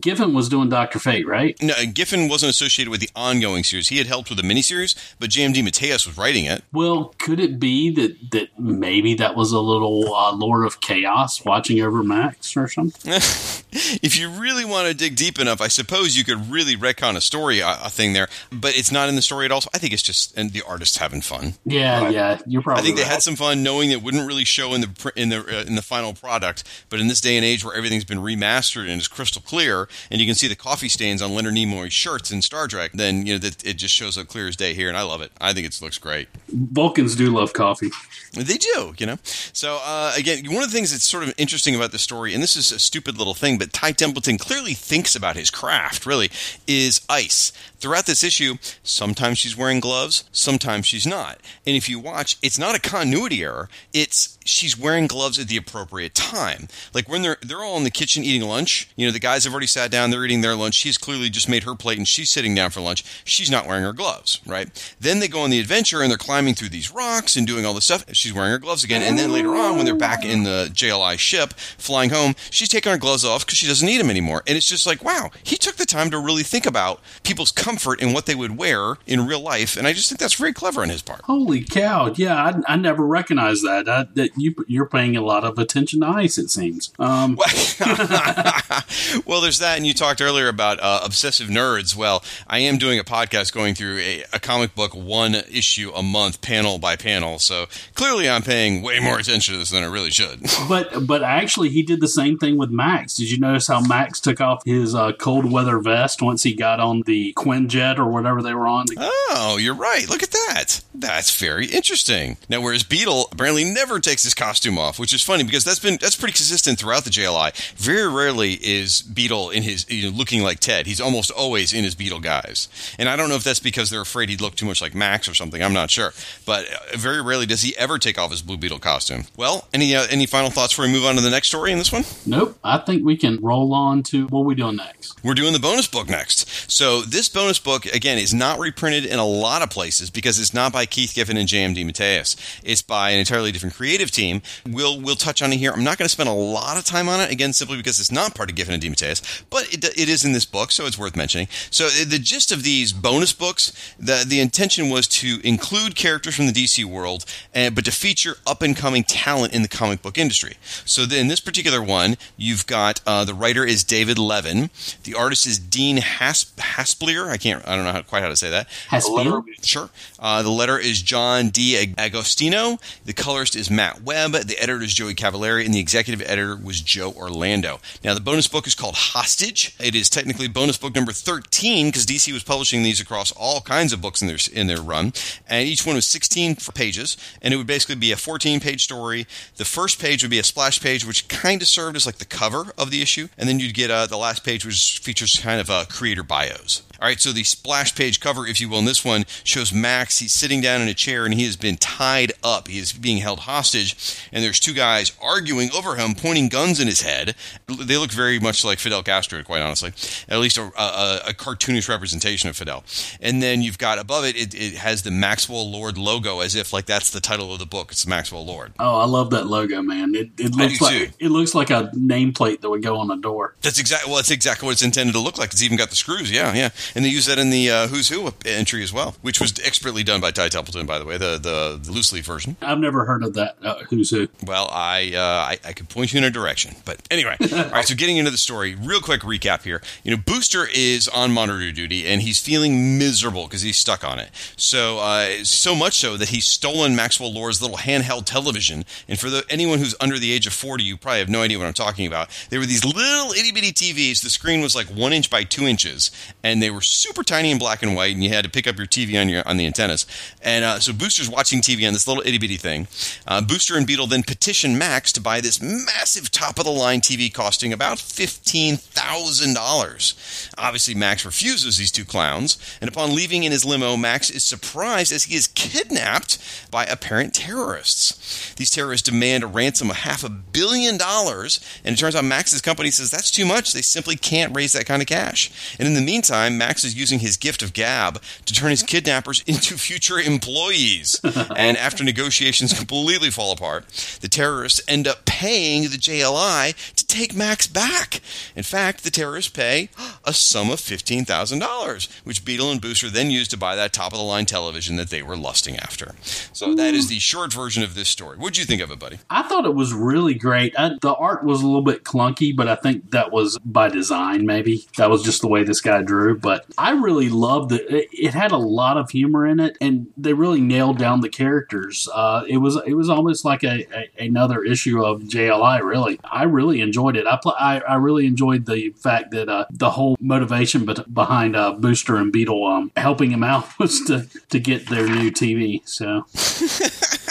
Giffen 0.00 0.34
was 0.34 0.48
doing 0.48 0.68
Doctor 0.68 0.98
Fate, 0.98 1.26
right? 1.26 1.60
No, 1.62 1.74
Giffen 1.92 2.28
wasn't 2.28 2.50
associated 2.50 2.90
with 2.90 3.00
the 3.00 3.10
ongoing 3.14 3.64
series. 3.64 3.88
He 3.88 3.98
had 3.98 4.06
helped 4.06 4.28
with 4.28 4.38
the 4.38 4.44
miniseries, 4.44 4.94
but 5.18 5.30
JM 5.30 5.54
DeMatteis 5.54 6.06
was 6.06 6.16
writing 6.18 6.44
it. 6.44 6.62
Well, 6.72 7.14
could 7.18 7.40
it 7.40 7.58
be 7.58 7.90
that 7.90 8.30
that 8.32 8.58
maybe 8.58 9.14
that 9.14 9.36
was 9.36 9.52
a 9.52 9.60
little 9.60 10.14
uh, 10.14 10.32
Lord 10.32 10.66
of 10.66 10.80
Chaos 10.80 11.44
watching 11.44 11.80
over 11.80 12.02
Max 12.02 12.56
or 12.56 12.68
something? 12.68 13.12
if 14.02 14.18
you 14.18 14.28
really 14.28 14.64
want 14.64 14.88
to 14.88 14.94
dig 14.94 15.16
deep 15.16 15.38
enough, 15.38 15.55
I 15.60 15.68
suppose 15.68 16.16
you 16.16 16.24
could 16.24 16.50
really 16.50 16.76
retcon 16.76 17.16
a 17.16 17.20
story 17.20 17.62
uh, 17.62 17.76
a 17.84 17.90
thing 17.90 18.12
there, 18.12 18.28
but 18.50 18.76
it's 18.76 18.92
not 18.92 19.08
in 19.08 19.16
the 19.16 19.22
story 19.22 19.44
at 19.44 19.52
all. 19.52 19.60
So 19.60 19.70
I 19.74 19.78
think 19.78 19.92
it's 19.92 20.02
just 20.02 20.36
and 20.36 20.52
the 20.52 20.62
artists 20.66 20.96
having 20.96 21.20
fun. 21.20 21.54
Yeah, 21.64 22.08
yeah, 22.08 22.38
you're 22.46 22.62
probably. 22.62 22.82
I 22.82 22.84
think 22.84 22.96
they 22.96 23.04
had 23.04 23.22
some 23.22 23.36
fun 23.36 23.62
knowing 23.62 23.90
that 23.90 23.96
it 23.96 24.02
wouldn't 24.02 24.26
really 24.26 24.44
show 24.44 24.74
in 24.74 24.82
the 24.82 25.12
in 25.16 25.28
the 25.30 25.38
uh, 25.38 25.64
in 25.64 25.74
the 25.74 25.82
final 25.82 26.12
product. 26.12 26.64
But 26.88 27.00
in 27.00 27.08
this 27.08 27.20
day 27.20 27.36
and 27.36 27.44
age 27.44 27.64
where 27.64 27.74
everything's 27.74 28.04
been 28.04 28.18
remastered 28.18 28.88
and 28.88 29.00
is 29.00 29.08
crystal 29.08 29.42
clear, 29.42 29.88
and 30.10 30.20
you 30.20 30.26
can 30.26 30.34
see 30.34 30.48
the 30.48 30.56
coffee 30.56 30.88
stains 30.88 31.22
on 31.22 31.34
Leonard 31.34 31.54
Nimoy's 31.54 31.92
shirts 31.92 32.30
in 32.30 32.42
Star 32.42 32.68
Trek, 32.68 32.92
then 32.92 33.26
you 33.26 33.34
know 33.34 33.38
that 33.38 33.64
it 33.64 33.74
just 33.74 33.94
shows 33.94 34.18
up 34.18 34.28
clear 34.28 34.48
as 34.48 34.56
day 34.56 34.74
here, 34.74 34.88
and 34.88 34.96
I 34.96 35.02
love 35.02 35.20
it. 35.20 35.32
I 35.40 35.52
think 35.52 35.66
it 35.66 35.78
looks 35.80 35.98
great. 35.98 36.28
Vulcans 36.48 37.16
do 37.16 37.30
love 37.30 37.52
coffee. 37.52 37.90
They 38.32 38.56
do, 38.56 38.94
you 38.98 39.06
know. 39.06 39.18
So 39.24 39.78
uh, 39.82 40.12
again, 40.16 40.44
one 40.46 40.62
of 40.62 40.70
the 40.70 40.76
things 40.76 40.92
that's 40.92 41.04
sort 41.04 41.22
of 41.22 41.32
interesting 41.38 41.74
about 41.74 41.92
the 41.92 41.98
story, 41.98 42.34
and 42.34 42.42
this 42.42 42.56
is 42.56 42.72
a 42.72 42.78
stupid 42.78 43.18
little 43.18 43.34
thing, 43.34 43.58
but 43.58 43.72
Ty 43.72 43.92
Templeton 43.92 44.38
clearly 44.38 44.74
thinks 44.74 45.14
about 45.16 45.35
his 45.36 45.50
craft. 45.50 46.06
Really, 46.06 46.30
is 46.66 47.00
ice. 47.08 47.52
Throughout 47.78 48.06
this 48.06 48.24
issue, 48.24 48.54
sometimes 48.82 49.38
she's 49.38 49.56
wearing 49.56 49.80
gloves, 49.80 50.24
sometimes 50.32 50.86
she's 50.86 51.06
not. 51.06 51.38
And 51.66 51.76
if 51.76 51.88
you 51.88 51.98
watch, 51.98 52.38
it's 52.42 52.58
not 52.58 52.74
a 52.74 52.80
continuity 52.80 53.42
error. 53.42 53.68
It's 53.92 54.38
she's 54.44 54.78
wearing 54.78 55.06
gloves 55.06 55.38
at 55.38 55.48
the 55.48 55.56
appropriate 55.56 56.14
time. 56.14 56.68
Like 56.94 57.08
when 57.08 57.22
they're 57.22 57.36
they're 57.42 57.62
all 57.62 57.76
in 57.76 57.84
the 57.84 57.90
kitchen 57.90 58.24
eating 58.24 58.48
lunch. 58.48 58.88
You 58.96 59.06
know, 59.06 59.12
the 59.12 59.18
guys 59.18 59.44
have 59.44 59.52
already 59.52 59.66
sat 59.66 59.90
down, 59.90 60.10
they're 60.10 60.24
eating 60.24 60.40
their 60.40 60.56
lunch. 60.56 60.74
She's 60.74 60.96
clearly 60.98 61.28
just 61.28 61.48
made 61.48 61.64
her 61.64 61.74
plate 61.74 61.98
and 61.98 62.08
she's 62.08 62.30
sitting 62.30 62.54
down 62.54 62.70
for 62.70 62.80
lunch. 62.80 63.04
She's 63.24 63.50
not 63.50 63.66
wearing 63.66 63.84
her 63.84 63.92
gloves, 63.92 64.40
right? 64.46 64.68
Then 64.98 65.20
they 65.20 65.28
go 65.28 65.42
on 65.42 65.50
the 65.50 65.60
adventure 65.60 66.00
and 66.00 66.10
they're 66.10 66.18
climbing 66.18 66.54
through 66.54 66.70
these 66.70 66.90
rocks 66.90 67.36
and 67.36 67.46
doing 67.46 67.66
all 67.66 67.74
this 67.74 67.84
stuff. 67.84 68.04
She's 68.12 68.32
wearing 68.32 68.52
her 68.52 68.58
gloves 68.58 68.84
again. 68.84 69.02
And 69.02 69.18
then 69.18 69.32
later 69.32 69.54
on, 69.54 69.76
when 69.76 69.84
they're 69.84 69.94
back 69.94 70.24
in 70.24 70.44
the 70.44 70.70
JLI 70.72 71.18
ship 71.18 71.52
flying 71.54 72.10
home, 72.10 72.34
she's 72.50 72.68
taking 72.68 72.92
her 72.92 72.98
gloves 72.98 73.24
off 73.24 73.44
because 73.44 73.58
she 73.58 73.66
doesn't 73.66 73.86
need 73.86 73.98
them 73.98 74.10
anymore. 74.10 74.42
And 74.46 74.56
it's 74.56 74.68
just 74.68 74.86
like, 74.86 75.04
wow, 75.04 75.25
he 75.42 75.56
took 75.56 75.76
the 75.76 75.86
time 75.86 76.10
to 76.10 76.18
really 76.18 76.42
think 76.42 76.66
about 76.66 77.00
people's 77.22 77.52
comfort 77.52 78.00
and 78.00 78.14
what 78.14 78.26
they 78.26 78.34
would 78.34 78.56
wear 78.56 78.96
in 79.06 79.26
real 79.26 79.40
life. 79.40 79.76
And 79.76 79.86
I 79.86 79.92
just 79.92 80.08
think 80.08 80.18
that's 80.18 80.34
very 80.34 80.52
clever 80.52 80.82
on 80.82 80.88
his 80.88 81.02
part. 81.02 81.22
Holy 81.22 81.62
cow! 81.62 82.12
Yeah, 82.16 82.36
I, 82.36 82.74
I 82.74 82.76
never 82.76 83.06
recognized 83.06 83.64
that. 83.64 83.88
I, 83.88 84.06
that 84.14 84.30
you 84.36 84.54
you're 84.66 84.86
paying 84.86 85.16
a 85.16 85.22
lot 85.22 85.44
of 85.44 85.58
attention 85.58 86.00
to 86.00 86.06
ice. 86.06 86.38
It 86.38 86.50
seems. 86.50 86.92
Um, 86.98 87.36
well, 89.26 89.40
there's 89.40 89.58
that, 89.58 89.74
and 89.76 89.86
you 89.86 89.94
talked 89.94 90.20
earlier 90.20 90.48
about 90.48 90.78
uh, 90.80 91.00
obsessive 91.04 91.48
nerds. 91.48 91.94
Well, 91.96 92.22
I 92.46 92.58
am 92.60 92.78
doing 92.78 92.98
a 92.98 93.04
podcast 93.04 93.52
going 93.52 93.74
through 93.74 93.98
a, 93.98 94.24
a 94.32 94.38
comic 94.38 94.74
book 94.74 94.94
one 94.94 95.34
issue 95.34 95.92
a 95.94 96.02
month, 96.02 96.40
panel 96.40 96.78
by 96.78 96.96
panel. 96.96 97.38
So 97.38 97.66
clearly, 97.94 98.28
I'm 98.28 98.42
paying 98.42 98.82
way 98.82 99.00
more 99.00 99.18
attention 99.18 99.54
to 99.54 99.58
this 99.58 99.70
than 99.70 99.82
I 99.82 99.86
really 99.86 100.10
should. 100.10 100.42
but 100.68 101.06
but 101.06 101.22
actually, 101.22 101.70
he 101.70 101.82
did 101.82 102.00
the 102.00 102.08
same 102.08 102.38
thing 102.38 102.56
with 102.56 102.70
Max. 102.70 103.14
Did 103.14 103.30
you 103.30 103.38
notice 103.38 103.68
how 103.68 103.80
Max 103.80 104.20
took 104.20 104.40
off 104.40 104.62
his 104.64 104.94
uh, 104.94 105.12
cold 105.18 105.50
weather 105.50 105.78
vest 105.78 106.22
once 106.22 106.42
he 106.42 106.54
got 106.54 106.80
on 106.80 107.02
the 107.02 107.32
Quinjet 107.34 107.98
or 107.98 108.06
whatever 108.06 108.42
they 108.42 108.54
were 108.54 108.66
on? 108.66 108.86
Oh, 108.98 109.58
you're 109.60 109.74
right. 109.74 110.08
Look 110.08 110.22
at 110.22 110.30
that. 110.30 110.80
That's 110.94 111.38
very 111.38 111.66
interesting. 111.66 112.36
Now, 112.48 112.60
whereas 112.60 112.82
Beetle 112.82 113.28
apparently 113.32 113.64
never 113.64 114.00
takes 114.00 114.24
his 114.24 114.34
costume 114.34 114.78
off, 114.78 114.98
which 114.98 115.12
is 115.12 115.22
funny 115.22 115.44
because 115.44 115.64
that's 115.64 115.78
been 115.78 115.98
that's 116.00 116.16
pretty 116.16 116.32
consistent 116.32 116.78
throughout 116.78 117.04
the 117.04 117.10
JLI. 117.10 117.54
Very 117.76 118.08
rarely 118.08 118.54
is 118.54 119.02
Beetle 119.02 119.50
in 119.50 119.62
his 119.62 119.88
you 119.90 120.10
know, 120.10 120.16
looking 120.16 120.42
like 120.42 120.60
Ted. 120.60 120.86
He's 120.86 121.00
almost 121.00 121.30
always 121.30 121.72
in 121.72 121.84
his 121.84 121.94
Beetle 121.94 122.20
guise, 122.20 122.68
and 122.98 123.08
I 123.08 123.16
don't 123.16 123.28
know 123.28 123.34
if 123.34 123.44
that's 123.44 123.60
because 123.60 123.90
they're 123.90 124.00
afraid 124.00 124.30
he'd 124.30 124.40
look 124.40 124.54
too 124.54 124.66
much 124.66 124.80
like 124.80 124.94
Max 124.94 125.28
or 125.28 125.34
something. 125.34 125.62
I'm 125.62 125.74
not 125.74 125.90
sure, 125.90 126.12
but 126.46 126.66
uh, 126.72 126.96
very 126.96 127.20
rarely 127.20 127.46
does 127.46 127.62
he 127.62 127.76
ever 127.76 127.98
take 127.98 128.18
off 128.18 128.30
his 128.30 128.42
Blue 128.42 128.56
Beetle 128.56 128.78
costume. 128.78 129.24
Well, 129.36 129.68
any 129.72 129.94
uh, 129.94 130.06
any 130.10 130.26
final 130.26 130.50
thoughts 130.50 130.72
before 130.72 130.86
we 130.86 130.92
move 130.92 131.04
on 131.04 131.16
to 131.16 131.20
the 131.20 131.30
next 131.30 131.48
story 131.48 131.72
in 131.72 131.78
this 131.78 131.92
one? 131.92 132.04
Nope. 132.24 132.58
I 132.64 132.78
think 132.78 133.04
we 133.04 133.16
can 133.16 133.38
roll 133.42 133.74
on 133.74 134.02
to 134.04 134.26
what 134.28 134.44
we 134.44 134.54
doing 134.54 134.76
next. 134.76 135.05
We're 135.22 135.34
doing 135.34 135.52
the 135.52 135.58
bonus 135.58 135.86
book 135.86 136.08
next. 136.08 136.70
So 136.70 137.02
this 137.02 137.28
bonus 137.28 137.58
book 137.58 137.86
again 137.86 138.18
is 138.18 138.32
not 138.32 138.58
reprinted 138.58 139.04
in 139.06 139.18
a 139.18 139.26
lot 139.26 139.62
of 139.62 139.70
places 139.70 140.10
because 140.10 140.38
it's 140.38 140.54
not 140.54 140.72
by 140.72 140.86
Keith 140.86 141.14
Giffen 141.14 141.36
and 141.36 141.48
JM 141.48 141.74
DeMatteis. 141.74 142.60
It's 142.62 142.82
by 142.82 143.10
an 143.10 143.18
entirely 143.18 143.52
different 143.52 143.74
creative 143.74 144.10
team. 144.10 144.42
We'll 144.66 145.00
we'll 145.00 145.16
touch 145.16 145.42
on 145.42 145.52
it 145.52 145.56
here. 145.56 145.72
I'm 145.72 145.84
not 145.84 145.98
going 145.98 146.06
to 146.06 146.12
spend 146.12 146.28
a 146.28 146.32
lot 146.32 146.76
of 146.76 146.84
time 146.84 147.08
on 147.08 147.20
it 147.20 147.30
again 147.30 147.52
simply 147.52 147.76
because 147.76 147.98
it's 147.98 148.12
not 148.12 148.34
part 148.34 148.50
of 148.50 148.56
Giffen 148.56 148.74
and 148.74 148.82
DeMatteis, 148.82 149.44
but 149.50 149.72
it, 149.72 149.84
it 149.84 150.08
is 150.08 150.24
in 150.24 150.32
this 150.32 150.44
book, 150.44 150.70
so 150.70 150.86
it's 150.86 150.98
worth 150.98 151.16
mentioning. 151.16 151.48
So 151.70 151.88
the 151.88 152.18
gist 152.18 152.52
of 152.52 152.62
these 152.62 152.92
bonus 152.92 153.32
books, 153.32 153.72
the 153.98 154.24
the 154.26 154.40
intention 154.40 154.90
was 154.90 155.08
to 155.08 155.40
include 155.42 155.96
characters 155.96 156.34
from 156.34 156.46
the 156.46 156.52
DC 156.52 156.84
world, 156.84 157.24
and, 157.54 157.74
but 157.74 157.84
to 157.84 157.92
feature 157.92 158.36
up 158.46 158.62
and 158.62 158.76
coming 158.76 159.04
talent 159.04 159.52
in 159.52 159.62
the 159.62 159.68
comic 159.68 160.02
book 160.02 160.18
industry. 160.18 160.56
So 160.84 161.02
in 161.02 161.28
this 161.28 161.40
particular 161.40 161.82
one, 161.82 162.16
you've 162.36 162.66
got 162.66 163.00
uh, 163.06 163.24
the 163.24 163.34
writer 163.34 163.64
is 163.64 163.84
David 163.84 164.18
Levin, 164.18 164.70
the 165.04 165.14
artist 165.14 165.46
is 165.46 165.58
Dean 165.58 165.98
Has- 165.98 166.52
Hasplier. 166.56 167.28
I 167.28 167.36
can't, 167.36 167.66
I 167.66 167.76
don't 167.76 167.84
know 167.84 167.92
how, 167.92 168.02
quite 168.02 168.22
how 168.22 168.28
to 168.28 168.36
say 168.36 168.50
that. 168.50 168.68
Haspiel? 168.88 169.44
Sure. 169.62 169.90
Uh, 170.18 170.42
the 170.42 170.50
letter 170.50 170.78
is 170.78 171.02
John 171.02 171.48
D. 171.50 171.94
Agostino. 171.98 172.78
The 173.04 173.12
colorist 173.12 173.56
is 173.56 173.70
Matt 173.70 174.02
Webb. 174.02 174.32
The 174.32 174.58
editor 174.58 174.82
is 174.82 174.94
Joey 174.94 175.14
Cavalieri, 175.14 175.64
and 175.64 175.74
the 175.74 175.80
executive 175.80 176.26
editor 176.28 176.56
was 176.56 176.80
Joe 176.80 177.12
Orlando. 177.12 177.80
Now, 178.02 178.14
the 178.14 178.20
bonus 178.20 178.48
book 178.48 178.66
is 178.66 178.74
called 178.74 178.94
Hostage. 178.96 179.74
It 179.80 179.94
is 179.94 180.08
technically 180.08 180.48
bonus 180.48 180.78
book 180.78 180.94
number 180.94 181.12
13 181.12 181.88
because 181.88 182.06
DC 182.06 182.32
was 182.32 182.42
publishing 182.42 182.82
these 182.82 183.00
across 183.00 183.32
all 183.32 183.60
kinds 183.60 183.92
of 183.92 184.00
books 184.00 184.22
in 184.22 184.28
their 184.28 184.38
in 184.52 184.66
their 184.66 184.80
run, 184.80 185.12
and 185.48 185.66
each 185.66 185.84
one 185.86 185.96
was 185.96 186.06
16 186.06 186.56
pages, 186.74 187.16
and 187.42 187.52
it 187.52 187.56
would 187.56 187.66
basically 187.66 187.94
be 187.96 188.12
a 188.12 188.16
14 188.16 188.60
page 188.60 188.84
story. 188.84 189.26
The 189.56 189.64
first 189.64 190.00
page 190.00 190.22
would 190.22 190.30
be 190.30 190.38
a 190.38 190.44
splash 190.44 190.80
page, 190.80 191.04
which 191.06 191.28
kind 191.28 191.60
of 191.62 191.68
served 191.68 191.96
as 191.96 192.06
like 192.06 192.16
the 192.16 192.24
cover 192.24 192.72
of 192.78 192.90
the 192.90 193.02
issue, 193.02 193.28
and 193.36 193.48
then 193.48 193.58
you'd 193.60 193.74
get 193.74 193.90
uh, 193.90 194.06
the 194.06 194.16
last 194.16 194.44
page, 194.44 194.64
which 194.64 194.76
features 194.90 195.38
kind 195.38 195.60
of 195.60 195.70
uh, 195.70 195.84
creator 195.88 196.22
bios. 196.22 196.82
All 197.00 197.06
right, 197.06 197.20
so 197.20 197.32
the 197.32 197.44
splash 197.44 197.94
page 197.94 198.20
cover, 198.20 198.46
if 198.46 198.58
you 198.58 198.70
will, 198.70 198.78
in 198.78 198.86
this 198.86 199.04
one 199.04 199.26
shows 199.44 199.70
Max. 199.70 200.18
He's 200.18 200.32
sitting 200.32 200.62
down 200.62 200.80
in 200.80 200.88
a 200.88 200.94
chair 200.94 201.26
and 201.26 201.34
he 201.34 201.44
has 201.44 201.56
been 201.56 201.76
tied 201.76 202.32
up. 202.42 202.68
He 202.68 202.78
is 202.78 202.94
being 202.94 203.18
held 203.18 203.40
hostage, 203.40 204.18
and 204.32 204.42
there's 204.42 204.58
two 204.58 204.72
guys 204.72 205.12
arguing 205.20 205.70
over 205.76 205.96
him, 205.96 206.14
pointing 206.14 206.48
guns 206.48 206.80
in 206.80 206.86
his 206.86 207.02
head. 207.02 207.34
They 207.66 207.98
look 207.98 208.10
very 208.10 208.38
much 208.40 208.64
like 208.64 208.78
Fidel 208.78 209.02
Castro, 209.02 209.42
quite 209.42 209.60
honestly, 209.60 209.92
at 210.26 210.38
least 210.38 210.56
a, 210.56 210.62
a, 210.62 211.20
a 211.28 211.34
cartoonish 211.34 211.88
representation 211.88 212.48
of 212.48 212.56
Fidel. 212.56 212.82
And 213.20 213.42
then 213.42 213.60
you've 213.60 213.78
got 213.78 213.98
above 213.98 214.24
it, 214.24 214.34
it, 214.34 214.54
it 214.54 214.74
has 214.76 215.02
the 215.02 215.10
Maxwell 215.10 215.70
Lord 215.70 215.98
logo, 215.98 216.40
as 216.40 216.54
if 216.54 216.72
like 216.72 216.86
that's 216.86 217.10
the 217.10 217.20
title 217.20 217.52
of 217.52 217.58
the 217.58 217.66
book. 217.66 217.92
It's 217.92 218.06
Maxwell 218.06 218.46
Lord. 218.46 218.72
Oh, 218.78 219.00
I 219.00 219.04
love 219.04 219.30
that 219.30 219.46
logo, 219.46 219.82
man. 219.82 220.14
It, 220.14 220.30
it 220.38 220.54
looks 220.54 220.80
like 220.80 220.96
too. 220.96 221.08
it 221.18 221.28
looks 221.28 221.54
like 221.54 221.68
a 221.68 221.90
nameplate 221.94 222.62
that 222.62 222.70
would 222.70 222.82
go 222.82 222.96
on 222.96 223.10
a 223.10 223.18
door. 223.18 223.54
That's 223.60 223.78
exactly 223.78 224.08
well. 224.08 224.16
That's 224.16 224.30
exactly 224.30 224.66
what 224.66 224.75
it's 224.76 224.82
intended 224.82 225.12
to 225.14 225.20
look 225.20 225.38
like. 225.38 225.52
It's 225.52 225.62
even 225.62 225.78
got 225.78 225.88
the 225.88 225.96
screws. 225.96 226.30
Yeah, 226.30 226.52
yeah, 226.54 226.68
and 226.94 227.02
they 227.02 227.08
use 227.08 227.24
that 227.26 227.38
in 227.38 227.48
the 227.48 227.70
uh, 227.70 227.86
Who's 227.88 228.10
Who 228.10 228.30
entry 228.44 228.82
as 228.82 228.92
well, 228.92 229.14
which 229.22 229.40
was 229.40 229.58
expertly 229.64 230.04
done 230.04 230.20
by 230.20 230.30
Ty 230.32 230.50
Templeton, 230.50 230.84
by 230.84 230.98
the 230.98 231.06
way, 231.06 231.16
the 231.16 231.38
the, 231.38 231.80
the 231.82 231.92
loose 231.92 232.12
leaf 232.12 232.26
version. 232.26 232.56
I've 232.60 232.78
never 232.78 233.06
heard 233.06 233.24
of 233.24 233.32
that. 233.34 233.56
Uh, 233.62 233.78
who's 233.88 234.10
who? 234.10 234.28
Well, 234.44 234.68
I, 234.70 235.14
uh, 235.14 235.20
I 235.20 235.58
I 235.64 235.72
could 235.72 235.88
point 235.88 236.12
you 236.12 236.18
in 236.18 236.24
a 236.24 236.30
direction, 236.30 236.74
but 236.84 237.00
anyway. 237.10 237.36
all 237.52 237.70
right. 237.70 237.86
So 237.86 237.94
getting 237.94 238.18
into 238.18 238.30
the 238.30 238.36
story, 238.36 238.74
real 238.74 239.00
quick 239.00 239.22
recap 239.22 239.62
here. 239.62 239.80
You 240.04 240.10
know, 240.10 240.22
Booster 240.24 240.66
is 240.74 241.08
on 241.08 241.32
monitor 241.32 241.72
duty 241.72 242.06
and 242.06 242.20
he's 242.20 242.38
feeling 242.38 242.98
miserable 242.98 243.44
because 243.44 243.62
he's 243.62 243.78
stuck 243.78 244.04
on 244.04 244.18
it. 244.18 244.30
So 244.56 244.98
uh, 244.98 245.44
so 245.44 245.74
much 245.74 245.94
so 245.94 246.16
that 246.16 246.28
he's 246.28 246.44
stolen 246.44 246.94
Maxwell 246.94 247.32
Lord's 247.32 247.62
little 247.62 247.78
handheld 247.78 248.26
television. 248.26 248.84
And 249.08 249.18
for 249.18 249.30
the, 249.30 249.44
anyone 249.48 249.78
who's 249.78 249.94
under 250.00 250.18
the 250.18 250.32
age 250.32 250.46
of 250.46 250.52
forty, 250.52 250.84
you 250.84 250.96
probably 250.96 251.20
have 251.20 251.28
no 251.28 251.42
idea 251.42 251.58
what 251.58 251.66
I'm 251.66 251.72
talking 251.72 252.06
about. 252.06 252.28
There 252.50 252.60
were 252.60 252.66
these 252.66 252.84
little 252.84 253.32
itty 253.32 253.52
bitty 253.52 253.72
TVs. 253.72 254.22
The 254.22 254.30
screen 254.30 254.60
was 254.66 254.74
like 254.74 254.88
one 254.88 255.12
inch 255.12 255.30
by 255.30 255.44
two 255.44 255.64
inches, 255.64 256.10
and 256.42 256.60
they 256.60 256.70
were 256.70 256.80
super 256.80 257.22
tiny 257.22 257.52
in 257.52 257.58
black 257.58 257.82
and 257.82 257.94
white. 257.94 258.14
And 258.14 258.24
you 258.24 258.30
had 258.30 258.44
to 258.44 258.50
pick 258.50 258.66
up 258.66 258.76
your 258.76 258.86
TV 258.86 259.20
on 259.20 259.28
your 259.28 259.46
on 259.46 259.56
the 259.56 259.66
antennas. 259.66 260.06
And 260.42 260.64
uh, 260.64 260.80
so 260.80 260.92
Booster's 260.92 261.30
watching 261.30 261.60
TV 261.60 261.86
on 261.86 261.92
this 261.92 262.08
little 262.08 262.22
itty 262.26 262.38
bitty 262.38 262.56
thing. 262.56 262.88
Uh, 263.26 263.40
Booster 263.40 263.76
and 263.76 263.86
Beetle 263.86 264.08
then 264.08 264.22
petition 264.24 264.76
Max 264.76 265.12
to 265.12 265.20
buy 265.20 265.40
this 265.40 265.62
massive 265.62 266.30
top 266.30 266.58
of 266.58 266.64
the 266.64 266.70
line 266.70 267.00
TV 267.00 267.32
costing 267.32 267.72
about 267.72 267.98
fifteen 268.00 268.76
thousand 268.76 269.54
dollars. 269.54 270.50
Obviously, 270.58 270.94
Max 270.94 271.24
refuses 271.24 271.78
these 271.78 271.92
two 271.92 272.04
clowns, 272.04 272.58
and 272.80 272.88
upon 272.88 273.14
leaving 273.14 273.44
in 273.44 273.52
his 273.52 273.64
limo, 273.64 273.96
Max 273.96 274.30
is 274.30 274.42
surprised 274.42 275.12
as 275.12 275.24
he 275.24 275.36
is 275.36 275.46
kidnapped 275.46 276.38
by 276.70 276.84
apparent 276.84 277.34
terrorists. 277.34 278.54
These 278.56 278.70
terrorists 278.70 279.08
demand 279.08 279.44
a 279.44 279.46
ransom 279.46 279.90
of 279.90 279.96
half 279.96 280.24
a 280.24 280.28
billion 280.28 280.96
dollars, 280.96 281.60
and 281.84 281.94
it 281.94 281.98
turns 281.98 282.16
out 282.16 282.24
Max's 282.24 282.60
company 282.60 282.90
says 282.90 283.10
that's 283.10 283.30
too 283.30 283.46
much. 283.46 283.72
They 283.72 283.82
simply 283.82 284.16
can't 284.16 284.45
raise 284.54 284.72
that 284.72 284.86
kind 284.86 285.02
of 285.02 285.08
cash. 285.08 285.50
And 285.78 285.86
in 285.86 285.94
the 285.94 286.00
meantime, 286.00 286.58
Max 286.58 286.84
is 286.84 286.94
using 286.94 287.20
his 287.20 287.36
gift 287.36 287.62
of 287.62 287.72
gab 287.72 288.22
to 288.44 288.52
turn 288.52 288.70
his 288.70 288.82
kidnappers 288.82 289.42
into 289.46 289.76
future 289.78 290.18
employees. 290.18 291.20
and 291.24 291.76
after 291.76 292.04
negotiations 292.04 292.72
completely 292.72 293.30
fall 293.30 293.52
apart, 293.52 293.86
the 294.20 294.28
terrorists 294.28 294.80
end 294.88 295.06
up 295.06 295.24
paying 295.24 295.82
the 295.84 295.96
JLI 295.98 296.74
to 296.94 297.06
take 297.06 297.34
Max 297.34 297.66
back. 297.66 298.20
In 298.54 298.62
fact, 298.62 299.04
the 299.04 299.10
terrorists 299.10 299.50
pay 299.50 299.88
a 300.24 300.32
sum 300.32 300.70
of 300.70 300.80
$15,000, 300.80 302.08
which 302.24 302.44
Beetle 302.44 302.70
and 302.70 302.80
Booster 302.80 303.10
then 303.10 303.30
use 303.30 303.48
to 303.48 303.56
buy 303.56 303.76
that 303.76 303.92
top 303.92 304.12
of 304.12 304.18
the 304.18 304.24
line 304.24 304.46
television 304.46 304.96
that 304.96 305.10
they 305.10 305.22
were 305.22 305.36
lusting 305.36 305.76
after. 305.76 306.14
So 306.52 306.74
that 306.74 306.94
is 306.94 307.08
the 307.08 307.18
short 307.18 307.52
version 307.52 307.82
of 307.82 307.94
this 307.94 308.08
story. 308.08 308.36
What'd 308.36 308.56
you 308.58 308.64
think 308.64 308.82
of 308.82 308.90
it, 308.90 308.98
buddy? 308.98 309.18
I 309.30 309.42
thought 309.42 309.64
it 309.64 309.74
was 309.74 309.92
really 309.92 310.34
great. 310.34 310.74
I, 310.78 310.92
the 311.00 311.14
art 311.14 311.44
was 311.44 311.62
a 311.62 311.66
little 311.66 311.82
bit 311.82 312.04
clunky, 312.04 312.54
but 312.54 312.68
I 312.68 312.76
think 312.76 313.10
that 313.10 313.32
was 313.32 313.58
by 313.64 313.88
design. 313.88 314.35
Maybe 314.44 314.86
that 314.96 315.08
was 315.08 315.22
just 315.22 315.40
the 315.40 315.48
way 315.48 315.64
this 315.64 315.80
guy 315.80 316.02
drew. 316.02 316.38
But 316.38 316.66
I 316.76 316.92
really 316.92 317.28
loved 317.28 317.72
it. 317.72 318.08
It, 318.12 318.34
had 318.36 318.52
a 318.52 318.58
lot 318.58 318.98
of 318.98 319.10
humor 319.10 319.46
in 319.46 319.60
it, 319.60 319.78
and 319.80 320.08
they 320.16 320.34
really 320.34 320.60
nailed 320.60 320.98
down 320.98 321.20
the 321.20 321.28
characters. 321.28 322.08
Uh, 322.12 322.44
it 322.46 322.58
was 322.58 322.78
it 322.86 322.94
was 322.94 323.08
almost 323.08 323.44
like 323.44 323.62
a, 323.64 323.86
a 323.96 324.26
another 324.26 324.62
issue 324.62 325.02
of 325.02 325.22
JLI. 325.22 325.82
Really, 325.82 326.20
I 326.24 326.42
really 326.42 326.80
enjoyed 326.80 327.16
it. 327.16 327.26
I 327.26 327.38
pl- 327.42 327.56
I, 327.58 327.80
I 327.80 327.94
really 327.94 328.26
enjoyed 328.26 328.66
the 328.66 328.90
fact 328.90 329.30
that 329.30 329.48
uh, 329.48 329.66
the 329.70 329.90
whole 329.90 330.16
motivation 330.20 330.84
bet- 330.84 331.12
behind 331.12 331.56
uh, 331.56 331.72
Booster 331.72 332.16
and 332.16 332.32
Beetle 332.32 332.66
um, 332.66 332.92
helping 332.96 333.30
him 333.30 333.44
out 333.44 333.66
was 333.78 334.00
to 334.02 334.28
to 334.50 334.60
get 334.60 334.88
their 334.88 335.06
new 335.08 335.30
TV. 335.30 335.86
So. 335.88 336.26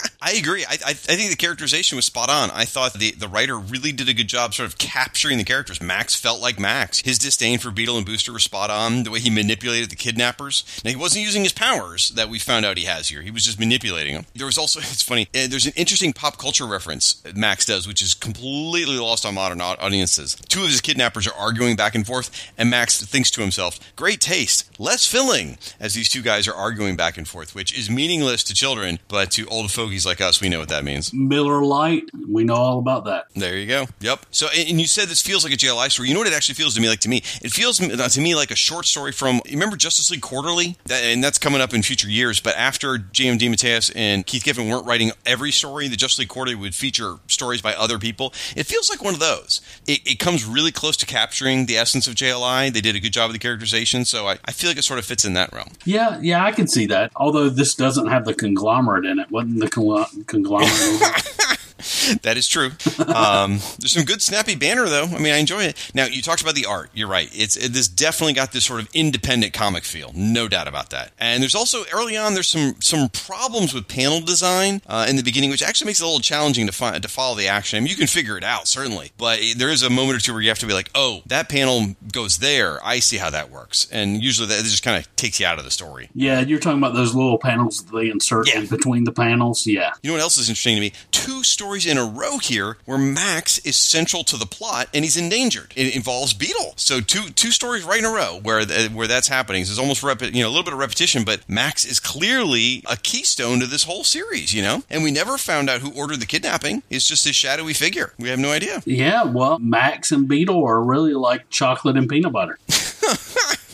I 0.25 0.31
agree. 0.31 0.65
I, 0.65 0.73
I, 0.73 0.93
think 0.93 1.29
the 1.29 1.37
characterization 1.37 1.97
was 1.97 2.05
spot 2.05 2.31
on. 2.31 2.49
I 2.49 2.65
thought 2.65 2.93
the, 2.93 3.11
the 3.11 3.27
writer 3.27 3.59
really 3.59 3.91
did 3.91 4.09
a 4.09 4.13
good 4.13 4.27
job 4.27 4.55
sort 4.55 4.67
of 4.67 4.79
capturing 4.79 5.37
the 5.37 5.43
characters. 5.43 5.79
Max 5.79 6.15
felt 6.15 6.41
like 6.41 6.59
Max. 6.59 7.01
His 7.01 7.19
disdain 7.19 7.59
for 7.59 7.69
Beetle 7.69 7.95
and 7.95 8.07
Booster 8.07 8.33
was 8.33 8.41
spot 8.41 8.71
on. 8.71 9.03
The 9.03 9.11
way 9.11 9.19
he 9.19 9.29
manipulated 9.29 9.91
the 9.91 9.95
kidnappers. 9.95 10.63
Now, 10.83 10.89
he 10.89 10.95
wasn't 10.95 11.25
using 11.25 11.43
his 11.43 11.53
powers 11.53 12.09
that 12.09 12.27
we 12.27 12.39
found 12.39 12.65
out 12.65 12.79
he 12.79 12.85
has 12.85 13.09
here. 13.09 13.21
He 13.21 13.29
was 13.29 13.45
just 13.45 13.59
manipulating 13.59 14.15
them. 14.15 14.25
There 14.33 14.47
was 14.47 14.57
also, 14.57 14.79
it's 14.83 15.03
funny, 15.03 15.27
uh, 15.35 15.45
there's 15.47 15.67
an 15.67 15.73
interesting 15.75 16.11
pop 16.11 16.39
culture 16.39 16.65
reference 16.65 17.21
Max 17.35 17.63
does, 17.63 17.87
which 17.87 18.01
is 18.01 18.15
completely 18.15 18.97
lost 18.97 19.27
on 19.27 19.35
modern 19.35 19.61
audiences. 19.61 20.37
Two 20.49 20.63
of 20.63 20.69
his 20.69 20.81
kidnappers 20.81 21.27
are 21.27 21.35
arguing 21.35 21.75
back 21.75 21.93
and 21.93 22.07
forth, 22.07 22.51
and 22.57 22.71
Max 22.71 22.99
thinks 22.99 23.29
to 23.29 23.41
himself, 23.41 23.79
great 23.95 24.21
taste, 24.21 24.79
less 24.79 25.05
filling, 25.05 25.59
as 25.79 25.93
these 25.93 26.09
two 26.09 26.23
guys 26.23 26.47
are 26.47 26.55
arguing 26.55 26.95
back 26.95 27.15
and 27.15 27.27
forth, 27.27 27.53
which 27.53 27.77
is 27.77 27.91
meaningless 27.91 28.43
to 28.45 28.55
children, 28.55 28.97
but 29.07 29.29
to 29.29 29.45
old 29.49 29.71
fogies 29.71 30.03
like 30.03 30.14
us, 30.21 30.41
we 30.41 30.49
know 30.49 30.59
what 30.59 30.69
that 30.69 30.83
means. 30.83 31.13
Miller 31.13 31.63
Lite. 31.63 32.09
We 32.29 32.43
know 32.43 32.55
all 32.55 32.79
about 32.79 33.05
that. 33.05 33.27
There 33.35 33.57
you 33.57 33.67
go. 33.67 33.87
Yep. 34.01 34.25
So, 34.31 34.47
and 34.55 34.79
you 34.79 34.87
said 34.87 35.07
this 35.07 35.21
feels 35.21 35.43
like 35.43 35.53
a 35.53 35.57
JLI 35.57 35.91
story. 35.91 36.09
You 36.09 36.13
know 36.13 36.19
what 36.19 36.27
it 36.27 36.33
actually 36.33 36.55
feels 36.55 36.75
to 36.75 36.81
me 36.81 36.89
like 36.89 36.99
to 37.01 37.09
me? 37.09 37.17
It 37.41 37.51
feels 37.51 37.81
uh, 37.81 38.07
to 38.09 38.21
me 38.21 38.35
like 38.35 38.51
a 38.51 38.55
short 38.55 38.85
story 38.85 39.11
from. 39.11 39.41
Remember 39.49 39.75
Justice 39.77 40.11
League 40.11 40.21
Quarterly? 40.21 40.77
That, 40.85 41.03
and 41.03 41.23
that's 41.23 41.37
coming 41.37 41.61
up 41.61 41.73
in 41.73 41.83
future 41.83 42.09
years. 42.09 42.39
But 42.39 42.55
after 42.57 42.97
JMD 42.97 43.45
DeMatteis 43.45 43.91
and 43.95 44.25
Keith 44.25 44.43
Giffen 44.43 44.67
weren't 44.67 44.85
writing 44.85 45.11
every 45.25 45.51
story, 45.51 45.87
the 45.87 45.95
Justice 45.95 46.19
League 46.19 46.29
Quarterly 46.29 46.55
would 46.55 46.75
feature 46.75 47.15
stories 47.27 47.61
by 47.61 47.73
other 47.73 47.99
people. 47.99 48.33
It 48.55 48.65
feels 48.65 48.89
like 48.89 49.03
one 49.03 49.13
of 49.13 49.19
those. 49.19 49.61
It, 49.87 50.01
it 50.05 50.19
comes 50.19 50.45
really 50.45 50.71
close 50.71 50.97
to 50.97 51.05
capturing 51.05 51.65
the 51.65 51.77
essence 51.77 52.07
of 52.07 52.15
JLI. 52.15 52.73
They 52.73 52.81
did 52.81 52.95
a 52.95 52.99
good 52.99 53.13
job 53.13 53.29
of 53.29 53.33
the 53.33 53.39
characterization. 53.39 54.05
So 54.05 54.27
I, 54.27 54.37
I 54.45 54.51
feel 54.51 54.69
like 54.69 54.77
it 54.77 54.83
sort 54.83 54.99
of 54.99 55.05
fits 55.05 55.25
in 55.25 55.33
that 55.33 55.53
realm. 55.53 55.69
Yeah, 55.85 56.19
yeah, 56.21 56.43
I 56.43 56.51
can 56.51 56.67
see 56.67 56.85
that. 56.87 57.11
Although 57.15 57.49
this 57.49 57.75
doesn't 57.75 58.07
have 58.07 58.25
the 58.25 58.33
conglomerate 58.33 59.05
in 59.05 59.19
it. 59.19 59.29
Wasn't 59.31 59.59
the 59.59 59.67
congl- 59.67 59.94
conglomerate? 60.27 60.71
that 62.23 62.37
is 62.37 62.47
true. 62.47 62.71
Um, 63.07 63.59
there's 63.79 63.91
some 63.93 64.03
good 64.05 64.21
snappy 64.21 64.55
banner 64.55 64.85
though. 64.85 65.05
I 65.05 65.19
mean, 65.19 65.33
I 65.33 65.37
enjoy 65.37 65.63
it. 65.63 65.91
Now 65.93 66.05
you 66.05 66.21
talked 66.21 66.41
about 66.41 66.55
the 66.55 66.65
art. 66.65 66.89
You're 66.93 67.07
right. 67.07 67.29
It's 67.33 67.55
it, 67.55 67.73
this 67.73 67.87
definitely 67.87 68.33
got 68.33 68.51
this 68.51 68.65
sort 68.65 68.81
of 68.81 68.89
independent 68.93 69.53
comic 69.53 69.83
feel, 69.83 70.11
no 70.15 70.47
doubt 70.47 70.67
about 70.67 70.89
that. 70.91 71.11
And 71.19 71.41
there's 71.41 71.55
also 71.55 71.83
early 71.93 72.17
on 72.17 72.33
there's 72.33 72.49
some 72.49 72.75
some 72.79 73.09
problems 73.09 73.73
with 73.73 73.87
panel 73.87 74.21
design 74.21 74.81
uh, 74.87 75.05
in 75.09 75.15
the 75.15 75.23
beginning, 75.23 75.49
which 75.49 75.63
actually 75.63 75.87
makes 75.87 75.99
it 75.99 76.03
a 76.03 76.07
little 76.07 76.21
challenging 76.21 76.65
to 76.67 76.71
find 76.73 77.01
to 77.01 77.09
follow 77.09 77.35
the 77.35 77.47
action. 77.47 77.77
I 77.77 77.79
mean, 77.81 77.89
you 77.89 77.95
can 77.95 78.07
figure 78.07 78.37
it 78.37 78.43
out 78.43 78.67
certainly, 78.67 79.11
but 79.17 79.39
there 79.57 79.69
is 79.69 79.83
a 79.83 79.89
moment 79.89 80.17
or 80.17 80.21
two 80.21 80.33
where 80.33 80.41
you 80.41 80.49
have 80.49 80.59
to 80.59 80.67
be 80.67 80.73
like, 80.73 80.89
oh, 80.95 81.21
that 81.27 81.49
panel 81.49 81.95
goes 82.11 82.37
there. 82.39 82.79
I 82.85 82.99
see 82.99 83.17
how 83.17 83.29
that 83.29 83.49
works, 83.51 83.87
and 83.91 84.23
usually 84.23 84.47
that 84.47 84.63
just 84.63 84.83
kind 84.83 84.97
of 84.97 85.15
takes 85.15 85.39
you 85.39 85.45
out 85.45 85.57
of 85.59 85.65
the 85.65 85.71
story. 85.71 86.09
yeah, 86.13 86.39
you're 86.41 86.59
talking 86.59 86.77
about 86.79 86.93
those 86.93 87.13
little 87.15 87.37
panels 87.37 87.83
that 87.83 87.95
they 87.95 88.09
insert 88.09 88.47
Yeah. 88.47 88.59
in 88.59 88.67
between 88.67 89.03
the 89.03 89.11
panels. 89.11 89.65
Yeah. 89.67 89.91
You 90.01 90.09
know 90.09 90.15
what 90.15 90.21
else 90.21 90.37
is 90.37 90.49
interesting 90.49 90.75
to 90.75 90.81
me? 90.81 90.93
Two 91.11 91.43
stories 91.43 91.74
in 91.83 91.97
a 91.97 92.05
row 92.05 92.37
here 92.37 92.77
where 92.85 92.97
Max 92.97 93.57
is 93.59 93.75
central 93.75 94.23
to 94.23 94.37
the 94.37 94.45
plot 94.45 94.87
and 94.93 95.03
he's 95.03 95.17
endangered. 95.17 95.73
It 95.75 95.95
involves 95.95 96.33
Beetle. 96.33 96.73
So 96.77 97.01
two 97.01 97.29
two 97.31 97.51
stories 97.51 97.83
right 97.83 97.99
in 97.99 98.05
a 98.05 98.09
row 98.09 98.39
where 98.41 98.63
th- 98.63 98.91
where 98.91 99.07
that's 99.07 99.27
happening. 99.27 99.65
So 99.65 99.71
it's 99.71 99.79
almost 99.79 100.03
repi- 100.03 100.33
you 100.33 100.43
know 100.43 100.47
a 100.47 100.51
little 100.51 100.63
bit 100.63 100.73
of 100.73 100.79
repetition, 100.79 101.23
but 101.23 101.47
Max 101.49 101.83
is 101.85 101.99
clearly 101.99 102.83
a 102.89 102.95
keystone 102.95 103.59
to 103.59 103.65
this 103.67 103.83
whole 103.83 104.03
series. 104.03 104.53
You 104.53 104.61
know, 104.61 104.83
and 104.89 105.03
we 105.03 105.11
never 105.11 105.37
found 105.37 105.69
out 105.69 105.81
who 105.81 105.91
ordered 105.91 106.19
the 106.19 106.25
kidnapping. 106.25 106.83
It's 106.89 107.07
just 107.07 107.25
this 107.25 107.35
shadowy 107.35 107.73
figure. 107.73 108.13
We 108.19 108.29
have 108.29 108.39
no 108.39 108.51
idea. 108.51 108.83
Yeah, 108.85 109.23
well, 109.23 109.57
Max 109.59 110.11
and 110.11 110.27
Beetle 110.27 110.63
are 110.63 110.81
really 110.81 111.13
like 111.13 111.49
chocolate 111.49 111.97
and 111.97 112.07
peanut 112.07 112.31
butter. 112.31 112.59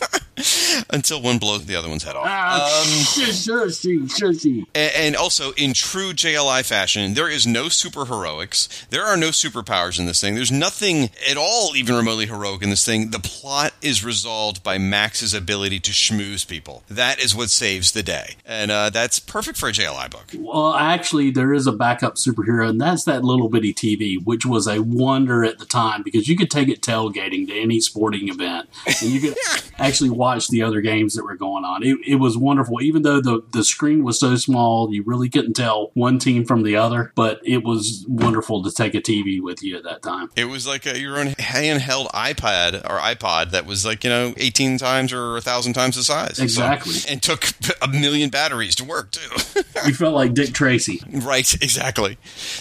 until 0.90 1.20
one 1.22 1.38
blows 1.38 1.66
the 1.66 1.76
other 1.76 1.88
one's 1.88 2.02
head 2.04 2.16
off. 2.16 2.26
Ah, 2.26 2.84
shush, 2.86 3.46
shushy, 3.46 4.00
shushy. 4.10 4.66
A- 4.74 4.98
And 4.98 5.16
also, 5.16 5.52
in 5.52 5.72
true 5.74 6.12
JLI 6.12 6.64
fashion, 6.64 7.14
there 7.14 7.28
is 7.28 7.46
no 7.46 7.68
super 7.68 8.04
heroics. 8.06 8.86
There 8.90 9.04
are 9.04 9.16
no 9.16 9.28
superpowers 9.28 9.98
in 9.98 10.06
this 10.06 10.20
thing. 10.20 10.34
There's 10.34 10.52
nothing 10.52 11.10
at 11.28 11.36
all 11.36 11.76
even 11.76 11.94
remotely 11.96 12.26
heroic 12.26 12.62
in 12.62 12.70
this 12.70 12.84
thing. 12.84 13.10
The 13.10 13.18
plot 13.20 13.72
is 13.82 14.04
resolved 14.04 14.62
by 14.62 14.78
Max's 14.78 15.34
ability 15.34 15.80
to 15.80 15.92
schmooze 15.92 16.46
people. 16.46 16.82
That 16.88 17.22
is 17.22 17.34
what 17.34 17.50
saves 17.50 17.92
the 17.92 18.02
day. 18.02 18.36
And 18.46 18.70
uh, 18.70 18.90
that's 18.90 19.18
perfect 19.18 19.58
for 19.58 19.68
a 19.68 19.72
JLI 19.72 20.10
book. 20.10 20.26
Well, 20.36 20.74
actually, 20.74 21.30
there 21.30 21.52
is 21.52 21.66
a 21.66 21.72
backup 21.72 22.16
superhero, 22.16 22.68
and 22.68 22.80
that's 22.80 23.04
that 23.04 23.24
little 23.24 23.48
bitty 23.48 23.74
TV, 23.74 24.22
which 24.24 24.44
was 24.46 24.66
a 24.66 24.80
wonder 24.80 25.44
at 25.44 25.58
the 25.58 25.64
time 25.66 26.02
because 26.02 26.28
you 26.28 26.36
could 26.36 26.50
take 26.50 26.68
it 26.68 26.80
tailgating 26.82 27.46
to 27.48 27.54
any 27.60 27.80
sporting 27.80 28.28
event, 28.28 28.68
and 28.86 29.02
you 29.10 29.20
could 29.20 29.36
actually 29.78 30.10
watch 30.10 30.31
the 30.48 30.62
other 30.62 30.80
games 30.80 31.14
that 31.14 31.24
were 31.24 31.36
going 31.36 31.64
on. 31.64 31.82
It, 31.82 31.98
it 32.06 32.14
was 32.16 32.36
wonderful, 32.36 32.80
even 32.82 33.02
though 33.02 33.20
the 33.20 33.42
the 33.52 33.64
screen 33.64 34.04
was 34.04 34.18
so 34.20 34.36
small, 34.36 34.92
you 34.92 35.02
really 35.04 35.28
couldn't 35.28 35.54
tell 35.54 35.90
one 35.94 36.18
team 36.18 36.44
from 36.44 36.62
the 36.62 36.76
other. 36.76 37.12
But 37.14 37.40
it 37.44 37.64
was 37.64 38.04
wonderful 38.08 38.62
to 38.64 38.70
take 38.70 38.94
a 38.94 39.00
TV 39.00 39.40
with 39.40 39.62
you 39.62 39.76
at 39.76 39.84
that 39.84 40.02
time. 40.02 40.30
It 40.36 40.46
was 40.46 40.66
like 40.66 40.86
a, 40.86 40.98
your 40.98 41.18
own 41.18 41.28
handheld 41.28 42.08
iPad 42.10 42.74
or 42.84 42.98
iPod 42.98 43.50
that 43.52 43.66
was 43.66 43.84
like, 43.86 44.04
you 44.04 44.10
know, 44.10 44.34
18 44.36 44.78
times 44.78 45.12
or 45.12 45.36
a 45.36 45.40
thousand 45.40 45.72
times 45.74 45.96
the 45.96 46.02
size. 46.04 46.36
So- 46.36 46.42
Exactly. 46.42 46.94
and 47.08 47.22
took 47.22 47.46
a 47.80 47.88
million 47.88 48.30
batteries 48.30 48.74
to 48.76 48.84
work, 48.84 49.10
too. 49.12 49.60
You 49.86 49.94
felt 49.94 50.14
like 50.14 50.32
Dick 50.34 50.52
Tracy. 50.54 51.02
Right, 51.10 51.52
exactly. 51.54 52.16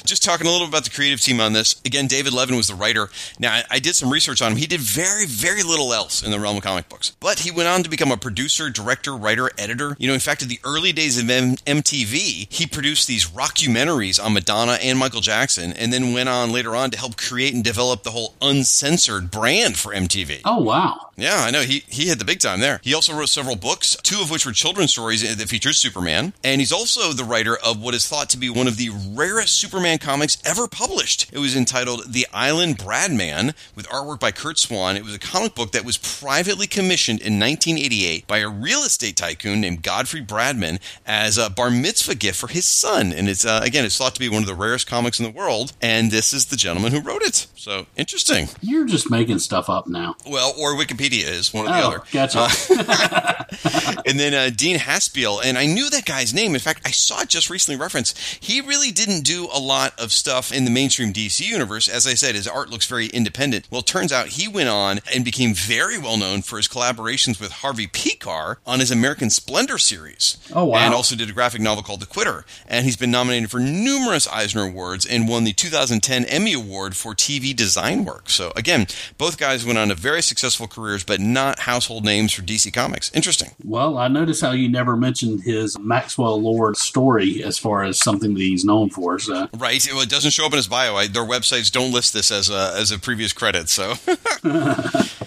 Just 0.05 0.23
talking 0.23 0.47
a 0.47 0.49
little 0.49 0.67
about 0.67 0.85
the 0.85 0.89
creative 0.89 1.21
team 1.21 1.39
on 1.39 1.53
this. 1.53 1.79
Again, 1.85 2.07
David 2.07 2.33
Levin 2.33 2.55
was 2.55 2.67
the 2.67 2.73
writer. 2.73 3.09
Now, 3.37 3.53
I, 3.53 3.63
I 3.71 3.79
did 3.79 3.95
some 3.95 4.09
research 4.09 4.41
on 4.41 4.53
him. 4.53 4.57
He 4.57 4.65
did 4.65 4.79
very, 4.79 5.25
very 5.27 5.61
little 5.61 5.93
else 5.93 6.23
in 6.23 6.31
the 6.31 6.39
realm 6.39 6.57
of 6.57 6.63
comic 6.63 6.89
books. 6.89 7.15
But 7.19 7.39
he 7.39 7.51
went 7.61 7.69
on 7.71 7.83
to 7.83 7.89
become 7.89 8.11
a 8.11 8.17
producer, 8.17 8.71
director, 8.71 9.15
writer, 9.15 9.51
editor. 9.55 9.95
You 9.99 10.07
know, 10.07 10.15
in 10.15 10.19
fact, 10.19 10.41
in 10.41 10.47
the 10.47 10.59
early 10.63 10.91
days 10.91 11.21
of 11.21 11.29
M- 11.29 11.57
MTV, 11.57 12.51
he 12.51 12.65
produced 12.65 13.07
these 13.07 13.27
rockumentaries 13.27 14.23
on 14.23 14.33
Madonna 14.33 14.79
and 14.81 14.97
Michael 14.97 15.21
Jackson, 15.21 15.71
and 15.73 15.93
then 15.93 16.11
went 16.11 16.27
on 16.27 16.51
later 16.51 16.75
on 16.75 16.89
to 16.89 16.97
help 16.97 17.17
create 17.17 17.53
and 17.53 17.63
develop 17.63 18.01
the 18.01 18.09
whole 18.09 18.33
uncensored 18.41 19.29
brand 19.29 19.77
for 19.77 19.93
MTV. 19.93 20.41
Oh 20.43 20.63
wow! 20.63 21.10
Yeah, 21.17 21.37
I 21.37 21.51
know. 21.51 21.61
He 21.61 21.83
he 21.87 22.07
had 22.07 22.19
the 22.19 22.25
big 22.25 22.39
time 22.39 22.59
there. 22.61 22.79
He 22.83 22.93
also 22.93 23.13
wrote 23.13 23.29
several 23.29 23.55
books, 23.55 23.95
two 24.01 24.21
of 24.21 24.31
which 24.31 24.45
were 24.45 24.51
children's 24.51 24.91
stories 24.91 25.21
that 25.21 25.49
featured 25.49 25.75
Superman. 25.75 26.33
And 26.43 26.61
he's 26.61 26.71
also 26.71 27.13
the 27.13 27.23
writer 27.23 27.57
of 27.57 27.81
what 27.81 27.93
is 27.93 28.07
thought 28.07 28.29
to 28.29 28.37
be 28.37 28.49
one 28.49 28.67
of 28.67 28.77
the 28.77 28.89
rarest 28.89 29.55
Superman 29.59 29.97
comics 29.97 30.37
ever 30.45 30.67
published. 30.67 31.29
It 31.31 31.39
was 31.39 31.55
entitled 31.55 32.13
The 32.13 32.27
Island 32.33 32.77
Bradman, 32.77 33.53
with 33.75 33.87
artwork 33.89 34.19
by 34.19 34.31
Curt 34.31 34.57
Swan. 34.57 34.97
It 34.97 35.03
was 35.03 35.13
a 35.13 35.19
comic 35.19 35.53
book 35.53 35.73
that 35.73 35.85
was 35.85 35.97
privately 35.97 36.67
commissioned 36.67 37.19
in 37.19 37.39
1988 37.39 38.25
by 38.27 38.39
a 38.39 38.49
real 38.49 38.79
estate 38.79 39.17
tycoon 39.17 39.61
named 39.61 39.83
Godfrey 39.83 40.21
Bradman 40.21 40.79
as 41.05 41.37
a 41.37 41.49
bar 41.49 41.69
mitzvah 41.69 42.15
gift 42.15 42.39
for 42.39 42.47
his 42.47 42.65
son. 42.65 43.11
And 43.11 43.29
it's 43.29 43.45
uh, 43.45 43.59
again, 43.63 43.85
it's 43.85 43.97
thought 43.97 44.13
to 44.15 44.19
be 44.19 44.29
one 44.29 44.41
of 44.43 44.47
the 44.47 44.55
rarest 44.55 44.87
comics 44.87 45.19
in 45.19 45.25
the 45.25 45.31
world. 45.31 45.73
And 45.81 46.09
this 46.09 46.33
is 46.33 46.45
the 46.45 46.55
gentleman 46.55 46.91
who 46.93 47.01
wrote 47.01 47.21
it. 47.21 47.47
So 47.55 47.85
interesting. 47.95 48.47
You're 48.61 48.87
just 48.87 49.11
making 49.11 49.39
stuff 49.39 49.69
up 49.69 49.87
now. 49.87 50.15
Well, 50.25 50.53
or 50.57 50.73
Wikipedia 50.75 51.10
is 51.19 51.53
one 51.53 51.65
or 51.65 51.69
the 51.69 51.81
Oh, 51.83 51.87
other. 51.87 52.03
gotcha. 52.11 53.47
And 54.03 54.19
then 54.19 54.33
uh, 54.33 54.49
Dean 54.53 54.77
Haspiel, 54.77 55.41
and 55.43 55.57
I 55.57 55.65
knew 55.65 55.89
that 55.89 56.05
guy's 56.05 56.33
name. 56.33 56.53
In 56.53 56.59
fact, 56.59 56.81
I 56.85 56.91
saw 56.91 57.21
it 57.21 57.29
just 57.29 57.49
recently 57.49 57.79
referenced. 57.79 58.17
He 58.43 58.59
really 58.59 58.91
didn't 58.91 59.21
do 59.21 59.47
a 59.53 59.59
lot 59.59 59.97
of 59.99 60.11
stuff 60.11 60.51
in 60.51 60.65
the 60.65 60.71
mainstream 60.71 61.13
DC 61.13 61.41
universe. 61.47 61.87
As 61.87 62.07
I 62.07 62.13
said, 62.15 62.33
his 62.35 62.47
art 62.47 62.69
looks 62.69 62.87
very 62.87 63.07
independent. 63.07 63.67
Well, 63.69 63.81
it 63.81 63.87
turns 63.87 64.11
out 64.11 64.29
he 64.29 64.47
went 64.47 64.69
on 64.69 64.99
and 65.13 65.23
became 65.23 65.53
very 65.53 65.97
well 65.97 66.17
known 66.17 66.41
for 66.41 66.57
his 66.57 66.67
collaborations 66.67 67.39
with 67.39 67.51
Harvey 67.51 67.87
Pekar 67.87 68.57
on 68.65 68.79
his 68.79 68.91
American 68.91 69.29
Splendor 69.29 69.77
series. 69.77 70.37
Oh, 70.53 70.65
wow. 70.65 70.79
And 70.79 70.93
also 70.93 71.15
did 71.15 71.29
a 71.29 71.33
graphic 71.33 71.61
novel 71.61 71.83
called 71.83 72.01
The 72.01 72.07
Quitter. 72.07 72.43
And 72.67 72.85
he's 72.85 72.97
been 72.97 73.11
nominated 73.11 73.51
for 73.51 73.59
numerous 73.59 74.27
Eisner 74.27 74.63
Awards 74.63 75.05
and 75.05 75.27
won 75.29 75.43
the 75.43 75.53
2010 75.53 76.25
Emmy 76.25 76.53
Award 76.53 76.95
for 76.97 77.13
TV 77.13 77.55
design 77.55 78.03
work. 78.03 78.29
So 78.29 78.51
again, 78.55 78.87
both 79.17 79.37
guys 79.37 79.65
went 79.65 79.77
on 79.77 79.91
a 79.91 79.95
very 79.95 80.21
successful 80.21 80.67
careers, 80.91 81.03
but 81.03 81.19
not 81.19 81.59
household 81.59 82.03
names 82.03 82.33
for 82.33 82.41
DC 82.41 82.73
Comics. 82.73 83.11
Interesting. 83.13 83.51
well, 83.63 83.97
I 83.97 84.07
noticed 84.07 84.41
how 84.41 84.51
you 84.51 84.69
never 84.69 84.97
mentioned 84.97 85.43
his 85.43 85.79
Maxwell 85.79 86.41
Lord 86.41 86.75
story 86.77 87.43
as 87.43 87.57
far 87.57 87.83
as 87.83 87.97
something 87.97 88.33
that 88.33 88.39
he's 88.41 88.65
known 88.65 88.89
for. 88.89 89.17
So 89.19 89.47
Right. 89.57 89.85
Well, 89.91 90.01
it 90.01 90.09
doesn't 90.09 90.31
show 90.31 90.45
up 90.45 90.51
in 90.51 90.57
his 90.57 90.67
bio. 90.67 90.95
I, 90.95 91.07
their 91.07 91.23
websites 91.23 91.71
don't 91.71 91.91
list 91.91 92.13
this 92.13 92.31
as 92.31 92.49
a, 92.49 92.73
as 92.77 92.91
a 92.91 92.99
previous 92.99 93.33
credit. 93.33 93.69
So, 93.69 93.91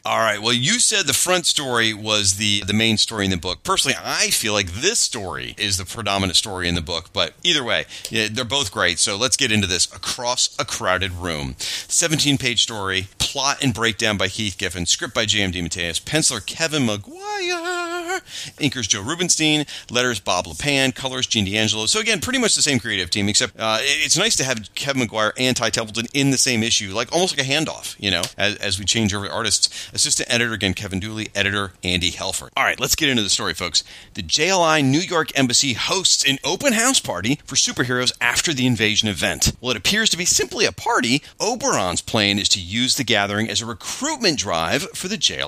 all 0.04 0.18
right. 0.18 0.40
Well, 0.40 0.52
you 0.52 0.78
said 0.78 1.06
the 1.06 1.14
front 1.14 1.46
story 1.46 1.94
was 1.94 2.34
the 2.34 2.62
the 2.64 2.74
main 2.74 2.96
story 2.96 3.24
in 3.24 3.30
the 3.30 3.36
book. 3.36 3.62
Personally, 3.62 3.96
I 4.02 4.30
feel 4.30 4.52
like 4.52 4.72
this 4.72 4.98
story 4.98 5.54
is 5.56 5.78
the 5.78 5.84
predominant 5.84 6.36
story 6.36 6.68
in 6.68 6.74
the 6.74 6.82
book. 6.82 7.10
But 7.12 7.34
either 7.42 7.64
way, 7.64 7.86
yeah, 8.10 8.28
they're 8.30 8.44
both 8.44 8.70
great. 8.70 8.98
So 8.98 9.16
let's 9.16 9.36
get 9.36 9.50
into 9.52 9.66
this. 9.66 9.86
Across 9.94 10.56
a 10.58 10.64
crowded 10.64 11.12
room, 11.12 11.54
seventeen 11.58 12.38
page 12.38 12.62
story, 12.62 13.08
plot 13.18 13.62
and 13.62 13.72
breakdown 13.72 14.16
by 14.16 14.28
Keith 14.28 14.58
Giffen, 14.58 14.86
script 14.86 15.14
by 15.14 15.24
DeMatteis, 15.54 16.02
penciler 16.02 16.44
Kevin 16.44 16.86
Maguire, 16.86 18.20
inkers 18.58 18.88
Joe 18.88 19.02
Rubinstein, 19.02 19.66
letters 19.90 20.20
Bob 20.20 20.46
Lappan, 20.46 20.94
colors 20.94 21.26
Gene 21.26 21.44
D'Angelo. 21.44 21.86
So 21.86 22.00
again, 22.00 22.20
pretty 22.20 22.38
much 22.38 22.54
the 22.54 22.62
same 22.62 22.78
creative 22.78 23.10
team, 23.10 23.28
except 23.28 23.58
uh, 23.58 23.78
it's 23.80 24.18
nice 24.18 24.36
to 24.36 24.44
have 24.44 24.74
Kevin 24.74 25.00
Maguire 25.00 25.32
and 25.38 25.56
Ty 25.56 25.70
Templeton 25.70 26.06
in 26.12 26.30
the 26.30 26.38
same 26.38 26.62
issue, 26.62 26.92
like 26.92 27.12
almost 27.12 27.36
like 27.36 27.46
a 27.46 27.50
handoff, 27.50 27.96
you 27.98 28.10
know, 28.10 28.22
as, 28.36 28.56
as 28.56 28.78
we 28.78 28.84
change 28.84 29.14
over 29.14 29.28
artists. 29.28 29.90
Assistant 29.92 30.32
editor 30.32 30.52
again, 30.52 30.74
Kevin 30.74 31.00
Dooley, 31.00 31.28
editor 31.34 31.72
Andy 31.82 32.10
Helfer. 32.10 32.50
All 32.56 32.64
right, 32.64 32.80
let's 32.80 32.96
get 32.96 33.08
into 33.08 33.22
the 33.22 33.30
story, 33.30 33.54
folks. 33.54 33.84
The 34.14 34.22
JLI 34.22 34.84
New 34.84 35.00
York 35.00 35.36
Embassy 35.38 35.74
hosts 35.74 36.28
an 36.28 36.38
open 36.44 36.72
house 36.72 37.00
party 37.00 37.38
for 37.44 37.54
superheroes 37.54 38.12
after 38.20 38.52
the 38.52 38.66
invasion 38.66 39.08
event. 39.08 39.52
Well, 39.60 39.70
it 39.70 39.76
appears 39.76 40.10
to 40.10 40.16
be 40.16 40.24
simply 40.24 40.64
a 40.66 40.72
party. 40.72 41.22
Oberon's 41.40 42.00
plan 42.00 42.38
is 42.38 42.48
to 42.50 42.60
use 42.60 42.96
the 42.96 43.04
gathering 43.04 43.48
as 43.48 43.60
a 43.60 43.66
recruitment 43.66 44.38
drive 44.38 44.82
for 44.94 45.08
the 45.08 45.16
JLI. 45.16 45.43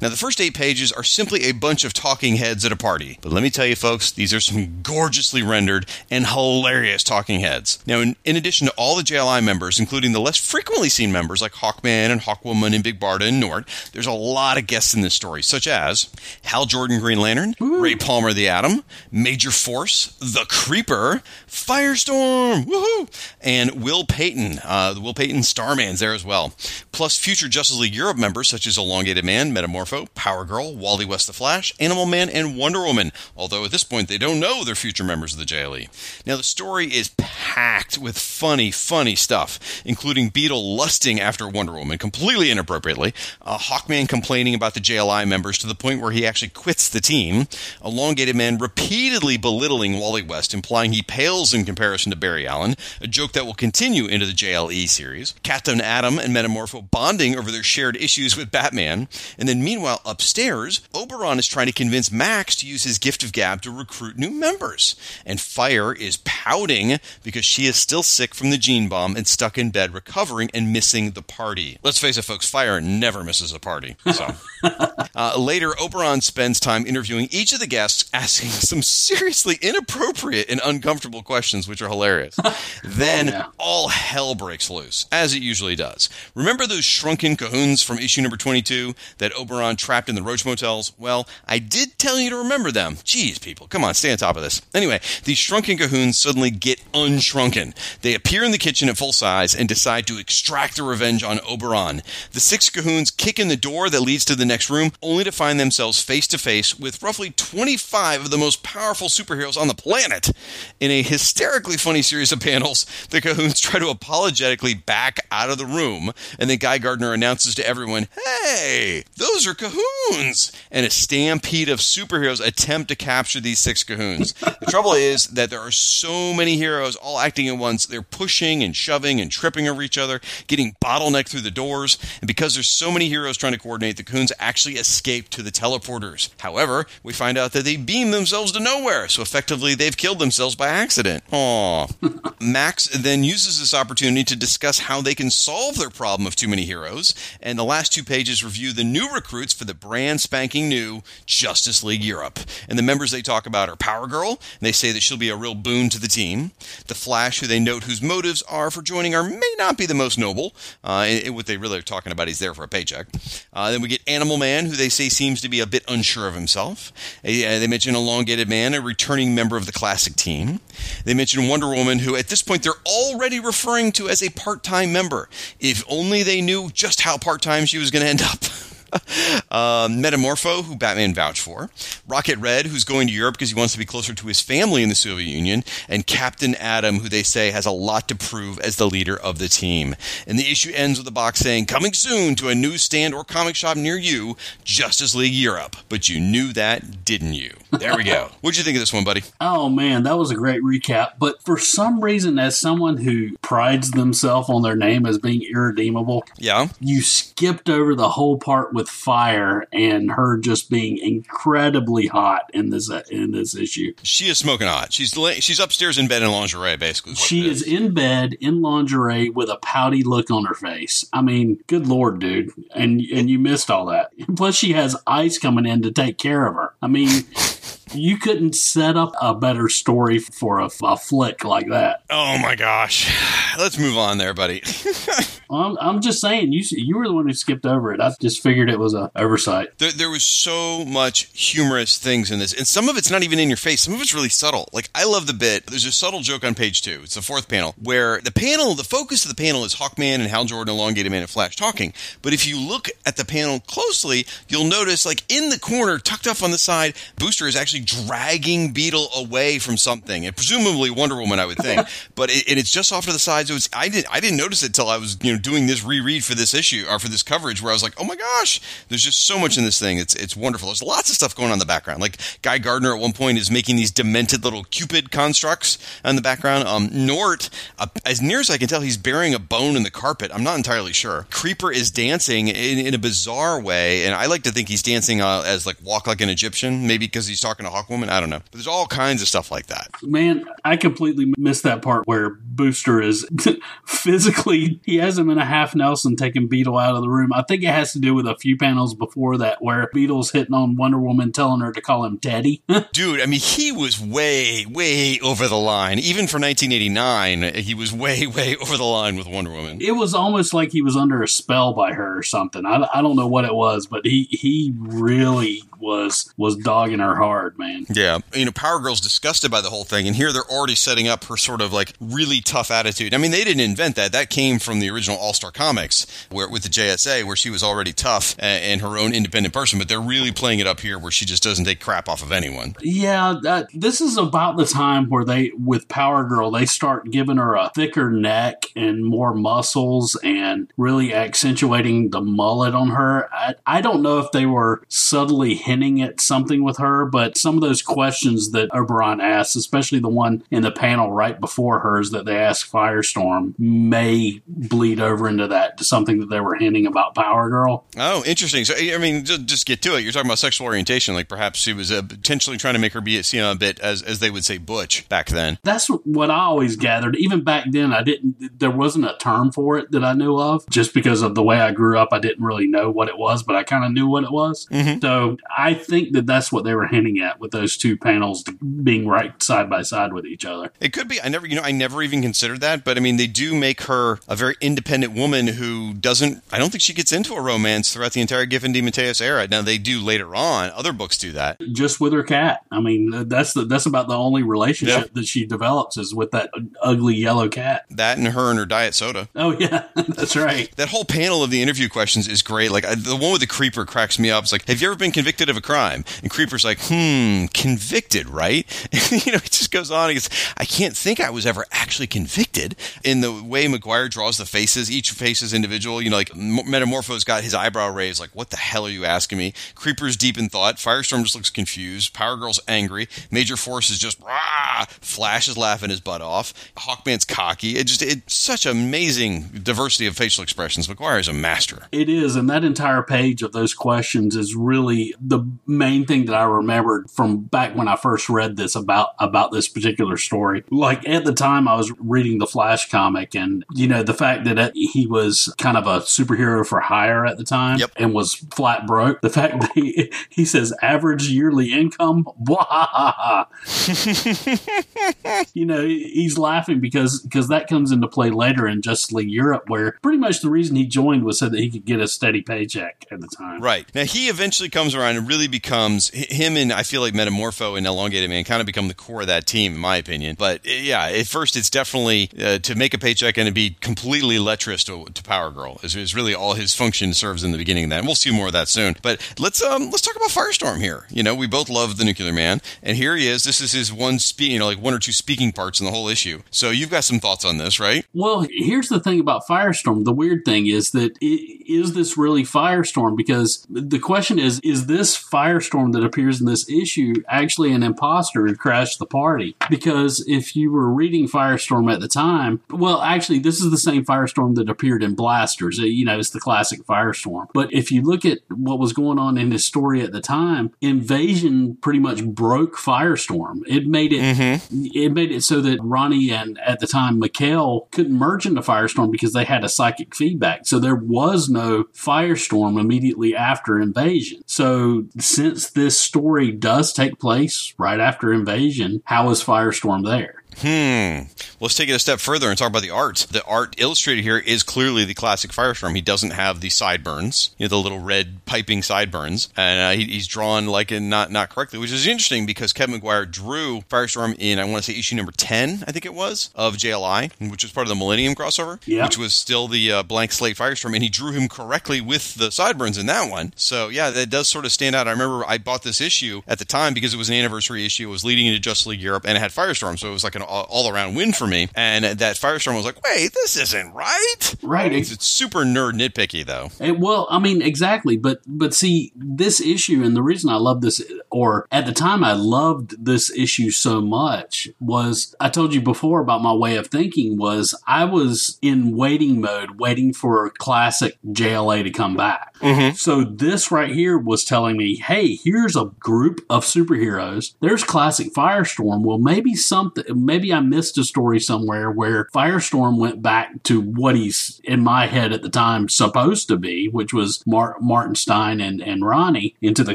Now, 0.00 0.08
the 0.08 0.16
first 0.16 0.40
eight 0.40 0.54
pages 0.54 0.92
are 0.92 1.04
simply 1.04 1.44
a 1.44 1.52
bunch 1.52 1.84
of 1.84 1.92
talking 1.92 2.36
heads 2.36 2.64
at 2.64 2.72
a 2.72 2.76
party. 2.76 3.18
But 3.20 3.32
let 3.32 3.42
me 3.42 3.50
tell 3.50 3.66
you, 3.66 3.76
folks, 3.76 4.10
these 4.10 4.32
are 4.32 4.40
some 4.40 4.82
gorgeously 4.82 5.42
rendered 5.42 5.86
and 6.10 6.26
hilarious 6.26 7.02
talking 7.02 7.40
heads. 7.40 7.78
Now, 7.86 8.00
in, 8.00 8.16
in 8.24 8.36
addition 8.36 8.66
to 8.66 8.74
all 8.76 8.96
the 8.96 9.02
JLI 9.02 9.44
members, 9.44 9.78
including 9.78 10.12
the 10.12 10.20
less 10.20 10.36
frequently 10.36 10.88
seen 10.88 11.12
members 11.12 11.42
like 11.42 11.52
Hawkman 11.52 12.10
and 12.10 12.20
Hawkwoman 12.20 12.74
and 12.74 12.84
Big 12.84 13.00
Barda 13.00 13.28
and 13.28 13.40
Nort, 13.40 13.68
there's 13.92 14.06
a 14.06 14.12
lot 14.12 14.58
of 14.58 14.66
guests 14.66 14.94
in 14.94 15.02
this 15.02 15.14
story, 15.14 15.42
such 15.42 15.66
as 15.66 16.10
Hal 16.44 16.66
Jordan 16.66 17.00
Green 17.00 17.20
Lantern, 17.20 17.54
Ray 17.80 17.94
Palmer 17.94 18.34
the 18.34 18.46
Atom, 18.46 18.84
Major 19.10 19.50
Force, 19.50 20.14
The 20.20 20.44
Creeper, 20.50 21.22
Firestorm, 21.48 22.64
woohoo, 22.64 23.32
and 23.40 23.82
Will 23.82 24.04
Payton. 24.04 24.60
Uh, 24.62 24.92
the 24.92 25.00
Will 25.00 25.14
Payton 25.14 25.42
Starman's 25.42 26.00
there 26.00 26.12
as 26.12 26.22
well. 26.22 26.52
Plus 26.92 27.18
future 27.18 27.48
Justice 27.48 27.78
League 27.78 27.94
Europe 27.94 28.18
members 28.18 28.48
such 28.48 28.66
as 28.66 28.76
Elongated 28.76 29.24
Man, 29.24 29.54
Metamorpho, 29.54 30.12
Power 30.14 30.44
Girl, 30.44 30.76
Wally 30.76 31.06
West 31.06 31.26
the 31.26 31.32
Flash, 31.32 31.72
Animal 31.80 32.04
Man, 32.04 32.28
and 32.28 32.58
Wonder 32.58 32.80
Woman. 32.80 33.12
Although 33.34 33.64
at 33.64 33.70
this 33.70 33.84
point 33.84 34.08
they 34.08 34.18
don't 34.18 34.40
know 34.40 34.62
they're 34.62 34.74
future 34.74 35.04
members 35.04 35.32
of 35.32 35.38
the 35.38 35.46
JLE. 35.46 35.88
Now 36.26 36.36
the 36.36 36.42
story 36.42 36.86
is 36.86 37.14
packed 37.16 37.96
with 37.96 38.18
funny, 38.18 38.70
funny 38.70 39.16
stuff, 39.16 39.82
including 39.86 40.28
Beetle 40.28 40.76
lusting 40.76 41.18
after 41.18 41.48
Wonder 41.48 41.72
Woman 41.72 41.96
completely 41.96 42.50
inappropriately, 42.50 43.14
uh, 43.40 43.56
Hawkman 43.56 44.06
complaining 44.06 44.54
about 44.54 44.74
the 44.74 44.80
JLI 44.80 45.26
members 45.26 45.56
to 45.58 45.66
the 45.66 45.74
point 45.74 46.02
where 46.02 46.12
he 46.12 46.26
actually 46.26 46.50
quits 46.50 46.88
the 46.88 47.00
team, 47.00 47.46
Elongated 47.84 48.36
Man 48.36 48.58
repeatedly 48.58 49.36
belittling 49.36 49.98
Wally 49.98 50.22
West, 50.22 50.54
implying 50.54 50.92
he 50.92 51.02
pales 51.02 51.54
in 51.54 51.64
comparison 51.64 52.10
to 52.10 52.16
Barry 52.16 52.46
Allen, 52.46 52.76
a 53.00 53.06
joke 53.06 53.32
that 53.32 53.46
will 53.46 53.54
continue 53.54 54.06
into 54.06 54.26
the 54.26 54.32
JLE 54.32 54.88
series, 54.88 55.34
Captain 55.42 55.80
Atom 55.80 56.18
and 56.18 56.34
Metamorpho 56.34 56.90
bonding 56.90 57.36
over 57.36 57.50
their 57.50 57.62
shared 57.62 57.96
issues 57.96 58.36
with 58.36 58.50
Batman, 58.50 59.08
and 59.38 59.48
then 59.48 59.62
meanwhile 59.62 60.00
upstairs, 60.04 60.80
Oberon 60.94 61.38
is 61.38 61.46
trying 61.46 61.66
to 61.66 61.72
convince 61.72 62.10
Max 62.12 62.56
to 62.56 62.66
use 62.66 62.84
his 62.84 62.98
gift 62.98 63.22
of 63.22 63.32
gab 63.32 63.62
to 63.62 63.70
recruit 63.70 64.18
new 64.18 64.30
members, 64.30 64.96
and 65.24 65.40
Fire 65.40 65.92
is 65.92 66.18
pouting 66.18 66.98
because 67.22 67.44
she 67.44 67.66
is 67.66 67.76
still 67.76 68.02
sick 68.02 68.34
from 68.34 68.50
the 68.50 68.58
gene 68.58 68.88
bomb 68.88 69.16
and 69.16 69.26
stuck 69.26 69.58
in 69.58 69.70
bed 69.70 69.94
recovering 69.94 70.50
and 70.52 70.72
missing 70.72 71.12
the 71.12 71.22
party. 71.22 71.78
Let's 71.82 71.98
face 71.98 72.16
it, 72.16 72.22
folks, 72.22 72.48
Fire 72.48 72.80
never 72.80 73.22
misses 73.24 73.52
a 73.52 73.60
party. 73.60 73.96
So. 74.12 74.34
Uh, 75.14 75.38
later, 75.38 75.72
Oberon 75.78 76.20
spends 76.20 76.60
time 76.60 76.86
interviewing 76.86 77.28
each 77.30 77.52
of 77.52 77.59
the 77.60 77.66
guests, 77.66 78.10
asking 78.12 78.48
some 78.50 78.82
seriously 78.82 79.58
inappropriate 79.62 80.50
and 80.50 80.60
uncomfortable 80.64 81.22
questions, 81.22 81.68
which 81.68 81.80
are 81.82 81.88
hilarious. 81.88 82.36
Oh, 82.50 82.58
then 82.82 83.28
yeah. 83.28 83.46
all 83.58 83.88
hell 83.88 84.34
breaks 84.34 84.70
loose, 84.70 85.06
as 85.12 85.34
it 85.34 85.42
usually 85.42 85.76
does. 85.76 86.08
Remember 86.34 86.66
those 86.66 86.84
shrunken 86.84 87.36
cahoons 87.36 87.82
from 87.82 87.98
issue 87.98 88.22
number 88.22 88.36
22 88.36 88.94
that 89.18 89.32
Oberon 89.38 89.76
trapped 89.76 90.08
in 90.08 90.14
the 90.14 90.22
Roach 90.22 90.44
Motels? 90.44 90.92
Well, 90.98 91.28
I 91.46 91.58
did 91.58 91.98
tell 91.98 92.18
you 92.18 92.30
to 92.30 92.36
remember 92.36 92.72
them. 92.72 92.96
Jeez, 92.96 93.40
people, 93.40 93.66
come 93.68 93.84
on, 93.84 93.94
stay 93.94 94.10
on 94.10 94.16
top 94.18 94.36
of 94.36 94.42
this. 94.42 94.62
Anyway, 94.74 95.00
these 95.24 95.38
shrunken 95.38 95.76
cahoons 95.76 96.18
suddenly 96.18 96.50
get 96.50 96.80
unshrunken. 96.92 97.74
They 98.00 98.14
appear 98.14 98.42
in 98.42 98.50
the 98.52 98.58
kitchen 98.58 98.88
at 98.88 98.96
full 98.96 99.12
size 99.12 99.54
and 99.54 99.68
decide 99.68 100.06
to 100.08 100.18
extract 100.18 100.76
their 100.76 100.84
revenge 100.84 101.22
on 101.22 101.40
Oberon. 101.48 102.02
The 102.32 102.40
six 102.40 102.70
cahoons 102.70 103.10
kick 103.10 103.38
in 103.38 103.48
the 103.48 103.56
door 103.56 103.90
that 103.90 104.00
leads 104.00 104.24
to 104.26 104.34
the 104.34 104.46
next 104.46 104.70
room, 104.70 104.92
only 105.02 105.24
to 105.24 105.32
find 105.32 105.60
themselves 105.60 106.02
face 106.02 106.26
to 106.28 106.38
face 106.38 106.78
with 106.78 107.02
roughly 107.02 107.30
25 107.50 108.26
of 108.26 108.30
the 108.30 108.38
most 108.38 108.62
powerful 108.62 109.08
superheroes 109.08 109.60
on 109.60 109.66
the 109.66 109.74
planet. 109.74 110.30
In 110.78 110.92
a 110.92 111.02
hysterically 111.02 111.76
funny 111.76 112.00
series 112.00 112.30
of 112.30 112.38
panels, 112.38 112.86
the 113.10 113.20
cahoons 113.20 113.58
try 113.58 113.80
to 113.80 113.88
apologetically 113.88 114.74
back 114.74 115.18
out 115.32 115.50
of 115.50 115.58
the 115.58 115.66
room, 115.66 116.12
and 116.38 116.48
then 116.48 116.58
Guy 116.58 116.78
Gardner 116.78 117.12
announces 117.12 117.56
to 117.56 117.66
everyone, 117.66 118.06
Hey, 118.24 119.02
those 119.16 119.48
are 119.48 119.54
cahoons! 119.54 120.52
And 120.70 120.86
a 120.86 120.90
stampede 120.90 121.68
of 121.68 121.80
superheroes 121.80 122.40
attempt 122.40 122.86
to 122.90 122.94
capture 122.94 123.40
these 123.40 123.58
six 123.58 123.82
cahoons. 123.82 124.32
the 124.34 124.66
trouble 124.68 124.92
is 124.92 125.26
that 125.26 125.50
there 125.50 125.58
are 125.58 125.72
so 125.72 126.32
many 126.32 126.56
heroes 126.56 126.94
all 126.94 127.18
acting 127.18 127.48
at 127.48 127.58
once, 127.58 127.84
they're 127.84 128.00
pushing 128.00 128.62
and 128.62 128.76
shoving 128.76 129.20
and 129.20 129.32
tripping 129.32 129.66
over 129.66 129.82
each 129.82 129.98
other, 129.98 130.20
getting 130.46 130.76
bottlenecked 130.80 131.28
through 131.28 131.40
the 131.40 131.50
doors, 131.50 131.98
and 132.20 132.28
because 132.28 132.54
there's 132.54 132.68
so 132.68 132.92
many 132.92 133.08
heroes 133.08 133.36
trying 133.36 133.54
to 133.54 133.58
coordinate, 133.58 133.96
the 133.96 134.04
cahoons 134.04 134.32
actually 134.38 134.76
escape 134.76 135.30
to 135.30 135.42
the 135.42 135.50
teleporters. 135.50 136.30
However, 136.38 136.86
we 137.02 137.12
find 137.12 137.36
out 137.39 137.39
that 137.48 137.64
they 137.64 137.76
beam 137.76 138.10
themselves 138.10 138.52
to 138.52 138.60
nowhere, 138.60 139.08
so 139.08 139.22
effectively 139.22 139.74
they've 139.74 139.96
killed 139.96 140.18
themselves 140.18 140.54
by 140.54 140.68
accident. 140.68 141.24
Aww. 141.30 142.34
Max 142.40 142.86
then 142.88 143.24
uses 143.24 143.60
this 143.60 143.74
opportunity 143.74 144.24
to 144.24 144.36
discuss 144.36 144.80
how 144.80 145.00
they 145.00 145.14
can 145.14 145.30
solve 145.30 145.76
their 145.76 145.90
problem 145.90 146.26
of 146.26 146.36
too 146.36 146.48
many 146.48 146.64
heroes, 146.64 147.14
and 147.42 147.58
the 147.58 147.64
last 147.64 147.92
two 147.92 148.04
pages 148.04 148.44
review 148.44 148.72
the 148.72 148.84
new 148.84 149.12
recruits 149.12 149.52
for 149.52 149.64
the 149.64 149.74
brand 149.74 150.20
spanking 150.20 150.68
new 150.68 151.02
Justice 151.26 151.82
League 151.82 152.04
Europe. 152.04 152.38
And 152.68 152.78
the 152.78 152.82
members 152.82 153.10
they 153.10 153.22
talk 153.22 153.46
about 153.46 153.68
are 153.68 153.76
Power 153.76 154.06
Girl, 154.06 154.30
and 154.30 154.60
they 154.60 154.72
say 154.72 154.92
that 154.92 155.02
she'll 155.02 155.16
be 155.16 155.28
a 155.28 155.36
real 155.36 155.54
boon 155.54 155.88
to 155.90 156.00
the 156.00 156.08
team. 156.08 156.52
The 156.86 156.94
Flash, 156.94 157.40
who 157.40 157.46
they 157.46 157.60
note 157.60 157.84
whose 157.84 158.02
motives 158.02 158.42
are 158.42 158.70
for 158.70 158.82
joining, 158.82 159.14
are 159.14 159.24
may 159.24 159.54
not 159.58 159.78
be 159.78 159.86
the 159.86 159.94
most 159.94 160.18
noble. 160.18 160.54
Uh, 160.82 161.04
and, 161.06 161.26
and 161.26 161.34
what 161.34 161.46
they 161.46 161.56
really 161.56 161.78
are 161.78 161.82
talking 161.82 162.12
about, 162.12 162.28
he's 162.28 162.38
there 162.38 162.54
for 162.54 162.64
a 162.64 162.68
paycheck. 162.68 163.06
Uh, 163.52 163.70
then 163.70 163.80
we 163.80 163.88
get 163.88 164.02
Animal 164.06 164.36
Man, 164.36 164.66
who 164.66 164.72
they 164.72 164.88
say 164.88 165.08
seems 165.08 165.40
to 165.40 165.48
be 165.48 165.60
a 165.60 165.66
bit 165.66 165.84
unsure 165.88 166.26
of 166.26 166.34
himself. 166.34 166.92
Uh, 167.22 167.58
they 167.58 167.66
mention 167.66 167.94
Elongated 167.94 168.48
Man, 168.48 168.74
a 168.74 168.80
returning 168.80 169.34
member 169.34 169.56
of 169.56 169.66
the 169.66 169.72
classic 169.72 170.16
team. 170.16 170.60
They 171.04 171.14
mention 171.14 171.48
Wonder 171.48 171.68
Woman, 171.68 172.00
who 172.00 172.16
at 172.16 172.28
this 172.28 172.42
point 172.42 172.62
they're 172.62 172.72
already 172.86 173.40
referring 173.40 173.92
to 173.92 174.08
as 174.08 174.22
a 174.22 174.30
part 174.30 174.62
time 174.62 174.92
member. 174.92 175.28
If 175.58 175.84
only 175.88 176.22
they 176.22 176.40
knew 176.40 176.70
just 176.70 177.02
how 177.02 177.18
part 177.18 177.42
time 177.42 177.66
she 177.66 177.78
was 177.78 177.90
going 177.90 178.04
to 178.04 178.08
end 178.08 178.22
up. 178.22 178.40
uh, 178.92 179.88
Metamorpho, 179.90 180.64
who 180.64 180.76
Batman 180.76 181.14
vouched 181.14 181.40
for, 181.42 181.70
Rocket 182.08 182.38
Red, 182.38 182.66
who's 182.66 182.84
going 182.84 183.06
to 183.08 183.12
Europe 183.12 183.34
because 183.34 183.50
he 183.50 183.54
wants 183.58 183.72
to 183.72 183.78
be 183.78 183.84
closer 183.84 184.14
to 184.14 184.26
his 184.26 184.40
family 184.40 184.82
in 184.82 184.88
the 184.88 184.94
Soviet 184.94 185.26
Union, 185.28 185.64
and 185.88 186.06
Captain 186.06 186.54
Atom, 186.56 187.00
who 187.00 187.08
they 187.08 187.22
say 187.22 187.50
has 187.50 187.66
a 187.66 187.70
lot 187.70 188.08
to 188.08 188.14
prove 188.14 188.58
as 188.60 188.76
the 188.76 188.86
leader 188.88 189.16
of 189.16 189.38
the 189.38 189.48
team. 189.48 189.94
And 190.26 190.38
the 190.38 190.50
issue 190.50 190.72
ends 190.74 190.98
with 190.98 191.08
a 191.08 191.12
box 191.12 191.40
saying, 191.40 191.66
"Coming 191.66 191.92
soon 191.92 192.34
to 192.36 192.48
a 192.48 192.54
newsstand 192.54 193.14
or 193.14 193.24
comic 193.24 193.56
shop 193.56 193.76
near 193.76 193.96
you, 193.96 194.36
Justice 194.64 195.14
League 195.14 195.32
Europe." 195.34 195.76
But 195.88 196.08
you 196.08 196.20
knew 196.20 196.52
that, 196.52 197.04
didn't 197.04 197.34
you? 197.34 197.54
There 197.70 197.96
we 197.96 198.04
go. 198.04 198.30
What'd 198.40 198.58
you 198.58 198.64
think 198.64 198.76
of 198.76 198.80
this 198.80 198.92
one, 198.92 199.04
buddy? 199.04 199.22
Oh 199.40 199.68
man, 199.68 200.02
that 200.04 200.18
was 200.18 200.30
a 200.30 200.34
great 200.34 200.62
recap. 200.62 201.12
But 201.18 201.42
for 201.42 201.58
some 201.58 202.02
reason, 202.02 202.38
as 202.38 202.58
someone 202.58 202.96
who 202.98 203.36
prides 203.38 203.90
themselves 203.92 204.48
on 204.48 204.62
their 204.62 204.76
name 204.76 205.06
as 205.06 205.18
being 205.18 205.42
irredeemable, 205.42 206.24
Yeah. 206.38 206.68
you 206.80 207.02
skipped 207.02 207.68
over 207.68 207.94
the 207.94 208.08
whole 208.10 208.38
part 208.38 208.72
with 208.72 208.79
fire 208.84 209.66
and 209.72 210.10
her 210.10 210.38
just 210.38 210.70
being 210.70 210.98
incredibly 210.98 212.06
hot 212.06 212.50
in 212.52 212.70
this 212.70 212.90
in 213.10 213.32
this 213.32 213.54
issue. 213.54 213.92
She 214.02 214.28
is 214.28 214.38
smoking 214.38 214.66
hot. 214.66 214.92
She's 214.92 215.12
she's 215.40 215.60
upstairs 215.60 215.98
in 215.98 216.08
bed 216.08 216.22
in 216.22 216.30
lingerie, 216.30 216.76
basically. 216.76 217.14
She 217.14 217.48
is 217.48 217.62
in 217.62 217.94
bed 217.94 218.34
in 218.40 218.62
lingerie 218.62 219.30
with 219.30 219.48
a 219.48 219.56
pouty 219.56 220.02
look 220.02 220.30
on 220.30 220.44
her 220.46 220.54
face. 220.54 221.04
I 221.12 221.22
mean, 221.22 221.62
good 221.66 221.86
lord, 221.86 222.20
dude. 222.20 222.50
And 222.74 223.00
and 223.00 223.30
you 223.30 223.38
missed 223.38 223.70
all 223.70 223.86
that. 223.86 224.12
Plus 224.36 224.54
she 224.54 224.72
has 224.72 224.96
ice 225.06 225.38
coming 225.38 225.66
in 225.66 225.82
to 225.82 225.90
take 225.90 226.18
care 226.18 226.46
of 226.46 226.54
her. 226.54 226.74
I 226.82 226.88
mean, 226.88 227.24
you 227.92 228.18
couldn't 228.18 228.54
set 228.54 228.96
up 228.96 229.12
a 229.20 229.34
better 229.34 229.68
story 229.68 230.18
for 230.18 230.60
a, 230.60 230.70
a 230.82 230.96
flick 230.96 231.44
like 231.44 231.68
that. 231.68 232.02
Oh 232.10 232.38
my 232.38 232.54
gosh. 232.54 233.12
Let's 233.58 233.78
move 233.78 233.96
on 233.96 234.18
there, 234.18 234.34
buddy. 234.34 234.62
I'm, 235.50 235.76
I'm 235.80 236.00
just 236.00 236.20
saying, 236.20 236.52
you 236.52 236.62
you 236.70 236.96
were 236.96 237.06
the 237.06 237.12
one 237.12 237.26
who 237.26 237.34
skipped 237.34 237.66
over 237.66 237.92
it. 237.92 238.00
I 238.00 238.14
just 238.20 238.42
figured 238.42 238.69
it 238.70 238.78
was 238.78 238.94
a 238.94 239.10
oversight. 239.16 239.78
There, 239.78 239.92
there 239.92 240.10
was 240.10 240.24
so 240.24 240.84
much 240.84 241.28
humorous 241.32 241.98
things 241.98 242.30
in 242.30 242.38
this, 242.38 242.52
and 242.52 242.66
some 242.66 242.88
of 242.88 242.96
it's 242.96 243.10
not 243.10 243.22
even 243.22 243.38
in 243.38 243.48
your 243.48 243.56
face. 243.56 243.82
Some 243.82 243.94
of 243.94 244.00
it's 244.00 244.14
really 244.14 244.28
subtle. 244.28 244.68
Like 244.72 244.88
I 244.94 245.04
love 245.04 245.26
the 245.26 245.34
bit. 245.34 245.66
There's 245.66 245.84
a 245.84 245.92
subtle 245.92 246.20
joke 246.20 246.44
on 246.44 246.54
page 246.54 246.82
two. 246.82 247.00
It's 247.02 247.14
the 247.14 247.22
fourth 247.22 247.48
panel 247.48 247.74
where 247.82 248.20
the 248.20 248.32
panel, 248.32 248.74
the 248.74 248.84
focus 248.84 249.24
of 249.24 249.34
the 249.34 249.40
panel 249.40 249.64
is 249.64 249.76
Hawkman 249.76 250.16
and 250.16 250.24
Hal 250.24 250.44
Jordan, 250.44 250.74
Elongated 250.74 251.10
Man, 251.10 251.22
and 251.22 251.30
Flash 251.30 251.56
talking. 251.56 251.92
But 252.22 252.32
if 252.32 252.46
you 252.46 252.58
look 252.58 252.88
at 253.06 253.16
the 253.16 253.24
panel 253.24 253.60
closely, 253.60 254.26
you'll 254.48 254.64
notice, 254.64 255.06
like 255.06 255.24
in 255.30 255.48
the 255.48 255.58
corner, 255.58 255.98
tucked 255.98 256.26
up 256.26 256.42
on 256.42 256.50
the 256.50 256.58
side, 256.58 256.94
Booster 257.16 257.46
is 257.46 257.56
actually 257.56 257.80
dragging 257.80 258.72
Beetle 258.72 259.08
away 259.16 259.58
from 259.58 259.76
something, 259.76 260.26
and 260.26 260.36
presumably 260.36 260.90
Wonder 260.90 261.16
Woman, 261.16 261.38
I 261.38 261.46
would 261.46 261.58
think. 261.58 261.86
but 262.14 262.30
it, 262.30 262.48
and 262.48 262.58
it's 262.58 262.70
just 262.70 262.92
off 262.92 263.06
to 263.06 263.12
the 263.12 263.18
side. 263.18 263.48
So 263.48 263.54
it's 263.54 263.68
I 263.72 263.88
didn't 263.88 264.06
I 264.10 264.20
didn't 264.20 264.36
notice 264.36 264.62
it 264.62 264.74
till 264.74 264.88
I 264.88 264.96
was 264.96 265.18
you 265.22 265.32
know 265.32 265.38
doing 265.38 265.66
this 265.66 265.84
reread 265.84 266.24
for 266.24 266.34
this 266.34 266.54
issue 266.54 266.84
or 266.88 266.98
for 266.98 267.08
this 267.08 267.22
coverage 267.22 267.62
where 267.62 267.70
I 267.70 267.74
was 267.74 267.82
like, 267.82 267.94
oh 268.00 268.04
my 268.04 268.16
gosh, 268.16 268.59
there's 268.88 269.02
just 269.02 269.26
so 269.26 269.38
much 269.38 269.58
in 269.58 269.64
this 269.64 269.78
thing. 269.78 269.98
It's 269.98 270.14
it's 270.14 270.36
wonderful. 270.36 270.68
There's 270.68 270.82
lots 270.82 271.10
of 271.10 271.16
stuff 271.16 271.34
going 271.34 271.48
on 271.48 271.54
in 271.54 271.58
the 271.58 271.66
background. 271.66 272.00
Like 272.00 272.16
Guy 272.42 272.58
Gardner 272.58 272.94
at 272.94 273.00
one 273.00 273.12
point 273.12 273.38
is 273.38 273.50
making 273.50 273.76
these 273.76 273.90
demented 273.90 274.44
little 274.44 274.64
Cupid 274.64 275.10
constructs 275.10 275.78
in 276.04 276.16
the 276.16 276.22
background. 276.22 276.66
Um, 276.66 276.88
Nort, 276.88 277.50
uh, 277.78 277.86
as 278.04 278.20
near 278.20 278.40
as 278.40 278.50
I 278.50 278.58
can 278.58 278.68
tell, 278.68 278.80
he's 278.80 278.96
burying 278.96 279.34
a 279.34 279.38
bone 279.38 279.76
in 279.76 279.82
the 279.82 279.90
carpet. 279.90 280.30
I'm 280.32 280.44
not 280.44 280.56
entirely 280.56 280.92
sure. 280.92 281.26
Creeper 281.30 281.72
is 281.72 281.90
dancing 281.90 282.48
in, 282.48 282.78
in 282.78 282.94
a 282.94 282.98
bizarre 282.98 283.60
way, 283.60 284.04
and 284.04 284.14
I 284.14 284.26
like 284.26 284.42
to 284.44 284.52
think 284.52 284.68
he's 284.68 284.82
dancing 284.82 285.20
uh, 285.20 285.42
as 285.46 285.66
like 285.66 285.76
walk 285.82 286.06
like 286.06 286.20
an 286.20 286.28
Egyptian, 286.28 286.86
maybe 286.86 287.06
because 287.06 287.26
he's 287.26 287.40
talking 287.40 287.66
to 287.66 287.72
Hawkwoman. 287.72 288.08
I 288.08 288.20
don't 288.20 288.30
know. 288.30 288.38
But 288.38 288.52
there's 288.52 288.66
all 288.66 288.86
kinds 288.86 289.22
of 289.22 289.28
stuff 289.28 289.50
like 289.50 289.66
that. 289.66 289.90
Man, 290.02 290.44
I 290.64 290.76
completely 290.76 291.32
missed 291.36 291.62
that 291.64 291.82
part 291.82 292.06
where 292.06 292.38
Booster 292.50 293.00
is 293.00 293.26
physically, 293.86 294.80
he 294.84 294.96
has 294.96 295.16
him 295.16 295.30
in 295.30 295.38
a 295.38 295.44
half 295.44 295.74
Nelson 295.74 296.16
taking 296.16 296.48
Beetle 296.48 296.76
out 296.76 296.96
of 296.96 297.02
the 297.02 297.08
room. 297.08 297.32
I 297.32 297.42
think 297.42 297.62
it 297.62 297.68
has 297.68 297.92
to 297.92 298.00
do 298.00 298.14
with 298.14 298.26
a 298.26 298.36
few 298.36 298.56
panels 298.56 298.94
before 298.94 299.38
that 299.38 299.62
where 299.62 299.88
Beetle's 299.94 300.32
hitting 300.32 300.54
on 300.54 300.76
Wonder 300.76 300.98
Woman, 300.98 301.32
telling 301.32 301.60
her 301.60 301.72
to 301.72 301.80
call 301.80 302.04
him 302.04 302.16
Daddy. 302.16 302.62
Dude, 302.92 303.20
I 303.20 303.26
mean, 303.26 303.40
he 303.40 303.70
was 303.70 304.00
way, 304.00 304.66
way 304.66 305.20
over 305.20 305.46
the 305.46 305.56
line. 305.56 305.98
Even 305.98 306.26
for 306.26 306.38
1989, 306.38 307.54
he 307.54 307.74
was 307.74 307.92
way, 307.92 308.26
way 308.26 308.56
over 308.56 308.76
the 308.76 308.84
line 308.84 309.16
with 309.16 309.28
Wonder 309.28 309.52
Woman. 309.52 309.80
it 309.80 309.92
was 309.92 310.14
almost 310.14 310.52
like 310.52 310.72
he 310.72 310.82
was 310.82 310.96
under 310.96 311.22
a 311.22 311.28
spell 311.28 311.72
by 311.72 311.92
her 311.92 312.18
or 312.18 312.22
something. 312.22 312.66
I, 312.66 312.86
I 312.92 313.02
don't 313.02 313.16
know 313.16 313.28
what 313.28 313.44
it 313.44 313.54
was, 313.54 313.86
but 313.86 314.04
he, 314.04 314.24
he 314.30 314.74
really 314.76 315.62
was 315.80 316.32
was 316.36 316.56
dogging 316.56 316.98
her 316.98 317.16
hard, 317.16 317.58
man. 317.58 317.86
Yeah. 317.90 318.18
You 318.34 318.44
know, 318.44 318.52
Power 318.52 318.78
Girl's 318.80 319.00
disgusted 319.00 319.50
by 319.50 319.60
the 319.60 319.70
whole 319.70 319.84
thing, 319.84 320.06
and 320.06 320.16
here 320.16 320.32
they're 320.32 320.42
already 320.42 320.74
setting 320.74 321.08
up 321.08 321.24
her 321.24 321.36
sort 321.36 321.60
of 321.60 321.72
like 321.72 321.94
really 322.00 322.40
tough 322.40 322.70
attitude. 322.70 323.14
I 323.14 323.18
mean, 323.18 323.30
they 323.30 323.44
didn't 323.44 323.60
invent 323.60 323.96
that. 323.96 324.12
That 324.12 324.30
came 324.30 324.58
from 324.58 324.80
the 324.80 324.90
original 324.90 325.16
All 325.16 325.32
Star 325.32 325.50
Comics 325.50 326.06
where 326.30 326.48
with 326.48 326.62
the 326.62 326.68
JSA, 326.68 327.24
where 327.24 327.36
she 327.36 327.50
was 327.50 327.62
already 327.62 327.92
tough 327.92 328.34
and, 328.38 328.64
and 328.64 328.80
her 328.80 328.98
own 328.98 329.14
independent 329.14 329.54
person, 329.54 329.78
but 329.78 329.88
they're 329.88 330.00
really 330.00 330.32
playing 330.32 330.58
it 330.58 330.66
up 330.66 330.80
here 330.80 330.98
where 330.98 331.10
she 331.10 331.24
just 331.24 331.42
doesn't 331.42 331.64
take 331.64 331.80
crap 331.80 332.08
off 332.08 332.22
of 332.22 332.32
anyone. 332.32 332.76
Yeah, 332.80 333.36
that, 333.42 333.68
this 333.72 334.00
is 334.00 334.16
about 334.16 334.56
the 334.56 334.66
time 334.66 335.08
where 335.08 335.24
they, 335.24 335.52
with 335.58 335.88
Power 335.88 336.24
Girl, 336.24 336.50
they 336.50 336.66
start 336.66 337.10
giving 337.10 337.36
her 337.36 337.54
a 337.54 337.70
thicker 337.74 338.10
neck 338.10 338.66
and 338.76 339.04
more 339.04 339.34
muscles 339.34 340.16
and 340.22 340.72
really 340.76 341.14
accentuating 341.14 342.10
the 342.10 342.20
mullet 342.20 342.74
on 342.74 342.90
her. 342.90 343.32
I, 343.32 343.54
I 343.66 343.80
don't 343.80 344.02
know 344.02 344.18
if 344.18 344.32
they 344.32 344.46
were 344.46 344.82
subtly 344.88 345.54
hinting 345.70 346.02
at 346.02 346.20
something 346.20 346.64
with 346.64 346.78
her, 346.78 347.06
but 347.06 347.38
some 347.38 347.54
of 347.54 347.60
those 347.60 347.80
questions 347.80 348.50
that 348.50 348.68
Oberon 348.74 349.20
asks, 349.20 349.54
especially 349.54 350.00
the 350.00 350.08
one 350.08 350.42
in 350.50 350.62
the 350.62 350.72
panel 350.72 351.12
right 351.12 351.38
before 351.38 351.78
hers 351.78 352.10
that 352.10 352.24
they 352.24 352.36
ask 352.36 352.68
Firestorm, 352.68 353.54
may 353.58 354.42
bleed 354.48 355.00
over 355.00 355.28
into 355.28 355.46
that 355.46 355.78
to 355.78 355.84
something 355.84 356.18
that 356.20 356.28
they 356.28 356.40
were 356.40 356.56
hinting 356.56 356.86
about 356.86 357.14
Power 357.14 357.48
Girl. 357.48 357.84
Oh, 357.96 358.24
interesting. 358.26 358.64
So, 358.64 358.74
I 358.76 358.98
mean, 358.98 359.24
ju- 359.24 359.38
just 359.38 359.64
get 359.64 359.80
to 359.82 359.96
it. 359.96 360.00
You're 360.00 360.12
talking 360.12 360.28
about 360.28 360.38
sexual 360.38 360.66
orientation. 360.66 361.14
Like 361.14 361.28
perhaps 361.28 361.60
she 361.60 361.72
was 361.72 361.92
uh, 361.92 362.02
potentially 362.02 362.56
trying 362.56 362.74
to 362.74 362.80
make 362.80 362.92
her 362.92 363.00
be, 363.00 363.22
know, 363.34 363.52
a 363.52 363.54
bit, 363.54 363.78
as, 363.80 364.02
as 364.02 364.18
they 364.18 364.30
would 364.30 364.44
say, 364.44 364.58
butch 364.58 365.08
back 365.08 365.28
then. 365.28 365.58
That's 365.62 365.86
what 365.86 366.30
I 366.30 366.40
always 366.40 366.76
gathered. 366.76 367.16
Even 367.16 367.44
back 367.44 367.64
then, 367.70 367.92
I 367.92 368.02
didn't. 368.02 368.58
There 368.58 368.70
wasn't 368.70 369.04
a 369.04 369.16
term 369.20 369.52
for 369.52 369.78
it 369.78 369.92
that 369.92 370.04
I 370.04 370.14
knew 370.14 370.38
of. 370.38 370.68
Just 370.68 370.94
because 370.94 371.22
of 371.22 371.34
the 371.34 371.42
way 371.42 371.60
I 371.60 371.70
grew 371.72 371.98
up, 371.98 372.08
I 372.12 372.18
didn't 372.18 372.44
really 372.44 372.66
know 372.66 372.90
what 372.90 373.08
it 373.08 373.16
was, 373.16 373.42
but 373.42 373.56
I 373.56 373.62
kind 373.62 373.84
of 373.84 373.92
knew 373.92 374.08
what 374.08 374.24
it 374.24 374.32
was. 374.32 374.66
So 375.00 375.36
I 375.60 375.74
think 375.74 376.12
that 376.12 376.26
that's 376.26 376.50
what 376.50 376.64
they 376.64 376.74
were 376.74 376.86
hinting 376.86 377.20
at 377.20 377.38
with 377.38 377.50
those 377.50 377.76
two 377.76 377.96
panels 377.96 378.44
being 378.82 379.06
right 379.06 379.40
side 379.42 379.68
by 379.68 379.82
side 379.82 380.12
with 380.12 380.24
each 380.24 380.44
other. 380.44 380.72
It 380.80 380.92
could 380.92 381.06
be. 381.08 381.20
I 381.20 381.28
never, 381.28 381.46
you 381.46 381.54
know, 381.56 381.62
I 381.62 381.70
never 381.72 382.02
even 382.02 382.22
considered 382.22 382.60
that. 382.62 382.84
But 382.84 382.96
I 382.96 383.00
mean, 383.00 383.16
they 383.16 383.26
do 383.26 383.54
make 383.54 383.82
her 383.82 384.18
a 384.26 384.34
very 384.36 384.56
independent 384.60 385.12
woman 385.12 385.46
who 385.48 385.92
doesn't. 385.92 386.42
I 386.50 386.58
don't 386.58 386.70
think 386.70 386.80
she 386.82 386.94
gets 386.94 387.12
into 387.12 387.34
a 387.34 387.40
romance 387.40 387.92
throughout 387.92 388.12
the 388.12 388.20
entire 388.22 388.46
Giffen 388.46 388.72
DeMatteis 388.72 389.20
era. 389.20 389.46
Now 389.48 389.60
they 389.62 389.76
do 389.76 390.00
later 390.00 390.34
on; 390.34 390.70
other 390.70 390.92
books 390.92 391.18
do 391.18 391.32
that. 391.32 391.60
Just 391.72 392.00
with 392.00 392.12
her 392.14 392.22
cat. 392.22 392.64
I 392.70 392.80
mean, 392.80 393.28
that's 393.28 393.52
the, 393.52 393.64
that's 393.66 393.86
about 393.86 394.08
the 394.08 394.16
only 394.16 394.42
relationship 394.42 395.00
Yeah. 395.02 395.08
that 395.12 395.26
she 395.26 395.44
develops 395.44 395.96
is 395.98 396.14
with 396.14 396.30
that 396.30 396.50
ugly 396.82 397.16
yellow 397.16 397.48
cat. 397.48 397.84
That 397.90 398.16
and 398.16 398.28
her 398.28 398.48
and 398.50 398.58
her 398.58 398.66
diet 398.66 398.94
soda. 398.94 399.28
Oh 399.36 399.52
yeah, 399.58 399.88
that's 399.94 400.36
right. 400.36 400.74
That 400.76 400.88
whole 400.88 401.04
panel 401.04 401.42
of 401.44 401.50
the 401.50 401.60
interview 401.60 401.88
questions 401.90 402.28
is 402.28 402.40
great. 402.40 402.70
Like 402.70 402.86
I, 402.86 402.94
the 402.94 403.16
one 403.16 403.32
with 403.32 403.42
the 403.42 403.46
creeper 403.46 403.84
cracks 403.84 404.18
me 404.18 404.30
up. 404.30 404.44
It's 404.44 404.52
like, 404.52 404.66
have 404.66 404.80
you 404.80 404.88
ever 404.88 404.96
been 404.96 405.12
convicted 405.12 405.49
of 405.50 405.56
a 405.56 405.60
crime? 405.60 406.04
And 406.22 406.30
creeper's 406.30 406.64
like, 406.64 406.78
hmm, 406.80 407.46
convicted, 407.46 408.28
right? 408.28 408.66
you 409.10 409.32
know, 409.32 409.38
it 409.38 409.50
just 409.50 409.70
goes 409.70 409.90
on. 409.90 410.08
He 410.08 410.14
goes, 410.14 410.30
I 410.56 410.64
can't 410.64 410.96
think 410.96 411.20
I 411.20 411.30
was 411.30 411.46
ever 411.46 411.66
actually 411.72 412.06
convicted. 412.06 412.76
In 413.04 413.20
the 413.20 413.32
way 413.32 413.68
Maguire 413.68 414.08
draws 414.08 414.38
the 414.38 414.46
faces, 414.46 414.90
each 414.90 415.10
face 415.10 415.42
is 415.42 415.52
individual. 415.52 416.00
You 416.00 416.10
know, 416.10 416.16
like 416.16 416.34
Metamorpho's 416.34 417.24
got 417.24 417.42
his 417.42 417.54
eyebrow 417.54 417.92
raised, 417.92 418.20
like, 418.20 418.30
what 418.34 418.50
the 418.50 418.56
hell 418.56 418.86
are 418.86 418.90
you 418.90 419.04
asking 419.04 419.38
me? 419.38 419.52
Creeper's 419.74 420.16
deep 420.16 420.38
in 420.38 420.48
thought. 420.48 420.76
Firestorm 420.76 421.22
just 421.22 421.34
looks 421.34 421.50
confused. 421.50 422.14
Power 422.14 422.36
Girl's 422.36 422.60
angry. 422.68 423.08
Major 423.30 423.56
Force 423.56 423.90
is 423.90 423.98
just 423.98 424.20
rah. 424.20 424.86
Flash 425.00 425.48
is 425.48 425.56
laughing 425.56 425.90
his 425.90 426.00
butt 426.00 426.20
off. 426.20 426.54
Hawkman's 426.76 427.24
cocky. 427.24 427.76
It 427.76 427.86
just 427.86 428.02
it's 428.02 428.34
such 428.34 428.66
amazing 428.66 429.48
diversity 429.62 430.06
of 430.06 430.16
facial 430.16 430.42
expressions. 430.42 430.88
Maguire 430.88 431.18
is 431.18 431.28
a 431.28 431.32
master. 431.32 431.86
It 431.92 432.08
is, 432.08 432.36
and 432.36 432.48
that 432.50 432.64
entire 432.64 433.02
page 433.02 433.42
of 433.42 433.52
those 433.52 433.74
questions 433.74 434.36
is 434.36 434.54
really 434.54 435.14
the 435.20 435.38
main 435.66 436.06
thing 436.06 436.26
that 436.26 436.34
I 436.34 436.44
remembered 436.44 437.10
from 437.10 437.38
back 437.42 437.74
when 437.76 437.88
I 437.88 437.96
first 437.96 438.28
read 438.28 438.56
this 438.56 438.74
about 438.74 439.10
about 439.18 439.52
this 439.52 439.68
particular 439.68 440.16
story. 440.16 440.64
Like 440.70 441.08
at 441.08 441.24
the 441.24 441.32
time, 441.32 441.68
I 441.68 441.74
was 441.76 441.92
reading 441.98 442.38
the 442.38 442.46
Flash 442.46 442.88
comic, 442.90 443.34
and 443.34 443.64
you 443.74 443.86
know 443.88 444.02
the 444.02 444.14
fact 444.14 444.44
that 444.44 444.58
it, 444.58 444.72
he 444.74 445.06
was 445.06 445.52
kind 445.58 445.76
of 445.76 445.86
a 445.86 446.00
superhero 446.00 446.66
for 446.66 446.80
hire 446.80 447.24
at 447.26 447.36
the 447.38 447.44
time, 447.44 447.78
Yep. 447.78 447.92
and 447.96 448.14
was 448.14 448.34
flat 448.34 448.86
broke. 448.86 449.20
The 449.20 449.30
fact 449.30 449.60
that 449.60 449.70
he, 449.74 450.12
he 450.28 450.44
says 450.44 450.72
average 450.82 451.28
yearly 451.28 451.72
income, 451.72 452.26
blah, 452.38 453.46
you 455.54 455.64
know, 455.66 455.84
he's 455.86 456.38
laughing 456.38 456.80
because 456.80 457.20
because 457.22 457.48
that 457.48 457.68
comes 457.68 457.92
into 457.92 458.08
play 458.08 458.30
later 458.30 458.66
in 458.66 458.82
Justice 458.82 459.12
League 459.12 459.30
Europe, 459.30 459.64
where 459.68 459.92
pretty 460.02 460.18
much 460.18 460.40
the 460.40 460.50
reason 460.50 460.76
he 460.76 460.86
joined 460.86 461.24
was 461.24 461.38
so 461.38 461.48
that 461.48 461.58
he 461.58 461.70
could 461.70 461.84
get 461.84 462.00
a 462.00 462.08
steady 462.08 462.42
paycheck 462.42 463.06
at 463.10 463.20
the 463.20 463.28
time. 463.28 463.60
Right. 463.60 463.86
Now 463.94 464.04
he 464.04 464.28
eventually 464.28 464.68
comes 464.68 464.94
around 464.94 465.16
and 465.16 465.26
really 465.30 465.46
becomes 465.48 466.10
him 466.10 466.56
and 466.56 466.72
I 466.72 466.82
feel 466.82 467.00
like 467.00 467.14
Metamorpho 467.14 467.78
and 467.78 467.86
Elongated 467.86 468.28
Man 468.28 468.42
kind 468.42 468.60
of 468.60 468.66
become 468.66 468.88
the 468.88 468.94
core 468.94 469.20
of 469.20 469.28
that 469.28 469.46
team, 469.46 469.74
in 469.74 469.78
my 469.78 469.96
opinion. 469.96 470.34
But 470.38 470.66
uh, 470.66 470.70
yeah, 470.72 471.06
at 471.06 471.26
first 471.28 471.56
it's 471.56 471.70
definitely 471.70 472.30
uh, 472.42 472.58
to 472.58 472.74
make 472.74 472.92
a 472.94 472.98
paycheck 472.98 473.38
and 473.38 473.46
to 473.46 473.52
be 473.52 473.76
completely 473.80 474.38
lecherous 474.40 474.82
to, 474.84 475.04
to 475.06 475.22
Power 475.22 475.50
Girl 475.52 475.78
is, 475.84 475.94
is 475.94 476.14
really 476.14 476.34
all 476.34 476.54
his 476.54 476.74
function 476.74 477.14
serves 477.14 477.44
in 477.44 477.52
the 477.52 477.58
beginning 477.58 477.84
of 477.84 477.90
that. 477.90 477.98
And 477.98 478.06
we'll 478.06 478.16
see 478.16 478.32
more 478.32 478.48
of 478.48 478.52
that 478.54 478.66
soon. 478.68 478.96
But 479.02 479.20
let's 479.38 479.62
um 479.62 479.84
let's 479.90 480.00
talk 480.02 480.16
about 480.16 480.30
Firestorm 480.30 480.80
here. 480.80 481.06
You 481.10 481.22
know, 481.22 481.34
we 481.34 481.46
both 481.46 481.68
love 481.68 481.96
the 481.96 482.04
Nuclear 482.04 482.32
Man, 482.32 482.60
and 482.82 482.96
here 482.96 483.14
he 483.16 483.28
is. 483.28 483.44
This 483.44 483.60
is 483.60 483.70
his 483.72 483.92
one 483.92 484.18
speak, 484.18 484.50
you 484.50 484.58
know, 484.58 484.66
like 484.66 484.80
one 484.80 484.94
or 484.94 484.98
two 484.98 485.12
speaking 485.12 485.52
parts 485.52 485.78
in 485.78 485.86
the 485.86 485.92
whole 485.92 486.08
issue. 486.08 486.42
So 486.50 486.70
you've 486.70 486.90
got 486.90 487.04
some 487.04 487.20
thoughts 487.20 487.44
on 487.44 487.58
this, 487.58 487.78
right? 487.78 488.04
Well, 488.12 488.46
here's 488.50 488.88
the 488.88 488.98
thing 489.00 489.20
about 489.20 489.46
Firestorm. 489.48 490.04
The 490.04 490.12
weird 490.12 490.44
thing 490.44 490.66
is 490.66 490.90
that 490.90 491.12
i- 491.22 491.58
is 491.66 491.94
this 491.94 492.16
really 492.18 492.42
Firestorm? 492.42 493.16
Because 493.16 493.64
the 493.70 493.98
question 494.00 494.38
is, 494.38 494.58
is 494.64 494.86
this 494.86 495.09
Firestorm 495.16 495.92
that 495.92 496.04
appears 496.04 496.40
in 496.40 496.46
this 496.46 496.68
issue 496.68 497.14
actually 497.28 497.72
an 497.72 497.82
imposter 497.82 498.46
who 498.46 498.54
crashed 498.56 498.98
the 498.98 499.06
party? 499.06 499.56
Because 499.68 500.24
if 500.26 500.56
you 500.56 500.70
were 500.70 500.88
reading 500.88 501.28
Firestorm 501.28 501.92
at 501.92 502.00
the 502.00 502.08
time, 502.08 502.60
well, 502.70 503.02
actually, 503.02 503.38
this 503.38 503.60
is 503.60 503.70
the 503.70 503.78
same 503.78 504.04
Firestorm 504.04 504.54
that 504.56 504.68
appeared 504.68 505.02
in 505.02 505.14
Blasters. 505.14 505.78
You 505.78 506.04
know, 506.04 506.18
it's 506.18 506.30
the 506.30 506.40
classic 506.40 506.84
Firestorm. 506.84 507.48
But 507.52 507.72
if 507.72 507.90
you 507.90 508.02
look 508.02 508.24
at 508.24 508.40
what 508.48 508.78
was 508.78 508.92
going 508.92 509.18
on 509.18 509.38
in 509.38 509.50
his 509.50 509.64
story 509.64 510.02
at 510.02 510.12
the 510.12 510.20
time, 510.20 510.72
Invasion 510.80 511.76
pretty 511.76 511.98
much 511.98 512.24
broke 512.24 512.76
Firestorm. 512.76 513.60
It 513.66 513.86
made 513.86 514.12
it 514.12 514.20
mm-hmm. 514.20 514.86
it 514.94 515.12
made 515.12 515.30
it 515.30 515.42
so 515.42 515.60
that 515.60 515.78
Ronnie 515.82 516.30
and 516.30 516.58
at 516.60 516.80
the 516.80 516.86
time 516.86 517.18
Mikhail 517.18 517.88
couldn't 517.90 518.16
merge 518.16 518.46
into 518.46 518.60
Firestorm 518.60 519.10
because 519.10 519.32
they 519.32 519.44
had 519.44 519.64
a 519.64 519.68
psychic 519.68 520.14
feedback. 520.14 520.66
So 520.66 520.78
there 520.78 520.94
was 520.94 521.48
no 521.48 521.84
Firestorm 521.94 522.80
immediately 522.80 523.34
after 523.34 523.80
Invasion. 523.80 524.42
So 524.46 524.99
since 525.18 525.70
this 525.70 525.98
story 525.98 526.50
does 526.52 526.92
take 526.92 527.18
place 527.18 527.74
right 527.78 528.00
after 528.00 528.32
Invasion, 528.32 529.02
how 529.04 529.30
is 529.30 529.42
Firestorm 529.42 530.04
there? 530.04 530.39
Hmm. 530.60 531.24
Let's 531.58 531.74
take 531.74 531.88
it 531.88 531.92
a 531.92 531.98
step 531.98 532.20
further 532.20 532.48
and 532.48 532.56
talk 532.58 532.68
about 532.68 532.82
the 532.82 532.90
art. 532.90 533.26
The 533.30 533.44
art 533.44 533.74
illustrated 533.78 534.22
here 534.22 534.38
is 534.38 534.62
clearly 534.62 535.04
the 535.04 535.14
classic 535.14 535.50
Firestorm. 535.50 535.94
He 535.94 536.00
doesn't 536.00 536.30
have 536.32 536.60
the 536.60 536.70
sideburns, 536.70 537.54
you 537.58 537.64
know, 537.64 537.68
the 537.68 537.78
little 537.78 537.98
red 538.00 538.44
piping 538.46 538.82
sideburns, 538.82 539.48
and 539.56 539.80
uh, 539.80 539.90
he, 539.98 540.04
he's 540.10 540.26
drawn 540.26 540.66
like 540.66 540.90
in 540.92 541.08
not 541.08 541.30
not 541.30 541.50
correctly, 541.50 541.78
which 541.78 541.92
is 541.92 542.06
interesting 542.06 542.46
because 542.46 542.72
Kevin 542.72 542.94
Maguire 542.94 543.26
drew 543.26 543.80
Firestorm 543.90 544.34
in 544.38 544.58
I 544.58 544.64
want 544.64 544.84
to 544.84 544.92
say 544.92 544.98
issue 544.98 545.16
number 545.16 545.32
ten, 545.32 545.84
I 545.86 545.92
think 545.92 546.06
it 546.06 546.14
was, 546.14 546.50
of 546.54 546.76
JLI, 546.76 547.32
which 547.50 547.62
was 547.64 547.72
part 547.72 547.86
of 547.86 547.88
the 547.90 547.94
Millennium 547.94 548.34
crossover, 548.34 548.80
Yeah. 548.86 549.04
which 549.04 549.18
was 549.18 549.34
still 549.34 549.68
the 549.68 549.92
uh, 549.92 550.02
blank 550.02 550.32
slate 550.32 550.56
Firestorm, 550.56 550.94
and 550.94 551.02
he 551.02 551.08
drew 551.08 551.32
him 551.32 551.48
correctly 551.48 552.00
with 552.00 552.34
the 552.36 552.50
sideburns 552.50 552.96
in 552.98 553.06
that 553.06 553.30
one. 553.30 553.52
So 553.56 553.88
yeah, 553.88 554.10
that 554.10 554.30
does 554.30 554.48
sort 554.48 554.64
of 554.64 554.72
stand 554.72 554.94
out. 554.96 555.08
I 555.08 555.12
remember 555.12 555.44
I 555.46 555.58
bought 555.58 555.82
this 555.82 556.00
issue 556.00 556.42
at 556.46 556.58
the 556.58 556.64
time 556.64 556.94
because 556.94 557.12
it 557.14 557.18
was 557.18 557.28
an 557.28 557.34
anniversary 557.34 557.84
issue. 557.84 558.08
It 558.08 558.12
was 558.12 558.24
leading 558.24 558.46
into 558.46 558.58
Justice 558.60 558.86
League 558.86 559.02
Europe, 559.02 559.24
and 559.26 559.36
it 559.36 559.40
had 559.40 559.50
Firestorm, 559.52 559.98
so 559.98 560.08
it 560.08 560.12
was 560.12 560.24
like 560.24 560.34
an 560.34 560.42
all 560.50 560.90
around 560.90 561.14
win 561.14 561.32
for 561.32 561.46
me. 561.46 561.68
And 561.74 562.04
that 562.04 562.36
Firestorm 562.36 562.76
was 562.76 562.84
like, 562.84 563.02
wait, 563.04 563.32
this 563.32 563.56
isn't 563.56 563.92
right. 563.92 564.54
Right. 564.62 564.92
It's, 564.92 565.12
it's 565.12 565.26
super 565.26 565.60
nerd 565.60 565.92
nitpicky 565.92 566.44
though. 566.44 566.70
Eh, 566.80 566.90
well, 566.90 567.26
I 567.30 567.38
mean, 567.38 567.62
exactly, 567.62 568.16
but 568.16 568.40
but 568.46 568.74
see, 568.74 569.12
this 569.14 569.60
issue, 569.60 570.02
and 570.02 570.16
the 570.16 570.22
reason 570.22 570.50
I 570.50 570.56
love 570.56 570.80
this, 570.80 571.02
or 571.30 571.66
at 571.70 571.86
the 571.86 571.92
time 571.92 572.24
I 572.24 572.32
loved 572.32 573.04
this 573.04 573.30
issue 573.30 573.70
so 573.70 574.00
much, 574.00 574.68
was 574.80 575.34
I 575.40 575.48
told 575.48 575.74
you 575.74 575.80
before 575.80 576.20
about 576.20 576.42
my 576.42 576.52
way 576.52 576.76
of 576.76 576.88
thinking 576.88 577.36
was 577.36 577.74
I 577.86 578.04
was 578.04 578.58
in 578.62 578.96
waiting 578.96 579.40
mode, 579.40 579.78
waiting 579.78 580.12
for 580.12 580.50
classic 580.58 581.18
JLA 581.26 581.84
to 581.84 581.90
come 581.90 582.16
back. 582.16 582.54
So 582.92 583.24
this 583.24 583.70
right 583.70 583.90
here 583.90 584.18
was 584.18 584.44
telling 584.44 584.76
me, 584.76 584.96
hey, 584.96 585.34
here's 585.36 585.76
a 585.76 585.86
group 585.98 586.40
of 586.50 586.64
superheroes. 586.64 587.54
There's 587.60 587.84
classic 587.84 588.32
Firestorm. 588.34 589.02
Well, 589.02 589.18
maybe 589.18 589.54
something, 589.54 590.04
maybe 590.30 590.54
I 590.54 590.60
missed 590.60 590.96
a 590.96 591.02
story 591.02 591.40
somewhere 591.40 591.90
where 591.90 592.26
Firestorm 592.26 592.98
went 592.98 593.20
back 593.20 593.64
to 593.64 593.80
what 593.80 594.14
he's 594.14 594.60
in 594.62 594.80
my 594.80 595.06
head 595.06 595.32
at 595.32 595.42
the 595.42 595.48
time 595.48 595.88
supposed 595.88 596.46
to 596.48 596.56
be, 596.56 596.86
which 596.86 597.12
was 597.12 597.42
Mar- 597.48 597.76
Martin 597.80 598.14
Stein 598.14 598.60
and, 598.60 598.80
and 598.80 599.04
Ronnie 599.04 599.56
into 599.60 599.82
the 599.82 599.94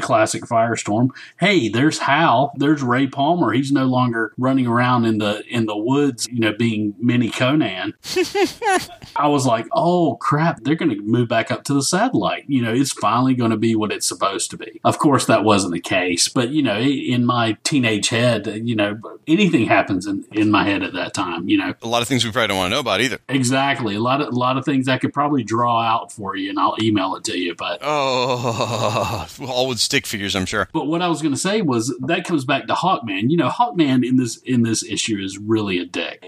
classic 0.00 0.42
Firestorm. 0.42 1.08
Hey, 1.40 1.70
there's 1.70 2.00
Hal. 2.00 2.52
There's 2.56 2.82
Ray 2.82 3.06
Palmer. 3.06 3.52
He's 3.52 3.72
no 3.72 3.86
longer 3.86 4.34
running 4.36 4.66
around 4.66 5.06
in 5.06 5.16
the 5.16 5.42
in 5.48 5.64
the 5.64 5.76
woods, 5.76 6.28
you 6.30 6.40
know, 6.40 6.52
being 6.52 6.94
mini 6.98 7.30
Conan. 7.30 7.94
I 9.16 9.28
was 9.28 9.46
like, 9.46 9.66
oh 9.72 10.16
crap, 10.16 10.62
they're 10.62 10.74
going 10.74 10.90
to 10.90 11.00
move 11.00 11.28
back 11.28 11.50
up 11.50 11.64
to 11.64 11.72
the 11.72 11.82
satellite. 11.82 12.44
You 12.46 12.60
know, 12.60 12.74
it's 12.74 12.92
finally 12.92 13.34
going 13.34 13.52
to 13.52 13.56
be 13.56 13.74
what 13.74 13.90
it's 13.90 14.06
supposed 14.06 14.50
to 14.50 14.58
be. 14.58 14.82
Of 14.84 14.98
course, 14.98 15.24
that 15.26 15.44
wasn't 15.44 15.72
the 15.72 15.80
case, 15.80 16.28
but 16.28 16.50
you 16.50 16.62
know, 16.62 16.78
in 16.78 17.24
my 17.24 17.56
teenage 17.64 18.10
head, 18.10 18.46
you 18.46 18.76
know, 18.76 19.00
anything 19.26 19.64
happens 19.64 20.06
in, 20.06 20.25
in 20.32 20.50
my 20.50 20.64
head 20.64 20.82
at 20.82 20.92
that 20.94 21.14
time. 21.14 21.48
You 21.48 21.58
know, 21.58 21.74
A 21.82 21.88
lot 21.88 22.02
of 22.02 22.08
things 22.08 22.24
we 22.24 22.30
probably 22.32 22.48
don't 22.48 22.56
want 22.58 22.70
to 22.70 22.74
know 22.74 22.80
about 22.80 23.00
either. 23.00 23.18
exactly. 23.28 23.94
A 23.94 24.00
lot 24.00 24.20
of 24.20 24.28
a 24.28 24.36
lot 24.36 24.56
of 24.56 24.64
things 24.64 24.88
I 24.88 24.98
could 24.98 25.12
probably 25.12 25.44
draw 25.44 25.80
out 25.80 26.12
for 26.12 26.36
you, 26.36 26.50
and 26.50 26.58
I'll 26.58 26.76
email 26.82 27.14
it 27.16 27.24
to 27.24 27.38
you. 27.38 27.54
But 27.54 27.80
Oh, 27.82 29.26
all 29.46 29.68
with 29.68 29.78
stick 29.78 30.06
figures, 30.06 30.34
I'm 30.36 30.46
sure. 30.46 30.68
But 30.72 30.86
what 30.86 31.02
I 31.02 31.08
was 31.08 31.22
going 31.22 31.34
to 31.34 31.40
say 31.40 31.62
was 31.62 31.96
that 32.00 32.24
comes 32.24 32.44
back 32.44 32.66
to 32.66 32.74
Hawkman. 32.74 33.30
You 33.30 33.36
know, 33.36 33.48
Hawkman 33.48 34.06
in 34.06 34.16
this 34.16 34.36
in 34.38 34.62
this 34.62 34.82
issue 34.84 35.18
is 35.18 35.38
really 35.38 35.78
a 35.78 35.84
dick. 35.84 36.24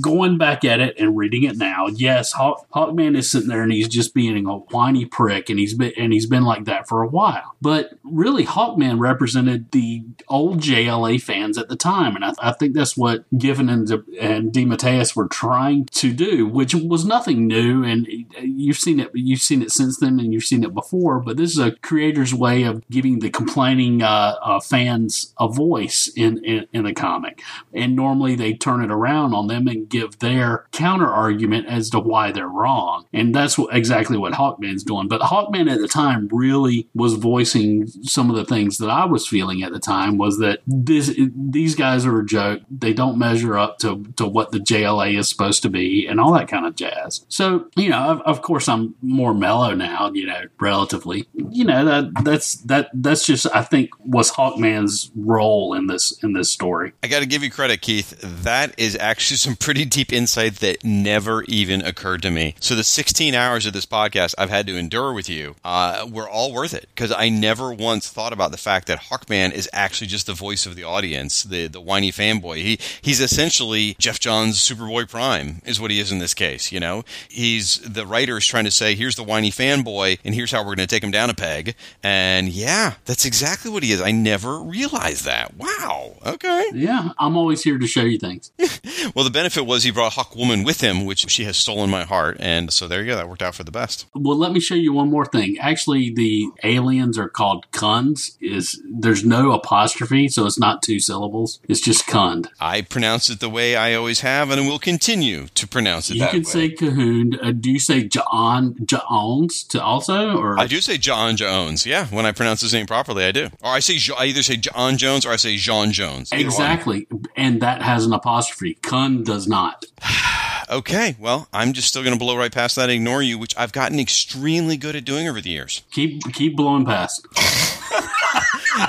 Going 0.00 0.38
back 0.38 0.64
at 0.64 0.80
it 0.80 0.98
and 0.98 1.16
reading 1.16 1.44
it 1.44 1.56
now, 1.56 1.86
yes, 1.88 2.32
Hawk, 2.32 2.66
Hawkman 2.74 3.16
is 3.16 3.30
sitting 3.30 3.48
there 3.48 3.62
and 3.62 3.72
he's 3.72 3.88
just 3.88 4.14
being 4.14 4.46
a 4.46 4.56
whiny 4.58 5.04
prick, 5.04 5.48
and 5.50 5.58
he's 5.58 5.74
been 5.74 5.92
and 5.96 6.12
he's 6.12 6.26
been 6.26 6.44
like 6.44 6.64
that 6.66 6.88
for 6.88 7.02
a 7.02 7.08
while. 7.08 7.54
But 7.60 7.90
really, 8.04 8.44
Hawkman 8.44 8.98
represented 8.98 9.70
the 9.72 10.02
old 10.28 10.60
JLA 10.60 11.20
fans 11.20 11.58
at 11.58 11.68
the 11.68 11.76
time, 11.76 12.14
and 12.16 12.24
I, 12.24 12.32
I 12.40 12.52
think 12.52 12.74
that's 12.74 12.96
what 12.96 13.24
Giffen 13.38 13.68
and 13.68 13.86
De, 13.86 14.02
and 14.20 14.52
DeMatteis 14.52 15.16
were 15.16 15.28
trying 15.28 15.86
to 15.92 16.12
do, 16.12 16.46
which 16.46 16.74
was 16.74 17.04
nothing 17.04 17.46
new. 17.46 17.84
And 17.84 18.06
you've 18.40 18.78
seen 18.78 19.00
it, 19.00 19.10
you've 19.14 19.40
seen 19.40 19.62
it 19.62 19.70
since 19.70 19.98
then, 19.98 20.18
and 20.20 20.32
you've 20.32 20.44
seen 20.44 20.64
it 20.64 20.74
before. 20.74 21.20
But 21.20 21.36
this 21.36 21.52
is 21.52 21.58
a 21.58 21.72
creator's 21.76 22.34
way 22.34 22.62
of 22.62 22.86
giving 22.88 23.20
the 23.20 23.30
complaining 23.30 24.02
uh, 24.02 24.36
uh, 24.42 24.60
fans 24.60 25.34
a 25.38 25.48
voice 25.48 26.10
in, 26.16 26.44
in 26.44 26.66
in 26.72 26.86
a 26.86 26.94
comic. 26.94 27.42
And 27.72 27.96
normally 27.96 28.34
they 28.34 28.54
turn 28.54 28.82
it 28.82 28.90
around 28.90 29.34
on 29.34 29.46
them 29.46 29.66
and 29.66 29.88
give 29.88 30.18
their 30.18 30.66
counter 30.72 31.08
argument 31.08 31.66
as 31.66 31.90
to 31.90 31.98
why 31.98 32.32
they're 32.32 32.48
wrong. 32.48 33.06
And 33.12 33.34
that's 33.34 33.58
what, 33.58 33.74
exactly 33.74 34.16
what 34.16 34.34
Hawkman's 34.34 34.84
doing. 34.84 35.08
But 35.08 35.20
Hawkman 35.20 35.70
at 35.70 35.80
the 35.80 35.88
time 35.88 36.28
really 36.32 36.88
was 36.94 37.14
voicing 37.14 37.86
some 37.86 38.30
of 38.30 38.36
the 38.36 38.44
things 38.44 38.78
that 38.78 38.90
I 38.90 39.04
was 39.04 39.26
feeling 39.26 39.62
at 39.62 39.72
the 39.72 39.78
time 39.78 40.18
was 40.18 40.38
that 40.38 40.60
this 40.66 41.14
these 41.34 41.74
guys 41.74 42.06
are 42.06 42.20
a 42.20 42.26
joke. 42.26 42.62
They 42.70 42.92
don't 42.92 43.18
measure 43.28 43.58
up 43.58 43.78
to, 43.78 44.04
to 44.16 44.26
what 44.26 44.52
the 44.52 44.58
JLA 44.58 45.18
is 45.18 45.28
supposed 45.28 45.62
to 45.62 45.68
be 45.68 46.06
and 46.06 46.20
all 46.20 46.32
that 46.32 46.48
kind 46.48 46.66
of 46.66 46.74
jazz. 46.76 47.24
So, 47.28 47.68
you 47.76 47.90
know, 47.90 47.98
of, 47.98 48.20
of 48.22 48.42
course 48.42 48.68
I'm 48.68 48.94
more 49.02 49.34
mellow 49.34 49.74
now, 49.74 50.10
you 50.12 50.26
know, 50.26 50.44
relatively. 50.60 51.26
You 51.34 51.64
know, 51.64 51.84
that 51.84 52.24
that's 52.24 52.54
that 52.62 52.90
that's 52.94 53.26
just 53.26 53.46
I 53.54 53.62
think 53.62 53.90
was 54.04 54.32
Hawkman's 54.32 55.10
role 55.14 55.74
in 55.74 55.86
this 55.86 56.18
in 56.22 56.32
this 56.32 56.50
story. 56.50 56.92
I 57.02 57.08
got 57.08 57.20
to 57.20 57.26
give 57.26 57.42
you 57.42 57.50
credit, 57.50 57.80
Keith. 57.80 58.18
That 58.22 58.74
is 58.78 58.96
actually 58.96 59.36
some 59.36 59.56
pretty 59.56 59.84
deep 59.84 60.12
insight 60.12 60.56
that 60.56 60.84
never 60.84 61.44
even 61.44 61.82
occurred 61.82 62.22
to 62.22 62.30
me. 62.30 62.54
So 62.60 62.74
the 62.74 62.84
16 62.84 63.34
hours 63.34 63.66
of 63.66 63.72
this 63.72 63.86
podcast 63.86 64.34
I've 64.38 64.50
had 64.50 64.66
to 64.68 64.76
endure 64.76 65.12
with 65.12 65.28
you 65.28 65.56
uh, 65.64 66.06
were 66.10 66.28
all 66.28 66.52
worth 66.52 66.74
it 66.74 66.88
because 66.94 67.12
I 67.12 67.28
never 67.28 67.72
once 67.72 68.08
thought 68.08 68.32
about 68.32 68.50
the 68.50 68.58
fact 68.58 68.86
that 68.88 69.00
Hawkman 69.00 69.52
is 69.52 69.68
actually 69.72 70.08
just 70.08 70.26
the 70.26 70.34
voice 70.34 70.66
of 70.66 70.76
the 70.76 70.84
audience, 70.84 71.42
the 71.42 71.66
the 71.66 71.80
whiny 71.80 72.10
fanboy. 72.10 72.56
He 72.56 72.78
he's 73.00 73.17
essentially 73.20 73.96
Geoff 73.98 74.20
Johns' 74.20 74.58
Superboy 74.58 75.08
Prime 75.08 75.62
is 75.64 75.80
what 75.80 75.90
he 75.90 76.00
is 76.00 76.12
in 76.12 76.18
this 76.18 76.34
case. 76.34 76.72
You 76.72 76.80
know, 76.80 77.04
he's 77.28 77.76
the 77.78 78.06
writer 78.06 78.38
is 78.38 78.46
trying 78.46 78.64
to 78.64 78.70
say 78.70 78.94
here's 78.94 79.16
the 79.16 79.24
whiny 79.24 79.50
fanboy 79.50 80.18
and 80.24 80.34
here's 80.34 80.50
how 80.50 80.60
we're 80.60 80.76
going 80.76 80.78
to 80.78 80.86
take 80.86 81.04
him 81.04 81.10
down 81.10 81.30
a 81.30 81.34
peg. 81.34 81.74
And 82.02 82.48
yeah, 82.48 82.94
that's 83.04 83.24
exactly 83.24 83.70
what 83.70 83.82
he 83.82 83.92
is. 83.92 84.00
I 84.00 84.10
never 84.10 84.58
realized 84.60 85.24
that. 85.24 85.56
Wow. 85.56 86.16
Okay. 86.26 86.70
Yeah, 86.74 87.10
I'm 87.18 87.36
always 87.36 87.62
here 87.62 87.78
to 87.78 87.86
show 87.86 88.02
you 88.02 88.18
things. 88.18 88.52
well, 89.14 89.24
the 89.24 89.30
benefit 89.30 89.66
was 89.66 89.84
he 89.84 89.90
brought 89.90 90.14
Hawk 90.14 90.36
Woman 90.36 90.64
with 90.64 90.80
him, 90.80 91.04
which 91.04 91.28
she 91.30 91.44
has 91.44 91.56
stolen 91.56 91.90
my 91.90 92.04
heart, 92.04 92.36
and 92.40 92.72
so 92.72 92.88
there 92.88 93.00
you 93.00 93.06
go. 93.06 93.16
That 93.16 93.28
worked 93.28 93.42
out 93.42 93.54
for 93.54 93.64
the 93.64 93.70
best. 93.70 94.06
Well, 94.14 94.36
let 94.36 94.52
me 94.52 94.60
show 94.60 94.74
you 94.74 94.92
one 94.92 95.10
more 95.10 95.26
thing. 95.26 95.58
Actually, 95.58 96.12
the 96.14 96.48
aliens 96.64 97.18
are 97.18 97.28
called 97.28 97.70
Khunds. 97.72 98.36
Is 98.40 98.80
there's 98.88 99.24
no 99.24 99.52
apostrophe, 99.52 100.28
so 100.28 100.46
it's 100.46 100.58
not 100.58 100.82
two 100.82 101.00
syllables. 101.00 101.60
It's 101.68 101.80
just 101.80 102.06
Khund. 102.06 102.48
I 102.60 102.82
pronounce 102.82 103.07
it 103.08 103.40
the 103.40 103.48
way 103.48 103.76
I 103.76 103.94
always 103.94 104.20
have, 104.20 104.50
and 104.50 104.60
I 104.60 104.66
will 104.66 104.78
continue 104.78 105.46
to 105.48 105.66
pronounce 105.66 106.10
it. 106.10 106.16
You 106.16 106.26
can 106.26 106.40
way. 106.40 106.44
say 106.44 106.70
Cahoon. 106.70 107.38
Uh, 107.42 107.52
do 107.52 107.70
you 107.70 107.80
say 107.80 108.04
John 108.04 108.76
Jones 108.84 109.64
to 109.64 109.82
also, 109.82 110.36
or 110.36 110.58
I 110.58 110.66
do 110.66 110.80
say 110.80 110.98
John 110.98 111.36
Jones. 111.36 111.86
Yeah, 111.86 112.06
when 112.06 112.26
I 112.26 112.32
pronounce 112.32 112.60
his 112.60 112.72
name 112.72 112.86
properly, 112.86 113.24
I 113.24 113.32
do. 113.32 113.46
Or 113.62 113.72
I 113.72 113.80
say 113.80 113.98
I 114.16 114.26
either 114.26 114.42
say 114.42 114.56
John 114.56 114.98
Jones 114.98 115.24
or 115.24 115.30
I 115.30 115.36
say 115.36 115.56
Jean 115.56 115.92
Jones. 115.92 116.30
Exactly, 116.32 117.06
and 117.36 117.60
that 117.62 117.82
has 117.82 118.04
an 118.04 118.12
apostrophe. 118.12 118.74
Kun 118.82 119.24
does 119.24 119.48
not. 119.48 119.84
okay, 120.70 121.16
well, 121.18 121.48
I'm 121.52 121.72
just 121.72 121.88
still 121.88 122.02
going 122.02 122.14
to 122.14 122.18
blow 122.18 122.36
right 122.36 122.52
past 122.52 122.76
that 122.76 122.82
and 122.82 122.92
ignore 122.92 123.22
you, 123.22 123.38
which 123.38 123.56
I've 123.56 123.72
gotten 123.72 123.98
extremely 123.98 124.76
good 124.76 124.96
at 124.96 125.04
doing 125.04 125.28
over 125.28 125.40
the 125.40 125.50
years. 125.50 125.82
Keep 125.90 126.32
keep 126.32 126.56
blowing 126.56 126.84
past. 126.84 127.26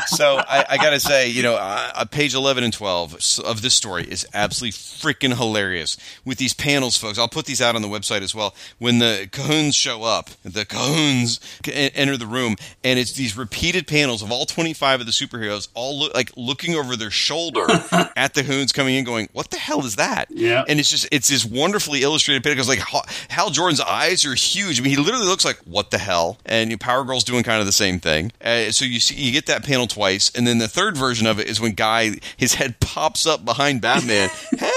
So 0.08 0.38
I, 0.38 0.66
I 0.70 0.78
got 0.78 0.92
to 0.92 1.00
say, 1.00 1.30
you 1.30 1.44
know, 1.44 1.56
uh, 1.56 2.06
page 2.06 2.34
11 2.34 2.64
and 2.64 2.74
12 2.74 3.40
of 3.46 3.62
this 3.62 3.74
story 3.74 4.04
is 4.04 4.26
absolutely 4.34 4.74
freaking 4.74 5.36
hilarious 5.36 5.98
with 6.26 6.38
these 6.38 6.54
panels, 6.54 6.98
folks. 6.98 7.18
I'll 7.18 7.28
put 7.28 7.46
these 7.46 7.62
out 7.62 7.76
on 7.76 7.82
the 7.82 7.88
website 7.88 8.22
as 8.22 8.36
well. 8.36 8.56
When 8.78 9.00
the 9.00 9.30
Cahoons 9.32 9.76
show 9.76 10.04
up, 10.04 10.30
the 10.44 10.66
Cahoons 10.66 11.40
enter 11.68 12.18
the 12.18 12.26
room, 12.26 12.56
and 12.84 13.00
it's 13.00 13.14
these 13.14 13.38
repeated 13.38 13.88
panels 13.88 14.22
of 14.22 14.32
all 14.32 14.46
25 14.46 15.02
of 15.02 15.06
the 15.06 15.12
superheroes 15.12 15.68
all 15.74 16.00
look 16.00 16.14
like 16.14 16.32
looking 16.36 16.76
over 16.76 16.96
their 16.96 17.12
shoulder 17.12 17.66
at 18.16 18.34
the 18.34 18.44
Hoons 18.44 18.72
coming 18.72 18.96
in, 18.96 19.04
going, 19.04 19.30
"What 19.34 19.50
the 19.50 19.58
hell 19.58 19.86
is 19.86 19.96
that?" 19.96 20.28
Yeah, 20.30 20.64
and 20.68 20.80
it's 20.80 20.90
just 20.90 21.08
it's 21.12 21.28
this 21.28 21.46
wonderfully 21.46 22.04
illustrated 22.04 22.44
panel 22.44 22.56
because 22.56 22.70
like 22.70 22.80
Hal 23.30 23.50
Jordan's 23.50 23.82
eyes 23.82 24.26
are 24.26 24.36
huge. 24.36 24.80
I 24.80 24.84
mean, 24.84 24.92
he 24.92 24.98
literally 24.98 25.28
looks 25.28 25.46
like 25.46 25.58
what 25.66 25.92
the 25.92 25.98
hell, 25.98 26.38
and 26.46 26.80
Power 26.80 27.04
Girl's 27.04 27.24
doing 27.24 27.44
kind 27.44 27.60
of 27.60 27.66
the 27.66 27.72
same 27.72 28.00
thing. 28.00 28.32
Uh, 28.44 28.72
so 28.72 28.86
you 28.86 29.00
see, 29.00 29.16
you 29.16 29.32
get 29.32 29.46
that 29.48 29.64
panel 29.64 29.79
twice, 29.88 30.32
and 30.36 30.46
then 30.46 30.58
the 30.58 30.68
third 30.68 30.98
version 30.98 31.28
of 31.28 31.40
it 31.40 31.48
is 31.48 31.62
when 31.62 31.74
Guy 31.74 32.18
his 32.38 32.56
head 32.56 32.80
pops 32.80 33.26
up 33.26 33.46
behind 33.46 33.82
Batman. 33.82 34.30
hey, 34.58 34.72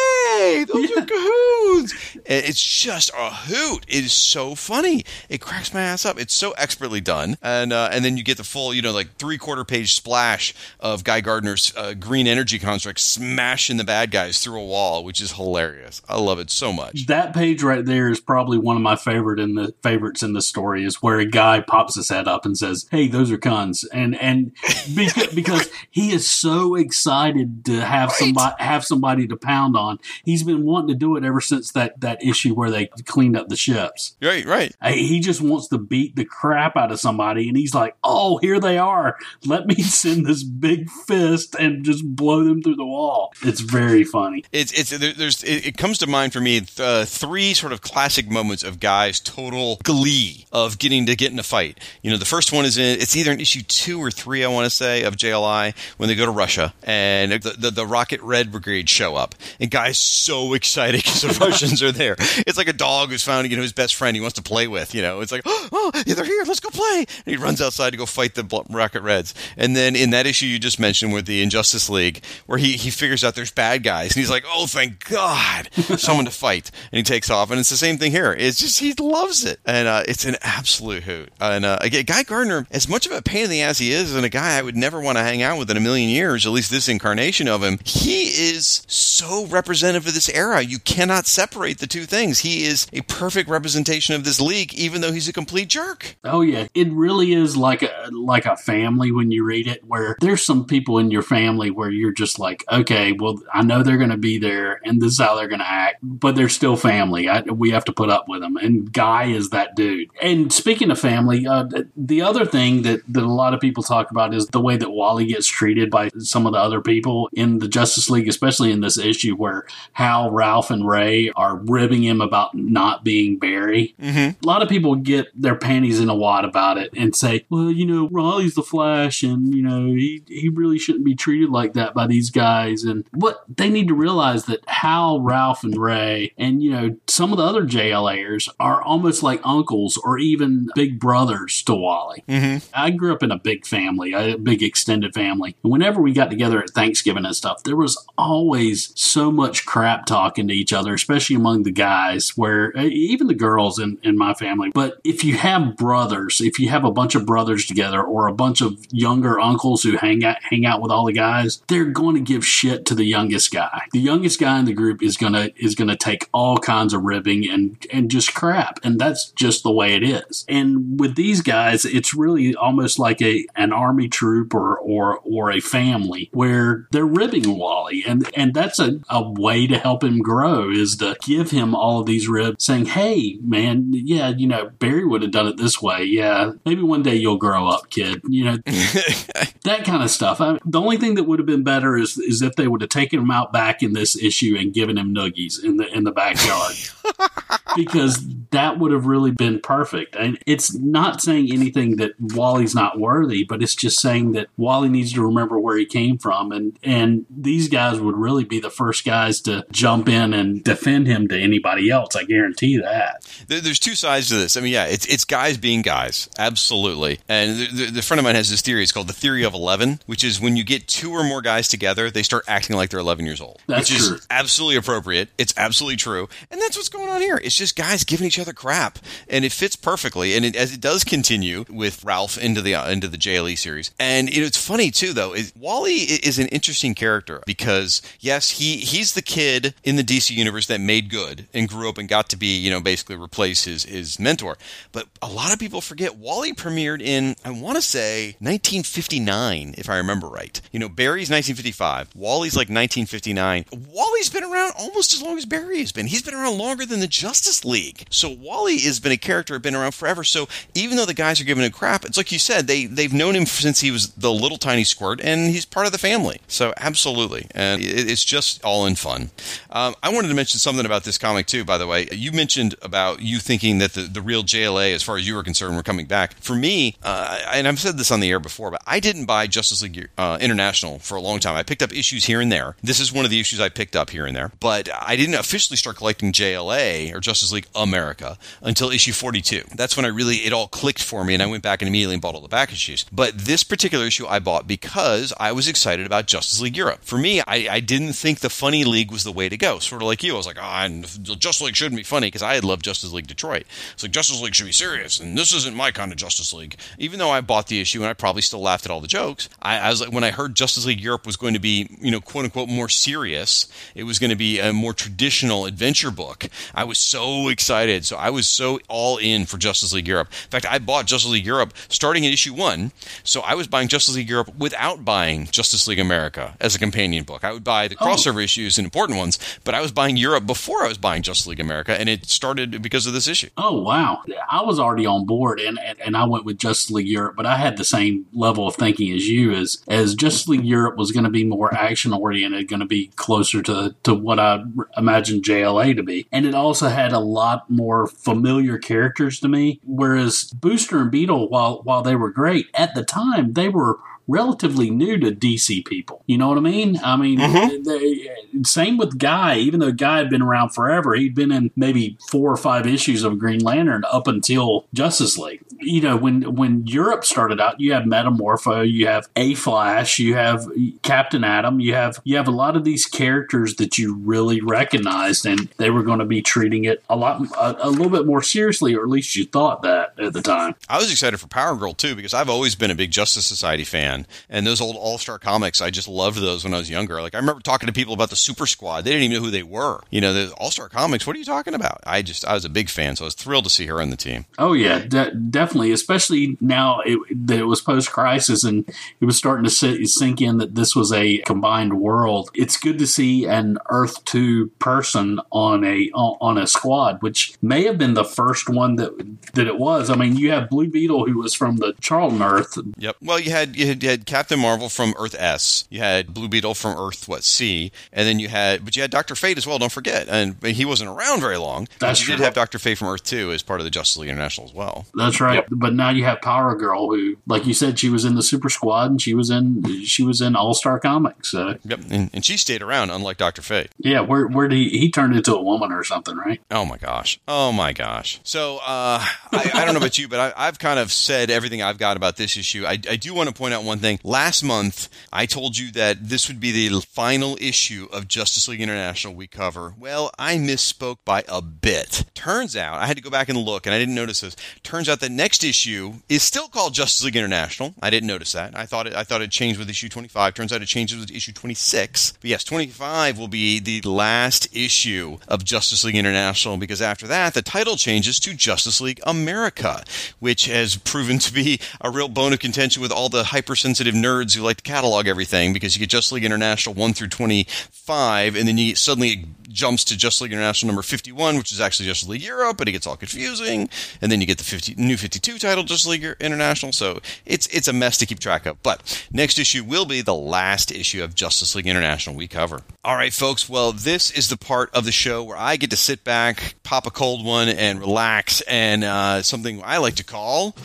those 0.64 0.90
yeah. 0.90 1.02
are 1.02 1.06
Cahoons! 1.06 1.94
And 2.14 2.44
it's 2.44 2.62
just 2.62 3.10
a 3.16 3.30
hoot. 3.30 3.84
It 3.88 4.04
is 4.04 4.12
so 4.12 4.54
funny. 4.54 5.04
It 5.28 5.40
cracks 5.40 5.72
my 5.72 5.80
ass 5.82 6.04
up. 6.04 6.18
It's 6.18 6.34
so 6.34 6.52
expertly 6.52 7.00
done, 7.00 7.36
and 7.42 7.72
uh, 7.72 7.88
and 7.92 8.04
then 8.04 8.16
you 8.16 8.24
get 8.24 8.36
the 8.36 8.44
full, 8.44 8.74
you 8.74 8.82
know, 8.82 8.92
like 8.92 9.16
three 9.16 9.38
quarter 9.38 9.64
page 9.64 9.94
splash 9.94 10.54
of 10.80 11.04
Guy 11.04 11.20
Gardner's 11.20 11.72
uh, 11.76 11.94
green 11.94 12.26
energy 12.26 12.58
construct 12.58 13.00
smashing 13.00 13.76
the 13.76 13.84
bad 13.84 14.10
guys 14.10 14.38
through 14.38 14.60
a 14.60 14.64
wall, 14.64 15.04
which 15.04 15.20
is 15.20 15.32
hilarious. 15.32 16.02
I 16.08 16.18
love 16.20 16.38
it 16.38 16.50
so 16.50 16.72
much. 16.72 17.06
That 17.06 17.34
page 17.34 17.62
right 17.62 17.84
there 17.84 18.08
is 18.08 18.20
probably 18.20 18.58
one 18.58 18.76
of 18.76 18.82
my 18.82 18.96
favorite 18.96 19.38
in 19.38 19.54
the 19.54 19.74
favorites 19.82 20.22
in 20.22 20.32
the 20.32 20.42
story. 20.42 20.84
Is 20.84 21.02
where 21.02 21.18
a 21.18 21.26
guy 21.26 21.60
pops 21.60 21.94
his 21.96 22.08
head 22.08 22.28
up 22.28 22.44
and 22.44 22.56
says, 22.56 22.86
"Hey, 22.90 23.08
those 23.08 23.30
are 23.30 23.38
Khunds," 23.38 23.84
and 23.92 24.18
and 24.20 24.52
because, 24.94 25.26
because 25.28 25.70
he 25.90 26.12
is 26.12 26.30
so 26.30 26.74
excited 26.74 27.64
to 27.66 27.80
have 27.80 28.10
right. 28.10 28.18
somebody 28.18 28.54
have 28.58 28.84
somebody 28.84 29.26
to 29.28 29.36
pound 29.36 29.76
on. 29.76 29.98
He's 30.32 30.42
been 30.42 30.64
wanting 30.64 30.88
to 30.88 30.94
do 30.94 31.16
it 31.16 31.24
ever 31.24 31.42
since 31.42 31.72
that 31.72 32.00
that 32.00 32.24
issue 32.24 32.54
where 32.54 32.70
they 32.70 32.86
cleaned 33.04 33.36
up 33.36 33.50
the 33.50 33.56
ships. 33.56 34.16
Right, 34.22 34.46
right. 34.46 34.74
He 34.82 35.20
just 35.20 35.42
wants 35.42 35.68
to 35.68 35.76
beat 35.78 36.16
the 36.16 36.24
crap 36.24 36.74
out 36.74 36.90
of 36.90 36.98
somebody, 36.98 37.48
and 37.48 37.56
he's 37.56 37.74
like, 37.74 37.96
"Oh, 38.02 38.38
here 38.38 38.58
they 38.58 38.78
are. 38.78 39.18
Let 39.44 39.66
me 39.66 39.74
send 39.82 40.24
this 40.24 40.42
big 40.42 40.88
fist 40.88 41.54
and 41.54 41.84
just 41.84 42.16
blow 42.16 42.44
them 42.44 42.62
through 42.62 42.76
the 42.76 42.86
wall." 42.86 43.34
It's 43.42 43.60
very 43.60 44.04
funny. 44.04 44.42
It's 44.52 44.72
it's 44.72 44.88
there's 44.90 45.44
it, 45.44 45.66
it 45.66 45.76
comes 45.76 45.98
to 45.98 46.06
mind 46.06 46.32
for 46.32 46.40
me 46.40 46.62
uh, 46.78 47.04
three 47.04 47.52
sort 47.52 47.74
of 47.74 47.82
classic 47.82 48.30
moments 48.30 48.62
of 48.62 48.80
guys' 48.80 49.20
total 49.20 49.78
glee 49.82 50.46
of 50.50 50.78
getting 50.78 51.04
to 51.06 51.14
get 51.14 51.30
in 51.30 51.38
a 51.38 51.42
fight. 51.42 51.78
You 52.00 52.10
know, 52.10 52.16
the 52.16 52.24
first 52.24 52.52
one 52.52 52.64
is 52.64 52.78
in 52.78 53.00
it's 53.00 53.14
either 53.14 53.32
in 53.32 53.40
issue 53.40 53.62
two 53.62 54.02
or 54.02 54.10
three, 54.10 54.44
I 54.44 54.48
want 54.48 54.64
to 54.64 54.70
say, 54.70 55.02
of 55.02 55.16
JLI 55.16 55.74
when 55.98 56.08
they 56.08 56.14
go 56.14 56.24
to 56.24 56.32
Russia 56.32 56.72
and 56.82 57.32
the, 57.32 57.50
the, 57.50 57.70
the 57.70 57.86
Rocket 57.86 58.22
Red 58.22 58.50
Brigade 58.50 58.88
show 58.88 59.16
up, 59.16 59.34
and 59.60 59.70
guys 59.70 59.98
so 60.22 60.54
excited 60.54 60.98
because 61.04 61.22
the 61.22 61.28
Russians 61.40 61.82
are 61.82 61.92
there. 61.92 62.16
It's 62.46 62.58
like 62.58 62.68
a 62.68 62.72
dog 62.72 63.10
who's 63.10 63.22
found 63.22 63.50
you 63.50 63.56
know 63.56 63.62
his 63.62 63.72
best 63.72 63.94
friend 63.94 64.16
he 64.16 64.20
wants 64.20 64.36
to 64.36 64.42
play 64.42 64.68
with. 64.68 64.94
You 64.94 65.02
know, 65.02 65.20
it's 65.20 65.32
like 65.32 65.42
oh 65.46 65.90
they're 66.06 66.24
here, 66.24 66.44
let's 66.46 66.60
go 66.60 66.70
play. 66.70 67.06
And 67.26 67.36
he 67.36 67.36
runs 67.36 67.60
outside 67.60 67.90
to 67.90 67.96
go 67.96 68.06
fight 68.06 68.34
the 68.34 68.64
Rocket 68.70 69.02
Reds. 69.02 69.34
And 69.56 69.74
then 69.76 69.96
in 69.96 70.10
that 70.10 70.26
issue 70.26 70.46
you 70.46 70.58
just 70.58 70.78
mentioned 70.78 71.12
with 71.12 71.26
the 71.26 71.42
Injustice 71.42 71.88
League, 71.88 72.24
where 72.46 72.58
he 72.58 72.72
he 72.72 72.90
figures 72.90 73.24
out 73.24 73.34
there's 73.34 73.50
bad 73.50 73.82
guys, 73.82 74.14
and 74.14 74.20
he's 74.20 74.30
like, 74.30 74.44
oh 74.46 74.66
thank 74.66 75.08
God, 75.08 75.72
someone 75.98 76.24
to 76.24 76.30
fight, 76.30 76.70
and 76.90 76.98
he 76.98 77.02
takes 77.02 77.30
off. 77.30 77.50
And 77.50 77.58
it's 77.58 77.70
the 77.70 77.76
same 77.76 77.98
thing 77.98 78.12
here. 78.12 78.32
It's 78.32 78.58
just 78.58 78.78
he 78.78 78.94
loves 78.94 79.44
it, 79.44 79.60
and 79.64 79.88
uh, 79.88 80.02
it's 80.06 80.24
an 80.24 80.36
absolute 80.42 81.04
hoot. 81.04 81.30
And 81.40 81.64
uh, 81.64 81.78
again, 81.80 82.04
Guy 82.04 82.22
Gardner, 82.22 82.66
as 82.70 82.88
much 82.88 83.06
of 83.06 83.12
a 83.12 83.22
pain 83.22 83.44
in 83.44 83.50
the 83.50 83.62
ass 83.62 83.78
he 83.78 83.92
is, 83.92 84.14
and 84.14 84.24
a 84.24 84.28
guy 84.28 84.58
I 84.58 84.62
would 84.62 84.76
never 84.76 85.00
want 85.00 85.18
to 85.18 85.24
hang 85.24 85.42
out 85.42 85.58
with 85.58 85.70
in 85.70 85.76
a 85.76 85.80
million 85.80 86.08
years, 86.08 86.46
at 86.46 86.52
least 86.52 86.70
this 86.70 86.88
incarnation 86.88 87.48
of 87.48 87.62
him, 87.62 87.78
he 87.84 88.24
is 88.24 88.84
so 88.86 89.46
representative 89.46 90.01
of 90.06 90.14
this 90.14 90.28
era. 90.28 90.62
You 90.62 90.78
cannot 90.78 91.26
separate 91.26 91.78
the 91.78 91.86
two 91.86 92.04
things. 92.04 92.40
He 92.40 92.64
is 92.64 92.86
a 92.92 93.02
perfect 93.02 93.48
representation 93.48 94.14
of 94.14 94.24
this 94.24 94.40
league, 94.40 94.74
even 94.74 95.00
though 95.00 95.12
he's 95.12 95.28
a 95.28 95.32
complete 95.32 95.68
jerk. 95.68 96.16
Oh 96.24 96.40
yeah, 96.40 96.66
it 96.74 96.90
really 96.92 97.32
is 97.32 97.56
like 97.56 97.82
a 97.82 98.08
like 98.12 98.46
a 98.46 98.56
family 98.56 99.12
when 99.12 99.30
you 99.30 99.44
read 99.44 99.66
it. 99.66 99.84
Where 99.84 100.16
there's 100.20 100.42
some 100.42 100.64
people 100.64 100.98
in 100.98 101.10
your 101.10 101.22
family 101.22 101.70
where 101.70 101.90
you're 101.90 102.12
just 102.12 102.38
like, 102.38 102.64
okay, 102.70 103.12
well, 103.12 103.40
I 103.52 103.62
know 103.62 103.82
they're 103.82 103.98
going 103.98 104.10
to 104.10 104.16
be 104.16 104.38
there, 104.38 104.80
and 104.84 105.00
this 105.00 105.12
is 105.12 105.20
how 105.20 105.36
they're 105.36 105.48
going 105.48 105.60
to 105.60 105.68
act, 105.68 105.98
but 106.02 106.34
they're 106.34 106.48
still 106.48 106.76
family. 106.76 107.28
I, 107.28 107.42
we 107.42 107.70
have 107.70 107.84
to 107.86 107.92
put 107.92 108.10
up 108.10 108.28
with 108.28 108.40
them. 108.40 108.56
And 108.56 108.92
Guy 108.92 109.24
is 109.24 109.50
that 109.50 109.74
dude. 109.74 110.10
And 110.20 110.52
speaking 110.52 110.90
of 110.90 110.98
family, 110.98 111.46
uh, 111.46 111.64
the 111.96 112.22
other 112.22 112.44
thing 112.44 112.82
that 112.82 113.00
that 113.08 113.22
a 113.22 113.32
lot 113.32 113.54
of 113.54 113.60
people 113.60 113.82
talk 113.82 114.10
about 114.10 114.34
is 114.34 114.46
the 114.48 114.60
way 114.60 114.76
that 114.76 114.90
Wally 114.90 115.26
gets 115.26 115.46
treated 115.46 115.90
by 115.90 116.10
some 116.18 116.46
of 116.46 116.52
the 116.52 116.58
other 116.58 116.80
people 116.80 117.28
in 117.32 117.58
the 117.58 117.68
Justice 117.68 118.10
League, 118.10 118.28
especially 118.28 118.72
in 118.72 118.80
this 118.80 118.98
issue 118.98 119.34
where 119.34 119.66
how 119.92 120.30
Ralph 120.30 120.70
and 120.70 120.86
Ray 120.86 121.30
are 121.36 121.56
ribbing 121.56 122.02
him 122.02 122.20
about 122.20 122.54
not 122.54 123.04
being 123.04 123.38
Barry. 123.38 123.94
Mm-hmm. 124.00 124.44
A 124.44 124.46
lot 124.46 124.62
of 124.62 124.68
people 124.68 124.94
get 124.96 125.28
their 125.40 125.56
panties 125.56 126.00
in 126.00 126.08
a 126.08 126.14
wad 126.14 126.44
about 126.44 126.78
it 126.78 126.90
and 126.96 127.14
say, 127.14 127.44
well, 127.50 127.70
you 127.70 127.86
know, 127.86 128.04
Wally's 128.04 128.54
the 128.54 128.62
Flash 128.62 129.22
and, 129.22 129.54
you 129.54 129.62
know, 129.62 129.86
he, 129.86 130.22
he 130.26 130.48
really 130.48 130.78
shouldn't 130.78 131.04
be 131.04 131.14
treated 131.14 131.50
like 131.50 131.74
that 131.74 131.94
by 131.94 132.06
these 132.06 132.30
guys. 132.30 132.84
And 132.84 133.04
what 133.12 133.44
they 133.48 133.68
need 133.68 133.88
to 133.88 133.94
realize 133.94 134.46
that 134.46 134.66
Hal, 134.68 135.20
Ralph, 135.20 135.62
and 135.62 135.76
Ray, 135.76 136.32
and, 136.38 136.62
you 136.62 136.70
know, 136.70 136.96
some 137.06 137.32
of 137.32 137.38
the 137.38 137.44
other 137.44 137.64
JLAers 137.64 138.48
are 138.58 138.80
almost 138.82 139.22
like 139.22 139.40
uncles 139.44 139.98
or 139.98 140.18
even 140.18 140.68
big 140.74 140.98
brothers 140.98 141.62
to 141.64 141.74
Wally. 141.74 142.24
Mm-hmm. 142.28 142.66
I 142.74 142.90
grew 142.90 143.12
up 143.12 143.22
in 143.22 143.30
a 143.30 143.38
big 143.38 143.66
family, 143.66 144.12
a 144.12 144.38
big 144.38 144.62
extended 144.62 145.12
family. 145.14 145.54
And 145.62 145.70
whenever 145.70 146.00
we 146.00 146.12
got 146.12 146.30
together 146.30 146.62
at 146.62 146.70
Thanksgiving 146.70 147.26
and 147.26 147.36
stuff, 147.36 147.62
there 147.64 147.76
was 147.76 148.02
always 148.16 148.92
so 148.98 149.30
much 149.30 149.66
crap 149.66 149.81
talking 150.06 150.48
to 150.48 150.54
each 150.54 150.72
other, 150.72 150.94
especially 150.94 151.36
among 151.36 151.62
the 151.62 151.72
guys, 151.72 152.30
where 152.36 152.72
uh, 152.76 152.84
even 152.84 153.26
the 153.26 153.34
girls 153.34 153.78
in, 153.78 153.98
in 154.02 154.16
my 154.16 154.34
family, 154.34 154.70
but 154.74 155.00
if 155.04 155.24
you 155.24 155.36
have 155.36 155.76
brothers, 155.76 156.40
if 156.40 156.58
you 156.58 156.68
have 156.68 156.84
a 156.84 156.90
bunch 156.90 157.14
of 157.14 157.26
brothers 157.26 157.66
together 157.66 158.02
or 158.02 158.26
a 158.26 158.34
bunch 158.34 158.60
of 158.60 158.78
younger 158.90 159.38
uncles 159.40 159.82
who 159.82 159.96
hang 159.96 160.24
out, 160.24 160.36
hang 160.42 160.66
out 160.66 160.80
with 160.80 160.90
all 160.90 161.06
the 161.06 161.12
guys, 161.12 161.62
they're 161.68 161.84
going 161.84 162.14
to 162.14 162.20
give 162.20 162.44
shit 162.44 162.84
to 162.86 162.94
the 162.94 163.04
youngest 163.04 163.52
guy. 163.52 163.82
The 163.92 164.00
youngest 164.00 164.38
guy 164.38 164.58
in 164.58 164.64
the 164.64 164.72
group 164.72 165.02
is 165.02 165.16
gonna 165.16 165.50
is 165.56 165.74
gonna 165.74 165.96
take 165.96 166.28
all 166.32 166.58
kinds 166.58 166.94
of 166.94 167.02
ribbing 167.02 167.48
and 167.48 167.84
and 167.92 168.10
just 168.10 168.34
crap, 168.34 168.78
and 168.84 168.98
that's 168.98 169.30
just 169.32 169.62
the 169.62 169.72
way 169.72 169.94
it 169.94 170.02
is. 170.02 170.44
And 170.48 170.98
with 170.98 171.16
these 171.16 171.40
guys, 171.40 171.84
it's 171.84 172.14
really 172.14 172.54
almost 172.54 172.98
like 172.98 173.20
a 173.22 173.46
an 173.56 173.72
army 173.72 174.08
troop 174.08 174.54
or 174.54 174.78
or 174.78 175.18
or 175.20 175.50
a 175.50 175.60
family 175.60 176.30
where 176.32 176.88
they're 176.90 177.04
ribbing 177.04 177.58
Wally, 177.58 178.04
and 178.06 178.28
and 178.34 178.54
that's 178.54 178.78
a, 178.78 179.00
a 179.08 179.30
way 179.30 179.66
to 179.72 179.78
help 179.78 180.04
him 180.04 180.20
grow 180.20 180.70
is 180.70 180.96
to 180.96 181.16
give 181.22 181.50
him 181.50 181.74
all 181.74 182.00
of 182.00 182.06
these 182.06 182.28
ribs, 182.28 182.64
saying, 182.64 182.86
"Hey, 182.86 183.38
man, 183.42 183.90
yeah, 183.92 184.28
you 184.28 184.46
know, 184.46 184.70
Barry 184.78 185.04
would 185.04 185.22
have 185.22 185.30
done 185.30 185.46
it 185.46 185.56
this 185.56 185.80
way. 185.80 186.04
Yeah, 186.04 186.52
maybe 186.64 186.82
one 186.82 187.02
day 187.02 187.16
you'll 187.16 187.36
grow 187.36 187.68
up, 187.68 187.90
kid. 187.90 188.20
You 188.28 188.44
know, 188.44 188.56
that 188.66 189.82
kind 189.84 190.02
of 190.02 190.10
stuff. 190.10 190.40
I, 190.40 190.58
the 190.64 190.80
only 190.80 190.96
thing 190.96 191.14
that 191.16 191.24
would 191.24 191.38
have 191.38 191.46
been 191.46 191.64
better 191.64 191.96
is 191.96 192.18
is 192.18 192.42
if 192.42 192.56
they 192.56 192.68
would 192.68 192.80
have 192.80 192.90
taken 192.90 193.20
him 193.20 193.30
out 193.30 193.52
back 193.52 193.82
in 193.82 193.92
this 193.92 194.16
issue 194.16 194.56
and 194.58 194.72
given 194.72 194.98
him 194.98 195.14
noogies 195.14 195.62
in 195.62 195.76
the 195.76 195.86
in 195.92 196.04
the 196.04 196.12
backyard, 196.12 196.74
because 197.76 198.24
that 198.50 198.78
would 198.78 198.92
have 198.92 199.06
really 199.06 199.30
been 199.30 199.60
perfect. 199.60 200.14
And 200.16 200.38
it's 200.46 200.74
not 200.74 201.20
saying 201.20 201.50
anything 201.52 201.96
that 201.96 202.12
Wally's 202.20 202.74
not 202.74 202.98
worthy, 202.98 203.44
but 203.44 203.62
it's 203.62 203.74
just 203.74 204.00
saying 204.00 204.32
that 204.32 204.48
Wally 204.56 204.88
needs 204.88 205.12
to 205.14 205.24
remember 205.24 205.58
where 205.58 205.76
he 205.76 205.86
came 205.86 206.18
from, 206.18 206.52
and 206.52 206.78
and 206.82 207.26
these 207.30 207.68
guys 207.68 208.00
would 208.00 208.16
really 208.16 208.44
be 208.44 208.60
the 208.60 208.70
first 208.70 209.04
guys 209.04 209.40
to 209.42 209.64
jump 209.70 210.08
in 210.08 210.32
and 210.34 210.62
defend 210.64 211.06
him 211.06 211.28
to 211.28 211.38
anybody 211.38 211.90
else. 211.90 212.14
I 212.16 212.24
guarantee 212.24 212.78
that. 212.78 213.24
There's 213.48 213.78
two 213.78 213.94
sides 213.94 214.28
to 214.28 214.34
this. 214.36 214.56
I 214.56 214.60
mean, 214.60 214.72
yeah, 214.72 214.86
it's 214.86 215.06
it's 215.06 215.24
guys 215.24 215.56
being 215.56 215.82
guys, 215.82 216.28
absolutely. 216.38 217.20
And 217.28 217.58
the, 217.58 217.90
the 217.90 218.02
friend 218.02 218.18
of 218.18 218.24
mine 218.24 218.34
has 218.34 218.50
this 218.50 218.60
theory. 218.60 218.82
It's 218.82 218.92
called 218.92 219.08
the 219.08 219.12
theory 219.12 219.44
of 219.44 219.54
eleven, 219.54 220.00
which 220.06 220.24
is 220.24 220.40
when 220.40 220.56
you 220.56 220.64
get 220.64 220.88
two 220.88 221.12
or 221.12 221.24
more 221.24 221.40
guys 221.42 221.68
together, 221.68 222.10
they 222.10 222.22
start 222.22 222.44
acting 222.48 222.76
like 222.76 222.90
they're 222.90 223.00
11 223.00 223.24
years 223.26 223.40
old, 223.40 223.60
That's 223.66 223.90
which 223.90 223.98
true. 224.00 224.16
is 224.16 224.26
absolutely 224.30 224.76
appropriate. 224.76 225.28
It's 225.38 225.54
absolutely 225.56 225.96
true, 225.96 226.28
and 226.50 226.60
that's 226.60 226.76
what's 226.76 226.88
going 226.88 227.08
on 227.08 227.20
here. 227.20 227.40
It's 227.42 227.51
just 227.54 227.76
guys 227.76 228.04
giving 228.04 228.26
each 228.26 228.38
other 228.38 228.52
crap, 228.52 228.98
and 229.28 229.44
it 229.44 229.52
fits 229.52 229.76
perfectly. 229.76 230.34
And 230.34 230.44
it, 230.44 230.56
as 230.56 230.72
it 230.72 230.80
does 230.80 231.04
continue 231.04 231.64
with 231.68 232.04
Ralph 232.04 232.38
into 232.38 232.60
the 232.60 232.74
uh, 232.74 232.90
into 232.90 233.08
the 233.08 233.16
JLE 233.16 233.58
series, 233.58 233.90
and 233.98 234.34
know, 234.40 234.46
it's 234.46 234.64
funny 234.64 234.90
too 234.90 235.12
though. 235.12 235.34
Is 235.34 235.52
Wally 235.58 235.94
is 235.94 236.38
an 236.38 236.48
interesting 236.48 236.94
character 236.94 237.42
because 237.46 238.02
yes, 238.20 238.50
he 238.50 238.78
he's 238.78 239.14
the 239.14 239.22
kid 239.22 239.74
in 239.84 239.96
the 239.96 240.04
DC 240.04 240.30
universe 240.30 240.66
that 240.66 240.80
made 240.80 241.10
good 241.10 241.46
and 241.52 241.68
grew 241.68 241.88
up 241.88 241.98
and 241.98 242.08
got 242.08 242.28
to 242.30 242.36
be 242.36 242.56
you 242.56 242.70
know 242.70 242.80
basically 242.80 243.16
replace 243.16 243.64
his 243.64 243.84
his 243.84 244.18
mentor. 244.18 244.56
But 244.92 245.08
a 245.20 245.28
lot 245.28 245.52
of 245.52 245.58
people 245.58 245.80
forget 245.80 246.16
Wally 246.16 246.52
premiered 246.52 247.02
in 247.02 247.36
I 247.44 247.50
want 247.50 247.76
to 247.76 247.82
say 247.82 248.36
1959 248.40 249.74
if 249.76 249.88
I 249.88 249.96
remember 249.96 250.28
right. 250.28 250.60
You 250.72 250.78
know, 250.78 250.88
Barry's 250.88 251.30
1955, 251.30 252.14
Wally's 252.14 252.54
like 252.54 252.68
1959. 252.68 253.64
Wally's 253.88 254.30
been 254.30 254.44
around 254.44 254.72
almost 254.78 255.14
as 255.14 255.22
long 255.22 255.38
as 255.38 255.46
Barry 255.46 255.80
has 255.80 255.92
been. 255.92 256.06
He's 256.06 256.22
been 256.22 256.34
around 256.34 256.58
longer 256.58 256.86
than 256.86 257.00
the 257.00 257.06
Justice 257.06 257.41
League. 257.64 258.06
So 258.10 258.28
Wally 258.28 258.78
has 258.78 259.00
been 259.00 259.12
a 259.12 259.16
character 259.16 259.58
been 259.58 259.74
around 259.74 259.92
forever. 259.94 260.24
So 260.24 260.48
even 260.74 260.96
though 260.96 261.06
the 261.06 261.14
guys 261.14 261.40
are 261.40 261.44
giving 261.44 261.64
him 261.64 261.72
crap, 261.72 262.04
it's 262.04 262.16
like 262.16 262.32
you 262.32 262.38
said 262.38 262.66
they 262.66 262.86
they've 262.86 263.12
known 263.12 263.34
him 263.34 263.46
since 263.46 263.80
he 263.80 263.90
was 263.90 264.08
the 264.12 264.32
little 264.32 264.58
tiny 264.58 264.84
squirt, 264.84 265.20
and 265.20 265.50
he's 265.50 265.64
part 265.64 265.86
of 265.86 265.92
the 265.92 265.98
family. 265.98 266.40
So 266.48 266.72
absolutely, 266.76 267.46
and 267.54 267.82
it, 267.82 268.10
it's 268.10 268.24
just 268.24 268.64
all 268.64 268.86
in 268.86 268.94
fun. 268.94 269.30
Um, 269.70 269.94
I 270.02 270.12
wanted 270.12 270.28
to 270.28 270.34
mention 270.34 270.60
something 270.60 270.86
about 270.86 271.04
this 271.04 271.18
comic 271.18 271.46
too. 271.46 271.64
By 271.64 271.78
the 271.78 271.86
way, 271.86 272.08
you 272.12 272.32
mentioned 272.32 272.74
about 272.82 273.20
you 273.20 273.38
thinking 273.38 273.78
that 273.78 273.94
the 273.94 274.02
the 274.02 274.22
real 274.22 274.42
JLA, 274.42 274.94
as 274.94 275.02
far 275.02 275.16
as 275.16 275.26
you 275.26 275.34
were 275.34 275.42
concerned, 275.42 275.76
were 275.76 275.82
coming 275.82 276.06
back. 276.06 276.34
For 276.40 276.54
me, 276.54 276.96
uh, 277.02 277.40
and 277.52 277.66
I've 277.66 277.80
said 277.80 277.96
this 277.96 278.10
on 278.10 278.20
the 278.20 278.30
air 278.30 278.40
before, 278.40 278.70
but 278.70 278.82
I 278.86 279.00
didn't 279.00 279.26
buy 279.26 279.46
Justice 279.46 279.82
League 279.82 280.08
uh, 280.16 280.38
International 280.40 280.98
for 280.98 281.16
a 281.16 281.20
long 281.20 281.38
time. 281.40 281.56
I 281.56 281.62
picked 281.62 281.82
up 281.82 281.92
issues 281.92 282.24
here 282.24 282.40
and 282.40 282.50
there. 282.50 282.76
This 282.82 283.00
is 283.00 283.12
one 283.12 283.24
of 283.24 283.30
the 283.30 283.40
issues 283.40 283.60
I 283.60 283.68
picked 283.68 283.96
up 283.96 284.10
here 284.10 284.26
and 284.26 284.36
there, 284.36 284.52
but 284.60 284.88
I 284.92 285.16
didn't 285.16 285.34
officially 285.34 285.76
start 285.76 285.96
collecting 285.96 286.32
JLA 286.32 287.14
or 287.14 287.20
Justice 287.20 287.31
League 287.52 287.66
America 287.74 288.36
until 288.60 288.90
issue 288.90 289.12
42. 289.12 289.62
That's 289.74 289.96
when 289.96 290.04
I 290.04 290.08
really 290.08 290.36
it 290.36 290.52
all 290.52 290.68
clicked 290.68 291.02
for 291.02 291.24
me, 291.24 291.34
and 291.34 291.42
I 291.42 291.46
went 291.46 291.62
back 291.62 291.80
and 291.80 291.88
immediately 291.88 292.18
bought 292.18 292.34
all 292.34 292.40
the 292.40 292.48
back 292.48 292.72
issues. 292.72 293.04
But 293.10 293.38
this 293.38 293.64
particular 293.64 294.04
issue 294.04 294.26
I 294.26 294.38
bought 294.38 294.66
because 294.66 295.32
I 295.38 295.52
was 295.52 295.68
excited 295.68 296.04
about 296.06 296.26
Justice 296.26 296.60
League 296.60 296.76
Europe. 296.76 297.00
For 297.02 297.16
me, 297.18 297.40
I, 297.40 297.68
I 297.70 297.80
didn't 297.80 298.12
think 298.12 298.40
the 298.40 298.50
funny 298.50 298.84
league 298.84 299.10
was 299.10 299.24
the 299.24 299.32
way 299.32 299.48
to 299.48 299.56
go. 299.56 299.78
Sort 299.78 300.02
of 300.02 300.08
like 300.08 300.22
you, 300.22 300.34
I 300.34 300.36
was 300.36 300.46
like, 300.46 300.58
oh, 300.60 300.62
and 300.62 301.04
Justice 301.40 301.62
League 301.62 301.76
shouldn't 301.76 301.98
be 301.98 302.02
funny 302.02 302.26
because 302.26 302.42
I 302.42 302.54
had 302.54 302.64
loved 302.64 302.84
Justice 302.84 303.12
League 303.12 303.26
Detroit. 303.26 303.64
It's 303.94 304.02
like 304.02 304.12
Justice 304.12 304.40
League 304.40 304.54
should 304.54 304.66
be 304.66 304.72
serious, 304.72 305.20
and 305.20 305.38
this 305.38 305.52
isn't 305.52 305.76
my 305.76 305.90
kind 305.90 306.12
of 306.12 306.18
Justice 306.18 306.52
League. 306.52 306.76
Even 306.98 307.18
though 307.18 307.30
I 307.30 307.40
bought 307.40 307.68
the 307.68 307.80
issue 307.80 308.00
and 308.00 308.08
I 308.08 308.14
probably 308.14 308.42
still 308.42 308.60
laughed 308.60 308.84
at 308.84 308.90
all 308.90 309.00
the 309.00 309.08
jokes, 309.08 309.48
I, 309.60 309.78
I 309.78 309.90
was 309.90 310.00
like, 310.00 310.12
when 310.12 310.24
I 310.24 310.30
heard 310.30 310.54
Justice 310.54 310.86
League 310.86 311.00
Europe 311.00 311.26
was 311.26 311.36
going 311.36 311.54
to 311.54 311.60
be, 311.60 311.88
you 312.00 312.10
know, 312.10 312.20
quote 312.20 312.44
unquote, 312.44 312.68
more 312.68 312.88
serious, 312.88 313.66
it 313.94 314.04
was 314.04 314.18
going 314.18 314.30
to 314.30 314.36
be 314.36 314.58
a 314.58 314.72
more 314.72 314.92
traditional 314.92 315.66
adventure 315.66 316.10
book. 316.10 316.46
I 316.74 316.84
was 316.84 316.98
so 316.98 317.21
excited. 317.48 318.04
So 318.04 318.16
I 318.16 318.30
was 318.30 318.46
so 318.46 318.80
all 318.88 319.18
in 319.18 319.46
for 319.46 319.58
Justice 319.58 319.92
League 319.92 320.08
Europe. 320.08 320.28
In 320.44 320.50
fact, 320.50 320.66
I 320.68 320.78
bought 320.78 321.06
Justice 321.06 321.30
League 321.30 321.46
Europe 321.46 321.74
starting 321.88 322.26
at 322.26 322.32
issue 322.32 322.54
one. 322.54 322.92
So 323.24 323.40
I 323.40 323.54
was 323.54 323.66
buying 323.66 323.88
Justice 323.88 324.14
League 324.14 324.28
Europe 324.28 324.54
without 324.56 325.04
buying 325.04 325.46
Justice 325.46 325.86
League 325.86 325.98
America 325.98 326.56
as 326.60 326.74
a 326.74 326.78
companion 326.78 327.24
book. 327.24 327.44
I 327.44 327.52
would 327.52 327.64
buy 327.64 327.88
the 327.88 327.96
oh. 328.00 328.06
crossover 328.06 328.42
issues 328.42 328.78
and 328.78 328.84
important 328.84 329.18
ones, 329.18 329.38
but 329.64 329.74
I 329.74 329.80
was 329.80 329.92
buying 329.92 330.16
Europe 330.16 330.46
before 330.46 330.84
I 330.84 330.88
was 330.88 330.98
buying 330.98 331.22
Justice 331.22 331.46
League 331.46 331.60
America, 331.60 331.98
and 331.98 332.08
it 332.08 332.26
started 332.26 332.82
because 332.82 333.06
of 333.06 333.12
this 333.12 333.28
issue. 333.28 333.50
Oh 333.56 333.80
wow! 333.80 334.22
I 334.50 334.62
was 334.62 334.78
already 334.78 335.06
on 335.06 335.26
board, 335.26 335.60
and, 335.60 335.78
and 335.78 336.00
and 336.00 336.16
I 336.16 336.24
went 336.24 336.44
with 336.44 336.58
Justice 336.58 336.90
League 336.90 337.08
Europe, 337.08 337.36
but 337.36 337.46
I 337.46 337.56
had 337.56 337.76
the 337.76 337.84
same 337.84 338.26
level 338.32 338.66
of 338.66 338.76
thinking 338.76 339.12
as 339.12 339.28
you. 339.28 339.52
As 339.52 339.82
as 339.88 340.14
Justice 340.14 340.48
League 340.48 340.64
Europe 340.64 340.96
was 340.96 341.12
going 341.12 341.24
to 341.24 341.30
be 341.30 341.44
more 341.44 341.74
action 341.74 342.12
oriented, 342.12 342.68
going 342.68 342.80
to 342.80 342.86
be 342.86 343.08
closer 343.16 343.62
to 343.62 343.94
to 344.02 344.14
what 344.14 344.38
I 344.38 344.64
imagined 344.96 345.44
JLA 345.44 345.96
to 345.96 346.02
be, 346.02 346.26
and 346.32 346.46
it 346.46 346.54
also 346.54 346.88
had 346.88 347.11
a 347.12 347.20
lot 347.20 347.68
more 347.70 348.06
familiar 348.06 348.78
characters 348.78 349.40
to 349.40 349.48
me. 349.48 349.80
Whereas 349.84 350.44
Booster 350.54 350.98
and 351.00 351.10
Beetle, 351.10 351.48
while 351.48 351.82
while 351.82 352.02
they 352.02 352.16
were 352.16 352.30
great 352.30 352.68
at 352.74 352.94
the 352.94 353.04
time, 353.04 353.52
they 353.52 353.68
were 353.68 353.98
relatively 354.32 354.90
new 354.90 355.18
to 355.18 355.30
DC 355.30 355.84
people. 355.84 356.22
You 356.26 356.38
know 356.38 356.48
what 356.48 356.56
I 356.56 356.62
mean? 356.62 356.98
I 357.04 357.16
mean, 357.16 357.38
mm-hmm. 357.38 357.82
they, 357.82 358.62
same 358.64 358.96
with 358.96 359.18
Guy. 359.18 359.58
Even 359.58 359.80
though 359.80 359.92
Guy 359.92 360.18
had 360.18 360.30
been 360.30 360.42
around 360.42 360.70
forever, 360.70 361.14
he'd 361.14 361.34
been 361.34 361.52
in 361.52 361.70
maybe 361.76 362.16
four 362.30 362.50
or 362.50 362.56
five 362.56 362.86
issues 362.86 363.24
of 363.24 363.38
Green 363.38 363.60
Lantern 363.60 364.04
up 364.10 364.26
until 364.26 364.86
Justice 364.94 365.36
League. 365.36 365.62
You 365.80 366.00
know, 366.00 366.16
when 366.16 366.54
when 366.54 366.86
Europe 366.86 367.24
started 367.24 367.60
out, 367.60 367.80
you 367.80 367.92
have 367.92 368.04
Metamorpho, 368.04 368.90
you 368.90 369.06
have 369.06 369.28
A 369.36 369.54
Flash, 369.54 370.18
you 370.18 370.34
have 370.34 370.66
Captain 371.02 371.44
Atom, 371.44 371.80
you 371.80 371.94
have 371.94 372.20
you 372.24 372.36
have 372.36 372.48
a 372.48 372.52
lot 372.52 372.76
of 372.76 372.84
these 372.84 373.04
characters 373.04 373.76
that 373.76 373.98
you 373.98 374.16
really 374.16 374.60
recognized, 374.60 375.44
and 375.44 375.68
they 375.76 375.90
were 375.90 376.02
going 376.02 376.20
to 376.20 376.24
be 376.24 376.40
treating 376.40 376.84
it 376.84 377.02
a 377.10 377.16
lot 377.16 377.42
a, 377.56 377.88
a 377.88 377.90
little 377.90 378.10
bit 378.10 378.26
more 378.26 378.42
seriously, 378.42 378.94
or 378.94 379.02
at 379.02 379.08
least 379.08 379.36
you 379.36 379.44
thought 379.44 379.82
that 379.82 380.18
at 380.18 380.32
the 380.32 380.42
time. 380.42 380.74
I 380.88 380.98
was 380.98 381.10
excited 381.10 381.38
for 381.38 381.48
Power 381.48 381.76
Girl 381.76 381.94
too 381.94 382.14
because 382.14 382.32
I've 382.32 382.48
always 382.48 382.74
been 382.74 382.90
a 382.90 382.94
big 382.94 383.10
Justice 383.10 383.44
Society 383.44 383.84
fan, 383.84 384.21
and 384.48 384.66
those 384.66 384.80
old 384.80 384.96
All 384.96 385.18
Star 385.18 385.38
comics, 385.38 385.80
I 385.80 385.90
just 385.90 386.08
loved 386.08 386.40
those 386.40 386.64
when 386.64 386.74
I 386.74 386.78
was 386.78 386.90
younger. 386.90 387.20
Like 387.22 387.34
I 387.34 387.38
remember 387.38 387.60
talking 387.60 387.86
to 387.86 387.92
people 387.92 388.14
about 388.14 388.30
the 388.30 388.36
Super 388.36 388.66
Squad; 388.66 389.04
they 389.04 389.10
didn't 389.10 389.24
even 389.24 389.36
know 389.36 389.44
who 389.44 389.50
they 389.50 389.62
were. 389.62 390.00
You 390.10 390.20
know, 390.20 390.32
the 390.32 390.52
All 390.54 390.70
Star 390.70 390.88
comics. 390.88 391.26
What 391.26 391.36
are 391.36 391.38
you 391.38 391.44
talking 391.44 391.74
about? 391.74 392.00
I 392.04 392.22
just 392.22 392.44
I 392.46 392.54
was 392.54 392.64
a 392.64 392.70
big 392.70 392.88
fan, 392.88 393.16
so 393.16 393.24
I 393.24 393.26
was 393.26 393.34
thrilled 393.34 393.64
to 393.64 393.70
see 393.70 393.86
her 393.86 394.00
on 394.00 394.10
the 394.10 394.16
team. 394.16 394.46
Oh 394.58 394.72
yeah, 394.72 395.00
de- 395.00 395.34
definitely. 395.34 395.92
Especially 395.92 396.56
now 396.60 397.00
it, 397.00 397.18
that 397.46 397.58
it 397.58 397.64
was 397.64 397.80
post 397.80 398.10
crisis 398.10 398.64
and 398.64 398.88
it 399.20 399.24
was 399.24 399.36
starting 399.36 399.64
to 399.64 399.70
sit, 399.70 400.06
sink 400.08 400.40
in 400.40 400.58
that 400.58 400.74
this 400.74 400.94
was 400.94 401.12
a 401.12 401.38
combined 401.38 402.00
world. 402.00 402.50
It's 402.54 402.76
good 402.76 402.98
to 402.98 403.06
see 403.06 403.46
an 403.46 403.78
Earth 403.90 404.24
two 404.24 404.68
person 404.78 405.40
on 405.50 405.84
a 405.84 406.10
on 406.14 406.58
a 406.58 406.66
squad, 406.66 407.22
which 407.22 407.54
may 407.62 407.84
have 407.84 407.98
been 407.98 408.14
the 408.14 408.24
first 408.24 408.68
one 408.68 408.96
that 408.96 409.12
that 409.54 409.66
it 409.66 409.78
was. 409.78 410.10
I 410.10 410.16
mean, 410.16 410.36
you 410.36 410.50
have 410.50 410.70
Blue 410.70 410.88
Beetle 410.88 411.26
who 411.26 411.38
was 411.38 411.54
from 411.54 411.76
the 411.76 411.94
Charlton 412.00 412.42
Earth. 412.42 412.78
Yep. 412.96 413.16
Well, 413.20 413.40
you 413.40 413.50
had 413.50 413.76
you 413.76 413.86
had, 413.86 414.01
you 414.02 414.08
had 414.08 414.26
Captain 414.26 414.58
Marvel 414.58 414.88
from 414.88 415.14
Earth 415.18 415.34
S, 415.38 415.86
you 415.90 416.00
had 416.00 416.34
Blue 416.34 416.48
Beetle 416.48 416.74
from 416.74 416.98
Earth 416.98 417.28
what 417.28 417.44
C, 417.44 417.92
and 418.12 418.26
then 418.26 418.38
you 418.38 418.48
had 418.48 418.84
but 418.84 418.96
you 418.96 419.02
had 419.02 419.10
Doctor 419.10 419.34
Fate 419.34 419.58
as 419.58 419.66
well. 419.66 419.78
Don't 419.78 419.92
forget, 419.92 420.28
and 420.28 420.62
he 420.62 420.84
wasn't 420.84 421.10
around 421.10 421.40
very 421.40 421.56
long. 421.58 421.88
That's 421.98 422.20
but 422.20 422.28
you 422.28 422.36
did 422.36 422.42
have 422.42 422.54
Doctor 422.54 422.78
Fate 422.78 422.98
from 422.98 423.08
Earth 423.08 423.24
Two 423.24 423.52
as 423.52 423.62
part 423.62 423.80
of 423.80 423.84
the 423.84 423.90
Justice 423.90 424.16
League 424.18 424.30
International 424.30 424.66
as 424.66 424.74
well. 424.74 425.06
That's 425.14 425.40
right. 425.40 425.64
But 425.70 425.94
now 425.94 426.10
you 426.10 426.24
have 426.24 426.40
Power 426.40 426.74
Girl, 426.76 427.10
who, 427.10 427.36
like 427.46 427.66
you 427.66 427.74
said, 427.74 427.98
she 427.98 428.08
was 428.08 428.24
in 428.24 428.34
the 428.34 428.42
Super 428.42 428.68
Squad 428.68 429.10
and 429.10 429.20
she 429.20 429.34
was 429.34 429.50
in 429.50 429.82
she 430.04 430.22
was 430.22 430.40
in 430.40 430.56
All 430.56 430.74
Star 430.74 430.98
Comics. 430.98 431.50
So 431.50 431.76
Yep. 431.84 432.00
And, 432.10 432.30
and 432.32 432.44
she 432.44 432.56
stayed 432.56 432.82
around, 432.82 433.10
unlike 433.10 433.36
Doctor 433.36 433.62
Fate. 433.62 433.90
yeah, 433.98 434.20
where 434.20 434.46
where 434.46 434.68
did 434.68 434.76
he 434.76 434.88
he 434.98 435.10
turned 435.10 435.34
into 435.34 435.54
a 435.54 435.62
woman 435.62 435.92
or 435.92 436.04
something, 436.04 436.36
right? 436.36 436.60
Oh 436.70 436.84
my 436.84 436.96
gosh. 436.96 437.38
Oh 437.48 437.72
my 437.72 437.92
gosh. 437.92 438.40
So 438.44 438.76
uh, 438.76 439.24
I, 439.52 439.70
I 439.74 439.84
don't 439.84 439.94
know 439.94 440.00
about 440.00 440.18
you, 440.18 440.28
but 440.28 440.54
I, 440.56 440.68
I've 440.68 440.78
kind 440.78 440.98
of 440.98 441.12
said 441.12 441.50
everything 441.50 441.82
I've 441.82 441.98
got 441.98 442.16
about 442.16 442.36
this 442.36 442.56
issue. 442.56 442.84
I, 442.86 442.92
I 442.92 443.16
do 443.16 443.34
want 443.34 443.48
to 443.48 443.54
point 443.54 443.74
out 443.74 443.84
one 443.84 443.91
one 443.92 443.98
thing. 443.98 444.18
Last 444.24 444.62
month, 444.62 445.10
I 445.30 445.44
told 445.44 445.76
you 445.76 445.92
that 445.92 446.30
this 446.30 446.48
would 446.48 446.60
be 446.60 446.88
the 446.88 447.02
final 447.02 447.58
issue 447.60 448.08
of 448.10 448.26
Justice 448.26 448.66
League 448.66 448.80
International 448.80 449.34
we 449.34 449.46
cover. 449.46 449.94
Well, 449.98 450.30
I 450.38 450.56
misspoke 450.56 451.18
by 451.26 451.44
a 451.46 451.60
bit. 451.60 452.24
Turns 452.32 452.74
out, 452.74 452.98
I 452.98 453.06
had 453.06 453.18
to 453.18 453.22
go 453.22 453.28
back 453.28 453.50
and 453.50 453.58
look, 453.58 453.84
and 453.84 453.94
I 453.94 453.98
didn't 453.98 454.14
notice 454.14 454.40
this. 454.40 454.56
Turns 454.82 455.10
out 455.10 455.20
the 455.20 455.28
next 455.28 455.62
issue 455.62 456.14
is 456.30 456.42
still 456.42 456.68
called 456.68 456.94
Justice 456.94 457.22
League 457.22 457.36
International. 457.36 457.92
I 458.02 458.08
didn't 458.08 458.28
notice 458.28 458.52
that. 458.52 458.74
I 458.74 458.86
thought 458.86 459.06
it, 459.06 459.14
I 459.14 459.24
thought 459.24 459.42
it 459.42 459.50
changed 459.50 459.78
with 459.78 459.90
issue 459.90 460.08
25. 460.08 460.54
Turns 460.54 460.72
out 460.72 460.80
it 460.80 460.86
changes 460.86 461.20
with 461.20 461.30
issue 461.30 461.52
26. 461.52 462.38
But 462.40 462.48
yes, 462.48 462.64
25 462.64 463.38
will 463.38 463.48
be 463.48 463.78
the 463.78 464.00
last 464.08 464.74
issue 464.74 465.36
of 465.48 465.64
Justice 465.64 466.02
League 466.02 466.16
International 466.16 466.78
because 466.78 467.02
after 467.02 467.26
that, 467.26 467.52
the 467.52 467.60
title 467.60 467.96
changes 467.96 468.40
to 468.40 468.54
Justice 468.54 469.02
League 469.02 469.20
America, 469.26 470.02
which 470.38 470.64
has 470.64 470.96
proven 470.96 471.38
to 471.40 471.52
be 471.52 471.78
a 472.00 472.08
real 472.08 472.28
bone 472.28 472.54
of 472.54 472.58
contention 472.58 473.02
with 473.02 473.12
all 473.12 473.28
the 473.28 473.44
hypersensitive 473.82 474.14
nerds 474.14 474.54
who 474.54 474.62
like 474.62 474.76
to 474.76 474.82
catalog 474.82 475.26
everything 475.26 475.72
because 475.72 475.96
you 475.96 476.00
get 476.00 476.08
Justice 476.08 476.32
League 476.32 476.44
International 476.44 476.94
1 476.94 477.14
through 477.14 477.28
25, 477.28 478.54
and 478.54 478.68
then 478.68 478.78
you 478.78 478.94
suddenly 478.94 479.44
jumps 479.68 480.04
to 480.04 480.16
Justice 480.16 480.42
League 480.42 480.52
International 480.52 480.88
number 480.88 481.02
51, 481.02 481.56
which 481.56 481.72
is 481.72 481.80
actually 481.80 482.06
Justice 482.06 482.28
League 482.28 482.42
Europe, 482.42 482.76
but 482.76 482.86
it 482.86 482.92
gets 482.92 483.08
all 483.08 483.16
confusing. 483.16 483.88
And 484.20 484.30
then 484.30 484.40
you 484.40 484.46
get 484.46 484.58
the 484.58 484.64
50, 484.64 484.94
new 484.96 485.16
52 485.16 485.58
title, 485.58 485.82
Justice 485.82 486.06
League 486.06 486.36
International. 486.40 486.92
So 486.92 487.20
it's, 487.44 487.66
it's 487.68 487.88
a 487.88 487.92
mess 487.92 488.18
to 488.18 488.26
keep 488.26 488.38
track 488.38 488.66
of. 488.66 488.80
But 488.84 489.26
next 489.32 489.58
issue 489.58 489.82
will 489.82 490.04
be 490.04 490.20
the 490.20 490.34
last 490.34 490.92
issue 490.92 491.24
of 491.24 491.34
Justice 491.34 491.74
League 491.74 491.88
International 491.88 492.36
we 492.36 492.46
cover. 492.46 492.82
All 493.02 493.16
right, 493.16 493.32
folks. 493.32 493.68
Well, 493.68 493.92
this 493.92 494.30
is 494.30 494.48
the 494.48 494.56
part 494.56 494.94
of 494.94 495.04
the 495.04 495.12
show 495.12 495.42
where 495.42 495.56
I 495.56 495.76
get 495.76 495.90
to 495.90 495.96
sit 495.96 496.22
back, 496.22 496.76
pop 496.84 497.06
a 497.06 497.10
cold 497.10 497.44
one, 497.44 497.68
and 497.68 497.98
relax, 497.98 498.60
and 498.62 499.02
uh, 499.02 499.42
something 499.42 499.82
I 499.82 499.98
like 499.98 500.16
to 500.16 500.24
call 500.24 500.76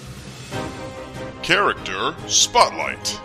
Character 1.47 2.13
Spotlight. 2.27 3.21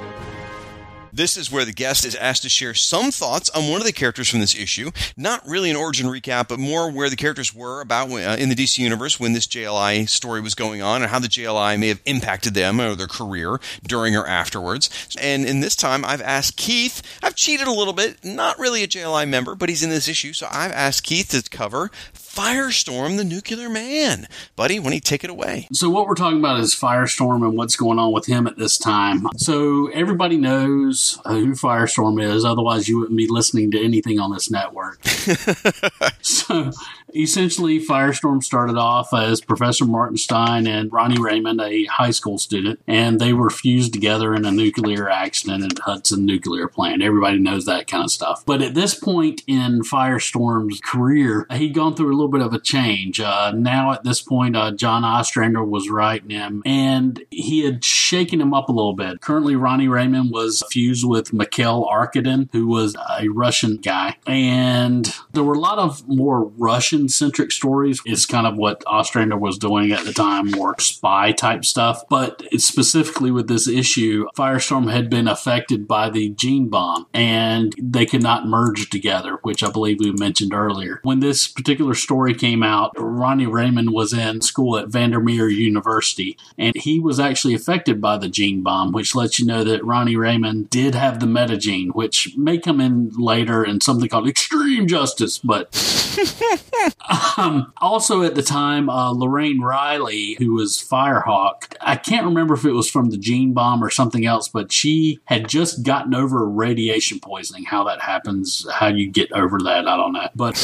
This 1.12 1.36
is 1.36 1.50
where 1.50 1.64
the 1.64 1.72
guest 1.72 2.04
is 2.04 2.14
asked 2.14 2.44
to 2.44 2.48
share 2.48 2.72
some 2.72 3.10
thoughts 3.10 3.50
on 3.50 3.68
one 3.68 3.80
of 3.80 3.86
the 3.86 3.92
characters 3.92 4.28
from 4.28 4.38
this 4.38 4.54
issue. 4.54 4.92
Not 5.16 5.44
really 5.44 5.70
an 5.70 5.76
origin 5.76 6.06
recap, 6.06 6.46
but 6.46 6.60
more 6.60 6.88
where 6.88 7.10
the 7.10 7.16
characters 7.16 7.52
were 7.52 7.80
about 7.80 8.12
uh, 8.12 8.36
in 8.38 8.48
the 8.48 8.54
DC 8.54 8.78
universe 8.78 9.18
when 9.18 9.32
this 9.32 9.48
JLI 9.48 10.08
story 10.08 10.40
was 10.40 10.54
going 10.54 10.82
on 10.82 11.02
and 11.02 11.10
how 11.10 11.18
the 11.18 11.26
JLI 11.26 11.80
may 11.80 11.88
have 11.88 12.00
impacted 12.06 12.54
them 12.54 12.80
or 12.80 12.94
their 12.94 13.08
career 13.08 13.58
during 13.84 14.16
or 14.16 14.24
afterwards. 14.24 14.88
And 15.20 15.44
in 15.44 15.58
this 15.58 15.74
time, 15.74 16.04
I've 16.04 16.22
asked 16.22 16.56
Keith, 16.56 17.02
I've 17.24 17.34
cheated 17.34 17.66
a 17.66 17.72
little 17.72 17.92
bit, 17.92 18.24
not 18.24 18.56
really 18.60 18.84
a 18.84 18.88
JLI 18.88 19.28
member, 19.28 19.56
but 19.56 19.68
he's 19.68 19.82
in 19.82 19.90
this 19.90 20.06
issue, 20.06 20.32
so 20.32 20.46
I've 20.48 20.70
asked 20.70 21.02
Keith 21.02 21.30
to 21.30 21.42
cover 21.50 21.90
Firestorm, 22.32 23.18
the 23.18 23.24
nuclear 23.24 23.68
man. 23.68 24.26
Buddy, 24.56 24.78
when 24.78 24.94
you 24.94 25.00
take 25.00 25.22
it 25.22 25.28
away. 25.28 25.68
So, 25.72 25.90
what 25.90 26.06
we're 26.06 26.14
talking 26.14 26.38
about 26.38 26.60
is 26.60 26.74
Firestorm 26.74 27.46
and 27.46 27.58
what's 27.58 27.76
going 27.76 27.98
on 27.98 28.10
with 28.10 28.24
him 28.24 28.46
at 28.46 28.56
this 28.56 28.78
time. 28.78 29.26
So, 29.36 29.88
everybody 29.88 30.38
knows 30.38 31.20
who 31.26 31.52
Firestorm 31.52 32.22
is, 32.22 32.42
otherwise, 32.44 32.88
you 32.88 32.98
wouldn't 33.00 33.18
be 33.18 33.26
listening 33.28 33.70
to 33.72 33.84
anything 33.84 34.18
on 34.18 34.32
this 34.32 34.50
network. 34.50 35.04
so, 36.22 36.72
essentially, 37.14 37.78
Firestorm 37.78 38.42
started 38.42 38.76
off 38.76 39.12
as 39.12 39.40
Professor 39.40 39.84
Martin 39.84 40.16
Stein 40.16 40.66
and 40.66 40.92
Ronnie 40.92 41.20
Raymond, 41.20 41.60
a 41.60 41.84
high 41.86 42.10
school 42.10 42.38
student, 42.38 42.80
and 42.86 43.20
they 43.20 43.32
were 43.32 43.50
fused 43.50 43.92
together 43.92 44.34
in 44.34 44.44
a 44.44 44.50
nuclear 44.50 45.08
accident 45.08 45.64
at 45.64 45.78
Hudson 45.80 46.24
Nuclear 46.24 46.68
Plant. 46.68 47.02
Everybody 47.02 47.38
knows 47.38 47.64
that 47.66 47.86
kind 47.86 48.04
of 48.04 48.10
stuff. 48.10 48.44
But 48.46 48.62
at 48.62 48.74
this 48.74 48.94
point 48.94 49.42
in 49.46 49.82
Firestorm's 49.82 50.80
career, 50.80 51.46
he'd 51.50 51.74
gone 51.74 51.94
through 51.94 52.08
a 52.08 52.16
little 52.16 52.28
bit 52.28 52.40
of 52.40 52.52
a 52.52 52.60
change. 52.60 53.20
Uh, 53.20 53.52
now, 53.54 53.92
at 53.92 54.04
this 54.04 54.22
point, 54.22 54.56
uh, 54.56 54.72
John 54.72 55.04
Ostrander 55.04 55.64
was 55.64 55.90
writing 55.90 56.30
him, 56.30 56.62
and 56.64 57.22
he 57.30 57.64
had 57.64 57.84
shaken 57.84 58.40
him 58.40 58.54
up 58.54 58.68
a 58.68 58.72
little 58.72 58.94
bit. 58.94 59.20
Currently, 59.20 59.56
Ronnie 59.56 59.88
Raymond 59.88 60.30
was 60.30 60.62
fused 60.70 61.06
with 61.06 61.32
Mikhail 61.32 61.84
Arkadin, 61.84 62.48
who 62.52 62.66
was 62.66 62.96
a 63.18 63.28
Russian 63.28 63.76
guy, 63.76 64.16
and 64.26 65.14
there 65.32 65.44
were 65.44 65.54
a 65.54 65.58
lot 65.58 65.78
of 65.78 66.06
more 66.08 66.44
Russian 66.56 67.01
centric 67.08 67.52
stories. 67.52 68.00
Is 68.06 68.26
kind 68.26 68.46
of 68.46 68.56
what 68.56 68.82
Ostrander 68.86 69.36
was 69.36 69.58
doing 69.58 69.92
at 69.92 70.04
the 70.04 70.12
time, 70.12 70.50
more 70.50 70.78
spy 70.78 71.32
type 71.32 71.64
stuff. 71.64 72.02
But 72.08 72.42
specifically 72.56 73.30
with 73.30 73.48
this 73.48 73.68
issue, 73.68 74.26
Firestorm 74.36 74.90
had 74.90 75.10
been 75.10 75.28
affected 75.28 75.86
by 75.86 76.10
the 76.10 76.30
gene 76.30 76.68
bomb, 76.68 77.06
and 77.12 77.74
they 77.78 78.06
could 78.06 78.22
not 78.22 78.46
merge 78.46 78.90
together, 78.90 79.38
which 79.42 79.62
I 79.62 79.70
believe 79.70 79.98
we 80.00 80.12
mentioned 80.12 80.54
earlier. 80.54 81.00
When 81.02 81.20
this 81.20 81.46
particular 81.48 81.94
story 81.94 82.22
story 82.22 82.34
came 82.34 82.62
out, 82.62 82.92
Ronnie 82.96 83.46
Raymond 83.46 83.92
was 83.92 84.12
in 84.12 84.42
school 84.42 84.78
at 84.78 84.88
Vandermeer 84.88 85.48
University, 85.48 86.36
and 86.58 86.76
he 86.76 87.00
was 87.00 87.18
actually 87.18 87.54
affected 87.54 88.00
by 88.00 88.16
the 88.18 88.28
gene 88.28 88.62
bomb, 88.62 88.92
which 88.92 89.14
lets 89.14 89.38
you 89.38 89.46
know 89.46 89.64
that 89.64 89.84
Ronnie 89.84 90.14
Raymond 90.14 90.70
did 90.70 90.94
have 90.94 91.18
the 91.18 91.26
metagene, 91.26 91.94
which 91.94 92.36
may 92.36 92.58
come 92.58 92.80
in 92.80 93.10
later 93.16 93.64
in 93.64 93.80
something 93.80 94.08
called 94.08 94.28
extreme 94.34 94.86
justice. 94.86 95.38
But 95.38 95.72
um, 97.36 97.72
also 97.78 98.22
at 98.22 98.34
the 98.34 98.42
time, 98.42 98.88
uh, 98.88 99.12
Lorraine 99.12 99.60
Riley, 99.60 100.34
who 100.38 100.54
was 100.54 100.78
Firehawk, 100.78 101.74
I 101.80 101.96
can't 101.96 102.26
remember 102.26 102.54
if 102.54 102.64
it 102.64 102.72
was 102.72 102.90
from 102.90 103.10
the 103.10 103.18
gene 103.18 103.52
bomb 103.52 103.82
or 103.82 103.90
something 103.90 104.26
else, 104.26 104.48
but 104.48 104.72
she 104.72 105.20
had 105.24 105.48
just 105.48 105.82
gotten 105.82 106.14
over 106.14 106.48
radiation 106.48 107.20
poisoning. 107.20 107.64
How 107.64 107.84
that 107.84 108.00
happens, 108.00 108.66
how 108.70 108.88
you 108.88 109.10
get 109.10 109.32
over 109.32 109.58
that, 109.60 109.88
I 109.88 109.96
don't 109.96 110.12
know. 110.12 110.28
But 110.34 110.56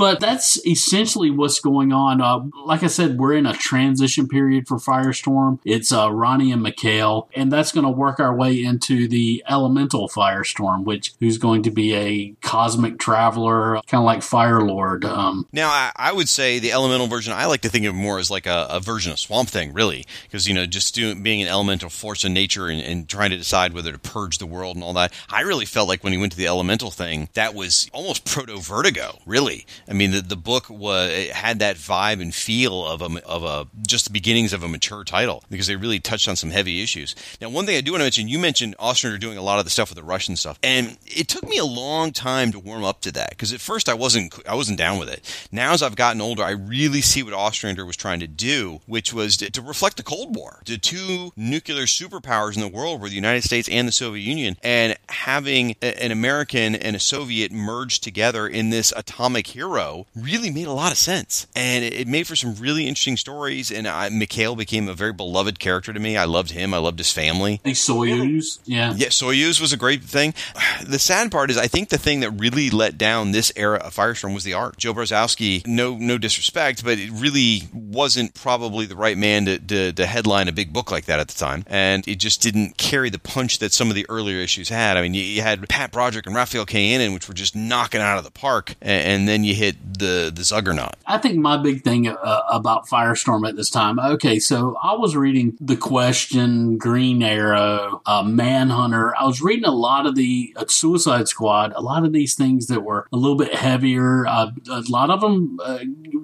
but 0.00 0.18
that's 0.18 0.64
essentially 0.66 1.30
what's 1.30 1.60
going 1.60 1.92
on. 1.92 2.22
Uh, 2.22 2.40
like 2.64 2.82
I 2.82 2.86
said, 2.86 3.18
we're 3.18 3.34
in 3.34 3.44
a 3.44 3.52
transition 3.52 4.28
period 4.28 4.66
for 4.66 4.78
Firestorm. 4.78 5.58
It's 5.62 5.92
uh, 5.92 6.10
Ronnie 6.10 6.52
and 6.52 6.62
Mikhail, 6.62 7.28
and 7.34 7.52
that's 7.52 7.70
going 7.70 7.84
to 7.84 7.90
work 7.90 8.18
our 8.18 8.34
way 8.34 8.64
into 8.64 9.06
the 9.06 9.44
Elemental 9.46 10.08
Firestorm, 10.08 10.84
which 10.84 11.12
who's 11.20 11.36
going 11.36 11.62
to 11.64 11.70
be 11.70 11.94
a 11.94 12.34
cosmic 12.40 12.98
traveler, 12.98 13.74
kind 13.86 14.00
of 14.00 14.06
like 14.06 14.22
Fire 14.22 14.62
Lord. 14.62 15.04
Now, 15.52 15.68
I, 15.68 15.92
I, 15.96 16.12
would 16.12 16.28
say 16.28 16.58
the 16.58 16.72
Elemental 16.72 17.06
version. 17.06 17.32
I 17.32 17.46
like 17.46 17.62
to 17.62 17.68
think 17.68 17.86
of 17.86 17.94
more 17.94 18.18
as 18.18 18.30
like 18.30 18.46
a, 18.46 18.66
a 18.70 18.80
version 18.80 19.12
of 19.12 19.18
Swamp 19.18 19.48
Thing, 19.48 19.72
really, 19.72 20.06
because 20.24 20.46
you 20.46 20.54
know, 20.54 20.66
just 20.66 20.94
doing, 20.94 21.22
being 21.22 21.42
an 21.42 21.48
elemental 21.48 21.88
force 21.88 22.24
in 22.24 22.32
nature 22.32 22.68
and, 22.68 22.80
and 22.80 23.08
trying 23.08 23.30
to 23.30 23.36
decide 23.36 23.72
whether 23.72 23.92
to 23.92 23.98
purge 23.98 24.38
the 24.38 24.46
world 24.46 24.76
and 24.76 24.84
all 24.84 24.92
that. 24.94 25.12
I 25.28 25.42
really 25.42 25.64
felt 25.64 25.88
like 25.88 26.02
when 26.04 26.12
he 26.12 26.18
went 26.18 26.32
to 26.32 26.38
the 26.38 26.46
Elemental 26.46 26.90
thing, 26.90 27.28
that 27.34 27.54
was 27.54 27.90
almost 27.92 28.24
proto 28.24 28.58
Vertigo, 28.60 29.18
really. 29.26 29.66
I 29.88 29.92
mean, 29.92 30.10
the, 30.10 30.20
the 30.20 30.36
book 30.36 30.68
was 30.68 31.28
had 31.30 31.58
that 31.60 31.76
vibe 31.76 32.20
and 32.20 32.34
feel 32.34 32.86
of 32.86 33.02
a 33.02 33.24
of 33.26 33.44
a 33.44 33.66
just 33.86 34.06
the 34.06 34.12
beginnings 34.12 34.52
of 34.52 34.62
a 34.62 34.68
mature 34.68 35.04
title 35.04 35.44
because 35.50 35.66
they 35.66 35.76
really 35.76 36.00
touched 36.00 36.28
on 36.28 36.36
some 36.36 36.50
heavy 36.50 36.82
issues. 36.82 37.14
Now, 37.40 37.48
one 37.48 37.66
thing 37.66 37.76
I 37.76 37.80
do 37.80 37.92
want 37.92 38.00
to 38.00 38.04
mention, 38.04 38.28
you 38.28 38.38
mentioned 38.38 38.74
Ostrander 38.78 39.18
doing 39.18 39.38
a 39.38 39.42
lot 39.42 39.58
of 39.58 39.64
the 39.64 39.70
stuff 39.70 39.90
with 39.90 39.96
the 39.96 40.04
Russian 40.04 40.36
stuff, 40.36 40.58
and 40.62 40.98
it 41.06 41.28
took 41.28 41.48
me 41.48 41.58
a 41.58 41.64
long 41.64 42.12
time 42.12 42.52
to 42.52 42.58
warm 42.58 42.84
up 42.84 43.00
to 43.02 43.12
that 43.12 43.30
because 43.30 43.52
at 43.52 43.60
first 43.60 43.88
I 43.88 43.94
wasn't 43.94 44.34
I 44.48 44.54
wasn't 44.54 44.78
down 44.78 44.98
with 44.98 45.08
it. 45.08 45.24
Now, 45.52 45.72
as 45.72 45.82
I've 45.82 45.96
gotten 45.96 46.20
older, 46.20 46.42
I 46.42 46.50
really 46.50 47.00
see 47.00 47.22
what 47.22 47.34
Ostrander 47.34 47.84
was 47.84 47.96
trying 47.96 48.20
to 48.20 48.26
do, 48.26 48.80
which 48.86 49.12
was 49.12 49.36
to, 49.38 49.50
to 49.50 49.62
reflect 49.62 49.96
the 49.96 50.02
Cold 50.02 50.34
War, 50.34 50.62
the 50.66 50.78
two 50.78 51.32
nuclear 51.36 51.84
superpowers 51.84 52.54
in 52.54 52.60
the 52.60 52.68
world 52.68 53.00
were 53.00 53.08
the 53.08 53.14
United 53.14 53.44
States 53.44 53.68
and 53.68 53.88
the 53.88 53.92
Soviet 53.92 54.22
Union, 54.22 54.56
and 54.62 54.96
having 55.08 55.76
a, 55.82 56.02
an 56.02 56.10
American 56.10 56.74
and 56.74 56.96
a 56.96 57.00
Soviet 57.00 57.52
merged 57.52 58.02
together 58.02 58.46
in 58.46 58.70
this 58.70 58.92
atomic 58.96 59.48
hero 59.48 60.06
really 60.14 60.50
made 60.50 60.66
a 60.66 60.72
lot 60.72 60.92
of 60.92 60.98
sense. 60.98 61.46
And 61.54 61.84
it, 61.84 61.92
it 61.92 62.08
made 62.08 62.26
for 62.26 62.36
some 62.36 62.54
really 62.56 62.86
interesting 62.86 63.16
stories. 63.16 63.70
And 63.70 63.86
I, 63.86 64.08
Mikhail 64.08 64.56
became 64.56 64.88
a 64.88 64.94
very 64.94 65.12
beloved 65.12 65.58
character 65.58 65.92
to 65.92 66.00
me. 66.00 66.16
I 66.16 66.24
loved 66.24 66.50
him. 66.50 66.74
I 66.74 66.78
loved 66.78 66.98
his 66.98 67.12
family. 67.12 67.60
Hey, 67.64 67.72
Soyuz. 67.72 68.60
Yeah. 68.64 68.94
Yeah, 68.96 69.08
Soyuz 69.08 69.60
was 69.60 69.72
a 69.72 69.76
great 69.76 70.02
thing. 70.02 70.34
The 70.80 70.98
sad 70.98 71.30
part 71.30 71.50
is 71.50 71.58
I 71.58 71.66
think 71.66 71.90
the 71.90 71.98
thing 71.98 72.20
that 72.20 72.30
really 72.30 72.70
let 72.70 72.96
down 72.98 73.32
this 73.32 73.52
era 73.54 73.78
of 73.78 73.94
Firestorm 73.94 74.34
was 74.34 74.44
the 74.44 74.54
art. 74.54 74.78
Joe 74.78 74.94
Brozowski, 74.94 75.19
no 75.66 75.96
no 75.96 76.18
disrespect, 76.18 76.84
but 76.84 76.98
it 76.98 77.10
really 77.12 77.68
wasn't 77.72 78.34
probably 78.34 78.86
the 78.86 78.96
right 78.96 79.16
man 79.16 79.44
to, 79.46 79.58
to, 79.58 79.92
to 79.92 80.06
headline 80.06 80.48
a 80.48 80.52
big 80.52 80.72
book 80.72 80.90
like 80.90 81.06
that 81.06 81.20
at 81.20 81.28
the 81.28 81.38
time. 81.38 81.64
And 81.66 82.06
it 82.06 82.16
just 82.16 82.42
didn't 82.42 82.76
carry 82.76 83.10
the 83.10 83.18
punch 83.18 83.58
that 83.58 83.72
some 83.72 83.88
of 83.88 83.94
the 83.94 84.06
earlier 84.08 84.38
issues 84.38 84.68
had. 84.68 84.96
I 84.96 85.02
mean, 85.02 85.14
you, 85.14 85.22
you 85.22 85.42
had 85.42 85.66
Pat 85.68 85.92
Broderick 85.92 86.26
and 86.26 86.34
Rafael 86.34 86.66
Kayanan, 86.66 87.14
which 87.14 87.28
were 87.28 87.34
just 87.34 87.56
knocking 87.56 88.00
out 88.00 88.18
of 88.18 88.24
the 88.24 88.30
park. 88.30 88.74
And, 88.80 89.20
and 89.20 89.28
then 89.28 89.44
you 89.44 89.54
hit 89.54 89.98
the, 89.98 90.30
the 90.34 90.42
Zuggernaut. 90.42 90.94
I 91.06 91.18
think 91.18 91.36
my 91.36 91.56
big 91.56 91.82
thing 91.82 92.08
uh, 92.08 92.42
about 92.50 92.86
Firestorm 92.88 93.48
at 93.48 93.56
this 93.56 93.70
time, 93.70 93.98
okay, 93.98 94.38
so 94.38 94.76
I 94.82 94.94
was 94.94 95.16
reading 95.16 95.56
The 95.60 95.76
Question, 95.76 96.76
Green 96.76 97.22
Arrow, 97.22 98.02
uh, 98.06 98.22
Manhunter. 98.22 99.14
I 99.16 99.24
was 99.24 99.40
reading 99.40 99.64
a 99.64 99.72
lot 99.72 100.06
of 100.06 100.14
the 100.14 100.52
uh, 100.56 100.64
Suicide 100.68 101.28
Squad, 101.28 101.72
a 101.74 101.80
lot 101.80 102.04
of 102.04 102.12
these 102.12 102.34
things 102.34 102.66
that 102.66 102.82
were 102.82 103.06
a 103.12 103.16
little 103.16 103.36
bit 103.36 103.54
heavier. 103.54 104.26
Uh, 104.26 104.50
a 104.70 104.82
lot 104.88 104.99
of 105.08 105.22
them, 105.22 105.58
a 105.60 105.64
uh, 105.64 105.78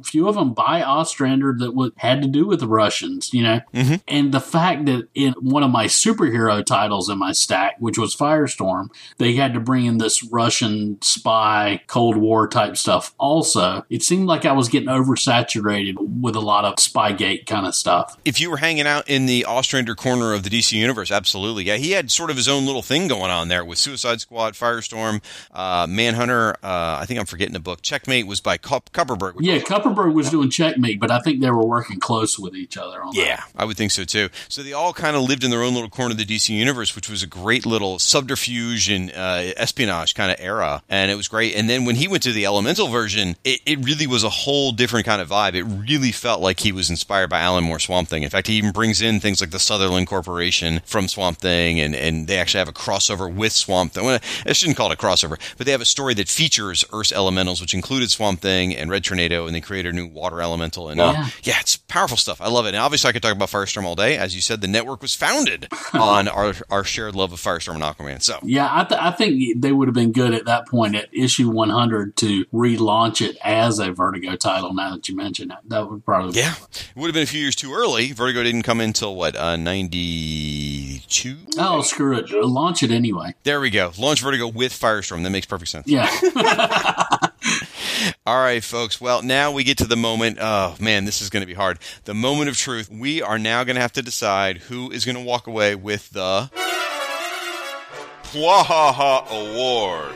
few 0.05 0.28
of 0.28 0.35
them 0.35 0.53
by 0.53 0.82
Ostrander 0.82 1.55
that 1.59 1.73
would, 1.74 1.93
had 1.97 2.20
to 2.20 2.28
do 2.28 2.47
with 2.47 2.61
the 2.61 2.69
Russians, 2.69 3.32
you 3.32 3.43
know? 3.43 3.61
Mm-hmm. 3.73 3.94
And 4.07 4.32
the 4.32 4.40
fact 4.40 4.85
that 4.86 5.09
in 5.15 5.32
one 5.40 5.62
of 5.62 5.70
my 5.70 5.86
superhero 5.86 6.65
titles 6.65 7.09
in 7.09 7.19
my 7.19 7.32
stack, 7.32 7.77
which 7.78 7.97
was 7.97 8.15
Firestorm, 8.15 8.89
they 9.16 9.35
had 9.35 9.55
to 9.55 9.61
bring 9.61 9.86
in 9.86 9.98
this 9.98 10.23
Russian 10.24 10.98
spy, 11.01 11.81
Cold 11.86 12.19
War 12.19 12.47
type 12.48 12.77
stuff 12.77 13.15
also 13.19 13.85
it 13.90 14.03
seemed 14.03 14.27
like 14.27 14.44
I 14.44 14.53
was 14.53 14.69
getting 14.69 14.89
oversaturated 14.89 15.94
with 15.98 16.36
a 16.36 16.40
lot 16.40 16.65
of 16.65 16.77
Spygate 16.77 17.47
kind 17.47 17.66
of 17.66 17.74
stuff. 17.74 18.16
If 18.24 18.40
you 18.40 18.51
were 18.51 18.57
hanging 18.57 18.86
out 18.86 19.09
in 19.09 19.27
the 19.27 19.44
Ostrander 19.44 19.94
corner 19.94 20.32
of 20.32 20.43
the 20.43 20.51
DC 20.51 20.73
universe, 20.73 21.11
absolutely. 21.11 21.65
Yeah, 21.65 21.77
he 21.77 21.93
had 21.93 22.11
sort 22.11 22.31
of 22.31 22.36
his 22.36 22.48
own 22.48 22.66
little 22.66 22.82
thing 22.82 23.09
going 23.09 23.31
on 23.31 23.48
there 23.48 23.65
with 23.65 23.78
Suicide 23.78 24.20
Squad, 24.20 24.55
Firestorm, 24.55 25.23
uh, 25.53 25.86
Manhunter. 25.89 26.57
Uh, 26.62 26.98
I 27.01 27.05
think 27.07 27.20
I'm 27.20 27.27
forgetting 27.27 27.53
the 27.53 27.61
book. 27.61 27.82
Checkmate 27.82 28.27
was 28.27 28.40
by 28.40 28.57
Kupperberg. 28.66 29.34
Yeah, 29.38 29.59
Kupperberg 29.59 30.12
was 30.12 30.30
doing 30.30 30.51
Checkmate, 30.51 30.98
but 30.98 31.10
I 31.10 31.20
think 31.20 31.40
they 31.40 31.51
were 31.51 31.64
working 31.64 32.01
close 32.01 32.38
with 32.38 32.55
each 32.55 32.76
other 32.76 33.02
on 33.02 33.14
Yeah, 33.14 33.43
I 33.55 33.64
would 33.64 33.76
think 33.76 33.93
so 33.93 34.05
too. 34.05 34.28
So 34.48 34.62
they 34.62 34.72
all 34.72 34.93
kind 34.93 35.16
of 35.16 35.22
lived 35.22 35.44
in 35.44 35.51
their 35.51 35.62
own 35.62 35.74
little 35.74 35.88
corner 35.88 36.12
of 36.12 36.18
the 36.18 36.24
DC 36.24 36.48
universe, 36.48 36.97
which 36.97 37.09
was 37.09 37.22
a 37.22 37.26
great 37.26 37.64
little 37.64 37.98
subterfuge 37.98 38.90
and 38.90 39.10
uh, 39.12 39.52
espionage 39.56 40.14
kind 40.14 40.32
of 40.32 40.38
era, 40.40 40.82
and 40.88 41.10
it 41.10 41.14
was 41.14 41.28
great. 41.28 41.55
And 41.55 41.70
then 41.70 41.84
when 41.84 41.97
he 41.97 42.09
went 42.09 42.22
to 42.24 42.32
the 42.32 42.44
Elemental 42.44 42.88
version, 42.88 43.36
it, 43.44 43.60
it 43.66 43.84
really 43.84 44.06
was 44.06 44.24
a 44.24 44.28
whole 44.28 44.72
different 44.72 45.06
kind 45.06 45.22
of 45.22 45.28
vibe. 45.28 45.55
It 45.55 45.64
really 45.64 46.12
felt 46.12 46.40
like 46.40 46.60
he 46.60 46.72
was 46.72 46.90
inspired 46.90 47.30
by 47.30 47.40
Alan 47.40 47.64
Moore 47.64 47.78
Swamp 47.78 48.09
Thing. 48.09 48.22
In 48.22 48.30
fact, 48.30 48.48
he 48.48 48.55
even 48.55 48.72
brings 48.72 49.01
in 49.01 49.20
things 49.20 49.40
like 49.40 49.51
the 49.51 49.59
Sunderland 49.59 50.06
Corporation 50.06 50.80
from 50.84 51.09
Swamp 51.09 51.38
Thing, 51.38 51.78
and, 51.80 51.94
and 51.94 52.26
they 52.26 52.38
actually 52.38 52.59
have 52.59 52.68
a 52.68 52.72
crossover 52.72 53.32
with 53.32 53.52
Swamp 53.52 53.93
Thing. 53.93 54.05
Well, 54.05 54.18
I 54.44 54.52
shouldn't 54.52 54.76
call 54.76 54.90
it 54.90 54.98
a 55.01 55.02
crossover, 55.02 55.38
but 55.56 55.66
they 55.66 55.72
have 55.72 55.80
a 55.80 55.86
story 55.86 56.14
that 56.14 56.28
features 56.28 56.84
Earth's 56.93 57.12
elementals, 57.12 57.60
which 57.60 57.74
included 57.74 58.10
Swamp 58.10 58.40
Thing 58.40 58.55
and 58.56 58.90
Red 58.90 59.04
Tornado, 59.04 59.46
and 59.46 59.54
they 59.54 59.60
created 59.60 59.92
a 59.92 59.96
new 59.96 60.06
water 60.06 60.40
elemental. 60.40 60.88
And 60.88 61.00
uh, 61.00 61.12
Yeah. 61.14 61.28
yeah, 61.42 61.60
it's 61.60 61.76
powerful 61.76 62.16
stuff. 62.16 62.40
I 62.40 62.48
love 62.48 62.66
it. 62.66 62.70
And 62.70 62.78
obviously, 62.78 63.08
I 63.08 63.12
could 63.12 63.22
talk 63.22 63.32
about 63.34 63.48
Firestorm 63.50 63.84
all 63.84 63.94
day. 63.94 64.16
As 64.16 64.34
you 64.34 64.40
said, 64.40 64.60
the 64.60 64.68
network 64.68 65.02
was 65.02 65.14
founded 65.14 65.68
on 65.92 66.28
our, 66.28 66.54
our 66.70 66.84
shared 66.84 67.14
love 67.14 67.32
of 67.32 67.40
Firestorm 67.40 67.74
and 67.74 67.82
Aquaman. 67.84 68.22
So 68.22 68.38
Yeah, 68.42 68.68
I, 68.70 68.84
th- 68.84 69.00
I 69.00 69.10
think 69.10 69.60
they 69.60 69.72
would 69.72 69.88
have 69.88 69.94
been 69.94 70.12
good 70.12 70.34
at 70.34 70.44
that 70.46 70.66
point 70.68 70.94
at 70.94 71.08
issue 71.12 71.50
100 71.50 72.16
to 72.16 72.44
relaunch 72.52 73.20
it 73.26 73.36
as 73.44 73.78
a 73.78 73.92
Vertigo 73.92 74.36
title. 74.36 74.72
Now 74.74 74.94
that 74.96 75.08
you 75.08 75.16
mention 75.16 75.50
it, 75.50 75.58
that 75.68 75.90
would 75.90 76.04
probably 76.04 76.38
yeah, 76.40 76.54
it 76.72 76.86
would 76.96 77.06
have 77.08 77.14
been 77.14 77.22
a 77.22 77.26
few 77.26 77.40
years 77.40 77.56
too 77.56 77.72
early. 77.74 78.12
Vertigo 78.12 78.42
didn't 78.42 78.62
come 78.62 78.80
in 78.80 78.88
until 78.90 79.14
what 79.16 79.36
uh, 79.36 79.56
ninety 79.56 81.00
two. 81.08 81.36
Oh, 81.58 81.82
screw 81.82 82.16
it! 82.18 82.30
Launch 82.30 82.82
it 82.82 82.90
anyway. 82.90 83.34
There 83.44 83.60
we 83.60 83.70
go. 83.70 83.92
Launch 83.98 84.20
Vertigo 84.22 84.48
with 84.48 84.72
Firestorm. 84.72 85.22
That 85.22 85.30
makes 85.30 85.46
perfect 85.46 85.70
sense. 85.70 85.86
Yeah, 85.86 86.08
All 88.26 88.38
right, 88.38 88.62
folks. 88.62 89.00
Well, 89.00 89.22
now 89.22 89.52
we 89.52 89.64
get 89.64 89.78
to 89.78 89.86
the 89.86 89.96
moment. 89.96 90.38
Oh, 90.40 90.76
man, 90.80 91.04
this 91.04 91.22
is 91.22 91.30
going 91.30 91.42
to 91.42 91.46
be 91.46 91.54
hard. 91.54 91.78
The 92.04 92.14
moment 92.14 92.48
of 92.48 92.56
truth. 92.56 92.90
We 92.90 93.22
are 93.22 93.38
now 93.38 93.64
going 93.64 93.76
to 93.76 93.82
have 93.82 93.92
to 93.92 94.02
decide 94.02 94.58
who 94.58 94.90
is 94.90 95.04
going 95.04 95.16
to 95.16 95.22
walk 95.22 95.46
away 95.46 95.74
with 95.74 96.10
the 96.10 96.50
Bwahaha 98.32 99.26
Award. 99.28 100.14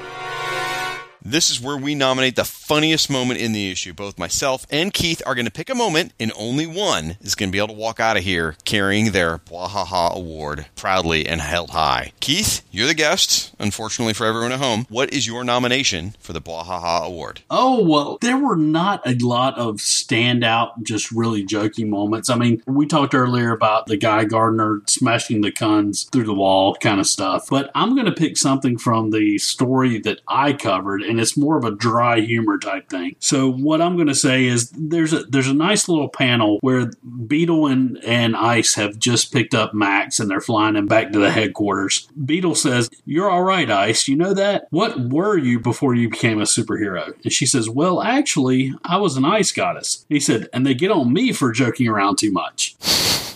This 1.22 1.50
is 1.50 1.60
where 1.60 1.76
we 1.76 1.94
nominate 1.94 2.36
the 2.36 2.44
funniest 2.44 3.10
moment 3.10 3.40
in 3.40 3.52
the 3.52 3.70
issue. 3.70 3.92
Both 3.92 4.18
myself 4.18 4.66
and 4.70 4.92
Keith 4.92 5.20
are 5.26 5.34
going 5.34 5.44
to 5.44 5.50
pick 5.50 5.68
a 5.68 5.74
moment, 5.74 6.12
and 6.18 6.32
only 6.36 6.66
one 6.66 7.18
is 7.20 7.34
going 7.34 7.50
to 7.50 7.52
be 7.52 7.58
able 7.58 7.68
to 7.68 7.74
walk 7.74 8.00
out 8.00 8.16
of 8.16 8.24
here 8.24 8.56
carrying 8.64 9.12
their 9.12 9.38
Bwahaha 9.38 10.14
Award 10.14 10.66
proudly 10.76 11.26
and 11.26 11.40
held 11.40 11.70
high. 11.70 12.12
Keith, 12.20 12.62
you're 12.70 12.86
the 12.86 12.94
guest, 12.94 13.54
unfortunately 13.58 14.14
for 14.14 14.26
everyone 14.26 14.52
at 14.52 14.60
home. 14.60 14.86
What 14.88 15.12
is 15.12 15.26
your 15.26 15.44
nomination 15.44 16.14
for 16.20 16.32
the 16.32 16.40
Bwahaha 16.40 17.04
Award? 17.04 17.42
Oh, 17.50 17.84
well, 17.84 18.18
there 18.20 18.38
were 18.38 18.56
not 18.56 19.06
a 19.06 19.14
lot 19.16 19.58
of 19.58 19.76
standout, 19.76 20.82
just 20.82 21.12
really 21.12 21.44
jokey 21.44 21.86
moments. 21.86 22.30
I 22.30 22.36
mean, 22.36 22.62
we 22.66 22.86
talked 22.86 23.14
earlier 23.14 23.52
about 23.52 23.86
the 23.86 23.96
guy 23.98 24.24
Gardner 24.24 24.80
smashing 24.86 25.42
the 25.42 25.52
guns 25.52 26.04
through 26.04 26.24
the 26.24 26.34
wall 26.34 26.76
kind 26.76 26.98
of 26.98 27.06
stuff, 27.06 27.48
but 27.50 27.70
I'm 27.74 27.94
going 27.94 28.06
to 28.06 28.12
pick 28.12 28.38
something 28.38 28.78
from 28.78 29.10
the 29.10 29.38
story 29.38 29.98
that 30.00 30.20
I 30.26 30.54
covered, 30.54 31.02
and 31.02 31.19
it's 31.20 31.36
more 31.36 31.56
of 31.56 31.64
a 31.64 31.70
dry 31.70 32.20
humor 32.20 32.58
type 32.58 32.88
thing. 32.88 33.16
So, 33.18 33.50
what 33.50 33.80
I'm 33.80 33.96
going 33.96 34.08
to 34.08 34.14
say 34.14 34.46
is 34.46 34.70
there's 34.70 35.12
a 35.12 35.24
there's 35.24 35.48
a 35.48 35.54
nice 35.54 35.88
little 35.88 36.08
panel 36.08 36.58
where 36.60 36.90
Beetle 37.26 37.66
and, 37.66 38.02
and 38.04 38.36
Ice 38.36 38.74
have 38.74 38.98
just 38.98 39.32
picked 39.32 39.54
up 39.54 39.74
Max 39.74 40.20
and 40.20 40.30
they're 40.30 40.40
flying 40.40 40.76
him 40.76 40.86
back 40.86 41.12
to 41.12 41.18
the 41.18 41.30
headquarters. 41.30 42.08
Beetle 42.24 42.54
says, 42.54 42.90
You're 43.04 43.30
all 43.30 43.42
right, 43.42 43.70
Ice. 43.70 44.08
You 44.08 44.16
know 44.16 44.34
that? 44.34 44.66
What 44.70 44.98
were 45.00 45.38
you 45.38 45.60
before 45.60 45.94
you 45.94 46.08
became 46.08 46.40
a 46.40 46.44
superhero? 46.44 47.14
And 47.22 47.32
she 47.32 47.46
says, 47.46 47.68
Well, 47.68 48.02
actually, 48.02 48.74
I 48.84 48.98
was 48.98 49.16
an 49.16 49.24
ice 49.24 49.52
goddess. 49.52 50.04
He 50.08 50.20
said, 50.20 50.48
And 50.52 50.66
they 50.66 50.74
get 50.74 50.90
on 50.90 51.12
me 51.12 51.32
for 51.32 51.52
joking 51.52 51.88
around 51.88 52.16
too 52.16 52.32
much. 52.32 52.76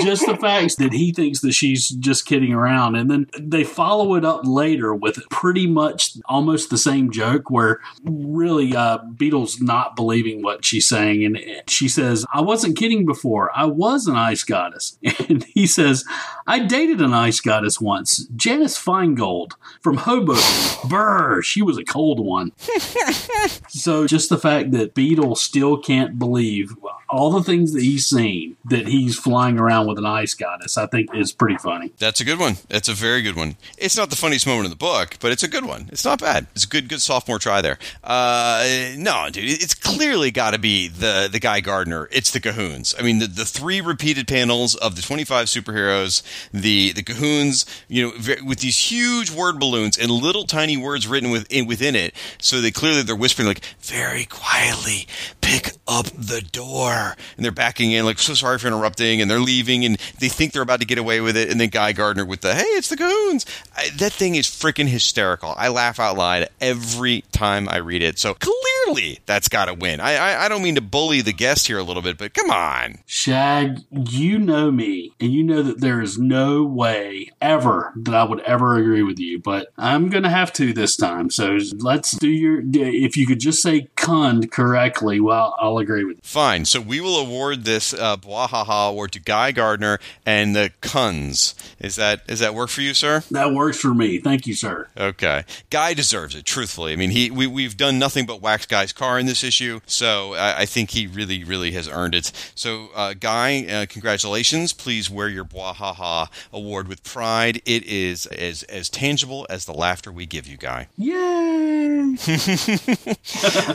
just 0.00 0.26
the 0.26 0.36
facts 0.36 0.76
that 0.76 0.92
he 0.92 1.12
thinks 1.12 1.40
that 1.40 1.52
she's 1.52 1.88
just 1.88 2.26
kidding 2.26 2.52
around. 2.52 2.96
And 2.96 3.10
then 3.10 3.26
they 3.38 3.64
follow 3.64 4.14
it 4.14 4.24
up 4.24 4.42
later 4.44 4.94
with 4.94 5.28
pretty 5.30 5.66
much 5.66 6.16
almost 6.26 6.70
the 6.70 6.78
same 6.78 7.10
joke 7.10 7.50
where 7.50 7.80
really 8.04 8.74
uh, 8.74 8.98
Beetle's 8.98 9.60
not 9.60 9.96
believing 9.96 10.42
what 10.42 10.64
she's 10.64 10.86
saying. 10.86 11.24
And 11.24 11.38
she 11.68 11.88
says, 11.88 12.24
I 12.32 12.40
wasn't 12.40 12.76
kidding 12.76 13.06
before. 13.06 13.50
I 13.54 13.66
was 13.66 14.06
an 14.06 14.16
ice 14.16 14.44
goddess. 14.44 14.98
And 15.28 15.44
he 15.44 15.66
says, 15.66 16.04
I 16.46 16.60
dated 16.60 17.00
an 17.00 17.12
ice 17.12 17.40
goddess 17.40 17.80
once, 17.80 18.26
Janice 18.34 18.82
Feingold 18.82 19.52
from 19.80 19.98
Hoboken. 19.98 20.88
Brr, 20.88 21.42
she 21.42 21.62
was 21.62 21.78
a 21.78 21.84
cold 21.84 22.18
one. 22.18 22.52
so 23.68 24.06
just 24.06 24.28
the 24.28 24.38
fact 24.38 24.72
that 24.72 24.94
Beetle 24.94 25.36
still 25.36 25.76
can't 25.78 26.18
believe 26.18 26.74
all 27.10 27.30
the 27.30 27.42
things 27.42 27.72
that 27.72 27.82
he's 27.82 28.06
seen 28.06 28.56
that 28.64 28.86
he's 28.86 29.18
flying 29.18 29.49
around 29.58 29.86
with 29.86 29.98
an 29.98 30.06
ice 30.06 30.34
goddess, 30.34 30.76
I 30.76 30.86
think 30.86 31.14
is 31.14 31.32
pretty 31.32 31.56
funny. 31.56 31.92
That's 31.98 32.20
a 32.20 32.24
good 32.24 32.38
one. 32.38 32.56
That's 32.68 32.88
a 32.88 32.94
very 32.94 33.22
good 33.22 33.36
one. 33.36 33.56
It's 33.78 33.96
not 33.96 34.10
the 34.10 34.16
funniest 34.16 34.46
moment 34.46 34.66
in 34.66 34.70
the 34.70 34.76
book, 34.76 35.16
but 35.20 35.32
it's 35.32 35.42
a 35.42 35.48
good 35.48 35.64
one. 35.64 35.88
It's 35.92 36.04
not 36.04 36.20
bad. 36.20 36.46
It's 36.54 36.64
a 36.64 36.68
good, 36.68 36.88
good 36.88 37.02
sophomore 37.02 37.38
try 37.38 37.60
there. 37.60 37.78
Uh, 38.04 38.92
no, 38.96 39.28
dude, 39.30 39.44
it's 39.44 39.74
clearly 39.74 40.30
got 40.30 40.52
to 40.52 40.58
be 40.58 40.88
the 40.88 41.28
the 41.30 41.40
guy 41.40 41.60
Gardner. 41.60 42.08
It's 42.12 42.30
the 42.30 42.40
Cahoons. 42.40 42.94
I 42.98 43.02
mean, 43.02 43.18
the, 43.18 43.26
the 43.26 43.44
three 43.44 43.80
repeated 43.80 44.28
panels 44.28 44.74
of 44.76 44.96
the 44.96 45.02
twenty 45.02 45.24
five 45.24 45.46
superheroes, 45.46 46.22
the 46.52 46.92
the 46.92 47.02
Cahoons, 47.02 47.66
you 47.88 48.02
know, 48.06 48.12
with 48.44 48.60
these 48.60 48.90
huge 48.90 49.30
word 49.30 49.58
balloons 49.58 49.98
and 49.98 50.10
little 50.10 50.44
tiny 50.44 50.76
words 50.76 51.06
written 51.08 51.30
within 51.30 51.66
within 51.66 51.96
it. 51.96 52.14
So 52.38 52.60
they 52.60 52.70
clearly 52.70 53.02
they're 53.02 53.16
whispering 53.16 53.48
like 53.48 53.64
very 53.80 54.24
quietly, 54.24 55.06
pick 55.40 55.72
up 55.88 56.06
the 56.06 56.40
door, 56.40 57.16
and 57.36 57.44
they're 57.44 57.50
backing 57.50 57.92
in 57.92 58.04
like 58.04 58.18
so 58.18 58.34
sorry 58.34 58.58
for 58.58 58.68
interrupting, 58.68 59.20
and 59.20 59.30
they're 59.30 59.39
leaving, 59.40 59.84
and 59.84 59.96
they 60.18 60.28
think 60.28 60.52
they're 60.52 60.62
about 60.62 60.80
to 60.80 60.86
get 60.86 60.98
away 60.98 61.20
with 61.20 61.36
it, 61.36 61.50
and 61.50 61.60
then 61.60 61.68
Guy 61.68 61.92
Gardner 61.92 62.24
with 62.24 62.40
the 62.40 62.54
hey, 62.54 62.62
it's 62.62 62.88
the 62.88 62.96
Cahoons. 62.96 63.46
I, 63.76 63.90
that 63.96 64.12
thing 64.12 64.34
is 64.34 64.46
freaking 64.46 64.88
hysterical. 64.88 65.54
I 65.56 65.68
laugh 65.68 65.98
out 65.98 66.16
loud 66.16 66.48
every 66.60 67.22
time 67.32 67.68
I 67.68 67.76
read 67.78 68.02
it. 68.02 68.18
So 68.18 68.34
clearly 68.34 69.20
that's 69.26 69.48
got 69.48 69.66
to 69.66 69.74
win. 69.74 70.00
I, 70.00 70.14
I 70.16 70.44
I 70.44 70.48
don't 70.48 70.62
mean 70.62 70.74
to 70.76 70.80
bully 70.80 71.20
the 71.20 71.32
guest 71.32 71.66
here 71.66 71.78
a 71.78 71.82
little 71.82 72.02
bit, 72.02 72.18
but 72.18 72.34
come 72.34 72.50
on. 72.50 72.98
Shag, 73.06 73.80
you 73.90 74.38
know 74.38 74.70
me, 74.70 75.12
and 75.20 75.32
you 75.32 75.42
know 75.42 75.62
that 75.62 75.80
there 75.80 76.00
is 76.00 76.18
no 76.18 76.64
way 76.64 77.30
ever 77.40 77.92
that 77.96 78.14
I 78.14 78.24
would 78.24 78.40
ever 78.40 78.76
agree 78.76 79.02
with 79.02 79.18
you, 79.18 79.38
but 79.38 79.72
I'm 79.76 80.08
going 80.08 80.22
to 80.22 80.30
have 80.30 80.52
to 80.54 80.72
this 80.72 80.96
time. 80.96 81.30
So 81.30 81.58
let's 81.78 82.12
do 82.18 82.28
your, 82.28 82.62
if 82.72 83.16
you 83.16 83.26
could 83.26 83.40
just 83.40 83.62
say 83.62 83.88
Khund 83.96 84.50
correctly, 84.50 85.20
well, 85.20 85.56
I'll 85.60 85.78
agree 85.78 86.04
with 86.04 86.16
you. 86.16 86.22
Fine. 86.22 86.64
So 86.64 86.80
we 86.80 87.00
will 87.00 87.16
award 87.16 87.64
this 87.64 87.92
uh, 87.92 88.16
Bwahaha 88.16 88.90
award 88.90 89.12
to 89.12 89.20
Guy 89.30 89.52
Gardner 89.52 90.00
and 90.26 90.56
the 90.56 90.72
Khunds. 90.82 91.54
Is 91.78 91.94
that 91.94 92.22
is 92.26 92.40
that 92.40 92.52
work 92.52 92.68
for 92.68 92.80
you, 92.80 92.94
sir? 92.94 93.22
That 93.30 93.52
works 93.52 93.78
for 93.78 93.94
me. 93.94 94.18
Thank 94.18 94.44
you, 94.44 94.54
sir. 94.54 94.88
Okay. 94.98 95.44
Guy 95.70 95.94
deserves 95.94 96.34
it. 96.34 96.44
Truthfully, 96.44 96.92
I 96.92 96.96
mean, 96.96 97.10
he 97.10 97.30
we 97.30 97.46
we've 97.46 97.76
done 97.76 97.96
nothing 97.96 98.26
but 98.26 98.42
wax 98.42 98.66
Guy's 98.66 98.92
car 98.92 99.20
in 99.20 99.26
this 99.26 99.44
issue, 99.44 99.78
so 99.86 100.34
I, 100.34 100.62
I 100.62 100.66
think 100.66 100.90
he 100.90 101.06
really 101.06 101.44
really 101.44 101.70
has 101.70 101.86
earned 101.88 102.16
it. 102.16 102.32
So, 102.56 102.88
uh, 102.92 103.14
Guy, 103.14 103.66
uh, 103.66 103.86
congratulations. 103.88 104.72
Please 104.72 105.08
wear 105.08 105.28
your 105.28 105.44
Bwahaha 105.44 106.26
award 106.52 106.88
with 106.88 107.04
pride. 107.04 107.62
It 107.64 107.84
is 107.84 108.26
as 108.26 108.64
as 108.64 108.88
tangible 108.88 109.46
as 109.48 109.64
the 109.64 109.74
laughter 109.74 110.10
we 110.10 110.26
give 110.26 110.48
you, 110.48 110.56
Guy. 110.56 110.88
Yay! 110.98 112.16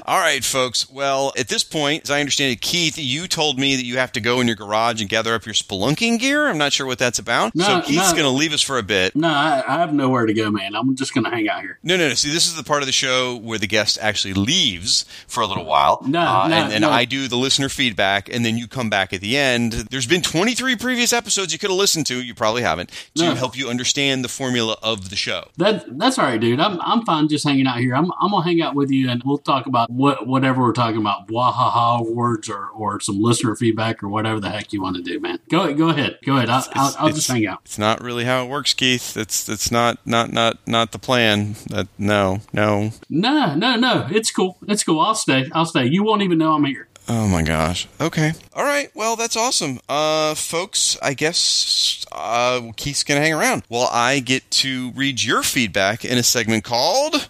All 0.06 0.20
right, 0.20 0.44
folks. 0.44 0.90
Well, 0.90 1.32
at 1.38 1.48
this 1.48 1.64
point, 1.64 2.04
as 2.04 2.12
I 2.12 2.20
understand 2.20 2.52
it, 2.52 2.60
Keith, 2.60 2.98
you 2.98 3.30
told 3.30 3.58
me 3.58 3.78
that 3.78 3.86
you 3.86 3.98
have 3.98 4.12
to 4.12 4.20
go 4.20 4.42
in 4.42 4.48
your 4.48 4.58
garage 4.58 5.00
and 5.00 5.10
gather 5.10 5.34
up 5.34 5.45
your 5.46 5.54
spelunking 5.54 6.20
gear. 6.20 6.48
I'm 6.48 6.58
not 6.58 6.74
sure 6.74 6.86
what 6.86 7.00
that's 7.00 7.20
about. 7.20 7.56
No, 7.56 7.64
so 7.66 7.82
Keith's 7.82 8.12
no. 8.12 8.18
going 8.18 8.24
to 8.24 8.38
leave 8.38 8.54
us 8.54 8.62
for 8.62 8.78
a 8.78 8.84
bit. 8.84 9.16
No, 9.16 9.30
I, 9.30 9.64
I 9.68 9.80
have 9.80 9.94
nowhere 9.94 10.26
to 10.26 10.34
go, 10.34 10.50
man. 10.52 10.76
I'm 10.76 10.96
just 10.96 11.14
going 11.14 11.24
to 11.24 11.30
hang 11.30 11.48
out 11.50 11.62
here. 11.62 11.80
No, 11.84 11.98
no, 11.98 12.10
no. 12.10 12.14
See, 12.14 12.32
this 12.32 12.48
is 12.48 12.56
the 12.56 12.64
part 12.64 12.82
of 12.82 12.88
the 12.88 12.92
show 12.92 13.38
where 13.38 13.58
the 13.58 13.68
guest 13.68 13.98
actually 14.02 14.34
leaves 14.34 15.06
for 15.28 15.42
a 15.42 15.48
little 15.48 15.66
while. 15.66 16.02
No, 16.06 16.20
uh, 16.20 16.48
no, 16.48 16.56
and, 16.56 16.74
and 16.74 16.82
no. 16.82 16.90
I 16.90 17.06
do 17.06 17.28
the 17.28 17.38
listener 17.38 17.70
feedback, 17.70 18.30
and 18.30 18.46
then 18.46 18.58
you 18.58 18.68
come 18.68 18.90
back 18.90 19.14
at 19.14 19.22
the 19.22 19.38
end. 19.38 19.74
There's 19.74 20.08
been 20.08 20.22
23 20.22 20.76
previous 20.76 21.14
episodes 21.14 21.54
you 21.54 21.60
could 21.60 21.70
have 21.70 21.78
listened 21.78 22.06
to. 22.08 22.22
You 22.22 22.34
probably 22.34 22.62
haven't 22.62 22.92
to 23.16 23.36
help 23.36 23.58
you 23.58 23.70
understand 23.70 24.24
the 24.24 24.30
formula 24.30 24.78
of 24.82 25.10
the 25.10 25.16
show. 25.16 25.50
That 25.58 25.86
that's 25.98 26.18
all 26.20 26.26
right, 26.26 26.40
dude. 26.40 26.60
I'm 26.60 26.80
I'm 26.82 27.06
fine 27.06 27.28
just 27.28 27.46
hanging 27.46 27.68
out 27.68 27.80
here. 27.80 27.96
I'm 27.96 28.12
I'm 28.20 28.32
gonna 28.32 28.44
hang 28.44 28.62
out 28.62 28.76
with 28.76 28.92
you, 28.92 29.10
and 29.10 29.22
we'll 29.24 29.38
talk 29.38 29.66
about 29.66 29.90
what 29.90 30.28
whatever 30.28 30.62
we're 30.62 30.74
talking 30.74 31.00
about, 31.00 31.28
Bwahaha 31.28 32.00
awards 32.00 32.50
or 32.50 32.68
or 32.68 33.00
some 33.00 33.22
listener 33.22 33.56
feedback 33.56 34.04
or 34.04 34.10
whatever 34.10 34.40
the 34.40 34.50
heck 34.50 34.74
you 34.74 34.82
want 34.82 34.96
to 34.98 35.02
do, 35.02 35.20
man. 35.20 35.35
Go 35.50 35.74
go 35.74 35.90
ahead, 35.90 36.18
go 36.26 36.38
ahead. 36.38 36.50
I'll, 36.50 36.68
I'll, 36.74 36.96
I'll 37.00 37.14
just 37.14 37.28
hang 37.28 37.46
out. 37.48 37.60
It's 37.66 37.78
not 37.78 38.02
really 38.02 38.26
how 38.26 38.44
it 38.44 38.50
works, 38.50 38.74
Keith. 38.74 39.16
It's 39.18 39.48
it's 39.50 39.72
not 39.72 39.98
not 40.06 40.32
not 40.32 40.58
not 40.68 40.92
the 40.92 41.00
plan. 41.00 41.56
That 41.70 41.88
no 41.98 42.42
no. 42.54 42.92
No, 43.10 43.56
no, 43.56 43.76
no. 43.76 44.08
It's 44.12 44.32
cool. 44.32 44.58
It's 44.68 44.84
cool. 44.84 45.00
I'll 45.00 45.16
stay. 45.16 45.50
I'll 45.54 45.66
stay. 45.66 45.86
You 45.86 46.04
won't 46.04 46.22
even 46.22 46.38
know 46.38 46.54
I'm 46.54 46.66
here. 46.66 46.88
Oh 47.08 47.28
my 47.28 47.44
gosh. 47.44 47.88
Okay. 48.02 48.34
All 48.54 48.64
right. 48.64 48.90
Well, 48.96 49.16
that's 49.16 49.38
awesome. 49.38 49.80
Uh, 49.88 50.34
folks, 50.34 50.98
I 51.04 51.14
guess 51.14 52.04
uh, 52.12 52.72
Keith's 52.76 53.04
going 53.04 53.20
to 53.20 53.24
hang 53.24 53.34
around 53.34 53.64
while 53.68 53.90
I 53.92 54.20
get 54.20 54.50
to 54.52 54.92
read 54.92 55.22
your 55.22 55.44
feedback 55.44 56.04
in 56.04 56.18
a 56.18 56.24
segment 56.24 56.64
called 56.64 57.30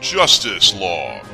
Justice 0.00 0.74
Log. 0.74 1.26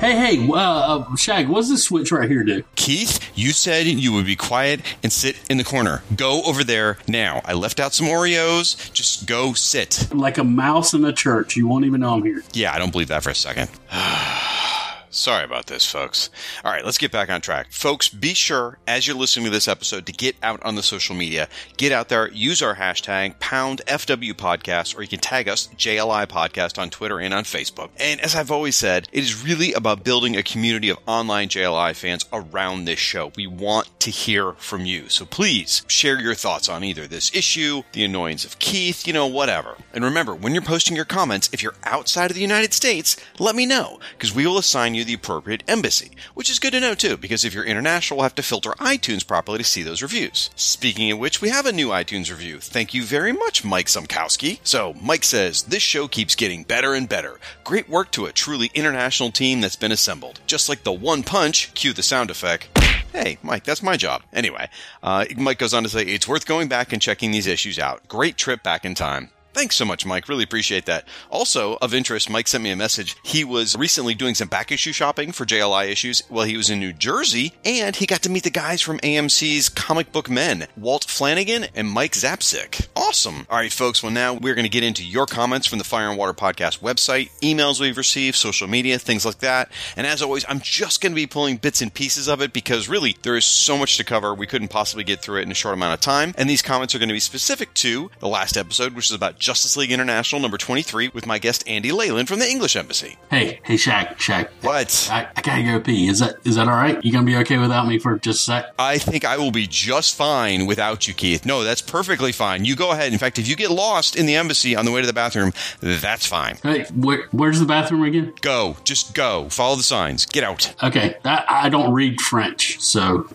Hey, 0.00 0.16
hey, 0.16 0.48
uh, 0.48 0.54
uh, 0.54 1.14
Shag, 1.16 1.50
what's 1.50 1.68
this 1.68 1.84
switch 1.84 2.10
right 2.10 2.26
here 2.26 2.42
do? 2.42 2.62
Keith, 2.74 3.30
you 3.34 3.52
said 3.52 3.84
you 3.84 4.14
would 4.14 4.24
be 4.24 4.34
quiet 4.34 4.80
and 5.02 5.12
sit 5.12 5.38
in 5.50 5.58
the 5.58 5.62
corner. 5.62 6.02
Go 6.16 6.42
over 6.44 6.64
there 6.64 6.96
now. 7.06 7.42
I 7.44 7.52
left 7.52 7.78
out 7.78 7.92
some 7.92 8.06
Oreos. 8.06 8.90
Just 8.94 9.26
go 9.26 9.52
sit. 9.52 10.08
Like 10.10 10.38
a 10.38 10.44
mouse 10.44 10.94
in 10.94 11.04
a 11.04 11.12
church. 11.12 11.54
You 11.54 11.68
won't 11.68 11.84
even 11.84 12.00
know 12.00 12.14
I'm 12.14 12.24
here. 12.24 12.42
Yeah, 12.54 12.72
I 12.72 12.78
don't 12.78 12.92
believe 12.92 13.08
that 13.08 13.22
for 13.22 13.28
a 13.28 13.34
second. 13.34 13.68
Sorry 15.12 15.42
about 15.42 15.66
this, 15.66 15.84
folks. 15.84 16.30
All 16.64 16.70
right, 16.70 16.84
let's 16.84 16.96
get 16.96 17.10
back 17.10 17.30
on 17.30 17.40
track. 17.40 17.72
Folks, 17.72 18.08
be 18.08 18.32
sure 18.32 18.78
as 18.86 19.08
you're 19.08 19.16
listening 19.16 19.46
to 19.46 19.50
this 19.50 19.66
episode 19.66 20.06
to 20.06 20.12
get 20.12 20.36
out 20.40 20.62
on 20.62 20.76
the 20.76 20.84
social 20.84 21.16
media. 21.16 21.48
Get 21.76 21.90
out 21.90 22.08
there, 22.08 22.30
use 22.30 22.62
our 22.62 22.76
hashtag 22.76 23.40
pound 23.40 23.82
FW 23.88 24.34
podcast, 24.34 24.96
or 24.96 25.02
you 25.02 25.08
can 25.08 25.18
tag 25.18 25.48
us 25.48 25.66
JLI 25.76 26.28
podcast 26.28 26.78
on 26.78 26.90
Twitter 26.90 27.18
and 27.18 27.34
on 27.34 27.42
Facebook. 27.42 27.90
And 27.98 28.20
as 28.20 28.36
I've 28.36 28.52
always 28.52 28.76
said, 28.76 29.08
it 29.10 29.24
is 29.24 29.44
really 29.44 29.72
about 29.72 30.04
building 30.04 30.36
a 30.36 30.44
community 30.44 30.88
of 30.90 30.98
online 31.08 31.48
JLI 31.48 31.96
fans 31.96 32.24
around 32.32 32.84
this 32.84 33.00
show. 33.00 33.32
We 33.34 33.48
want 33.48 33.88
to 34.00 34.12
hear 34.12 34.52
from 34.52 34.86
you. 34.86 35.08
So 35.08 35.24
please 35.24 35.82
share 35.88 36.20
your 36.20 36.36
thoughts 36.36 36.68
on 36.68 36.84
either 36.84 37.08
this 37.08 37.34
issue, 37.34 37.82
the 37.94 38.04
annoyance 38.04 38.44
of 38.44 38.60
Keith, 38.60 39.08
you 39.08 39.12
know, 39.12 39.26
whatever. 39.26 39.76
And 39.92 40.04
remember, 40.04 40.36
when 40.36 40.52
you're 40.52 40.62
posting 40.62 40.94
your 40.94 41.04
comments, 41.04 41.50
if 41.52 41.64
you're 41.64 41.74
outside 41.82 42.30
of 42.30 42.36
the 42.36 42.42
United 42.42 42.72
States, 42.72 43.16
let 43.40 43.56
me 43.56 43.66
know 43.66 43.98
because 44.12 44.32
we 44.32 44.46
will 44.46 44.58
assign 44.58 44.94
you 44.94 44.99
the 45.04 45.14
appropriate 45.14 45.62
embassy, 45.66 46.10
which 46.34 46.50
is 46.50 46.58
good 46.58 46.72
to 46.72 46.80
know 46.80 46.94
too, 46.94 47.16
because 47.16 47.44
if 47.44 47.54
you're 47.54 47.64
international, 47.64 48.18
we'll 48.18 48.24
have 48.24 48.34
to 48.36 48.42
filter 48.42 48.70
iTunes 48.72 49.26
properly 49.26 49.58
to 49.58 49.64
see 49.64 49.82
those 49.82 50.02
reviews. 50.02 50.50
Speaking 50.56 51.10
of 51.10 51.18
which, 51.18 51.40
we 51.40 51.48
have 51.48 51.66
a 51.66 51.72
new 51.72 51.88
iTunes 51.88 52.30
review. 52.30 52.60
Thank 52.60 52.94
you 52.94 53.02
very 53.02 53.32
much, 53.32 53.64
Mike 53.64 53.86
Sumkowski. 53.86 54.60
So, 54.62 54.94
Mike 55.00 55.24
says, 55.24 55.64
This 55.64 55.82
show 55.82 56.08
keeps 56.08 56.34
getting 56.34 56.64
better 56.64 56.94
and 56.94 57.08
better. 57.08 57.40
Great 57.64 57.88
work 57.88 58.10
to 58.12 58.26
a 58.26 58.32
truly 58.32 58.70
international 58.74 59.30
team 59.30 59.60
that's 59.60 59.76
been 59.76 59.92
assembled. 59.92 60.40
Just 60.46 60.68
like 60.68 60.82
the 60.82 60.92
one 60.92 61.22
punch, 61.22 61.72
cue 61.74 61.92
the 61.92 62.02
sound 62.02 62.30
effect. 62.30 62.68
Hey, 63.12 63.38
Mike, 63.42 63.64
that's 63.64 63.82
my 63.82 63.96
job. 63.96 64.22
Anyway, 64.32 64.68
uh, 65.02 65.24
Mike 65.36 65.58
goes 65.58 65.74
on 65.74 65.82
to 65.82 65.88
say, 65.88 66.02
It's 66.02 66.28
worth 66.28 66.46
going 66.46 66.68
back 66.68 66.92
and 66.92 67.02
checking 67.02 67.30
these 67.30 67.46
issues 67.46 67.78
out. 67.78 68.06
Great 68.08 68.36
trip 68.36 68.62
back 68.62 68.84
in 68.84 68.94
time. 68.94 69.30
Thanks 69.52 69.76
so 69.76 69.84
much, 69.84 70.06
Mike. 70.06 70.28
Really 70.28 70.44
appreciate 70.44 70.86
that. 70.86 71.06
Also, 71.28 71.76
of 71.82 71.92
interest, 71.92 72.30
Mike 72.30 72.46
sent 72.48 72.62
me 72.62 72.70
a 72.70 72.76
message. 72.76 73.16
He 73.24 73.44
was 73.44 73.76
recently 73.76 74.14
doing 74.14 74.34
some 74.34 74.48
back 74.48 74.70
issue 74.70 74.92
shopping 74.92 75.32
for 75.32 75.44
JLI 75.44 75.88
issues 75.88 76.22
while 76.28 76.44
he 76.44 76.56
was 76.56 76.70
in 76.70 76.78
New 76.78 76.92
Jersey, 76.92 77.54
and 77.64 77.96
he 77.96 78.06
got 78.06 78.22
to 78.22 78.30
meet 78.30 78.44
the 78.44 78.50
guys 78.50 78.80
from 78.80 78.98
AMC's 79.00 79.68
Comic 79.68 80.12
Book 80.12 80.30
Men, 80.30 80.68
Walt 80.76 81.04
Flanagan 81.04 81.66
and 81.74 81.90
Mike 81.90 82.12
Zapcic. 82.12 82.86
Awesome. 82.94 83.46
All 83.50 83.58
right, 83.58 83.72
folks. 83.72 84.02
Well, 84.02 84.12
now 84.12 84.34
we're 84.34 84.54
going 84.54 84.64
to 84.64 84.70
get 84.70 84.84
into 84.84 85.04
your 85.04 85.26
comments 85.26 85.66
from 85.66 85.78
the 85.78 85.84
Fire 85.84 86.08
and 86.08 86.18
Water 86.18 86.32
Podcast 86.32 86.78
website, 86.78 87.30
emails 87.40 87.80
we've 87.80 87.96
received, 87.96 88.36
social 88.36 88.68
media, 88.68 88.98
things 88.98 89.24
like 89.24 89.38
that. 89.38 89.70
And 89.96 90.06
as 90.06 90.22
always, 90.22 90.44
I'm 90.48 90.60
just 90.60 91.00
going 91.00 91.12
to 91.12 91.16
be 91.16 91.26
pulling 91.26 91.56
bits 91.56 91.82
and 91.82 91.92
pieces 91.92 92.28
of 92.28 92.40
it 92.40 92.52
because 92.52 92.88
really 92.88 93.16
there 93.22 93.36
is 93.36 93.44
so 93.44 93.76
much 93.76 93.96
to 93.96 94.04
cover. 94.04 94.32
We 94.32 94.46
couldn't 94.46 94.68
possibly 94.68 95.02
get 95.02 95.20
through 95.20 95.40
it 95.40 95.42
in 95.42 95.50
a 95.50 95.54
short 95.54 95.74
amount 95.74 95.94
of 95.94 96.00
time. 96.00 96.34
And 96.38 96.48
these 96.48 96.62
comments 96.62 96.94
are 96.94 96.98
going 96.98 97.08
to 97.08 97.14
be 97.14 97.20
specific 97.20 97.74
to 97.74 98.10
the 98.20 98.28
last 98.28 98.56
episode, 98.56 98.94
which 98.94 99.06
is 99.06 99.12
about 99.12 99.39
Justice 99.40 99.76
League 99.76 99.90
International 99.90 100.40
number 100.40 100.58
23 100.58 101.08
with 101.08 101.26
my 101.26 101.38
guest 101.38 101.64
Andy 101.66 101.90
Leyland 101.90 102.28
from 102.28 102.38
the 102.38 102.48
English 102.48 102.76
Embassy. 102.76 103.16
Hey, 103.30 103.58
hey, 103.64 103.76
Shag, 103.76 104.20
Shag. 104.20 104.48
What? 104.60 105.08
I, 105.10 105.26
I 105.34 105.40
gotta 105.40 105.62
go 105.64 105.80
pee. 105.80 106.08
Is 106.08 106.20
that 106.20 106.36
is 106.44 106.56
that 106.56 106.68
all 106.68 106.74
right? 106.74 107.02
You 107.04 107.10
gonna 107.10 107.24
be 107.24 107.36
okay 107.38 107.58
without 107.58 107.88
me 107.88 107.98
for 107.98 108.18
just 108.18 108.40
a 108.40 108.52
sec? 108.52 108.66
I 108.78 108.98
think 108.98 109.24
I 109.24 109.38
will 109.38 109.50
be 109.50 109.66
just 109.66 110.14
fine 110.14 110.66
without 110.66 111.08
you, 111.08 111.14
Keith. 111.14 111.46
No, 111.46 111.64
that's 111.64 111.80
perfectly 111.80 112.32
fine. 112.32 112.64
You 112.64 112.76
go 112.76 112.92
ahead. 112.92 113.12
In 113.12 113.18
fact, 113.18 113.38
if 113.38 113.48
you 113.48 113.56
get 113.56 113.70
lost 113.70 114.14
in 114.14 114.26
the 114.26 114.36
embassy 114.36 114.76
on 114.76 114.84
the 114.84 114.92
way 114.92 115.00
to 115.00 115.06
the 115.06 115.12
bathroom, 115.12 115.52
that's 115.80 116.26
fine. 116.26 116.58
Hey, 116.62 116.84
where, 116.94 117.24
where's 117.32 117.58
the 117.58 117.66
bathroom 117.66 118.04
again? 118.04 118.34
Go. 118.42 118.76
Just 118.84 119.14
go. 119.14 119.48
Follow 119.48 119.76
the 119.76 119.82
signs. 119.82 120.26
Get 120.26 120.44
out. 120.44 120.74
Okay, 120.82 121.16
I, 121.24 121.44
I 121.48 121.68
don't 121.70 121.92
read 121.92 122.20
French, 122.20 122.78
so 122.80 123.26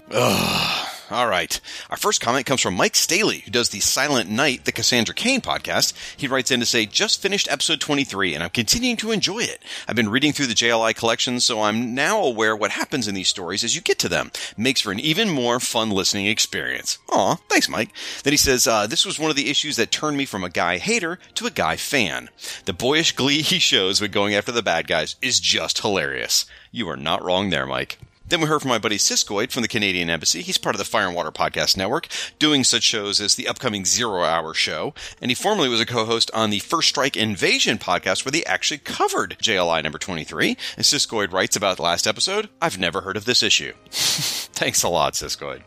All 1.12 1.28
right. 1.28 1.62
Our 1.92 1.98
first 1.98 2.20
comment 2.20 2.48
comes 2.48 2.62
from 2.62 2.74
Mike 2.76 2.96
Staley, 2.96 3.40
who 3.40 3.52
does 3.52 3.70
the 3.70 3.80
Silent 3.80 4.28
Night, 4.28 4.66
the 4.66 4.72
Cassandra 4.72 5.14
Cain 5.14 5.40
podcast. 5.40 5.94
He 6.18 6.28
writes 6.28 6.50
in 6.50 6.60
to 6.62 6.66
say, 6.66 6.88
just 6.88 7.22
finished 7.22 7.48
episode 7.52 7.80
23 7.80 8.34
and 8.34 8.44
I'm 8.44 8.50
continuing 8.50 8.98
to 8.98 9.12
enjoy 9.12 9.42
it. 9.42 9.62
I've 9.88 9.96
been 9.96 10.10
reading 10.10 10.34
through 10.34 10.48
the 10.48 10.56
JLI 10.56 10.96
collection, 10.96 11.40
so 11.40 11.62
I'm 11.62 11.94
now 11.94 12.24
aware 12.24 12.56
what 12.56 12.72
happens 12.72 13.08
in 13.08 13.14
these 13.14 13.28
stories 13.28 13.64
as 13.64 13.76
you 13.76 13.82
get 13.82 14.00
to 14.00 14.10
them. 14.10 14.32
Makes 14.58 14.82
for 14.82 14.92
an 14.92 15.00
even 15.00 15.30
more 15.30 15.60
fun 15.60 15.92
listening 15.92 16.26
experience. 16.26 16.98
Aw, 17.12 17.36
thanks, 17.50 17.70
Mike. 17.70 17.92
Then 18.24 18.34
he 18.34 18.38
says, 18.38 18.66
uh, 18.66 18.88
this 18.88 19.06
was 19.06 19.20
one 19.20 19.30
of 19.30 19.36
the 19.36 19.52
issues 19.52 19.76
that 19.76 19.92
turned 19.92 20.18
me 20.18 20.26
from 20.26 20.44
a 20.44 20.50
guy 20.50 20.80
hater 20.80 21.20
to 21.36 21.46
a 21.46 21.52
guy 21.52 21.76
fan. 21.76 22.30
The 22.66 22.74
boyish 22.74 23.12
glee 23.12 23.42
he 23.44 23.60
shows 23.60 24.02
when 24.02 24.10
going 24.10 24.34
after 24.34 24.52
the 24.52 24.64
bad 24.64 24.88
guys 24.88 25.18
is 25.22 25.40
just 25.40 25.82
hilarious. 25.82 26.48
You 26.72 26.90
are 26.90 26.98
not 26.98 27.24
wrong 27.24 27.52
there, 27.52 27.68
Mike. 27.68 28.00
Then 28.28 28.42
we 28.42 28.48
heard 28.48 28.62
from 28.62 28.70
my 28.70 28.80
buddy 28.80 28.98
Siskoid 28.98 29.52
from 29.52 29.62
the 29.62 29.68
Canadian 29.68 30.10
Embassy. 30.10 30.42
He's 30.42 30.58
part 30.58 30.74
of 30.74 30.80
the 30.80 30.86
Fire 30.86 31.06
and 31.06 31.16
Water 31.16 31.32
Podcast 31.32 31.78
Network, 31.78 32.08
doing 32.40 32.64
such 32.64 32.82
shows 32.82 33.22
as 33.22 33.36
the 33.36 33.48
upcoming 33.48 33.86
Zero 33.86 34.24
Hour 34.24 34.56
Show. 34.56 34.96
And 35.22 35.30
he 35.30 35.36
formerly 35.36 35.70
was 35.70 35.80
a 35.80 35.86
co-host 35.86 36.32
on 36.34 36.50
the 36.50 36.58
First 36.58 36.90
Strike 36.90 37.16
Invasion 37.16 37.78
podcast 37.78 38.26
where 38.26 38.32
they 38.32 38.44
actually 38.46 38.80
covered 38.80 39.38
JLI 39.44 39.84
number 39.84 40.00
23. 40.00 40.58
And 40.76 40.84
Siskoid 40.86 41.34
writes 41.34 41.56
about 41.56 41.78
the 41.78 41.84
last 41.84 42.08
episode, 42.08 42.50
I've 42.60 42.80
never 42.80 43.02
heard 43.02 43.16
of 43.16 43.26
this 43.26 43.44
issue. 43.44 43.74
Thanks 43.92 44.82
a 44.84 44.90
lot, 44.90 45.14
Siskoid. 45.14 45.62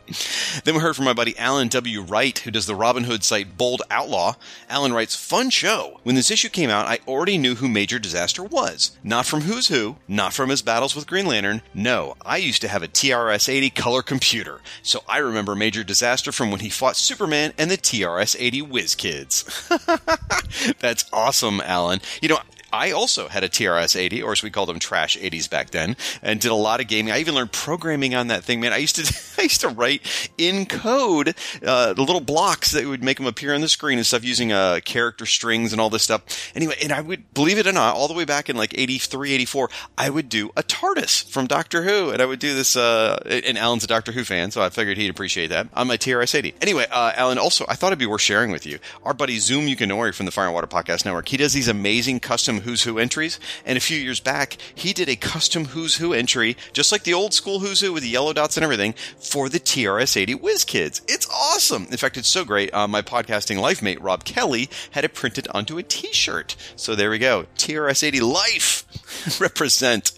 Then 0.64 0.74
we 0.74 0.80
heard 0.80 0.97
from 0.97 1.05
my 1.05 1.12
buddy 1.12 1.39
Alan 1.39 1.68
W. 1.68 2.01
Wright, 2.02 2.36
who 2.39 2.51
does 2.51 2.66
the 2.66 2.74
Robin 2.74 3.05
Hood 3.05 3.22
site 3.22 3.56
Bold 3.56 3.82
Outlaw. 3.90 4.35
Alan 4.68 4.93
writes, 4.94 5.14
Fun 5.14 5.51
show. 5.51 6.01
When 6.02 6.14
this 6.16 6.30
issue 6.30 6.48
came 6.48 6.70
out, 6.70 6.86
I 6.86 6.98
already 7.06 7.39
knew 7.39 7.55
who 7.56 7.68
Major 7.68 7.98
Disaster 7.98 8.43
was. 8.43 8.97
Not 9.05 9.26
from 9.26 9.43
Who's 9.43 9.68
Who, 9.68 9.97
not 10.09 10.32
from 10.32 10.48
his 10.48 10.62
battles 10.62 10.97
with 10.97 11.06
Green 11.06 11.26
Lantern. 11.26 11.62
No, 11.72 12.16
I 12.24 12.39
used 12.48 12.62
to 12.62 12.68
have 12.68 12.82
a 12.82 12.88
TRS 12.88 13.48
80 13.48 13.70
color 13.70 14.02
computer, 14.02 14.60
so 14.82 15.04
I 15.08 15.18
remember 15.18 15.54
Major 15.54 15.84
Disaster 15.84 16.32
from 16.32 16.50
when 16.50 16.60
he 16.60 16.68
fought 16.68 16.96
Superman 16.96 17.52
and 17.56 17.70
the 17.70 17.76
TRS 17.76 18.34
80 18.38 18.62
Whiz 18.62 18.94
Kids. 18.96 19.68
That's 20.80 21.04
awesome, 21.12 21.60
Alan. 21.60 22.00
You 22.20 22.30
know, 22.30 22.38
I 22.73 22.90
also 22.93 23.28
had 23.28 23.45
a 23.45 23.49
TRS 23.49 23.97
80, 23.97 24.23
or 24.23 24.32
as 24.32 24.43
we 24.43 24.51
called 24.51 24.69
them, 24.69 24.78
trash 24.78 25.16
80s 25.16 25.49
back 25.49 25.70
then, 25.70 25.97
and 26.23 26.40
did 26.40 26.51
a 26.51 26.55
lot 26.55 26.81
of 26.81 26.89
gaming. 26.89 27.12
I 27.12 27.19
even 27.19 27.35
learned 27.35 27.53
programming 27.53 28.15
on 28.15 28.28
that 28.28 28.45
thing, 28.45 28.61
man. 28.61 28.73
I 28.73 28.78
used 28.78 28.97
to, 28.97 29.32
I 29.39 29.43
used 29.43 29.61
to 29.62 29.69
write 29.69 30.03
in 30.36 30.66
code 30.66 31.35
uh, 31.65 31.93
the 31.93 32.03
little 32.03 32.20
blocks 32.20 32.73
that 32.73 32.86
would 32.86 33.03
make 33.03 33.16
them 33.16 33.27
appear 33.27 33.55
on 33.55 33.61
the 33.61 33.69
screen 33.69 33.99
and 33.99 34.07
stuff 34.07 34.24
using 34.24 34.53
uh, 34.53 34.81
character 34.85 35.27
strings 35.27 35.73
and 35.73 35.81
all 35.81 35.90
this 35.90 36.03
stuff. 36.03 36.53
Anyway, 36.55 36.74
and 36.82 36.93
I 36.93 37.01
would 37.01 37.32
believe 37.35 37.59
it 37.59 37.66
or 37.66 37.73
not, 37.73 37.95
all 37.95 38.09
the 38.09 38.15
way 38.15 38.24
back 38.24 38.49
in 38.49 38.57
like 38.57 38.77
83, 38.77 39.32
84, 39.32 39.70
I 39.97 40.11
would 40.11 40.28
do 40.28 40.51
a 40.57 40.62
TARDIS 40.62 41.28
from 41.31 41.47
Doctor 41.47 41.82
Who, 41.82 42.11
and 42.11 42.20
I 42.20 42.27
would 42.27 42.39
do 42.39 42.55
this. 42.55 42.77
Uh, 42.77 43.19
and 43.27 43.57
Alan's 43.57 43.85
a 43.85 43.86
Doctor 43.86 44.12
Who 44.12 44.24
fan, 44.24 44.51
so 44.51 44.62
I 44.62 44.69
figured 44.70 44.99
he'd 44.99 45.11
appreciate 45.11 45.49
that 45.49 45.69
on 45.74 45.86
my 45.86 45.97
TRS 45.97 46.35
80. 46.35 46.55
Anyway, 46.61 46.86
uh, 46.90 47.12
Alan, 47.16 47.39
also 47.39 47.65
I 47.69 47.74
thought 47.74 47.89
it'd 47.89 47.99
be 47.99 48.07
worth 48.07 48.20
sharing 48.20 48.51
with 48.51 48.66
you. 48.66 48.78
Our 49.05 49.15
buddy 49.15 49.39
Xum 49.39 49.74
Yukinori 49.74 50.15
from 50.15 50.27
the 50.27 50.32
Fire 50.32 50.47
and 50.47 50.55
Water 50.55 50.66
Podcast 50.66 51.05
Network, 51.05 51.28
he 51.28 51.36
does 51.36 51.53
these 51.53 51.69
amazing 51.69 52.20
custom 52.20 52.57
Who's 52.60 52.82
Who 52.82 52.98
entries. 52.98 53.39
And 53.64 53.76
a 53.76 53.80
few 53.80 53.98
years 53.98 54.20
back, 54.20 54.56
he 54.74 54.93
did 54.93 55.09
a 55.09 55.16
custom 55.16 55.66
Who's 55.66 55.97
Who 55.97 56.12
entry, 56.12 56.56
just 56.72 56.93
like 56.93 57.05
the 57.05 57.14
old 57.14 57.35
school 57.35 57.60
Who's 57.60 57.80
Who 57.80 57.93
with 57.93 58.02
the 58.02 58.09
yellow 58.09 58.32
dots 58.32 58.56
and 58.56 58.64
everything, 58.64 58.94
for 59.18 59.48
the 59.48 59.60
TRS 59.60 60.16
80 60.16 60.35
Whiz 60.36 60.64
Kids. 60.64 61.02
It's 61.09 61.28
awesome. 61.30 61.86
In 61.90 61.97
fact, 61.97 62.16
it's 62.16 62.28
so 62.28 62.44
great. 62.44 62.72
Uh, 62.72 62.89
my 62.89 63.02
podcasting 63.02 63.60
life 63.60 63.82
mate, 63.82 64.01
Rob 64.01 64.24
Kelly, 64.24 64.68
had 64.93 65.05
it 65.05 65.14
printed 65.14 65.48
onto 65.55 65.78
a 65.78 65.82
t 65.82 66.12
shirt. 66.12 66.56
So 66.76 66.94
there 66.94 67.10
we 67.10 67.18
go. 67.18 67.47
TRS 67.56 68.02
80 68.02 68.20
Life. 68.20 68.85
Represent. 69.40 70.12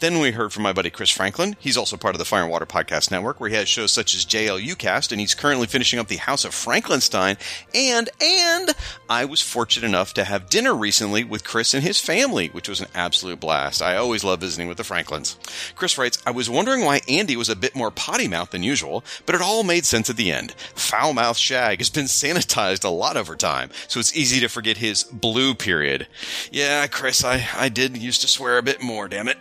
Then 0.00 0.18
we 0.20 0.32
heard 0.32 0.52
from 0.52 0.62
my 0.62 0.72
buddy 0.72 0.90
Chris 0.90 1.10
Franklin. 1.10 1.56
He's 1.58 1.76
also 1.76 1.96
part 1.96 2.14
of 2.14 2.18
the 2.18 2.24
Fire 2.24 2.42
and 2.42 2.50
Water 2.50 2.66
Podcast 2.66 3.10
Network, 3.10 3.40
where 3.40 3.50
he 3.50 3.56
has 3.56 3.68
shows 3.68 3.92
such 3.92 4.14
as 4.14 4.24
JLU 4.24 4.76
Cast, 4.78 5.12
and 5.12 5.20
he's 5.20 5.34
currently 5.34 5.66
finishing 5.66 5.98
up 5.98 6.08
the 6.08 6.16
House 6.16 6.44
of 6.44 6.54
Frankenstein. 6.54 7.36
And 7.74 8.08
and 8.20 8.70
I 9.08 9.24
was 9.24 9.40
fortunate 9.40 9.86
enough 9.86 10.14
to 10.14 10.24
have 10.24 10.48
dinner 10.48 10.74
recently 10.74 11.24
with 11.24 11.44
Chris 11.44 11.74
and 11.74 11.82
his 11.82 12.00
family, 12.00 12.48
which 12.48 12.68
was 12.68 12.80
an 12.80 12.88
absolute 12.94 13.40
blast. 13.40 13.82
I 13.82 13.96
always 13.96 14.24
love 14.24 14.40
visiting 14.40 14.68
with 14.68 14.76
the 14.76 14.84
Franklins. 14.84 15.36
Chris 15.74 15.98
writes, 15.98 16.22
I 16.26 16.30
was 16.30 16.50
wondering 16.50 16.84
why 16.84 17.00
Andy 17.08 17.36
was 17.36 17.48
a 17.48 17.56
bit 17.56 17.74
more 17.74 17.90
potty 17.90 18.28
mouth 18.28 18.50
than 18.50 18.62
usual, 18.62 19.04
but 19.26 19.34
it 19.34 19.42
all 19.42 19.62
made 19.62 19.84
sense 19.84 20.08
at 20.08 20.16
the 20.16 20.30
end. 20.32 20.52
Foul 20.74 21.12
mouth 21.12 21.36
Shag 21.36 21.78
has 21.78 21.90
been 21.90 22.06
sanitized 22.06 22.84
a 22.84 22.88
lot 22.88 23.16
over 23.16 23.36
time, 23.36 23.70
so 23.88 24.00
it's 24.00 24.16
easy 24.16 24.40
to 24.40 24.48
forget 24.48 24.78
his 24.78 25.04
blue 25.04 25.54
period. 25.54 26.06
Yeah, 26.50 26.86
Chris, 26.86 27.24
I, 27.24 27.46
I 27.56 27.68
did 27.68 27.96
used 27.96 28.22
to 28.22 28.28
swear 28.30 28.58
a 28.58 28.62
bit 28.62 28.82
more, 28.82 29.08
damn 29.08 29.28
it. 29.28 29.38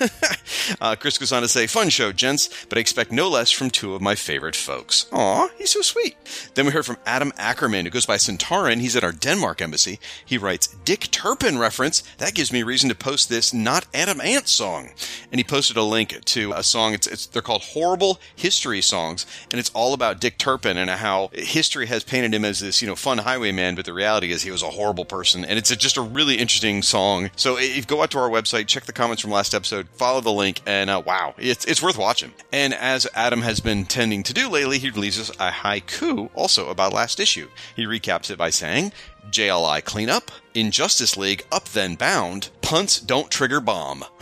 uh, 0.80 0.96
Chris 0.96 1.18
goes 1.18 1.32
on 1.32 1.42
to 1.42 1.48
say, 1.48 1.66
Fun 1.66 1.88
show, 1.88 2.12
gents, 2.12 2.66
but 2.68 2.78
I 2.78 2.80
expect 2.80 3.12
no 3.12 3.28
less 3.28 3.50
from 3.50 3.70
two 3.70 3.94
of 3.94 4.02
my 4.02 4.14
favorite 4.14 4.56
folks. 4.56 5.06
Aw, 5.12 5.48
he's 5.56 5.70
so 5.70 5.82
sweet. 5.82 6.16
Then 6.54 6.66
we 6.66 6.72
heard 6.72 6.86
from 6.86 6.98
Adam 7.06 7.32
Ackerman, 7.36 7.84
who 7.84 7.90
goes 7.90 8.06
by 8.06 8.16
Centauran. 8.16 8.80
He's 8.80 8.96
at 8.96 9.04
our 9.04 9.12
Denmark 9.12 9.62
embassy. 9.62 10.00
He 10.24 10.38
writes, 10.38 10.68
Dick 10.84 11.10
Turpin 11.10 11.58
reference. 11.58 12.02
That 12.18 12.34
gives 12.34 12.52
me 12.52 12.62
reason 12.62 12.88
to 12.88 12.94
post 12.94 13.28
this 13.28 13.54
Not 13.54 13.86
Adam 13.94 14.20
Ant 14.20 14.48
song. 14.48 14.90
And 15.30 15.38
he 15.38 15.44
posted 15.44 15.76
a 15.76 15.82
link 15.82 16.24
to 16.24 16.52
a 16.52 16.62
song. 16.62 16.94
It's, 16.94 17.06
it's 17.06 17.26
they're 17.26 17.42
called 17.42 17.62
Horrible 17.62 18.20
History 18.34 18.80
Songs, 18.80 19.26
and 19.50 19.58
it's 19.58 19.70
all 19.70 19.94
about 19.94 20.20
Dick 20.20 20.38
Turpin 20.38 20.76
and 20.76 20.90
how 20.90 21.30
history 21.32 21.86
has 21.86 22.04
painted 22.04 22.34
him 22.34 22.44
as 22.44 22.60
this, 22.60 22.82
you 22.82 22.88
know, 22.88 22.96
fun 22.96 23.18
highwayman, 23.18 23.74
but 23.74 23.84
the 23.84 23.92
reality 23.92 24.32
is 24.32 24.42
he 24.42 24.50
was 24.50 24.62
a 24.62 24.70
horrible 24.70 25.04
person. 25.04 25.44
And 25.44 25.58
it's 25.58 25.70
a, 25.70 25.76
just 25.76 25.96
a 25.96 26.02
really 26.02 26.36
interesting 26.36 26.82
song. 26.82 27.30
So 27.36 27.58
if 27.58 27.76
you 27.76 27.82
go 27.82 28.02
out 28.02 28.10
to 28.12 28.18
our 28.18 28.23
website, 28.28 28.66
check 28.66 28.84
the 28.84 28.92
comments 28.92 29.22
from 29.22 29.30
last 29.30 29.54
episode, 29.54 29.88
follow 29.90 30.20
the 30.20 30.32
link, 30.32 30.60
and 30.66 30.90
uh, 30.90 31.02
wow, 31.04 31.34
it's 31.38 31.64
it's 31.64 31.82
worth 31.82 31.98
watching. 31.98 32.32
And 32.52 32.74
as 32.74 33.06
Adam 33.14 33.42
has 33.42 33.60
been 33.60 33.84
tending 33.84 34.22
to 34.24 34.32
do 34.32 34.48
lately, 34.48 34.78
he 34.78 34.90
releases 34.90 35.30
a 35.30 35.50
haiku 35.50 36.30
also 36.34 36.68
about 36.70 36.92
last 36.92 37.20
issue. 37.20 37.48
He 37.74 37.84
recaps 37.84 38.30
it 38.30 38.38
by 38.38 38.50
saying, 38.50 38.92
JLI 39.30 39.84
cleanup, 39.84 40.30
Injustice 40.54 41.16
League 41.16 41.44
up 41.50 41.68
then 41.70 41.94
bound, 41.96 42.50
punts 42.62 43.00
don't 43.00 43.30
trigger 43.30 43.60
bomb. 43.60 44.04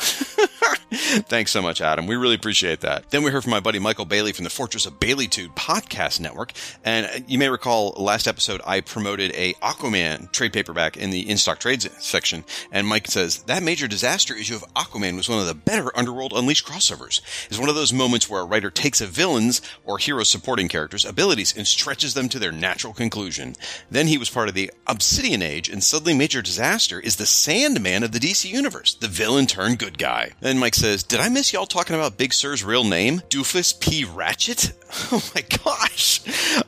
Thanks 0.94 1.50
so 1.50 1.62
much, 1.62 1.80
Adam. 1.80 2.06
We 2.06 2.16
really 2.16 2.34
appreciate 2.34 2.80
that. 2.80 3.10
Then 3.10 3.22
we 3.22 3.30
heard 3.30 3.42
from 3.42 3.50
my 3.50 3.60
buddy 3.60 3.78
Michael 3.78 4.04
Bailey 4.04 4.32
from 4.32 4.44
the 4.44 4.50
Fortress 4.50 4.84
of 4.84 5.00
Baileytude 5.00 5.54
podcast 5.54 6.20
network. 6.20 6.52
And 6.84 7.24
you 7.26 7.38
may 7.38 7.48
recall 7.48 7.94
last 7.96 8.28
episode 8.28 8.60
I 8.66 8.80
promoted 8.82 9.32
a 9.34 9.54
Aquaman 9.54 10.30
trade 10.32 10.52
paperback 10.52 10.96
in 10.96 11.10
the 11.10 11.28
in-stock 11.28 11.60
trades 11.60 11.88
section. 11.98 12.44
And 12.70 12.86
Mike 12.86 13.08
says 13.08 13.42
that 13.44 13.62
major 13.62 13.88
disaster 13.88 14.34
issue 14.34 14.54
of 14.54 14.64
Aquaman 14.74 15.16
was 15.16 15.28
one 15.28 15.38
of 15.38 15.46
the 15.46 15.54
better 15.54 15.90
Underworld 15.96 16.34
Unleashed 16.34 16.66
crossovers. 16.66 17.20
It's 17.48 17.58
one 17.58 17.70
of 17.70 17.74
those 17.74 17.92
moments 17.92 18.28
where 18.28 18.42
a 18.42 18.46
writer 18.46 18.70
takes 18.70 19.00
a 19.00 19.06
villain's 19.06 19.62
or 19.84 19.98
hero 19.98 20.24
supporting 20.24 20.68
character's 20.68 21.04
abilities 21.04 21.56
and 21.56 21.66
stretches 21.66 22.14
them 22.14 22.28
to 22.28 22.38
their 22.38 22.52
natural 22.52 22.92
conclusion. 22.92 23.54
Then 23.90 24.08
he 24.08 24.18
was 24.18 24.30
part 24.30 24.48
of 24.48 24.54
the 24.54 24.70
Obsidian 24.92 25.40
Age, 25.40 25.70
and 25.70 25.82
suddenly 25.82 26.12
Major 26.12 26.42
Disaster 26.42 27.00
is 27.00 27.16
the 27.16 27.24
Sandman 27.24 28.02
of 28.02 28.12
the 28.12 28.18
DC 28.18 28.50
Universe, 28.50 28.92
the 28.92 29.08
villain 29.08 29.46
turned 29.46 29.78
good 29.78 29.96
guy. 29.96 30.32
Then 30.40 30.58
Mike 30.58 30.74
says, 30.74 31.02
Did 31.02 31.18
I 31.18 31.30
miss 31.30 31.50
y'all 31.50 31.64
talking 31.64 31.96
about 31.96 32.18
Big 32.18 32.34
Sir's 32.34 32.62
real 32.62 32.84
name? 32.84 33.20
Doofus 33.30 33.80
P. 33.80 34.04
Ratchet? 34.04 34.72
Oh 35.10 35.22
my 35.34 35.42
gosh. 35.64 36.20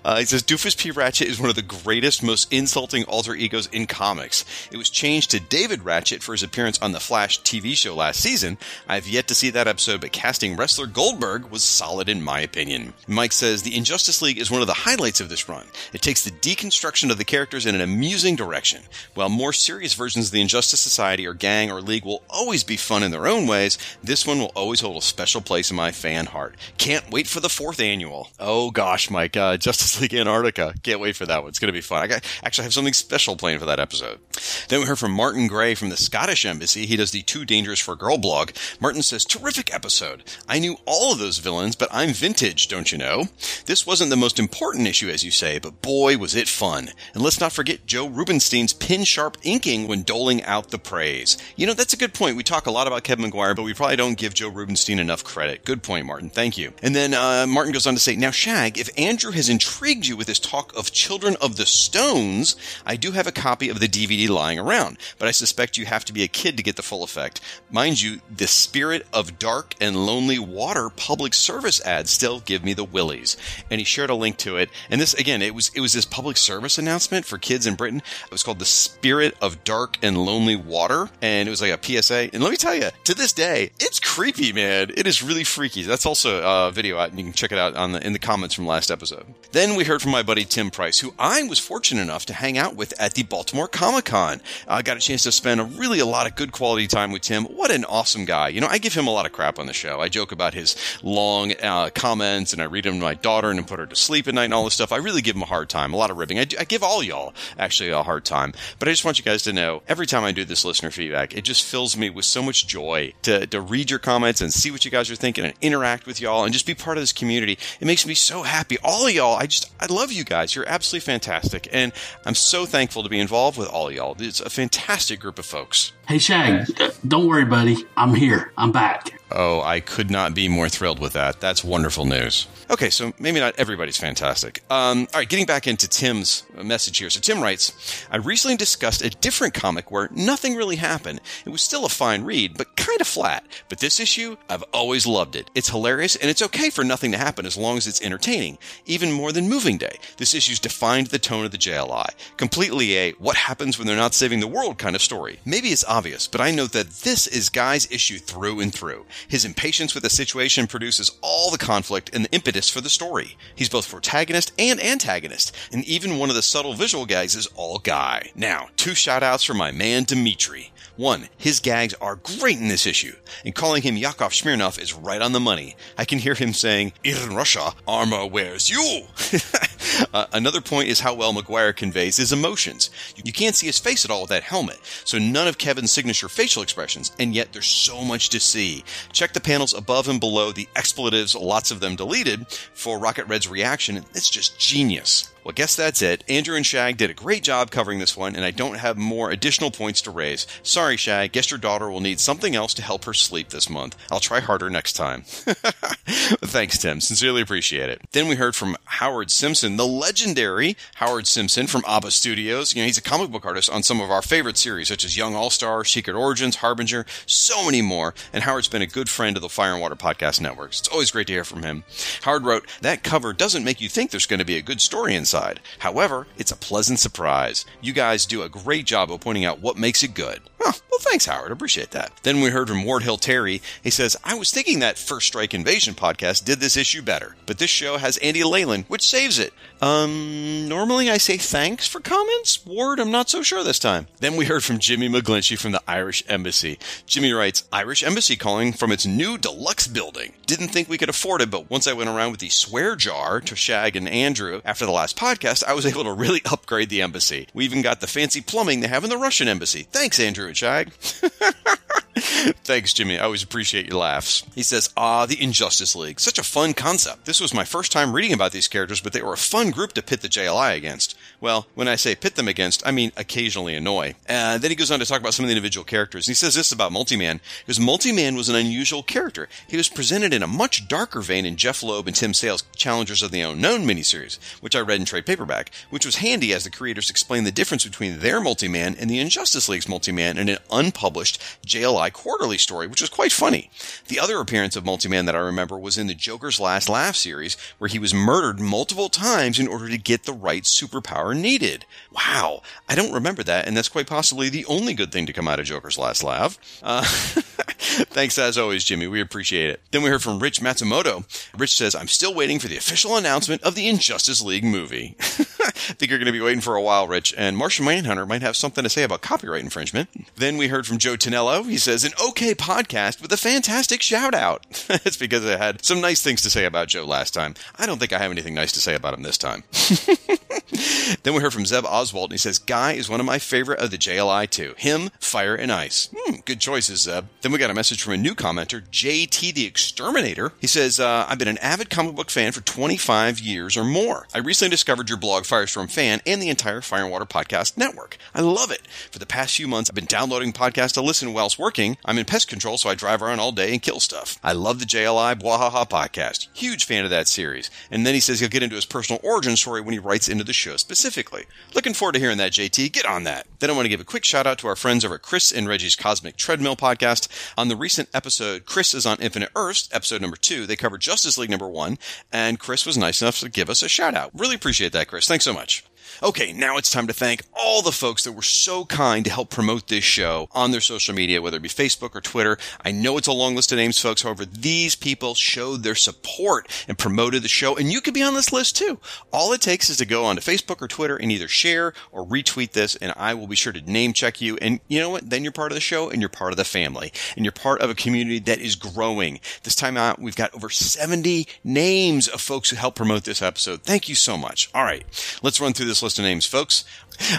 Uh, 0.03 0.19
he 0.19 0.25
says, 0.25 0.43
Doofus 0.43 0.79
P. 0.79 0.91
Ratchet 0.91 1.29
is 1.29 1.39
one 1.39 1.51
of 1.51 1.57
the 1.57 1.63
greatest, 1.63 2.23
most 2.23 2.51
insulting 2.51 3.05
alter 3.05 3.35
egos 3.35 3.67
in 3.67 3.87
comics. 3.87 4.47
It 4.73 4.79
was 4.79 4.89
changed 4.89 5.31
to 5.33 5.41
David 5.41 5.85
Ratchet 5.85 6.23
for 6.23 6.33
his 6.33 6.43
appearance 6.43 6.81
on 6.81 6.93
the 6.93 7.01
Flash 7.01 7.43
TV 7.43 7.77
show 7.77 7.95
last 7.95 8.21
season. 8.21 8.57
I've 8.89 9.07
yet 9.07 9.29
to 9.29 9.35
see 9.35 9.51
that 9.51 9.69
episode, 9.69 10.01
but 10.01 10.13
casting 10.13 10.57
wrestler 10.57 10.87
Goldberg 10.87 11.51
was 11.51 11.63
solid 11.63 12.09
in 12.09 12.23
my 12.23 12.41
opinion. 12.41 12.95
Mike 13.07 13.33
says, 13.33 13.63
The 13.63 13.77
Injustice 13.77 14.23
League 14.23 14.39
is 14.39 14.51
one 14.51 14.63
of 14.63 14.69
the 14.69 14.73
highlights 14.73 15.21
of 15.21 15.29
this 15.29 15.47
run. 15.47 15.67
It 15.93 16.01
takes 16.01 16.25
the 16.25 16.31
deconstruction 16.31 17.11
of 17.11 17.19
the 17.19 17.25
characters 17.25 17.67
in 17.67 17.75
an 17.75 17.83
amusing 17.83 18.14
direction. 18.23 18.83
While 19.15 19.29
more 19.29 19.53
serious 19.53 19.95
versions 19.95 20.27
of 20.27 20.33
the 20.33 20.41
Injustice 20.41 20.81
Society 20.81 21.27
or 21.27 21.35
gang 21.35 21.71
or 21.71 21.81
league 21.81 22.05
will 22.05 22.23
always 22.31 22.63
be 22.63 22.77
fun 22.77 23.03
in 23.03 23.11
their 23.11 23.27
own 23.27 23.49
ways, 23.49 23.77
this 24.03 24.25
one 24.25 24.39
will 24.39 24.53
always 24.55 24.81
hold 24.81 24.97
a 24.97 25.03
special 25.03 25.41
place 25.41 25.71
in 25.71 25.77
my 25.77 25.91
fan 25.91 26.27
heart. 26.27 26.55
Can't 26.79 27.11
wait 27.11 27.27
for 27.27 27.41
the 27.41 27.49
fourth 27.49 27.81
annual. 27.81 28.29
Oh 28.39 28.71
gosh, 28.71 29.11
Mike, 29.11 29.37
uh, 29.37 29.57
Justice 29.65 30.01
League 30.01 30.15
Antarctica. 30.15 30.75
Can't 30.83 31.01
wait 31.01 31.17
for 31.17 31.27
that 31.27 31.43
one. 31.43 31.49
It's 31.49 31.59
going 31.59 31.69
to 31.69 31.73
be 31.73 31.81
fun. 31.81 32.03
I 32.03 32.07
got, 32.07 32.25
actually 32.45 32.65
have 32.65 32.75
something 32.75 32.93
special 32.93 33.35
planned 33.35 33.59
for 33.59 33.67
that 33.67 33.81
episode. 33.81 34.21
Then 34.69 34.81
we 34.81 34.87
heard 34.87 34.99
from 34.99 35.13
Martin 35.13 35.49
Gray 35.49 35.75
from 35.75 35.89
the 35.89 35.97
Scottish 35.97 36.47
Embassy. 36.47 36.87
He 36.87 36.97
does 36.97 37.11
the 37.11 37.23
Too 37.23 37.45
Dangerous 37.45 37.81
for 37.81 37.97
Girl 37.97 38.17
blog. 38.17 38.53
Martin 38.81 39.03
says, 39.03 39.25
terrific 39.25 39.75
episode. 39.75 40.23
I 40.49 40.61
knew 40.61 40.77
all 40.87 41.13
of 41.13 41.19
those 41.19 41.39
villains, 41.39 41.75
but 41.75 41.89
I'm 41.91 42.13
vintage, 42.13 42.69
don't 42.69 42.93
you 42.93 42.99
know? 42.99 43.25
This 43.67 43.87
wasn't 43.87 44.11
the 44.11 44.17
most 44.17 44.39
important 44.39 44.87
issue, 44.87 45.09
as 45.09 45.25
you 45.25 45.31
say, 45.31 45.59
but 45.59 45.83
boy, 45.83 46.17
was 46.19 46.35
it 46.35 46.49
fun. 46.49 46.91
And 47.15 47.23
let's 47.23 47.41
not 47.41 47.53
forget 47.53 47.87
Joe 47.87 48.04
Rubinstein's 48.09 48.73
pin 48.73 49.05
sharp 49.05 49.37
inking 49.43 49.89
when 49.89 50.03
doling 50.03 50.43
out 50.45 50.71
the 50.71 50.79
praise. 50.79 51.37
You 51.57 51.67
know, 51.67 51.75
that's 51.75 51.93
a 51.93 51.97
good 51.97 52.15
point. 52.15 52.37
We 52.37 52.43
talk 52.43 52.67
a 52.67 52.71
lot 52.71 52.87
about 52.87 53.05
Kevin 53.05 53.25
Maguire, 53.25 53.55
but 53.55 53.63
we 53.63 53.75
probably 53.75 53.97
don't 53.97 54.19
give 54.19 54.35
Joe 54.35 54.49
Rubinstein 54.49 54.99
enough 54.99 55.25
credit. 55.25 55.65
Good 55.65 55.83
point, 55.83 56.07
Martin. 56.07 56.31
Thank 56.31 56.59
you. 56.59 56.73
And 56.83 56.95
then 56.95 57.15
uh, 57.15 57.47
Martin 57.49 57.73
goes 57.73 57.87
on 57.87 57.95
to 57.95 58.01
say, 58.01 58.17
now, 58.17 58.31
Shag, 58.31 58.79
if 58.79 58.91
Andrew 58.99 59.33
has 59.33 59.49
intrigued 59.49 60.07
you 60.07 60.17
with 60.17 60.29
his 60.29 60.39
talk 60.39 60.77
of 60.77 60.93
Children 60.93 61.37
of 61.41 61.57
the 61.57 61.67
Stones, 61.67 62.57
I 62.85 62.97
do 62.97 63.13
have 63.13 63.27
a 63.27 63.33
copy 63.33 63.69
of 63.69 63.81
the 63.81 63.89
DVD 63.89 64.29
lying 64.29 64.59
around, 64.59 64.99
but 65.19 65.29
I 65.29 65.33
suspect 65.33 65.79
you 65.79 65.87
have 65.87 66.05
to 66.07 66.13
be 66.13 66.23
a 66.23 66.29
kid 66.29 66.57
to 66.57 66.63
get 66.63 66.77
the 66.77 66.83
full 66.83 67.03
effect. 67.03 67.41
Mind 67.71 68.01
you, 68.01 68.21
the 68.35 68.47
spirit 68.47 69.07
of 69.13 69.39
dark 69.39 69.75
and 69.81 70.07
lonely 70.07 70.39
water 70.39 70.91
public 70.91 71.35
service 71.35 71.81
ads 71.85 72.11
still 72.11 72.41
give 72.41 72.65
me 72.65 72.73
the 72.73 72.85
willies. 72.85 73.37
And 73.71 73.81
he 73.81 73.85
shared 73.85 74.11
a 74.11 74.15
link 74.15 74.37
to 74.39 74.57
it. 74.57 74.71
And 74.91 75.01
this, 75.01 75.15
again, 75.15 75.43
it 75.43 75.55
was, 75.55 75.71
it 75.75 75.81
was 75.81 75.93
this 75.93 76.05
public 76.05 76.37
service 76.37 76.79
announcement 76.79 77.27
for 77.27 77.39
kids 77.39 77.67
in 77.67 77.75
Britain. 77.75 77.94
It 77.99 78.31
was 78.31 78.43
called 78.43 78.59
The 78.59 78.65
Spirit 78.65 79.37
of 79.41 79.65
Dark 79.65 79.99
and 80.03 80.17
Lonely 80.19 80.57
Water. 80.57 81.11
And 81.23 81.49
it 81.49 81.51
was 81.51 81.63
like 81.63 81.73
a 81.73 82.03
PSA. 82.03 82.31
And 82.33 82.43
let 82.43 82.51
me 82.51 82.57
tell 82.57 82.75
you, 82.75 82.91
to 83.05 83.15
this 83.15 83.33
day, 83.33 83.71
it's 83.81 84.01
creepy, 84.01 84.53
man. 84.53 84.91
It 84.97 85.07
is 85.07 85.23
really 85.23 85.45
freaky. 85.45 85.83
That's 85.83 86.07
also 86.07 86.43
a 86.43 86.71
video 86.71 86.99
out, 86.99 87.11
and 87.11 87.19
you 87.19 87.25
can 87.25 87.33
check 87.33 87.53
it 87.53 87.59
out 87.59 87.75
on 87.77 87.93
the, 87.93 88.07
in 88.07 88.13
the 88.13 88.19
comments 88.19 88.55
from 88.55 88.67
last 88.67 88.91
episode. 88.91 89.27
Then 89.53 89.75
we 89.77 89.85
heard 89.85 90.03
from 90.03 90.13
my 90.13 90.23
buddy 90.23 90.45
Tim 90.45 90.71
Price, 90.71 91.01
who 91.01 91.15
I 91.19 91.43
was 91.45 91.59
fortunate 91.59 92.03
enough 92.03 92.27
to 92.27 92.35
hang 92.35 92.59
out 92.59 92.77
with 92.77 92.99
at 93.01 93.15
the 93.15 93.23
Baltimore 93.23 93.69
Comic 93.69 94.07
Con. 94.07 94.41
I 94.67 94.83
got 94.83 94.97
a 94.97 95.01
chance 95.01 95.23
to 95.25 95.33
spend 95.33 95.61
a 95.61 95.65
really 95.65 96.01
a 96.01 96.07
lot 96.07 96.27
of 96.27 96.37
good 96.37 96.53
quality 96.53 96.87
time 96.87 97.13
with 97.13 97.23
Tim. 97.23 97.45
What 97.45 97.71
an 97.71 97.85
awesome 97.85 98.25
guy. 98.25 98.49
You 98.49 98.61
know, 98.61 98.67
I 98.69 98.79
give 98.79 98.95
him 98.95 99.07
a 99.07 99.11
lot 99.11 99.27
of 99.27 99.33
crap 99.33 99.59
on 99.59 99.67
the 99.67 99.73
show. 99.73 100.01
I 100.01 100.09
joke 100.09 100.33
about 100.33 100.55
his 100.55 100.77
long 101.03 101.53
uh, 101.63 101.91
comments 101.95 102.53
and 102.53 102.63
I 102.63 102.67
read 102.67 102.85
them 102.85 102.95
to 102.95 103.01
my 103.01 103.15
daughter 103.15 103.51
and 103.51 103.67
put 103.67 103.79
her 103.79 103.87
to 103.87 103.97
sleep 103.97 104.29
at 104.29 104.35
night 104.35 104.45
and 104.45 104.55
all 104.55 104.65
this 104.65 104.75
stuff. 104.75 104.93
I 104.93 104.97
really 104.97 105.23
give 105.23 105.37
him 105.37 105.43
a 105.43 105.47
hard 105.47 105.69
time, 105.69 105.93
a 105.93 105.97
lot 105.97 106.11
of 106.11 106.17
ribbing. 106.17 106.39
I, 106.39 106.47
I 106.59 106.65
give 106.65 106.83
all 106.83 107.03
y'all 107.03 107.35
actually 107.59 107.74
a 107.81 108.03
hard 108.03 108.25
time. 108.25 108.53
But 108.79 108.89
I 108.89 108.93
just 108.93 109.05
want 109.05 109.19
you 109.19 109.25
guys 109.25 109.43
to 109.45 109.53
know 109.53 109.83
every 109.89 110.07
time 110.07 110.25
I 110.25 110.33
do 110.33 110.45
this 110.45 110.65
listener 110.65 110.91
feedback, 110.91 111.37
it 111.37 111.43
just 111.45 111.65
fills 111.65 111.97
me 111.97 112.11
with 112.11 112.25
so 112.25 112.43
much 112.43 112.67
joy 112.67 113.13
to, 113.23 113.47
to 113.47 113.61
read 113.61 113.91
your 113.91 113.99
comments 113.99 114.41
and 114.41 114.53
see 114.53 114.71
what 114.71 114.85
you 114.85 114.91
guys 114.91 115.11
are 115.11 115.17
thinking 115.17 115.45
and 115.45 115.55
interact 115.61 116.07
with 116.07 116.21
y'all 116.21 116.45
and 116.45 116.53
just 116.53 116.67
be 116.67 116.75
part 116.75 116.97
of 116.97 117.03
this 117.03 117.13
community. 117.13 117.59
It 117.81 117.87
makes 117.87 118.07
me 118.07 118.15
so 118.15 118.43
happy. 118.43 118.79
All 118.83 119.07
of 119.07 119.13
y'all, 119.13 119.37
I 119.37 119.47
just, 119.47 119.73
I 119.81 119.87
love 119.87 120.13
you 120.13 120.25
guys. 120.25 120.55
You're 120.55 120.69
absolutely 120.69 121.05
fantastic. 121.05 121.69
And 121.73 121.93
I'm 122.25 122.35
so 122.35 122.67
thankful 122.67 123.03
to 123.03 123.09
be 123.09 123.21
involved 123.21 123.59
with 123.59 123.69
all 123.69 123.89
of 123.89 123.95
y'all. 123.95 124.17
It's 124.19 124.41
a 124.41 124.51
fantastic 124.51 125.21
group 125.21 125.39
of 125.39 125.47
folks. 125.47 125.93
Hey, 126.07 126.19
Shag, 126.19 126.69
don't 127.07 127.27
worry, 127.27 127.45
buddy. 127.45 127.77
I'm 127.97 128.15
here. 128.15 128.53
I'm 128.59 128.73
back. 128.73 129.11
Oh, 129.37 129.61
I 129.63 129.81
could 129.81 130.13
not 130.13 130.33
be 130.33 130.49
more 130.49 130.69
thrilled 130.69 131.01
with 131.01 131.15
that. 131.15 131.41
That's 131.41 131.65
wonderful 131.65 132.05
news. 132.05 132.47
Okay, 132.71 132.89
so 132.89 133.13
maybe 133.19 133.41
not 133.41 133.55
everybody's 133.59 133.97
fantastic. 133.97 134.63
Um, 134.71 135.09
all 135.13 135.21
right, 135.21 135.29
getting 135.29 135.45
back 135.45 135.67
into 135.67 135.89
Tim's 135.89 136.45
message 136.63 136.99
here. 136.99 137.11
So 137.11 137.19
Tim 137.21 137.43
writes, 137.43 138.07
I 138.11 138.17
recently 138.19 138.57
discussed 138.57 139.03
a 139.03 139.11
different 139.11 139.53
comic 139.53 139.91
where 139.91 140.09
nothing 140.13 140.55
really 140.55 140.77
happened. 140.77 141.21
It 141.45 141.51
was 141.51 141.63
still 141.63 141.85
a 141.85 141.89
fine 141.89 142.23
read, 142.23 142.57
but 142.57 142.77
kind 142.77 143.01
of 143.01 143.09
flat. 143.09 143.45
But 143.69 143.81
this 143.81 143.99
issue, 143.99 144.37
I've 144.49 144.63
always 144.73 145.05
loved 145.07 145.35
it. 145.35 145.51
It's 145.55 145.69
hilarious, 145.69 146.15
and 146.17 146.31
it's 146.31 146.43
okay 146.43 146.71
for 146.71 146.85
nothing 146.85 147.11
to 147.13 147.19
happen 147.19 147.45
as 147.45 147.57
long 147.57 147.77
as 147.77 147.89
it's 147.89 148.01
entertaining. 148.03 148.57
Even 148.87 149.11
more 149.13 149.33
than 149.33 149.49
Moving 149.49 149.79
Day. 149.79 149.99
This 150.17 150.33
issue's 150.33 150.61
defined 150.61 151.09
the 151.09 151.19
tone 151.19 151.45
of 151.45 151.51
the 151.51 151.59
JLI. 151.59 152.11
Completely 152.37 152.97
a 152.97 153.13
what 153.13 153.37
happens 153.37 153.79
when 153.79 153.87
they're 153.89 153.97
not 153.97 154.15
saving 154.15 154.39
the 154.39 154.47
world 154.47 154.79
kind 154.79 154.95
of 154.95 155.03
story. 155.03 155.41
Maybe 155.45 155.69
it's 155.69 155.85
obvious, 155.85 156.29
but 156.29 156.41
I 156.41 156.53
note 156.53 156.73
that 156.73 156.91
this 156.91 157.27
is 157.27 157.49
Guy's 157.49 157.91
issue 157.91 158.19
through 158.19 158.61
and 158.61 158.73
through. 158.73 159.05
His 159.29 159.45
impatience 159.45 159.95
with 159.95 160.03
the 160.03 160.11
situation 160.11 160.67
produces 160.67 161.13
all 161.21 161.51
the 161.51 161.59
conflict 161.59 162.11
and 162.15 162.25
the 162.25 162.33
impetus 162.33 162.69
for 162.69 162.81
the 162.81 162.91
story. 162.91 163.37
He's 163.55 163.69
both 163.69 163.91
protagonist 163.91 164.53
and 164.59 164.83
antagonist, 164.83 165.55
and 165.73 165.85
even 165.85 166.19
one 166.19 166.31
of 166.31 166.37
the 166.37 166.43
subtle 166.43 166.75
visual 166.75 167.07
gags 167.07 167.35
is 167.35 167.49
all 167.55 167.79
Guy. 167.79 168.31
Now, 168.35 168.69
two 168.77 168.93
shoutouts 168.93 169.47
for 169.47 169.55
my 169.55 169.71
man 169.71 170.05
Dmitri. 170.05 170.73
One, 170.97 171.29
his 171.37 171.59
gags 171.59 171.93
are 172.01 172.17
great 172.17 172.59
in 172.59 172.69
this 172.69 172.87
issue, 172.87 173.17
and 173.45 173.55
calling 173.55 173.83
him 173.83 173.97
Yakov 173.97 174.31
Smirnoff 174.31 174.81
is 174.81 174.95
right 174.95 175.21
on 175.21 175.33
the 175.33 175.41
money. 175.41 175.75
I 175.99 176.05
can 176.05 176.21
hear 176.21 176.35
him 176.35 176.53
saying, 176.53 176.93
In 177.03 177.35
Russia, 177.35 177.73
armor 177.87 178.27
wears 178.27 178.71
you. 178.71 179.07
Uh, 180.15 180.27
another 180.33 180.61
point 180.61 180.89
is 180.89 181.01
how 181.01 181.13
well 181.13 181.33
Maguire 181.33 181.73
conveys 181.73 182.19
his 182.19 182.33
emotions. 182.33 182.89
You 183.17 183.33
can't 183.33 183.57
see 183.57 183.67
his 183.67 183.81
face 183.81 184.05
at 184.05 184.13
all 184.13 184.21
with 184.23 184.31
that 184.31 184.45
helmet, 184.45 184.79
so 185.05 185.19
none 185.19 185.49
of 185.49 185.59
Kevin's 185.59 185.91
signature 185.91 186.29
facial 186.29 186.63
expressions, 186.63 187.11
and 187.19 187.35
yet 187.35 187.53
there's 187.53 187.67
so 187.67 188.05
much 188.05 188.29
to 188.29 188.39
see. 188.39 188.85
Check 189.13 189.33
the 189.33 189.41
panels 189.41 189.75
above 189.75 190.07
and 190.07 190.21
below 190.21 190.53
the 190.53 190.69
expletives, 190.77 191.35
lots 191.35 191.73
of 191.73 191.81
them 191.81 191.97
deleted, 191.97 192.47
for 192.75 193.01
Rocket 193.01 193.27
Red's 193.27 193.49
reaction. 193.49 194.05
It's 194.15 194.31
just 194.31 194.57
genius. 194.57 195.34
Well, 195.45 195.53
guess 195.53 195.77
that's 195.77 196.01
it. 196.01 196.25
Andrew 196.27 196.57
and 196.57 196.65
Shag 196.65 196.97
did 196.97 197.11
a 197.11 197.15
great 197.15 197.43
job 197.43 197.71
covering 197.71 197.99
this 197.99 198.17
one, 198.17 198.35
and 198.35 198.47
I 198.47 198.51
don't 198.51 198.79
have 198.79 198.97
more 198.97 199.31
additional 199.31 199.71
points 199.71 200.01
to 200.03 200.11
raise. 200.11 200.47
Sorry, 200.63 200.97
Shag. 200.97 201.33
Guess 201.33 201.51
your 201.51 201.59
daughter 201.59 201.91
will 201.91 202.01
need 202.01 202.19
something 202.19 202.57
else 202.57 202.73
to 202.75 202.83
help 202.83 203.05
her 203.05 203.13
sleep 203.13 203.51
this 203.51 203.69
month. 203.69 203.95
I'll 204.11 204.21
try 204.21 204.41
harder 204.41 204.71
next 204.71 204.95
time. 204.95 205.23
Thanks, 205.27 206.79
Tim. 206.79 207.03
Sincerely 207.03 207.43
appreciate 207.43 207.91
it. 207.91 208.01
Then 208.13 208.27
we 208.27 208.37
heard 208.37 208.57
from 208.57 208.79
Howard 208.87 209.31
Simpson, 209.31 209.77
the 209.77 209.87
legendary 209.87 210.79
Howard 210.95 211.27
Simpson 211.27 211.67
from 211.67 211.85
ABBA 211.87 212.11
Studios. 212.13 212.75
You 212.75 212.81
know, 212.81 212.87
he's 212.87 212.97
a 212.97 213.03
comic 213.03 213.31
book 213.31 213.45
artist 213.45 213.69
on 213.69 213.83
some 213.83 214.01
of 214.01 214.11
our 214.11 214.23
favorite 214.23 214.57
series, 214.57 214.89
such 214.89 215.05
as 215.05 215.15
Young 215.15 215.35
All 215.35 215.51
Star, 215.51 215.85
Secret 215.85 216.17
Origins, 216.17 216.57
Harbinger, 216.57 217.05
so 217.27 217.67
many 217.67 217.83
more. 217.83 218.15
And 218.33 218.45
Howard's 218.45 218.69
been 218.69 218.81
a 218.81 218.87
good 218.87 219.11
friend 219.11 219.37
of 219.37 219.43
the 219.43 219.51
Fire 219.51 219.73
and 219.73 219.83
Water 219.83 219.95
Podcast 219.95 220.41
Networks. 220.41 220.81
It's 220.81 220.89
always 220.89 221.11
great 221.11 221.27
to 221.27 221.35
hear 221.35 221.45
from 221.45 221.63
him. 221.63 221.85
Howard 222.23 222.45
wrote, 222.45 222.67
That 222.81 223.03
cover 223.03 223.35
doesn't 223.35 223.63
make 223.63 223.83
you 223.83 223.91
think 223.91 224.11
there's 224.11 224.25
going 224.25 224.39
to 224.39 224.47
be 224.47 224.57
a 224.57 224.63
good 224.63 224.81
story 224.81 225.15
inside 225.15 225.34
side. 225.35 225.59
However, 225.81 226.29
it's 226.39 226.53
a 226.53 226.57
pleasant 226.57 227.01
surprise. 227.01 227.67
You 227.81 227.93
guys 227.93 228.25
do 228.25 228.43
a 228.43 228.49
great 228.49 228.87
job 228.87 229.11
of 229.11 229.21
pointing 229.21 229.45
out 229.45 229.59
what 229.59 229.77
makes 229.77 230.05
it 230.05 230.15
good. 230.15 230.41
Oh, 230.67 230.73
well, 230.91 231.01
thanks, 231.01 231.27
Howard. 231.27 231.51
Appreciate 231.51 231.91
that. 231.91 232.13
Then 232.23 232.41
we 232.41 232.49
heard 232.51 232.69
from 232.69 232.85
Ward 232.85 233.03
Hill 233.03 233.19
Terry. 233.19 233.61
He 233.83 233.91
says, 233.91 234.17
I 234.25 234.35
was 234.35 234.51
thinking 234.51 234.79
that 234.79 234.97
First 234.97 235.27
Strike 235.27 235.53
Invasion 235.53 235.93
podcast 235.95 236.45
did 236.45 236.61
this 236.61 236.77
issue 236.77 237.03
better, 237.03 237.37
but 237.47 237.59
this 237.59 237.69
show 237.69 237.99
has 237.99 238.17
Andy 238.19 238.45
Leyland, 238.45 238.85
which 238.89 239.03
saves 239.03 239.39
it. 239.39 239.53
Um, 239.83 240.67
normally 240.69 241.11
I 241.11 241.19
say 241.19 241.37
thanks 241.37 241.87
for 241.87 242.01
comments. 242.01 242.65
Ward, 242.65 242.99
I'm 243.01 243.11
not 243.11 243.29
so 243.29 243.43
sure 243.43 243.63
this 243.63 243.79
time. 243.79 244.07
Then 244.21 244.37
we 244.37 244.47
heard 244.47 244.65
from 244.65 244.79
Jimmy 244.79 245.09
McGlinchey 245.09 245.59
from 245.59 245.73
the 245.73 245.83
Irish 245.87 246.23
Embassy. 246.29 246.79
Jimmy 247.05 247.33
writes, 247.33 247.69
Irish 247.71 248.03
Embassy 248.03 248.37
calling 248.37 248.73
from 248.73 248.93
its 248.93 249.05
new 249.05 249.37
deluxe 249.37 249.87
building. 249.87 250.33
Didn't 250.47 250.69
think 250.69 250.89
we 250.89 250.97
could 250.97 251.11
afford 251.11 251.43
it, 251.43 251.51
but 251.51 251.69
once 251.69 251.87
I 251.87 251.93
went 251.93 252.09
around 252.09 252.31
with 252.31 252.41
the 252.41 252.49
swear 252.49 252.97
jar 252.97 253.41
to 253.43 253.57
Shag 253.57 253.97
and 253.97 254.09
Andrew 254.09 254.63
after 254.65 254.87
the 254.87 254.93
last 254.93 255.19
podcast, 255.19 255.24
I 255.63 255.73
was 255.75 255.87
able 255.91 256.05
to 256.05 256.13
really 256.13 256.43
upgrade 256.51 256.91
the 256.91 257.03
embassy. 257.03 257.49
We 257.55 257.65
even 257.65 257.83
got 257.83 258.01
the 258.01 258.07
fancy 258.07 258.41
plumbing 258.41 258.81
they 258.81 258.89
have 258.89 259.05
in 259.05 259.11
the 259.11 259.17
Russian 259.19 259.49
embassy. 259.49 259.87
Thanks, 259.91 260.21
Andrew 260.21 260.49
and. 260.49 260.93
Thanks, 262.15 262.93
Jimmy. 262.93 263.19
I 263.19 263.25
always 263.25 263.43
appreciate 263.43 263.87
your 263.87 263.99
laughs. 263.99 264.45
He 264.55 264.63
says, 264.63 264.91
Ah, 264.97 265.27
the 265.27 265.43
Injustice 265.43 265.97
League. 265.97 266.21
Such 266.21 266.39
a 266.39 266.45
fun 266.45 266.75
concept. 266.75 267.25
This 267.25 267.41
was 267.41 267.53
my 267.53 267.65
first 267.65 267.91
time 267.91 268.13
reading 268.13 268.33
about 268.33 268.53
these 268.53 268.69
characters, 268.69 269.01
but 269.01 269.13
they 269.13 269.23
were 269.23 269.33
a 269.33 269.39
fun 269.39 269.71
group 269.71 269.93
to 269.95 270.03
pit 270.03 270.21
the 270.21 270.29
JLI 270.29 270.77
against. 270.77 271.17
Well, 271.45 271.67
when 271.75 271.89
I 271.89 271.97
say 271.97 272.15
pit 272.15 272.37
them 272.37 272.49
against, 272.49 272.87
I 272.87 272.91
mean 272.91 273.13
occasionally 273.19 273.75
annoy. 273.75 274.15
And 274.25 274.63
then 274.63 274.71
he 274.71 274.75
goes 274.75 274.91
on 274.91 274.99
to 275.01 275.05
talk 275.05 275.21
about 275.21 275.35
some 275.35 275.45
of 275.45 275.49
the 275.49 275.55
individual 275.55 275.85
characters. 275.85 276.27
He 276.27 276.33
says 276.33 276.55
this 276.55 276.73
about 276.73 276.91
Multiman, 276.91 277.39
because 277.67 277.79
Multiman 277.79 278.35
was 278.35 278.49
an 278.49 278.57
unusual 278.57 279.03
character. 279.03 279.47
He 279.69 279.77
was 279.77 279.91
presented 279.91 280.33
in 280.33 280.43
a 280.43 280.47
much 280.47 280.89
darker 280.89 281.21
vein 281.21 281.45
in 281.45 281.57
Jeph 281.57 281.83
Loeb 281.83 282.07
and 282.07 282.17
Tim 282.17 282.33
Sale's 282.33 282.65
Challengers 282.75 283.23
of 283.23 283.31
the 283.31 283.43
Unknown 283.43 283.85
miniseries, 283.85 284.39
which 284.63 284.75
I 284.75 284.81
read 284.81 285.01
in 285.01 285.05
trade 285.05 285.27
paperback, 285.27 285.71
which 285.91 286.07
was 286.07 286.17
handy 286.17 286.55
as 286.55 286.65
the 286.65 286.71
creators 286.71 287.11
explained 287.11 287.47
the 287.47 287.53
difference 287.53 287.85
between 287.85 288.21
their 288.21 288.41
Multiman 288.41 288.97
and 288.99 289.11
the 289.11 289.19
Injustice 289.19 289.69
League's 289.69 289.85
Multiman 289.85 290.39
in 290.39 290.49
an 290.49 290.57
unpublished 290.73 291.43
JLI 291.67 292.11
quarterly 292.11 292.57
story, 292.57 292.87
which 292.87 293.03
was 293.03 293.11
quite 293.11 293.33
funny. 293.33 293.69
The 294.09 294.19
other 294.19 294.41
appearance 294.41 294.77
of 294.77 294.85
Multiman 294.85 295.27
that 295.27 295.37
I 295.37 295.41
remember 295.41 295.79
was 295.79 295.99
in 295.99 296.07
the 296.07 296.15
Joker's 296.15 296.59
Last 296.59 296.89
Laugh 296.89 297.17
series, 297.17 297.59
where 297.77 297.89
he 297.89 297.99
was 297.99 298.15
murdered 298.15 298.61
multiple 298.61 299.11
times 299.11 299.59
in 299.59 299.69
order 299.69 299.91
to 299.91 299.99
get 299.99 300.23
the 300.23 300.33
right 300.33 300.63
superpower 300.63 301.34
needed. 301.35 301.85
Wow, 302.13 302.63
I 302.89 302.95
don't 302.95 303.13
remember 303.13 303.43
that, 303.43 303.67
and 303.67 303.77
that's 303.77 303.89
quite 303.89 304.07
possibly 304.07 304.49
the 304.49 304.65
only 304.67 304.95
good 304.95 305.13
thing 305.13 305.27
to 305.27 305.33
come 305.33 305.49
out 305.49 305.61
of 305.61 305.67
Joker's 305.67 305.99
Last 305.99 306.23
Laugh. 306.23 306.59
Uh, 306.83 307.03
thanks 307.05 308.39
as 308.39 308.57
always, 308.57 308.85
Jimmy. 308.85 309.07
We 309.07 309.21
appreciate 309.21 309.71
it. 309.71 309.81
Then 309.91 310.03
we 310.03 310.11
heard 310.11 310.23
from 310.23 310.39
Rich 310.39 310.61
Matsumoto. 310.61 311.25
Rich 311.59 311.75
says, 311.75 311.95
I'm 311.95 312.09
still 312.09 312.35
waiting 312.35 312.59
for 312.59 312.69
the 312.69 312.77
official 312.77 313.17
announcement 313.17 313.63
of 313.63 313.75
the 313.75 313.89
Injustice 313.89 314.43
League 314.43 314.65
movie. 314.65 315.17
I 315.65 315.71
think 315.75 316.11
you're 316.11 316.19
going 316.19 316.27
to 316.27 316.33
be 316.33 316.41
waiting 316.41 316.61
for 316.61 316.77
a 316.77 316.83
while, 316.83 317.09
Rich, 317.09 317.35
and 317.37 317.57
Martian 317.57 317.87
Manhunter 317.87 318.27
might 318.27 318.43
have 318.43 318.57
something 318.57 318.85
to 318.85 318.91
say 318.91 319.03
about 319.03 319.23
copyright 319.23 319.63
infringement. 319.63 320.09
Then 320.37 320.57
we 320.57 320.69
heard 320.69 320.87
from 320.87 320.99
Joe 320.99 321.17
Tonello. 321.17 321.69
He 321.69 321.79
says, 321.79 322.05
an 322.05 322.13
okay 322.29 322.55
podcast 322.55 323.23
with 323.23 323.33
a 323.33 323.37
fantastic 323.37 324.03
shout 324.03 324.35
out. 324.35 324.67
it's 324.89 325.17
because 325.25 325.45
I 325.45 325.57
had 325.57 325.85
some 325.85 326.01
nice 326.01 326.23
things 326.23 326.43
to 326.43 326.51
say 326.51 326.65
about 326.65 326.89
Joe 326.89 327.05
last 327.05 327.35
time. 327.35 327.55
I 327.77 327.87
don't 327.87 327.99
think 327.99 328.13
I 328.13 328.19
have 328.19 328.31
anything 328.31 328.55
nice 328.55 328.73
to 328.73 328.81
say 328.81 328.95
about 328.95 329.15
him 329.15 329.23
this 329.23 329.39
time. 329.39 329.65
then 331.23 331.35
we 331.35 331.41
heard 331.41 331.53
from 331.53 331.67
Zeb 331.67 331.85
Oswald, 331.87 332.31
and 332.31 332.35
he 332.35 332.39
says, 332.39 332.59
Guy 332.59 332.93
is 332.93 333.09
one 333.09 333.21
of 333.21 333.27
my 333.27 333.39
favorite 333.39 333.81
of 333.81 333.91
the 333.91 333.99
JLI 333.99 334.49
too. 334.51 334.75
Him, 334.77 335.11
Fire, 335.19 335.55
and 335.55 335.73
Ice. 335.73 336.11
Hmm, 336.15 336.37
good 336.45 336.61
choices, 336.61 337.03
Zeb. 337.03 337.27
Then 337.43 337.53
we 337.53 337.59
got 337.59 337.71
a 337.71 337.75
message 337.75 338.03
from 338.03 338.15
a 338.15 338.19
new 338.19 338.35
commenter, 338.35 338.83
JT 338.89 339.55
the 339.55 339.67
Exterminator. 339.67 340.53
He 340.61 340.67
says, 340.67 341.01
uh, 341.01 341.27
I've 341.29 341.39
been 341.39 341.49
an 341.49 341.59
avid 341.59 341.91
comic 341.91 342.15
book 342.15 342.31
fan 342.31 342.53
for 342.53 342.61
25 342.61 343.39
years 343.39 343.77
or 343.77 343.85
more. 343.85 344.27
I 344.35 344.39
recently 344.39 344.71
discovered 344.71 345.09
your 345.09 345.19
blog, 345.19 345.45
Firestorm 345.55 345.89
Fan, 345.89 346.21
and 346.27 346.43
the 346.43 346.49
entire 346.49 346.81
Fire 346.81 347.03
and 347.05 347.13
Water 347.13 347.25
Podcast 347.25 347.77
Network. 347.77 348.17
I 348.35 348.41
love 348.41 348.73
it. 348.73 348.89
For 349.13 349.21
the 349.21 349.27
past 349.27 349.55
few 349.55 349.69
months, 349.69 349.89
I've 349.89 349.95
been 349.95 350.05
downloading 350.05 350.53
podcasts 350.53 350.95
to 350.95 351.01
listen 351.01 351.33
whilst 351.33 351.61
working. 351.61 351.97
I'm 352.05 352.19
in 352.19 352.25
pest 352.25 352.49
control, 352.49 352.77
so 352.77 352.91
I 352.91 352.97
drive 352.97 353.23
around 353.23 353.39
all 353.39 353.53
day 353.53 353.73
and 353.73 353.81
kill 353.81 354.01
stuff. 354.01 354.37
I 354.43 354.53
love 354.53 354.81
the 354.81 354.85
JLI 354.85 355.37
Bwahaha 355.37 355.89
podcast. 355.89 356.49
Huge 356.55 356.85
fan 356.85 357.05
of 357.05 357.11
that 357.11 357.29
series. 357.29 357.71
And 357.89 358.05
then 358.05 358.15
he 358.15 358.21
says 358.21 358.41
he'll 358.41 358.49
get 358.49 358.65
into 358.65 358.75
his 358.75 358.85
personal 358.85 359.21
origin 359.23 359.55
story 359.55 359.81
when 359.81 359.93
he 359.93 360.01
writes 360.01 360.29
into 360.29 360.43
the 360.43 360.53
show 360.53 360.77
specifically. 360.77 361.45
Looking 361.73 361.95
forward 361.95 362.15
to 362.15 362.19
hearing 362.19 362.39
that, 362.39 362.51
JT. 362.51 362.91
Get 362.91 363.07
on 363.07 363.23
that. 363.23 363.47
Then 363.61 363.71
I 363.71 363.75
want 363.75 363.85
to 363.85 363.91
give 363.91 364.01
a 364.01 364.05
quick 364.05 364.25
shout 364.25 364.49
out 364.49 364.59
to 364.59 364.67
our 364.67 364.75
friends 364.75 365.05
over 365.05 365.15
at 365.15 365.23
Chris 365.23 365.53
and 365.53 365.69
Reggie's 365.69 365.95
Cosmic 365.95 366.37
Treadmill 366.37 366.75
podcast. 366.75 367.29
On 367.57 367.69
the 367.69 367.77
recent 367.77 368.09
episode, 368.13 368.67
Chris 368.67 368.93
is 368.93 369.07
on 369.07 369.19
Infinite 369.21 369.51
Earths, 369.55 369.89
episode 369.93 370.21
number 370.21 370.37
two. 370.37 370.67
They 370.67 370.75
covered 370.75 371.01
Justice 371.01 371.39
League 371.39 371.51
number 371.51 371.69
one, 371.69 371.97
and 372.33 372.59
Chris 372.59 372.85
was 372.85 372.99
nice 372.99 373.23
enough 373.23 373.39
to 373.39 373.49
give 373.49 373.71
us 373.71 373.85
a 373.85 373.89
shout 373.89 374.17
out. 374.17 374.33
Really 374.35 374.57
appreciate 374.57 374.91
that, 374.93 375.07
Chris. 375.07 375.29
Thanks 375.29 375.44
so 375.45 375.53
much. 375.53 375.85
Okay, 376.23 376.53
now 376.53 376.77
it's 376.77 376.91
time 376.91 377.07
to 377.09 377.13
thank 377.13 377.43
all 377.53 377.83
the 377.83 377.93
folks 377.93 378.25
that 378.25 378.33
were 378.33 378.43
so 378.43 378.85
kind 378.85 379.25
to 379.25 379.31
help 379.31 379.51
promote 379.51 379.89
this 379.89 380.05
show 380.05 380.49
on 380.53 380.71
their 380.71 380.81
social 380.81 381.15
media, 381.15 381.43
whether 381.43 381.57
it 381.57 381.63
be 381.63 381.69
Facebook 381.69 382.15
or 382.15 382.21
Twitter. 382.21 382.57
I 382.85 382.93
know 382.93 383.19
it's 383.19 383.27
a 383.27 383.33
long 383.33 383.55
list 383.57 383.73
of 383.73 383.79
names, 383.79 383.99
folks. 383.99 384.23
However, 384.23 384.45
these 384.45 384.95
people 384.95 385.35
showed 385.35 385.83
their 385.83 385.95
support 385.95 386.69
and 386.89 386.97
promoted 386.97 387.43
the 387.43 387.49
show, 387.49 387.77
and 387.77 387.91
you 387.91 388.01
could 388.01 388.15
be 388.15 388.23
on 388.23 388.35
this 388.35 388.53
list 388.53 388.77
too. 388.77 389.01
All 389.33 389.53
it 389.53 389.61
takes 389.61 389.91
is 389.91 389.97
to 389.99 390.07
go 390.07 390.25
onto 390.25 390.41
Facebook 390.41 390.81
or 390.81 390.89
Twitter 390.89 391.17
and 391.17 391.33
either 391.33 391.49
share 391.49 391.93
or 392.13 392.25
retweet 392.25 392.73
this, 392.73 392.97
and 392.97 393.13
I 393.17 393.35
will 393.35 393.47
be 393.47 393.57
sure 393.57 393.73
to 393.73 393.81
name 393.81 394.13
check 394.13 394.41
you. 394.41 394.57
And 394.59 394.81
you 394.89 395.01
know 395.01 395.11
what? 395.11 395.29
Then 395.29 395.43
you're 395.43 395.53
part 395.53 395.73
of 395.73 395.77
the 395.77 395.81
show 395.81 396.11
and 396.11 396.23
you're 396.23 396.29
part 396.29 396.53
of 396.53 396.57
the 396.57 396.65
family, 396.65 397.13
and 397.37 397.45
you're 397.45 397.53
part 397.53 397.81
of 397.81 397.91
a 397.91 397.95
community 397.95 398.39
that 398.41 398.61
is 398.61 398.77
growing. 398.77 399.41
This 399.65 399.75
time 399.75 399.97
out, 399.97 400.21
we've 400.21 400.37
got 400.37 400.55
over 400.55 400.71
70 400.71 401.47
names 401.65 402.29
of 402.29 402.41
folks 402.41 402.71
who 402.71 402.77
helped 402.77 402.97
promote 402.97 403.25
this 403.25 403.43
episode. 403.43 403.83
Thank 403.83 404.09
you 404.09 404.15
so 404.15 404.37
much. 404.37 404.71
All 404.75 404.85
right, 404.85 405.05
let's 405.43 405.61
run 405.61 405.73
through 405.73 405.87
this 405.87 406.03
list 406.03 406.14
of 406.19 406.25
names, 406.25 406.47
folks. 406.47 406.85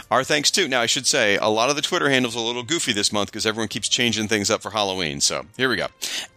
Our 0.09 0.23
thanks 0.23 0.51
too. 0.51 0.67
Now, 0.67 0.81
I 0.81 0.85
should 0.85 1.07
say, 1.07 1.37
a 1.37 1.47
lot 1.47 1.69
of 1.69 1.75
the 1.75 1.81
Twitter 1.81 2.09
handles 2.09 2.35
are 2.35 2.39
a 2.39 2.41
little 2.41 2.63
goofy 2.63 2.93
this 2.93 3.11
month 3.11 3.29
because 3.29 3.45
everyone 3.45 3.67
keeps 3.67 3.89
changing 3.89 4.27
things 4.27 4.49
up 4.49 4.61
for 4.61 4.71
Halloween. 4.71 5.21
So 5.21 5.45
here 5.57 5.69
we 5.69 5.75
go. 5.75 5.87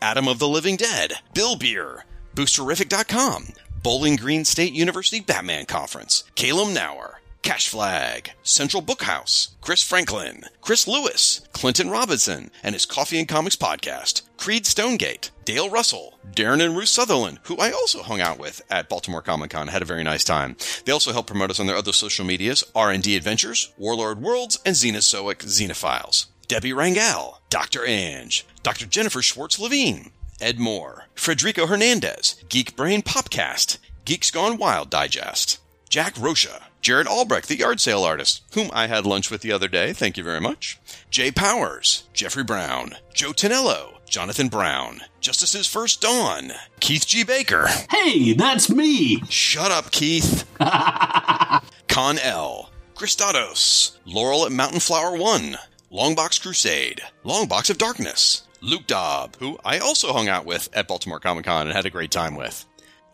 Adam 0.03 0.29
of 0.29 0.39
the 0.39 0.49
Living 0.49 0.77
Dead, 0.77 1.15
Bill 1.35 1.57
Beer, 1.57 2.05
Boosterific.com, 2.35 3.49
Bowling 3.83 4.17
Green 4.17 4.45
State 4.45 4.73
University 4.73 5.21
Batman 5.21 5.67
Conference, 5.67 6.25
Calum 6.35 6.75
Nauer, 6.75 7.18
Cash 7.43 7.69
Flag, 7.69 8.33
Central 8.43 8.83
Bookhouse, 8.83 9.51
Chris 9.61 9.83
Franklin, 9.83 10.45
Chris 10.61 10.87
Lewis, 10.87 11.41
Clinton 11.53 11.91
Robinson, 11.91 12.51
and 12.63 12.75
his 12.75 12.87
Coffee 12.87 13.19
and 13.19 13.29
Comics 13.29 13.57
podcast, 13.57 14.23
Creed 14.37 14.67
Stonegate, 14.67 15.31
Dale 15.45 15.71
Russell, 15.71 16.19
Darren 16.33 16.63
and 16.63 16.77
Ruth 16.77 16.89
Sutherland, 16.89 17.39
who 17.45 17.57
I 17.57 17.71
also 17.71 18.03
hung 18.03 18.21
out 18.21 18.39
with 18.39 18.61
at 18.71 18.89
Baltimore 18.89 19.23
Comic 19.23 19.51
Con, 19.51 19.69
had 19.69 19.83
a 19.83 19.87
very 19.87 20.05
nice 20.05 20.25
time. 20.25 20.57
They 20.85 20.93
also 20.93 21.13
help 21.13 21.27
promote 21.27 21.51
us 21.51 21.61
on 21.61 21.67
their 21.67 21.77
other 21.77 21.93
social 21.93 22.25
medias, 22.25 22.65
R&D 22.75 23.17
Adventures, 23.17 23.73
Warlord 23.79 24.21
Worlds, 24.21 24.59
and 24.67 24.77
Xenozoic 24.77 25.39
Xenophiles. 25.39 26.27
Debbie 26.49 26.73
Rangel, 26.73 27.39
Dr. 27.51 27.85
Ange, 27.87 28.47
Dr. 28.63 28.87
Jennifer 28.87 29.23
Schwartz 29.23 29.59
Levine, 29.59 30.11
Ed 30.41 30.59
Moore, 30.59 31.07
Frederico 31.15 31.69
Hernandez, 31.69 32.43
Geek 32.49 32.77
Brain 32.77 33.03
Popcast, 33.03 33.79
Geeks 34.05 34.31
Gone 34.31 34.57
Wild 34.57 34.89
Digest, 34.89 35.59
Jack 35.91 36.15
Rocha, 36.19 36.68
Jared 36.89 37.07
Albrecht, 37.07 37.49
the 37.49 37.59
yard 37.59 37.81
sale 37.81 38.03
artist, 38.03 38.41
whom 38.55 38.71
I 38.73 38.87
had 38.87 39.05
lunch 39.05 39.31
with 39.31 39.43
the 39.43 39.53
other 39.53 39.69
day. 39.69 39.93
Thank 39.93 40.17
you 40.17 40.25
very 40.25 40.41
much. 40.41 40.79
Jay 41.11 41.31
Powers, 41.31 42.05
Jeffrey 42.15 42.43
Brown, 42.43 42.95
Joe 43.13 43.33
Tonello, 43.33 43.99
Jonathan 44.09 44.49
Brown, 44.49 45.03
Justice's 45.21 45.67
First 45.67 46.01
Dawn, 46.01 46.51
Keith 46.81 47.07
G. 47.07 47.25
Baker. 47.25 47.67
Hey, 47.91 48.33
that's 48.33 48.71
me. 48.71 49.21
Shut 49.29 49.71
up, 49.71 49.91
Keith. 49.91 50.49
Con 51.89 52.19
L, 52.21 52.71
Christados, 52.95 53.99
Laurel 54.07 54.47
at 54.47 54.53
Mountain 54.53 54.81
Flower 54.81 55.15
1, 55.15 55.59
Longbox 55.93 56.41
Crusade, 56.41 57.03
Longbox 57.23 57.69
of 57.69 57.77
Darkness, 57.77 58.45
Luke 58.63 58.87
Dobb, 58.87 59.37
who 59.41 59.59
I 59.63 59.79
also 59.79 60.15
hung 60.15 60.29
out 60.29 60.47
with 60.47 60.71
at 60.73 60.89
Baltimore 60.89 61.21
Comic 61.21 61.45
Con 61.45 61.67
and 61.67 61.77
had 61.77 61.85
a 61.85 61.91
great 61.91 62.11
time 62.11 62.35
with, 62.35 62.65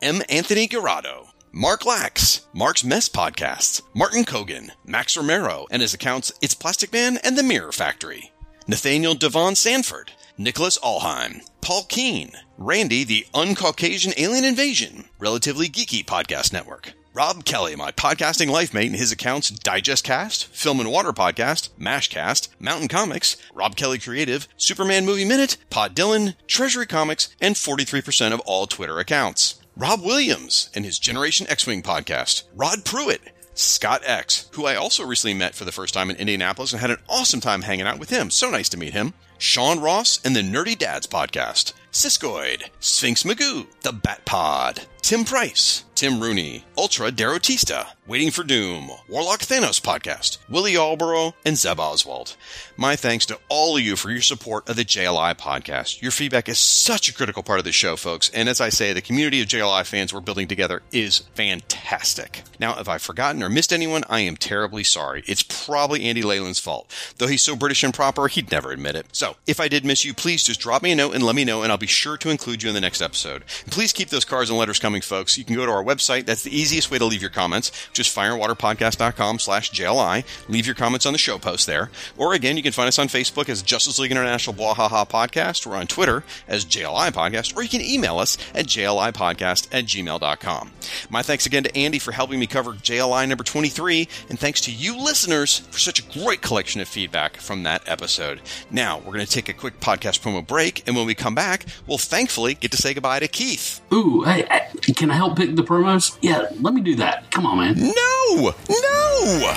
M. 0.01 0.23
Anthony 0.29 0.69
Garado, 0.69 1.27
Mark 1.57 1.87
Lax, 1.87 2.49
Mark's 2.53 2.83
Mess 2.83 3.09
Podcasts, 3.09 3.81
Martin 3.95 4.25
Kogan, 4.25 4.71
Max 4.85 5.17
Romero, 5.17 5.69
and 5.71 5.83
his 5.83 5.95
accounts 5.95 6.33
It's 6.43 6.53
Plastic 6.53 6.93
Man 6.93 7.17
and 7.23 7.39
The 7.39 7.45
Mirror 7.45 7.71
Factory, 7.71 8.33
Nathaniel 8.67 9.15
Devon 9.15 9.55
Sanford, 9.55 10.11
Nicholas 10.37 10.79
Alheim, 10.79 11.49
Paul 11.61 11.85
Keene, 11.85 12.33
Randy, 12.59 13.05
the 13.05 13.29
Uncaucasian 13.35 14.15
Alien 14.19 14.45
Invasion, 14.45 15.05
Relatively 15.21 15.69
Geeky 15.69 16.05
Podcast 16.05 16.53
Network, 16.53 16.95
Rob 17.13 17.45
Kelly, 17.45 17.77
my 17.77 17.93
podcasting 17.93 18.51
life 18.51 18.75
mate, 18.75 18.91
and 18.91 18.97
his 18.97 19.13
accounts 19.13 19.53
Digestcast, 19.53 20.47
Film 20.47 20.81
and 20.81 20.91
Water 20.91 21.13
Podcast, 21.13 21.69
Mashcast, 21.79 22.49
Mountain 22.59 22.89
Comics, 22.89 23.37
Rob 23.55 23.77
Kelly 23.77 24.01
Creative, 24.01 24.49
Superman 24.57 25.07
Movie 25.07 25.25
Minute, 25.25 25.57
Pod 25.71 25.95
Dylan, 25.95 26.35
Treasury 26.49 26.87
Comics, 26.87 27.29
and 27.41 27.55
43% 27.55 28.33
of 28.33 28.41
all 28.41 28.67
Twitter 28.67 28.99
accounts. 28.99 29.61
Rob 29.77 30.03
Williams 30.03 30.71
and 30.73 30.85
his 30.85 31.01
Generation 31.01 31.49
X-Wing 31.51 31.83
podcast, 31.83 32.45
Rod 32.55 32.85
Pruitt, 32.85 33.21
Scott 33.55 34.03
X, 34.05 34.49
who 34.53 34.67
I 34.67 34.77
also 34.77 35.05
recently 35.05 35.35
met 35.35 35.57
for 35.57 35.65
the 35.65 35.73
first 35.73 35.93
time 35.93 36.11
in 36.11 36.17
Indianapolis 36.17 36.73
and 36.73 36.81
had 36.81 36.91
an 36.91 37.01
awesome 37.09 37.41
time 37.41 37.63
hanging 37.63 37.85
out 37.87 37.99
with 37.99 38.09
him. 38.09 38.31
So 38.31 38.51
nice 38.51 38.69
to 38.69 38.77
meet 38.77 38.93
him. 38.93 39.15
Sean 39.37 39.81
Ross 39.81 40.21
and 40.25 40.37
the 40.37 40.43
Nerdy 40.43 40.79
Dads 40.79 41.09
podcast, 41.09 41.73
Siskoid, 41.95 42.71
Sphinx 42.81 43.23
Magoo, 43.23 43.69
The 43.83 43.93
Bat 43.93 44.25
Pod, 44.25 44.87
Tim 45.01 45.25
Price, 45.25 45.85
Tim 45.95 46.21
Rooney, 46.21 46.65
Ultra 46.77 47.13
Derotista, 47.13 47.87
Waiting 48.07 48.31
for 48.31 48.43
Doom, 48.43 48.91
Warlock 49.09 49.41
Thanos 49.41 49.81
Podcast, 49.81 50.37
Willie 50.49 50.75
Alborough, 50.75 51.33
and 51.45 51.57
Zeb 51.57 51.79
Oswald. 51.81 52.37
My 52.77 52.97
thanks 52.97 53.25
to 53.27 53.39
all 53.49 53.77
of 53.77 53.83
you 53.83 53.97
for 53.97 54.11
your 54.11 54.21
support 54.21 54.69
of 54.69 54.77
the 54.77 54.85
JLI 54.85 55.35
podcast. 55.37 56.03
Your 56.03 56.11
feedback 56.11 56.49
is 56.49 56.59
such 56.59 57.09
a 57.09 57.15
critical 57.15 57.43
part 57.43 57.61
of 57.61 57.65
the 57.65 57.73
show, 57.73 57.97
folks. 57.97 58.31
And 58.35 58.49
as 58.49 58.61
I 58.61 58.69
say, 58.69 58.93
the 58.93 59.01
community 59.01 59.41
of 59.41 59.49
JLI 59.49 59.87
fans 59.87 60.13
we're 60.13 60.21
building 60.21 60.49
together 60.49 60.83
is 60.93 61.21
fantastic. 61.35 62.43
Now, 62.59 62.79
if 62.79 62.89
I've 62.89 63.01
forgotten 63.01 63.43
or 63.43 63.49
missed 63.49 63.73
anyone, 63.73 64.05
I 64.11 64.21
am 64.21 64.37
terribly 64.37 64.85
sorry. 64.85 65.23
It's 65.27 65.43
probably 65.43 66.05
Andy 66.05 66.23
Leyland's 66.23 66.61
fault. 66.61 66.91
Though 67.17 67.29
he's 67.29 67.41
so 67.43 67.57
British 67.57 67.85
and 67.85 67.95
proper, 67.95 68.29
he'd 68.29 68.51
never 68.51 68.71
admit 68.71 68.97
it. 68.97 69.07
So, 69.13 69.37
if 69.47 69.61
I 69.61 69.69
did 69.69 69.85
miss 69.85 70.05
you, 70.05 70.13
please 70.13 70.45
just 70.45 70.61
drop 70.61 70.83
me 70.83 70.93
a 70.93 70.97
note 70.97 71.15
and 71.15 71.25
let 71.25 71.37
me 71.37 71.45
know, 71.45 71.63
and 71.63 71.73
I'll 71.73 71.79
be 71.79 71.84
sure 71.87 72.17
to 72.19 72.31
include 72.31 72.63
you 72.63 72.69
in 72.69 72.75
the 72.75 72.81
next 72.81 73.03
episode. 73.03 73.45
And 73.65 73.73
please 73.73 73.93
keep 73.93 74.09
those 74.09 74.25
cards 74.25 74.51
and 74.51 74.59
letters 74.59 74.79
coming, 74.79 75.03
folks. 75.03 75.39
You 75.39 75.45
can 75.45 75.57
go 75.57 75.67
to 75.67 75.73
our 75.73 75.85
website. 75.85 76.27
That's 76.27 76.43
the 76.43 76.57
easiest 76.57 76.91
way 76.91 76.99
to 76.99 77.05
leave 77.05 77.21
your 77.21 77.31
comments. 77.31 77.71
Just 77.93 78.15
fireandwaterpodcast.com 78.17 79.39
slash 79.39 79.71
JLI. 79.71 80.25
Leave 80.49 80.67
your 80.67 80.75
comments 80.75 81.07
on 81.07 81.13
the 81.13 81.19
show 81.19 81.39
post 81.39 81.67
there. 81.67 81.91
Or 82.17 82.35
again, 82.35 82.57
you 82.57 82.63
can 82.63 82.73
find 82.73 82.89
us 82.89 82.99
on 82.99 83.09
Facebook 83.09 83.49
as 83.49 83.63
Justice 83.63 83.99
League 83.99 84.11
International 84.11 84.55
Bwahaha 84.55 85.09
Podcast 85.09 85.67
or 85.67 85.75
on 85.77 85.87
Twitter 85.87 86.25
as 86.49 86.65
JLI 86.65 87.11
Podcast, 87.13 87.57
or 87.57 87.63
you 87.63 87.69
can 87.69 87.81
email 87.81 88.19
us 88.19 88.37
at 88.55 88.67
JLIPodcast 88.67 89.69
at 89.73 89.85
gmail.com. 89.85 90.71
My 91.11 91.23
thanks 91.23 91.47
again 91.47 91.65
to 91.65 91.77
Andy 91.77 91.99
for 91.99 92.13
helping 92.13 92.39
me 92.39 92.47
cover 92.47 92.73
JLI 92.73 93.29
number 93.29 93.45
23, 93.45 94.09
and 94.29 94.39
thanks 94.39 94.61
to 94.63 94.73
you 94.73 94.97
listeners 94.97 95.59
for 95.71 95.79
such 95.79 96.01
a 96.01 96.21
great 96.21 96.43
collection 96.43 96.81
of 96.81 96.89
feedback 96.89 97.37
from 97.37 97.63
that 97.63 97.83
episode. 97.89 98.41
Now, 98.71 98.99
we're 98.99 99.13
going 99.13 99.27
to 99.27 99.31
take 99.31 99.49
a 99.49 99.53
quick 99.53 99.81
podcast 99.81 100.21
promo 100.21 100.47
break, 100.47 100.87
and 100.87 100.97
when 100.97 101.07
we 101.07 101.15
come 101.15 101.35
back, 101.35 101.65
we'll 101.87 101.99
thankfully 101.99 102.55
get 102.55 102.71
to 102.73 102.77
say 102.77 102.95
goodbye 102.95 103.21
to 103.21 103.29
Keith. 103.29 103.81
Ooh, 103.93 104.23
hey, 104.23 104.47
hey, 104.51 104.93
can 104.93 105.11
I 105.11 105.15
help 105.15 105.37
pick 105.37 105.55
the 105.57 105.63
promos? 105.63 106.17
Yeah, 106.21 106.49
let 106.61 106.75
me 106.75 106.81
do 106.81 106.95
that. 106.97 107.31
Come 107.31 107.47
on, 107.47 107.59
man. 107.59 107.79
No! 107.79 108.55
No! 108.69 109.55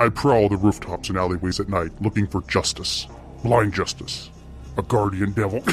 I 0.00 0.08
prowl 0.10 0.48
the 0.48 0.56
rooftops 0.56 1.08
and 1.08 1.18
alleyways 1.18 1.58
at 1.58 1.68
night 1.68 1.90
looking 2.00 2.28
for 2.28 2.42
justice. 2.42 3.08
Blind 3.42 3.74
justice. 3.74 4.30
A 4.78 4.82
guardian 4.82 5.32
devil. 5.32 5.62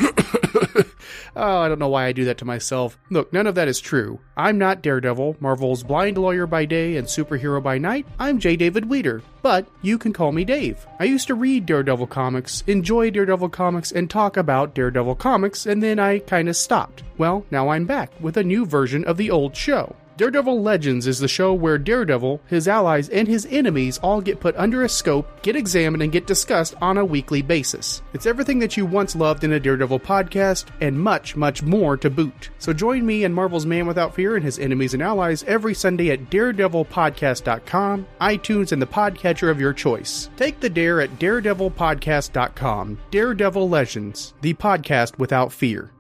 Oh, 1.38 1.58
I 1.58 1.68
don't 1.68 1.80
know 1.80 1.90
why 1.90 2.06
I 2.06 2.14
do 2.14 2.24
that 2.26 2.38
to 2.38 2.46
myself. 2.46 2.98
Look, 3.10 3.34
none 3.34 3.46
of 3.46 3.56
that 3.56 3.68
is 3.68 3.82
true. 3.82 4.20
I'm 4.38 4.58
not 4.58 4.82
Daredevil, 4.82 5.36
Marvel's 5.42 5.84
blind 5.84 6.18
lawyer 6.18 6.48
by 6.48 6.64
day 6.64 6.96
and 6.96 7.08
superhero 7.08 7.62
by 7.62 7.78
night. 7.78 8.06
I'm 8.18 8.40
J. 8.40 8.56
David 8.56 8.86
Weeder, 8.86 9.22
but 9.42 9.68
you 9.82 9.98
can 9.98 10.14
call 10.14 10.32
me 10.32 10.46
Dave. 10.46 10.88
I 10.98 11.04
used 11.04 11.28
to 11.28 11.36
read 11.36 11.66
Daredevil 11.66 12.08
comics, 12.08 12.64
enjoy 12.68 13.10
Daredevil 13.10 13.50
comics, 13.50 13.92
and 13.92 14.10
talk 14.10 14.38
about 14.38 14.74
Daredevil 14.74 15.16
comics, 15.16 15.66
and 15.66 15.84
then 15.84 16.00
I 16.00 16.20
kinda 16.20 16.54
stopped. 16.54 17.04
Well, 17.18 17.46
now 17.52 17.68
I'm 17.68 17.84
back 17.86 18.12
with 18.22 18.38
a 18.38 18.44
new 18.44 18.66
version 18.66 19.04
of 19.04 19.18
the 19.18 19.30
old 19.30 19.58
show. 19.58 19.94
Daredevil 20.18 20.62
Legends 20.62 21.08
is 21.08 21.20
the 21.20 21.28
show 21.28 21.54
where 21.54 21.78
Daredevil, 21.78 22.40
his 22.48 22.70
allies, 22.70 23.10
and 23.10 23.28
his 23.28 23.46
enemies 23.48 23.98
all 23.98 24.22
get 24.22 24.40
put 24.40 24.56
under 24.56 24.84
a 24.84 24.90
scope, 24.90 25.42
get 25.42 25.58
examined, 25.58 26.02
and 26.02 26.12
get 26.12 26.26
discussed 26.26 26.74
on 26.82 26.98
a 26.98 27.04
weekly 27.04 27.42
basis. 27.42 28.02
It's 28.14 28.26
everything 28.26 28.60
that 28.60 28.78
you 28.78 28.86
once 28.86 29.14
loved 29.14 29.44
in 29.44 29.52
a 29.52 29.60
Daredevil 29.60 30.00
podcast, 30.00 30.68
and 30.80 30.98
much, 30.98 31.36
much 31.36 31.64
more 31.64 31.98
to 31.98 32.10
boot. 32.10 32.50
So 32.60 32.72
join 32.72 33.06
me 33.06 33.26
and 33.26 33.36
Marvel's 33.36 33.66
Man 33.66 33.88
Without 33.88 34.16
Fear 34.16 34.38
and 34.38 34.46
his 34.46 34.58
enemies 34.58 34.94
and 34.94 35.04
allies 35.04 35.44
every 35.44 35.74
Sunday 35.74 36.12
at 36.12 36.30
daredevilpodcast.com, 36.30 38.08
iTunes, 38.22 38.72
and 38.72 38.82
the 38.82 38.88
podcatcher 38.88 39.52
of 39.52 39.60
your 39.60 39.74
choice. 39.74 40.30
Take 40.38 40.62
the 40.62 40.70
dare 40.70 41.02
at 41.02 41.20
daredevilpodcast.com. 41.20 43.00
Daredevil 43.12 43.70
Legends, 43.70 44.34
the 44.40 44.54
podcast 44.54 45.18
without 45.20 45.52
fear. 45.52 45.92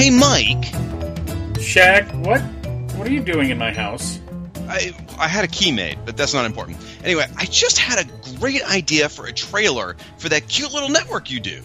Hey, 0.00 0.08
Mike. 0.08 0.64
Shag, 1.60 2.10
what? 2.24 2.40
What 2.96 3.06
are 3.06 3.12
you 3.12 3.22
doing 3.22 3.50
in 3.50 3.58
my 3.58 3.70
house? 3.70 4.18
I, 4.66 4.94
I 5.18 5.28
had 5.28 5.44
a 5.44 5.46
key 5.46 5.72
made, 5.72 5.98
but 6.06 6.16
that's 6.16 6.32
not 6.32 6.46
important. 6.46 6.78
Anyway, 7.04 7.26
I 7.36 7.44
just 7.44 7.76
had 7.76 8.06
a 8.06 8.38
great 8.38 8.62
idea 8.64 9.10
for 9.10 9.26
a 9.26 9.32
trailer 9.34 9.98
for 10.16 10.30
that 10.30 10.48
cute 10.48 10.72
little 10.72 10.88
network 10.88 11.30
you 11.30 11.38
do. 11.38 11.60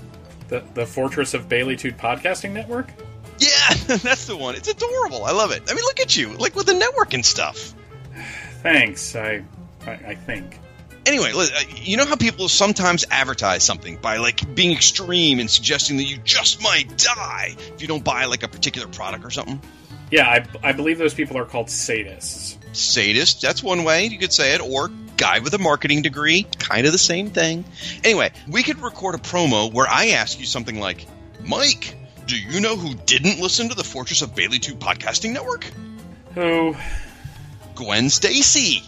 The 0.50 0.62
the 0.74 0.86
Fortress 0.86 1.34
of 1.34 1.48
Baileytude 1.48 1.96
Podcasting 1.96 2.52
Network? 2.52 2.90
Yeah, 3.40 3.70
that's 4.04 4.26
the 4.26 4.36
one. 4.36 4.56
It's 4.56 4.68
adorable. 4.68 5.24
I 5.24 5.32
love 5.32 5.52
it. 5.52 5.64
I 5.72 5.74
mean, 5.74 5.86
look 5.86 6.02
at 6.02 6.18
you, 6.18 6.34
like 6.34 6.58
with 6.58 6.66
the 6.66 6.74
network 6.74 7.14
and 7.14 7.26
stuff. 7.26 7.74
Thanks. 8.62 9.16
I 9.16 9.46
I, 9.88 9.92
I 9.92 10.16
think. 10.16 10.60
Anyway, 11.06 11.32
uh, 11.36 11.48
you 11.76 11.98
know 11.98 12.06
how 12.06 12.16
people 12.16 12.50
sometimes 12.50 13.06
advertise 13.12 13.64
something 13.64 13.98
by 13.98 14.18
like 14.18 14.56
being 14.56 14.72
extreme 14.72 15.40
and 15.40 15.50
suggesting 15.50 15.98
that 15.98 16.04
you 16.04 16.18
just 16.18 16.62
might 16.64 16.98
die 16.98 17.56
if 17.58 17.82
you 17.82 17.88
don't 17.88 18.04
buy 18.04 18.26
like 18.26 18.44
a 18.44 18.48
particular 18.48 18.88
product 18.88 19.24
or 19.24 19.30
something? 19.30 19.62
Yeah, 20.12 20.28
I, 20.28 20.70
I 20.70 20.72
believe 20.72 20.98
those 20.98 21.14
people 21.14 21.38
are 21.38 21.46
called 21.46 21.68
sadists. 21.68 22.58
Sadist, 22.74 23.42
that's 23.42 23.64
one 23.64 23.84
way 23.84 24.06
you 24.06 24.18
could 24.18 24.34
say 24.34 24.54
it, 24.54 24.62
or 24.62 24.90
guy 25.18 25.40
with 25.40 25.54
a 25.54 25.58
marketing 25.58 26.02
degree, 26.02 26.46
kind 26.60 26.86
of 26.86 26.92
the 26.92 26.98
same 26.98 27.30
thing. 27.30 27.66
Anyway, 28.04 28.32
we 28.48 28.64
could 28.64 28.82
record 28.82 29.16
a 29.16 29.18
promo 29.18 29.72
where 29.72 29.88
I 29.88 30.08
ask 30.08 30.40
you 30.40 30.46
something 30.46 30.80
like, 30.80 31.06
Mike, 31.44 31.96
do 32.28 32.38
you 32.38 32.60
know 32.60 32.76
who 32.76 32.96
didn't 32.96 33.40
listen 33.40 33.70
to 33.70 33.76
the 33.76 33.84
Fortress 33.84 34.22
of 34.22 34.36
Baileytude 34.36 34.80
podcasting 34.80 35.34
network? 35.34 35.66
Who? 36.34 36.76
Gwen 37.76 38.10
Stacy. 38.10 38.84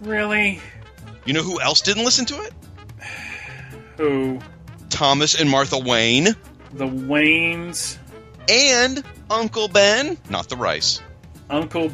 Really? 0.00 0.60
You 1.28 1.34
know 1.34 1.42
who 1.42 1.60
else 1.60 1.82
didn't 1.82 2.06
listen 2.06 2.24
to 2.24 2.40
it? 2.40 2.54
Who? 3.98 4.38
Thomas 4.88 5.38
and 5.38 5.50
Martha 5.50 5.78
Wayne. 5.78 6.34
The 6.72 6.86
Waynes? 6.86 7.98
And 8.48 9.04
Uncle 9.28 9.68
Ben, 9.68 10.16
not 10.30 10.48
the 10.48 10.56
rice. 10.56 11.02
Uncle 11.50 11.92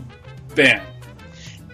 Ben. 0.54 0.80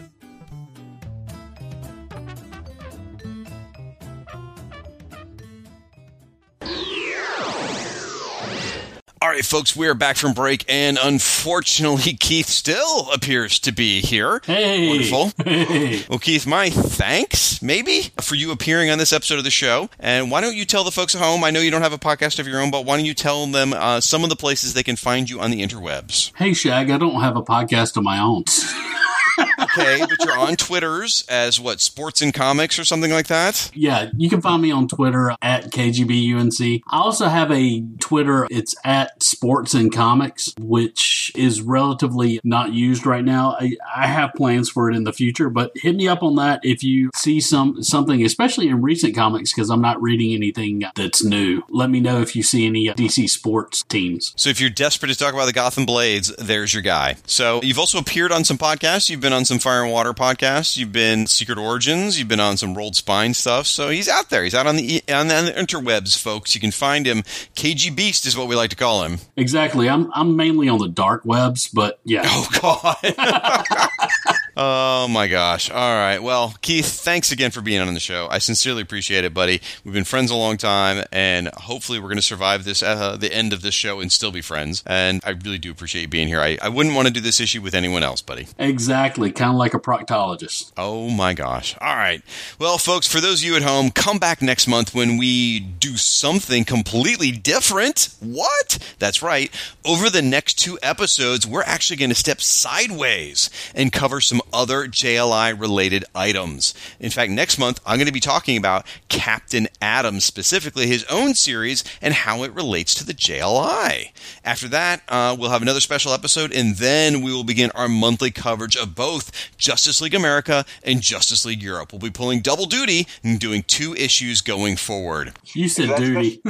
All 9.21 9.27
right, 9.27 9.43
folks, 9.43 9.75
we 9.75 9.85
are 9.89 9.93
back 9.93 10.15
from 10.15 10.31
break, 10.31 10.63
and 10.69 10.97
unfortunately, 11.01 12.13
Keith 12.19 12.47
still 12.47 13.11
appears 13.11 13.59
to 13.59 13.73
be 13.73 13.99
here. 13.99 14.39
Hey. 14.45 14.87
Wonderful. 14.87 15.31
Hey. 15.49 16.05
Well, 16.09 16.19
Keith, 16.19 16.47
my 16.47 16.69
thanks, 16.69 17.61
maybe, 17.61 18.11
for 18.21 18.35
you 18.35 18.51
appearing 18.51 18.89
on 18.89 18.97
this 18.97 19.11
episode 19.11 19.37
of 19.37 19.43
the 19.43 19.51
show. 19.51 19.89
And 19.99 20.31
why 20.31 20.39
don't 20.41 20.55
you 20.55 20.63
tell 20.63 20.83
the 20.85 20.91
folks 20.91 21.15
at 21.15 21.21
home? 21.21 21.43
I 21.43 21.49
know 21.49 21.59
you 21.59 21.69
don't 21.71 21.81
have 21.81 21.91
a 21.91 21.97
podcast 21.97 22.39
of 22.39 22.47
your 22.47 22.61
own, 22.61 22.71
but 22.71 22.85
why 22.85 22.95
don't 22.95 23.05
you 23.05 23.13
tell 23.13 23.45
them 23.47 23.73
uh, 23.73 23.99
some 23.99 24.23
of 24.23 24.29
the 24.29 24.35
places 24.37 24.73
they 24.73 24.83
can 24.83 24.95
find 24.95 25.29
you 25.29 25.41
on 25.41 25.51
the 25.51 25.61
interwebs? 25.61 26.31
Hey, 26.37 26.53
Shag, 26.53 26.89
I 26.89 26.97
don't 26.97 27.19
have 27.19 27.35
a 27.35 27.41
podcast 27.43 27.97
of 27.97 28.03
my 28.03 28.19
own. 28.19 28.45
Okay, 29.77 29.99
but 29.99 30.25
you're 30.25 30.37
on 30.37 30.55
Twitters 30.55 31.25
as 31.29 31.59
what, 31.59 31.79
Sports 31.79 32.21
and 32.21 32.33
Comics 32.33 32.79
or 32.79 32.85
something 32.85 33.11
like 33.11 33.27
that? 33.27 33.69
Yeah, 33.73 34.09
you 34.17 34.29
can 34.29 34.41
find 34.41 34.61
me 34.61 34.71
on 34.71 34.87
Twitter 34.87 35.35
at 35.41 35.71
KGBUNC. 35.71 36.81
I 36.87 36.97
also 36.97 37.27
have 37.27 37.51
a 37.51 37.81
Twitter. 37.99 38.47
It's 38.49 38.75
at 38.83 39.21
Sports 39.21 39.73
and 39.73 39.93
Comics, 39.93 40.53
which 40.59 41.31
is 41.35 41.61
relatively 41.61 42.39
not 42.43 42.73
used 42.73 43.05
right 43.05 43.23
now. 43.23 43.57
I, 43.59 43.73
I 43.95 44.07
have 44.07 44.33
plans 44.35 44.69
for 44.69 44.89
it 44.89 44.95
in 44.95 45.03
the 45.03 45.13
future, 45.13 45.49
but 45.49 45.71
hit 45.75 45.95
me 45.95 46.07
up 46.07 46.23
on 46.23 46.35
that 46.35 46.61
if 46.63 46.83
you 46.83 47.11
see 47.15 47.39
some 47.39 47.83
something, 47.83 48.23
especially 48.23 48.67
in 48.67 48.81
recent 48.81 49.15
comics, 49.15 49.53
because 49.53 49.69
I'm 49.69 49.81
not 49.81 50.01
reading 50.01 50.33
anything 50.33 50.83
that's 50.95 51.23
new. 51.23 51.63
Let 51.69 51.89
me 51.89 51.99
know 51.99 52.21
if 52.21 52.35
you 52.35 52.43
see 52.43 52.65
any 52.65 52.87
DC 52.87 53.29
sports 53.29 53.83
teams. 53.83 54.33
So 54.35 54.49
if 54.49 54.59
you're 54.59 54.69
desperate 54.69 55.09
to 55.09 55.17
talk 55.17 55.33
about 55.33 55.45
the 55.45 55.53
Gotham 55.53 55.85
Blades, 55.85 56.35
there's 56.37 56.73
your 56.73 56.83
guy. 56.83 57.17
So 57.25 57.61
you've 57.61 57.79
also 57.79 57.99
appeared 57.99 58.31
on 58.31 58.43
some 58.43 58.57
podcasts. 58.57 59.09
You've 59.09 59.21
been 59.21 59.33
on 59.33 59.45
some 59.45 59.58
Fire 59.59 59.83
and 59.83 59.91
Water 59.91 60.13
podcasts. 60.13 60.77
You've 60.77 60.91
been 60.91 61.27
Secret 61.27 61.57
Origins. 61.57 62.17
You've 62.17 62.27
been 62.27 62.39
on 62.39 62.57
some 62.57 62.75
Rolled 62.75 62.95
Spine 62.95 63.33
stuff. 63.33 63.67
So 63.67 63.89
he's 63.89 64.07
out 64.07 64.29
there. 64.29 64.43
He's 64.43 64.55
out 64.55 64.67
on 64.67 64.75
the 64.75 65.01
on 65.11 65.27
the, 65.27 65.37
on 65.37 65.45
the 65.45 65.51
interwebs, 65.51 66.19
folks. 66.19 66.55
You 66.55 66.61
can 66.61 66.71
find 66.71 67.05
him. 67.05 67.23
KG 67.55 67.95
Beast 67.95 68.25
is 68.25 68.37
what 68.37 68.47
we 68.47 68.55
like 68.55 68.69
to 68.71 68.75
call 68.75 69.03
him. 69.03 69.19
Exactly. 69.35 69.89
I'm 69.89 70.11
I'm 70.13 70.35
mainly 70.35 70.69
on 70.69 70.79
the 70.79 70.87
dark 70.87 71.25
webs, 71.25 71.67
but 71.67 71.99
yeah. 72.03 72.23
Oh 72.25 72.47
God. 72.61 73.89
oh 74.57 75.07
my 75.07 75.27
gosh. 75.27 75.69
All 75.69 75.95
right. 75.95 76.19
Well, 76.19 76.55
Keith, 76.61 76.87
thanks 76.87 77.31
again 77.31 77.51
for 77.51 77.61
being 77.61 77.81
on 77.81 77.93
the 77.93 77.99
show. 77.99 78.27
I 78.29 78.39
sincerely 78.39 78.81
appreciate 78.81 79.23
it, 79.23 79.33
buddy. 79.33 79.61
We've 79.83 79.93
been 79.93 80.03
friends 80.03 80.31
a 80.31 80.35
long 80.35 80.57
time, 80.57 81.05
and 81.11 81.49
hopefully 81.49 81.99
we're 81.99 82.07
going 82.07 82.17
to 82.17 82.21
survive 82.21 82.63
this 82.63 82.83
uh, 82.83 83.17
the 83.17 83.33
end 83.33 83.53
of 83.53 83.61
this 83.61 83.73
show 83.73 83.99
and 83.99 84.11
still 84.11 84.31
be 84.31 84.41
friends. 84.41 84.83
And 84.85 85.21
I 85.23 85.31
really 85.31 85.57
do 85.57 85.71
appreciate 85.71 86.03
you 86.03 86.07
being 86.07 86.27
here. 86.27 86.41
I, 86.41 86.57
I 86.61 86.69
wouldn't 86.69 86.95
want 86.95 87.07
to 87.07 87.13
do 87.13 87.21
this 87.21 87.39
issue 87.39 87.61
with 87.61 87.73
anyone 87.73 88.03
else, 88.03 88.21
buddy. 88.21 88.47
Exactly. 88.57 89.31
Kind 89.31 89.48
of 89.49 89.55
like 89.55 89.73
a 89.73 89.79
proctologist. 89.79 90.71
Oh 90.77 91.09
my 91.09 91.33
gosh. 91.33 91.75
All 91.79 91.95
right. 91.95 92.21
Well, 92.59 92.77
folks, 92.77 93.07
for 93.07 93.19
those 93.19 93.41
of 93.41 93.45
you 93.45 93.55
at 93.55 93.61
home, 93.61 93.91
come 93.91 94.19
back 94.19 94.41
next 94.41 94.67
month 94.67 94.93
when 94.93 95.17
we 95.17 95.59
do 95.59 95.97
something 95.97 96.63
completely 96.65 97.31
different. 97.31 98.09
What? 98.19 98.77
That's 98.99 99.21
right. 99.21 99.51
Over 99.85 100.09
the 100.09 100.21
next 100.21 100.55
two 100.55 100.77
episodes, 100.81 101.47
we're 101.47 101.63
actually 101.63 101.97
going 101.97 102.09
to 102.09 102.15
step 102.15 102.41
sideways 102.41 103.49
and 103.73 103.91
cover 103.91 104.21
some 104.21 104.41
other 104.53 104.87
JLI 104.87 105.59
related 105.59 106.05
items. 106.13 106.73
In 106.99 107.09
fact, 107.09 107.31
next 107.31 107.57
month, 107.57 107.79
I'm 107.85 107.97
going 107.97 108.07
to 108.07 108.13
be 108.13 108.19
talking 108.19 108.57
about 108.57 108.85
Captain 109.09 109.67
Atom, 109.81 110.19
specifically 110.19 110.87
his 110.87 111.03
own 111.05 111.33
series 111.33 111.83
and 112.01 112.13
how 112.13 112.43
it 112.43 112.53
relates 112.53 112.93
to 112.95 113.05
the 113.05 113.13
JLI. 113.13 114.11
After 114.43 114.67
that, 114.69 115.01
uh, 115.07 115.35
we'll 115.37 115.49
have 115.49 115.61
another 115.61 115.79
special 115.79 116.13
episode, 116.13 116.51
and 116.53 116.75
then 116.75 117.21
we 117.21 117.33
will 117.33 117.43
begin 117.43 117.71
our 117.71 117.87
monthly 117.87 118.31
coverage 118.31 118.75
of 118.75 118.95
both 118.95 119.31
Justice 119.57 120.01
League 120.01 120.15
America 120.15 120.65
and 120.83 121.01
Justice 121.01 121.45
League 121.45 121.61
Europe. 121.61 121.91
We'll 121.91 121.99
be 121.99 122.09
pulling 122.09 122.41
double 122.41 122.65
duty 122.65 123.07
and 123.23 123.39
doing 123.39 123.63
two 123.63 123.93
issues 123.95 124.41
going 124.41 124.75
forward. 124.75 125.33
You 125.53 125.69
said 125.69 125.95
duty. 125.97 126.41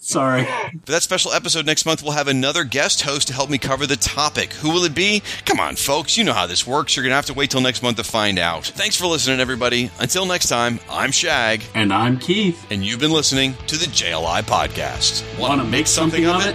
Sorry. 0.00 0.44
For 0.44 0.92
that 0.92 1.02
special 1.02 1.32
episode 1.32 1.66
next 1.66 1.84
month, 1.84 2.00
we'll 2.00 2.12
have 2.12 2.28
another 2.28 2.62
guest 2.62 3.02
host 3.02 3.26
to 3.26 3.34
help 3.34 3.50
me 3.50 3.58
cover 3.58 3.86
the 3.86 3.96
topic. 3.96 4.52
Who 4.54 4.70
will 4.70 4.84
it 4.84 4.94
be? 4.94 5.20
Come 5.44 5.58
on, 5.58 5.74
folks, 5.74 6.16
you 6.16 6.22
know 6.22 6.32
how 6.32 6.46
this 6.46 6.64
works. 6.64 6.94
You're 6.94 7.02
going 7.02 7.10
to 7.10 7.16
have 7.16 7.26
to 7.26 7.34
wait 7.34 7.50
till 7.50 7.60
next 7.60 7.82
month 7.82 7.96
to 7.96 8.04
find 8.04 8.38
out. 8.38 8.66
Thanks 8.66 8.94
for 8.94 9.06
listening, 9.06 9.40
everybody. 9.40 9.90
Until 9.98 10.24
next 10.24 10.48
time, 10.48 10.78
I'm 10.88 11.10
Shag. 11.10 11.62
And 11.74 11.92
I'm 11.92 12.18
Keith. 12.18 12.66
And 12.70 12.84
you've 12.84 13.00
been 13.00 13.10
listening 13.10 13.54
to 13.66 13.76
the 13.76 13.86
JLI 13.86 14.42
Podcast. 14.42 15.24
Want 15.40 15.60
to 15.60 15.66
make 15.66 15.88
something 15.88 16.24
of 16.24 16.46
it? 16.46 16.54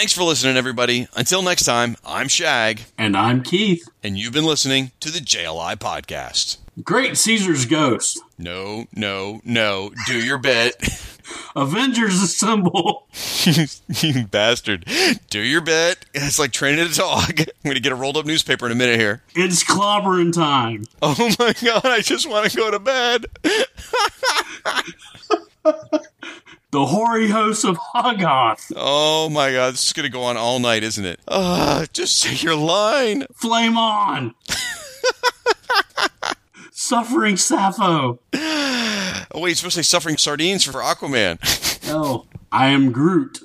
Thanks 0.00 0.14
for 0.14 0.22
listening, 0.22 0.56
everybody. 0.56 1.08
Until 1.14 1.42
next 1.42 1.64
time, 1.64 1.94
I'm 2.06 2.26
Shag. 2.28 2.80
And 2.96 3.14
I'm 3.14 3.42
Keith. 3.42 3.86
And 4.02 4.16
you've 4.18 4.32
been 4.32 4.46
listening 4.46 4.92
to 5.00 5.10
the 5.10 5.18
JLI 5.18 5.76
Podcast. 5.76 6.56
Great 6.82 7.18
Caesar's 7.18 7.66
Ghost. 7.66 8.18
No, 8.38 8.86
no, 8.96 9.42
no. 9.44 9.92
Do 10.06 10.18
your 10.18 10.38
bit. 10.38 10.74
Avengers 11.54 12.22
Assemble. 12.22 13.08
you 13.44 14.26
bastard. 14.26 14.86
Do 15.28 15.40
your 15.40 15.60
bit. 15.60 16.06
It's 16.14 16.38
like 16.38 16.52
training 16.52 16.86
a 16.86 16.88
dog. 16.88 17.38
I'm 17.38 17.46
going 17.62 17.74
to 17.74 17.80
get 17.80 17.92
a 17.92 17.94
rolled 17.94 18.16
up 18.16 18.24
newspaper 18.24 18.64
in 18.64 18.72
a 18.72 18.76
minute 18.76 18.98
here. 18.98 19.22
It's 19.36 19.62
clobbering 19.62 20.32
time. 20.32 20.86
Oh 21.02 21.30
my 21.38 21.52
god, 21.62 21.84
I 21.84 22.00
just 22.00 22.26
want 22.26 22.50
to 22.50 22.56
go 22.56 22.70
to 22.70 22.78
bed. 22.78 23.26
The 26.70 26.86
hoary 26.86 27.28
host 27.28 27.64
of 27.64 27.76
Hoggoth. 27.78 28.72
Oh 28.76 29.28
my 29.28 29.52
god, 29.52 29.74
this 29.74 29.88
is 29.88 29.92
going 29.92 30.06
to 30.06 30.12
go 30.12 30.22
on 30.22 30.36
all 30.36 30.58
night, 30.58 30.82
isn't 30.82 31.04
it? 31.04 31.20
Uh, 31.26 31.86
just 31.92 32.18
say 32.18 32.34
your 32.34 32.54
line. 32.54 33.26
Flame 33.34 33.76
on. 33.76 34.34
Suffering 36.72 37.36
Sappho. 37.36 38.20
Oh, 38.32 39.26
wait, 39.34 39.50
you're 39.50 39.54
supposed 39.56 39.76
to 39.76 39.82
say 39.82 39.86
suffering 39.86 40.16
sardines 40.16 40.64
for 40.64 40.80
Aquaman. 40.80 41.38
oh, 41.92 42.26
I 42.50 42.68
am 42.68 42.90
Groot. 42.90 43.40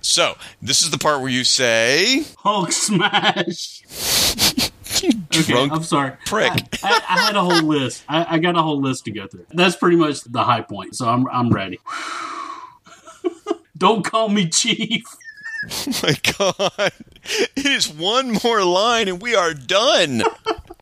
So, 0.00 0.34
this 0.60 0.82
is 0.82 0.90
the 0.90 0.98
part 0.98 1.20
where 1.20 1.30
you 1.30 1.42
say 1.42 2.24
Hulk 2.38 2.70
smash. 2.70 3.82
okay, 5.04 5.68
I'm 5.70 5.82
sorry. 5.82 6.12
Prick. 6.26 6.52
I, 6.52 6.68
I, 6.84 7.02
I 7.08 7.18
had 7.20 7.36
a 7.36 7.42
whole 7.42 7.62
list. 7.62 8.04
I, 8.08 8.34
I, 8.34 8.38
got 8.38 8.56
a 8.56 8.62
whole 8.62 8.80
list 8.80 9.06
to 9.06 9.10
go 9.10 9.26
through. 9.26 9.46
That's 9.50 9.74
pretty 9.74 9.96
much 9.96 10.22
the 10.24 10.44
high 10.44 10.60
point. 10.60 10.94
So 10.94 11.08
I'm 11.08 11.26
I'm 11.28 11.50
ready. 11.50 11.80
Don't 13.78 14.04
call 14.04 14.28
me 14.28 14.48
chief. 14.48 15.04
Oh 15.86 15.92
my 16.02 16.16
god. 16.38 16.92
It 17.56 17.66
is 17.66 17.88
one 17.88 18.38
more 18.44 18.64
line 18.64 19.08
and 19.08 19.22
we 19.22 19.34
are 19.34 19.54
done. 19.54 20.22